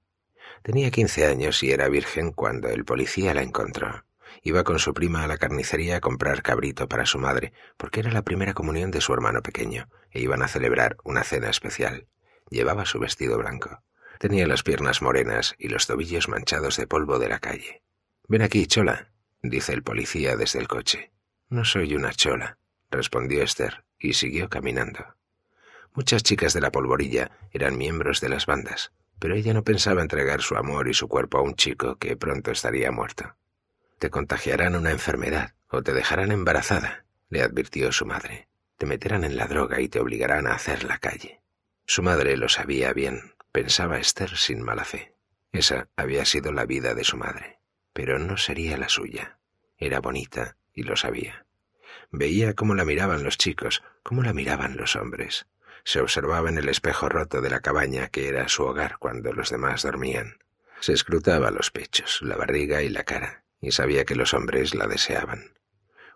Tenía 0.62 0.92
quince 0.92 1.26
años 1.26 1.60
y 1.64 1.72
era 1.72 1.88
virgen 1.88 2.30
cuando 2.30 2.68
el 2.68 2.84
policía 2.84 3.34
la 3.34 3.42
encontró. 3.42 4.04
Iba 4.42 4.62
con 4.62 4.78
su 4.78 4.94
prima 4.94 5.24
a 5.24 5.26
la 5.26 5.36
carnicería 5.36 5.96
a 5.96 6.00
comprar 6.00 6.44
cabrito 6.44 6.88
para 6.88 7.06
su 7.06 7.18
madre, 7.18 7.52
porque 7.76 7.98
era 7.98 8.12
la 8.12 8.22
primera 8.22 8.54
comunión 8.54 8.92
de 8.92 9.00
su 9.00 9.12
hermano 9.12 9.42
pequeño, 9.42 9.88
e 10.12 10.20
iban 10.20 10.44
a 10.44 10.46
celebrar 10.46 10.98
una 11.02 11.24
cena 11.24 11.50
especial. 11.50 12.06
Llevaba 12.48 12.86
su 12.86 13.00
vestido 13.00 13.38
blanco. 13.38 13.82
Tenía 14.20 14.46
las 14.46 14.62
piernas 14.62 15.02
morenas 15.02 15.56
y 15.58 15.68
los 15.68 15.88
tobillos 15.88 16.28
manchados 16.28 16.76
de 16.76 16.86
polvo 16.86 17.18
de 17.18 17.28
la 17.28 17.40
calle. 17.40 17.82
Ven 18.30 18.42
aquí, 18.42 18.68
chola, 18.68 19.08
dice 19.42 19.72
el 19.72 19.82
policía 19.82 20.36
desde 20.36 20.60
el 20.60 20.68
coche. 20.68 21.10
No 21.48 21.64
soy 21.64 21.96
una 21.96 22.12
chola, 22.12 22.58
respondió 22.88 23.42
Esther, 23.42 23.82
y 23.98 24.12
siguió 24.12 24.48
caminando. 24.48 25.16
Muchas 25.94 26.22
chicas 26.22 26.52
de 26.52 26.60
la 26.60 26.70
polvorilla 26.70 27.32
eran 27.50 27.76
miembros 27.76 28.20
de 28.20 28.28
las 28.28 28.46
bandas, 28.46 28.92
pero 29.18 29.34
ella 29.34 29.52
no 29.52 29.64
pensaba 29.64 30.00
entregar 30.00 30.42
su 30.42 30.54
amor 30.54 30.86
y 30.86 30.94
su 30.94 31.08
cuerpo 31.08 31.38
a 31.38 31.42
un 31.42 31.56
chico 31.56 31.96
que 31.96 32.16
pronto 32.16 32.52
estaría 32.52 32.92
muerto. 32.92 33.34
Te 33.98 34.10
contagiarán 34.10 34.76
una 34.76 34.92
enfermedad 34.92 35.54
o 35.68 35.82
te 35.82 35.92
dejarán 35.92 36.30
embarazada, 36.30 37.06
le 37.30 37.42
advirtió 37.42 37.90
su 37.90 38.06
madre. 38.06 38.46
Te 38.78 38.86
meterán 38.86 39.24
en 39.24 39.36
la 39.36 39.48
droga 39.48 39.80
y 39.80 39.88
te 39.88 39.98
obligarán 39.98 40.46
a 40.46 40.54
hacer 40.54 40.84
la 40.84 40.98
calle. 40.98 41.42
Su 41.84 42.04
madre 42.04 42.36
lo 42.36 42.48
sabía 42.48 42.92
bien, 42.92 43.34
pensaba 43.50 43.98
Esther 43.98 44.36
sin 44.36 44.62
mala 44.62 44.84
fe. 44.84 45.16
Esa 45.50 45.88
había 45.96 46.24
sido 46.24 46.52
la 46.52 46.64
vida 46.64 46.94
de 46.94 47.02
su 47.02 47.16
madre, 47.16 47.59
pero 48.00 48.18
no 48.18 48.38
sería 48.38 48.78
la 48.78 48.88
suya. 48.88 49.36
Era 49.76 50.00
bonita 50.00 50.56
y 50.72 50.84
lo 50.84 50.96
sabía. 50.96 51.44
Veía 52.10 52.54
cómo 52.54 52.74
la 52.74 52.86
miraban 52.86 53.22
los 53.22 53.36
chicos, 53.36 53.82
cómo 54.02 54.22
la 54.22 54.32
miraban 54.32 54.78
los 54.78 54.96
hombres. 54.96 55.44
Se 55.84 56.00
observaba 56.00 56.48
en 56.48 56.56
el 56.56 56.70
espejo 56.70 57.10
roto 57.10 57.42
de 57.42 57.50
la 57.50 57.60
cabaña 57.60 58.08
que 58.08 58.28
era 58.28 58.48
su 58.48 58.64
hogar 58.64 58.96
cuando 58.98 59.34
los 59.34 59.50
demás 59.50 59.82
dormían. 59.82 60.38
Se 60.80 60.94
escrutaba 60.94 61.50
los 61.50 61.70
pechos, 61.70 62.22
la 62.22 62.36
barriga 62.36 62.80
y 62.80 62.88
la 62.88 63.04
cara 63.04 63.44
y 63.60 63.72
sabía 63.72 64.06
que 64.06 64.14
los 64.14 64.32
hombres 64.32 64.74
la 64.74 64.86
deseaban. 64.86 65.52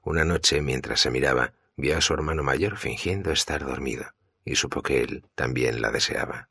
Una 0.02 0.24
noche, 0.24 0.62
mientras 0.62 1.00
se 1.00 1.10
miraba, 1.10 1.52
vio 1.76 1.98
a 1.98 2.00
su 2.00 2.14
hermano 2.14 2.42
mayor 2.42 2.78
fingiendo 2.78 3.30
estar 3.30 3.62
dormido, 3.62 4.06
y 4.42 4.56
supo 4.56 4.80
que 4.80 5.02
él 5.02 5.26
también 5.34 5.82
la 5.82 5.90
deseaba. 5.90 6.48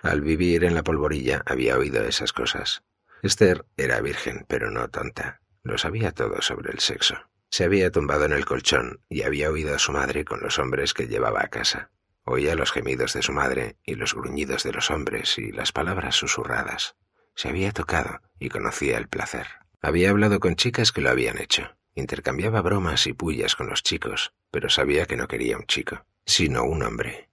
Al 0.00 0.22
vivir 0.22 0.64
en 0.64 0.74
la 0.74 0.84
polvorilla 0.84 1.42
había 1.44 1.76
oído 1.76 2.02
esas 2.02 2.32
cosas. 2.32 2.82
Esther 3.22 3.66
era 3.76 4.00
virgen, 4.00 4.44
pero 4.48 4.70
no 4.70 4.88
tonta. 4.88 5.42
Lo 5.62 5.78
sabía 5.78 6.12
todo 6.12 6.40
sobre 6.42 6.72
el 6.72 6.80
sexo. 6.80 7.16
Se 7.50 7.64
había 7.64 7.90
tumbado 7.90 8.24
en 8.24 8.32
el 8.32 8.44
colchón 8.44 9.00
y 9.08 9.22
había 9.22 9.50
oído 9.50 9.74
a 9.74 9.78
su 9.78 9.92
madre 9.92 10.24
con 10.24 10.40
los 10.40 10.58
hombres 10.58 10.94
que 10.94 11.08
llevaba 11.08 11.42
a 11.42 11.48
casa. 11.48 11.90
Oía 12.24 12.54
los 12.54 12.70
gemidos 12.70 13.12
de 13.12 13.22
su 13.22 13.32
madre 13.32 13.76
y 13.84 13.96
los 13.96 14.14
gruñidos 14.14 14.62
de 14.62 14.72
los 14.72 14.90
hombres 14.90 15.36
y 15.36 15.50
las 15.52 15.72
palabras 15.72 16.14
susurradas. 16.14 16.96
Se 17.34 17.48
había 17.48 17.72
tocado 17.72 18.20
y 18.38 18.48
conocía 18.50 18.98
el 18.98 19.08
placer. 19.08 19.46
Había 19.82 20.10
hablado 20.10 20.40
con 20.40 20.56
chicas 20.56 20.92
que 20.92 21.00
lo 21.00 21.10
habían 21.10 21.38
hecho. 21.38 21.76
Intercambiaba 21.94 22.62
bromas 22.62 23.06
y 23.06 23.12
pullas 23.12 23.56
con 23.56 23.68
los 23.68 23.82
chicos, 23.82 24.32
pero 24.50 24.68
sabía 24.68 25.06
que 25.06 25.16
no 25.16 25.26
quería 25.26 25.56
un 25.56 25.66
chico, 25.66 26.06
sino 26.24 26.64
un 26.64 26.82
hombre. 26.82 27.30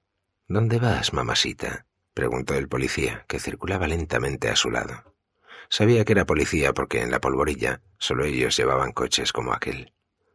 ¿Dónde 0.47 0.79
vas, 0.79 1.13
mamasita? 1.13 1.85
preguntó 2.13 2.55
el 2.55 2.67
policía, 2.67 3.25
que 3.27 3.39
circulaba 3.39 3.87
lentamente 3.87 4.49
a 4.49 4.55
su 4.55 4.71
lado. 4.71 5.16
Sabía 5.69 6.05
que 6.05 6.13
era 6.13 6.25
policía 6.25 6.73
porque 6.73 7.01
en 7.01 7.11
la 7.11 7.19
polvorilla 7.19 7.81
solo 7.97 8.25
ellos 8.25 8.55
llevaban 8.57 8.91
coches 8.91 9.33
como 9.33 9.53
aquel. 9.53 9.93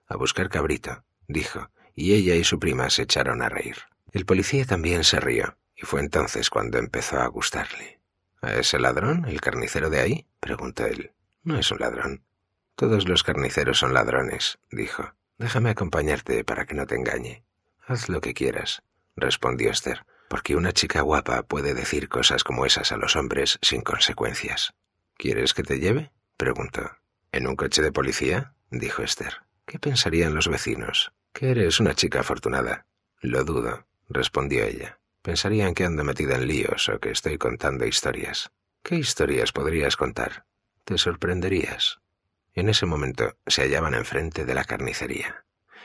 A 0.08 0.16
buscar 0.16 0.48
cabrito, 0.48 1.04
dijo, 1.26 1.70
y 1.94 2.14
ella 2.14 2.34
y 2.34 2.44
su 2.44 2.58
prima 2.58 2.90
se 2.90 3.02
echaron 3.02 3.42
a 3.42 3.48
reír. 3.48 3.76
El 4.12 4.26
policía 4.26 4.64
también 4.64 5.04
se 5.04 5.20
rió, 5.20 5.56
y 5.74 5.86
fue 5.86 6.00
entonces 6.00 6.50
cuando 6.50 6.78
empezó 6.78 7.20
a 7.20 7.26
gustarle. 7.28 8.00
¿A 8.42 8.54
ese 8.54 8.78
ladrón, 8.78 9.24
el 9.26 9.40
carnicero 9.40 9.88
de 9.88 10.00
ahí? 10.00 10.26
preguntó 10.40 10.84
él. 10.84 11.12
No 11.44 11.58
es 11.58 11.70
un 11.70 11.78
ladrón. 11.78 12.24
Todos 12.76 13.08
los 13.08 13.22
carniceros 13.22 13.78
son 13.78 13.94
ladrones, 13.94 14.58
dijo. 14.70 15.14
Déjame 15.38 15.70
acompañarte 15.70 16.44
para 16.44 16.66
que 16.66 16.74
no 16.74 16.86
te 16.86 16.96
engañe. 16.96 17.44
Haz 17.86 18.08
lo 18.08 18.20
que 18.20 18.34
quieras, 18.34 18.82
respondió 19.16 19.70
Esther, 19.70 20.04
porque 20.28 20.56
una 20.56 20.72
chica 20.72 21.02
guapa 21.02 21.42
puede 21.42 21.74
decir 21.74 22.08
cosas 22.08 22.44
como 22.44 22.64
esas 22.66 22.92
a 22.92 22.96
los 22.96 23.16
hombres 23.16 23.58
sin 23.62 23.82
consecuencias. 23.82 24.74
¿Quieres 25.16 25.54
que 25.54 25.62
te 25.62 25.78
lleve? 25.78 26.12
preguntó. 26.36 26.90
¿En 27.32 27.46
un 27.46 27.56
coche 27.56 27.82
de 27.82 27.92
policía? 27.92 28.54
dijo 28.70 29.02
Esther. 29.02 29.42
¿Qué 29.66 29.78
pensarían 29.78 30.34
los 30.34 30.48
vecinos? 30.48 31.12
Que 31.32 31.50
eres 31.50 31.80
una 31.80 31.94
chica 31.94 32.20
afortunada. 32.20 32.86
Lo 33.20 33.44
dudo, 33.44 33.86
respondió 34.08 34.64
ella. 34.64 34.98
Pensarían 35.22 35.74
que 35.74 35.84
ando 35.84 36.04
metida 36.04 36.34
en 36.34 36.48
líos 36.48 36.88
o 36.88 36.98
que 36.98 37.10
estoy 37.10 37.38
contando 37.38 37.86
historias. 37.86 38.50
¿Qué 38.82 38.96
historias 38.96 39.52
podrías 39.52 39.96
contar? 39.96 40.46
Te 40.84 40.98
sorprenderías. 40.98 42.00
En 42.54 42.68
ese 42.68 42.86
momento 42.86 43.36
se 43.46 43.62
hallaban 43.62 43.94
enfrente 43.94 44.44
de 44.44 44.54
la 44.54 44.64
carnicería. 44.64 45.44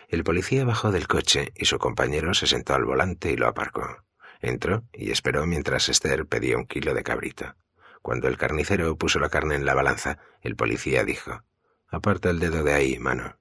El 0.10 0.24
policía 0.24 0.66
bajó 0.66 0.92
del 0.92 1.08
coche 1.08 1.52
y 1.56 1.66
su 1.66 1.78
compañero 1.78 2.34
se 2.34 2.48
sentó 2.48 2.74
al 2.74 2.86
volante 2.86 3.32
y 3.32 3.38
lo 3.38 3.48
aparcó. 3.48 4.04
Entró 4.42 4.84
y 4.94 5.12
esperó 5.12 5.46
mientras 5.46 5.90
Esther 5.90 6.26
pedía 6.26 6.58
un 6.58 6.66
kilo 6.66 6.94
de 6.94 7.04
cabrito. 7.04 7.56
Cuando 8.02 8.28
el 8.28 8.38
carnicero 8.38 8.96
puso 8.98 9.20
la 9.20 9.30
carne 9.30 9.56
en 9.56 9.66
la 9.66 9.74
balanza, 9.74 10.20
el 10.42 10.56
policía 10.56 11.04
dijo, 11.04 11.44
Aparta 11.88 12.30
el 12.30 12.40
dedo 12.40 12.64
de 12.64 12.74
ahí, 12.74 13.00
mano. 13.00 13.38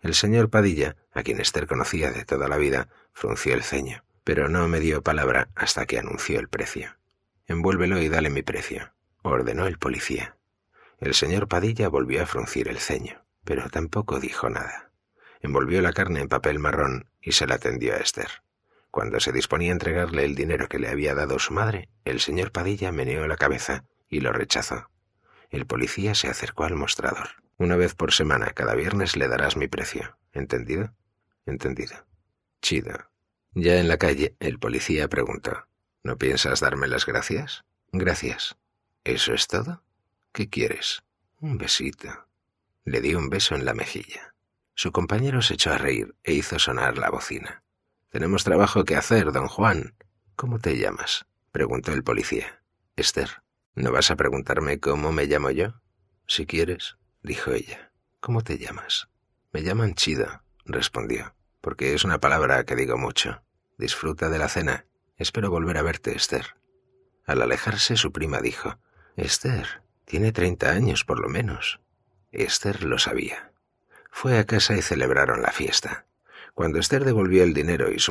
El 0.00 0.14
señor 0.14 0.50
Padilla, 0.50 0.96
a 1.12 1.22
quien 1.22 1.40
Esther 1.40 1.66
conocía 1.66 2.10
de 2.10 2.24
toda 2.24 2.48
la 2.48 2.56
vida, 2.56 2.88
frunció 3.12 3.54
el 3.54 3.62
ceño, 3.62 4.04
pero 4.24 4.48
no 4.48 4.66
me 4.66 4.80
dio 4.80 5.02
palabra 5.02 5.50
hasta 5.54 5.86
que 5.86 5.98
anunció 5.98 6.40
el 6.40 6.48
precio. 6.48 6.96
Envuélvelo 7.46 8.00
y 8.00 8.08
dale 8.08 8.30
mi 8.30 8.42
precio, 8.42 8.92
ordenó 9.22 9.66
el 9.66 9.78
policía. 9.78 10.36
El 10.98 11.14
señor 11.14 11.48
Padilla 11.48 11.88
volvió 11.88 12.22
a 12.22 12.26
fruncir 12.26 12.68
el 12.68 12.78
ceño, 12.78 13.24
pero 13.44 13.68
tampoco 13.70 14.20
dijo 14.20 14.50
nada. 14.50 14.90
Envolvió 15.40 15.82
la 15.82 15.92
carne 15.92 16.20
en 16.20 16.28
papel 16.28 16.58
marrón 16.58 17.10
y 17.20 17.32
se 17.32 17.46
la 17.46 17.58
tendió 17.58 17.94
a 17.94 17.98
Esther. 17.98 18.42
Cuando 18.92 19.20
se 19.20 19.32
disponía 19.32 19.70
a 19.70 19.72
entregarle 19.72 20.26
el 20.26 20.34
dinero 20.34 20.68
que 20.68 20.78
le 20.78 20.90
había 20.90 21.14
dado 21.14 21.38
su 21.38 21.54
madre, 21.54 21.88
el 22.04 22.20
señor 22.20 22.52
Padilla 22.52 22.92
meneó 22.92 23.26
la 23.26 23.38
cabeza 23.38 23.86
y 24.10 24.20
lo 24.20 24.34
rechazó. 24.34 24.90
El 25.48 25.64
policía 25.64 26.14
se 26.14 26.28
acercó 26.28 26.64
al 26.64 26.76
mostrador. 26.76 27.42
Una 27.56 27.76
vez 27.76 27.94
por 27.94 28.12
semana, 28.12 28.50
cada 28.50 28.74
viernes 28.74 29.16
le 29.16 29.28
darás 29.28 29.56
mi 29.56 29.66
precio. 29.66 30.18
¿Entendido? 30.34 30.94
Entendido. 31.46 32.06
Chido. 32.60 33.10
Ya 33.54 33.80
en 33.80 33.88
la 33.88 33.96
calle, 33.96 34.36
el 34.40 34.58
policía 34.58 35.08
preguntó, 35.08 35.66
¿No 36.02 36.18
piensas 36.18 36.60
darme 36.60 36.86
las 36.86 37.06
gracias? 37.06 37.64
Gracias. 37.92 38.58
¿Eso 39.04 39.32
es 39.32 39.46
todo? 39.46 39.82
¿Qué 40.32 40.50
quieres? 40.50 41.02
Un 41.40 41.56
besito. 41.56 42.26
Le 42.84 43.00
di 43.00 43.14
un 43.14 43.30
beso 43.30 43.54
en 43.54 43.64
la 43.64 43.72
mejilla. 43.72 44.34
Su 44.74 44.92
compañero 44.92 45.40
se 45.40 45.54
echó 45.54 45.72
a 45.72 45.78
reír 45.78 46.14
e 46.24 46.34
hizo 46.34 46.58
sonar 46.58 46.98
la 46.98 47.08
bocina. 47.08 47.61
Tenemos 48.12 48.44
trabajo 48.44 48.84
que 48.84 48.94
hacer, 48.94 49.32
don 49.32 49.48
Juan. 49.48 49.94
¿Cómo 50.36 50.58
te 50.58 50.76
llamas? 50.76 51.24
preguntó 51.50 51.92
el 51.92 52.04
policía. 52.04 52.62
Esther. 52.94 53.42
¿No 53.74 53.90
vas 53.90 54.10
a 54.10 54.16
preguntarme 54.16 54.80
cómo 54.80 55.12
me 55.12 55.24
llamo 55.24 55.50
yo? 55.50 55.80
Si 56.26 56.44
quieres. 56.44 56.98
dijo 57.22 57.52
ella. 57.52 57.90
¿Cómo 58.20 58.42
te 58.42 58.58
llamas? 58.58 59.08
Me 59.50 59.62
llaman 59.62 59.94
Chido, 59.94 60.42
respondió, 60.66 61.34
porque 61.62 61.94
es 61.94 62.04
una 62.04 62.20
palabra 62.20 62.64
que 62.64 62.76
digo 62.76 62.98
mucho. 62.98 63.42
Disfruta 63.78 64.28
de 64.28 64.38
la 64.38 64.48
cena. 64.48 64.84
Espero 65.16 65.48
volver 65.48 65.78
a 65.78 65.82
verte, 65.82 66.14
Esther. 66.14 66.58
Al 67.24 67.40
alejarse, 67.40 67.96
su 67.96 68.12
prima 68.12 68.42
dijo, 68.42 68.78
Esther, 69.16 69.82
tiene 70.04 70.32
treinta 70.32 70.72
años 70.72 71.06
por 71.06 71.18
lo 71.18 71.30
menos. 71.30 71.80
Esther 72.30 72.84
lo 72.84 72.98
sabía. 72.98 73.52
Fue 74.10 74.38
a 74.38 74.44
casa 74.44 74.74
y 74.76 74.82
celebraron 74.82 75.40
la 75.40 75.50
fiesta. 75.50 76.04
Cuando 76.54 76.78
Esther 76.78 77.04
devolvió 77.06 77.44
el 77.44 77.54
dinero 77.54 77.90
y 77.90 77.98
su 77.98 78.10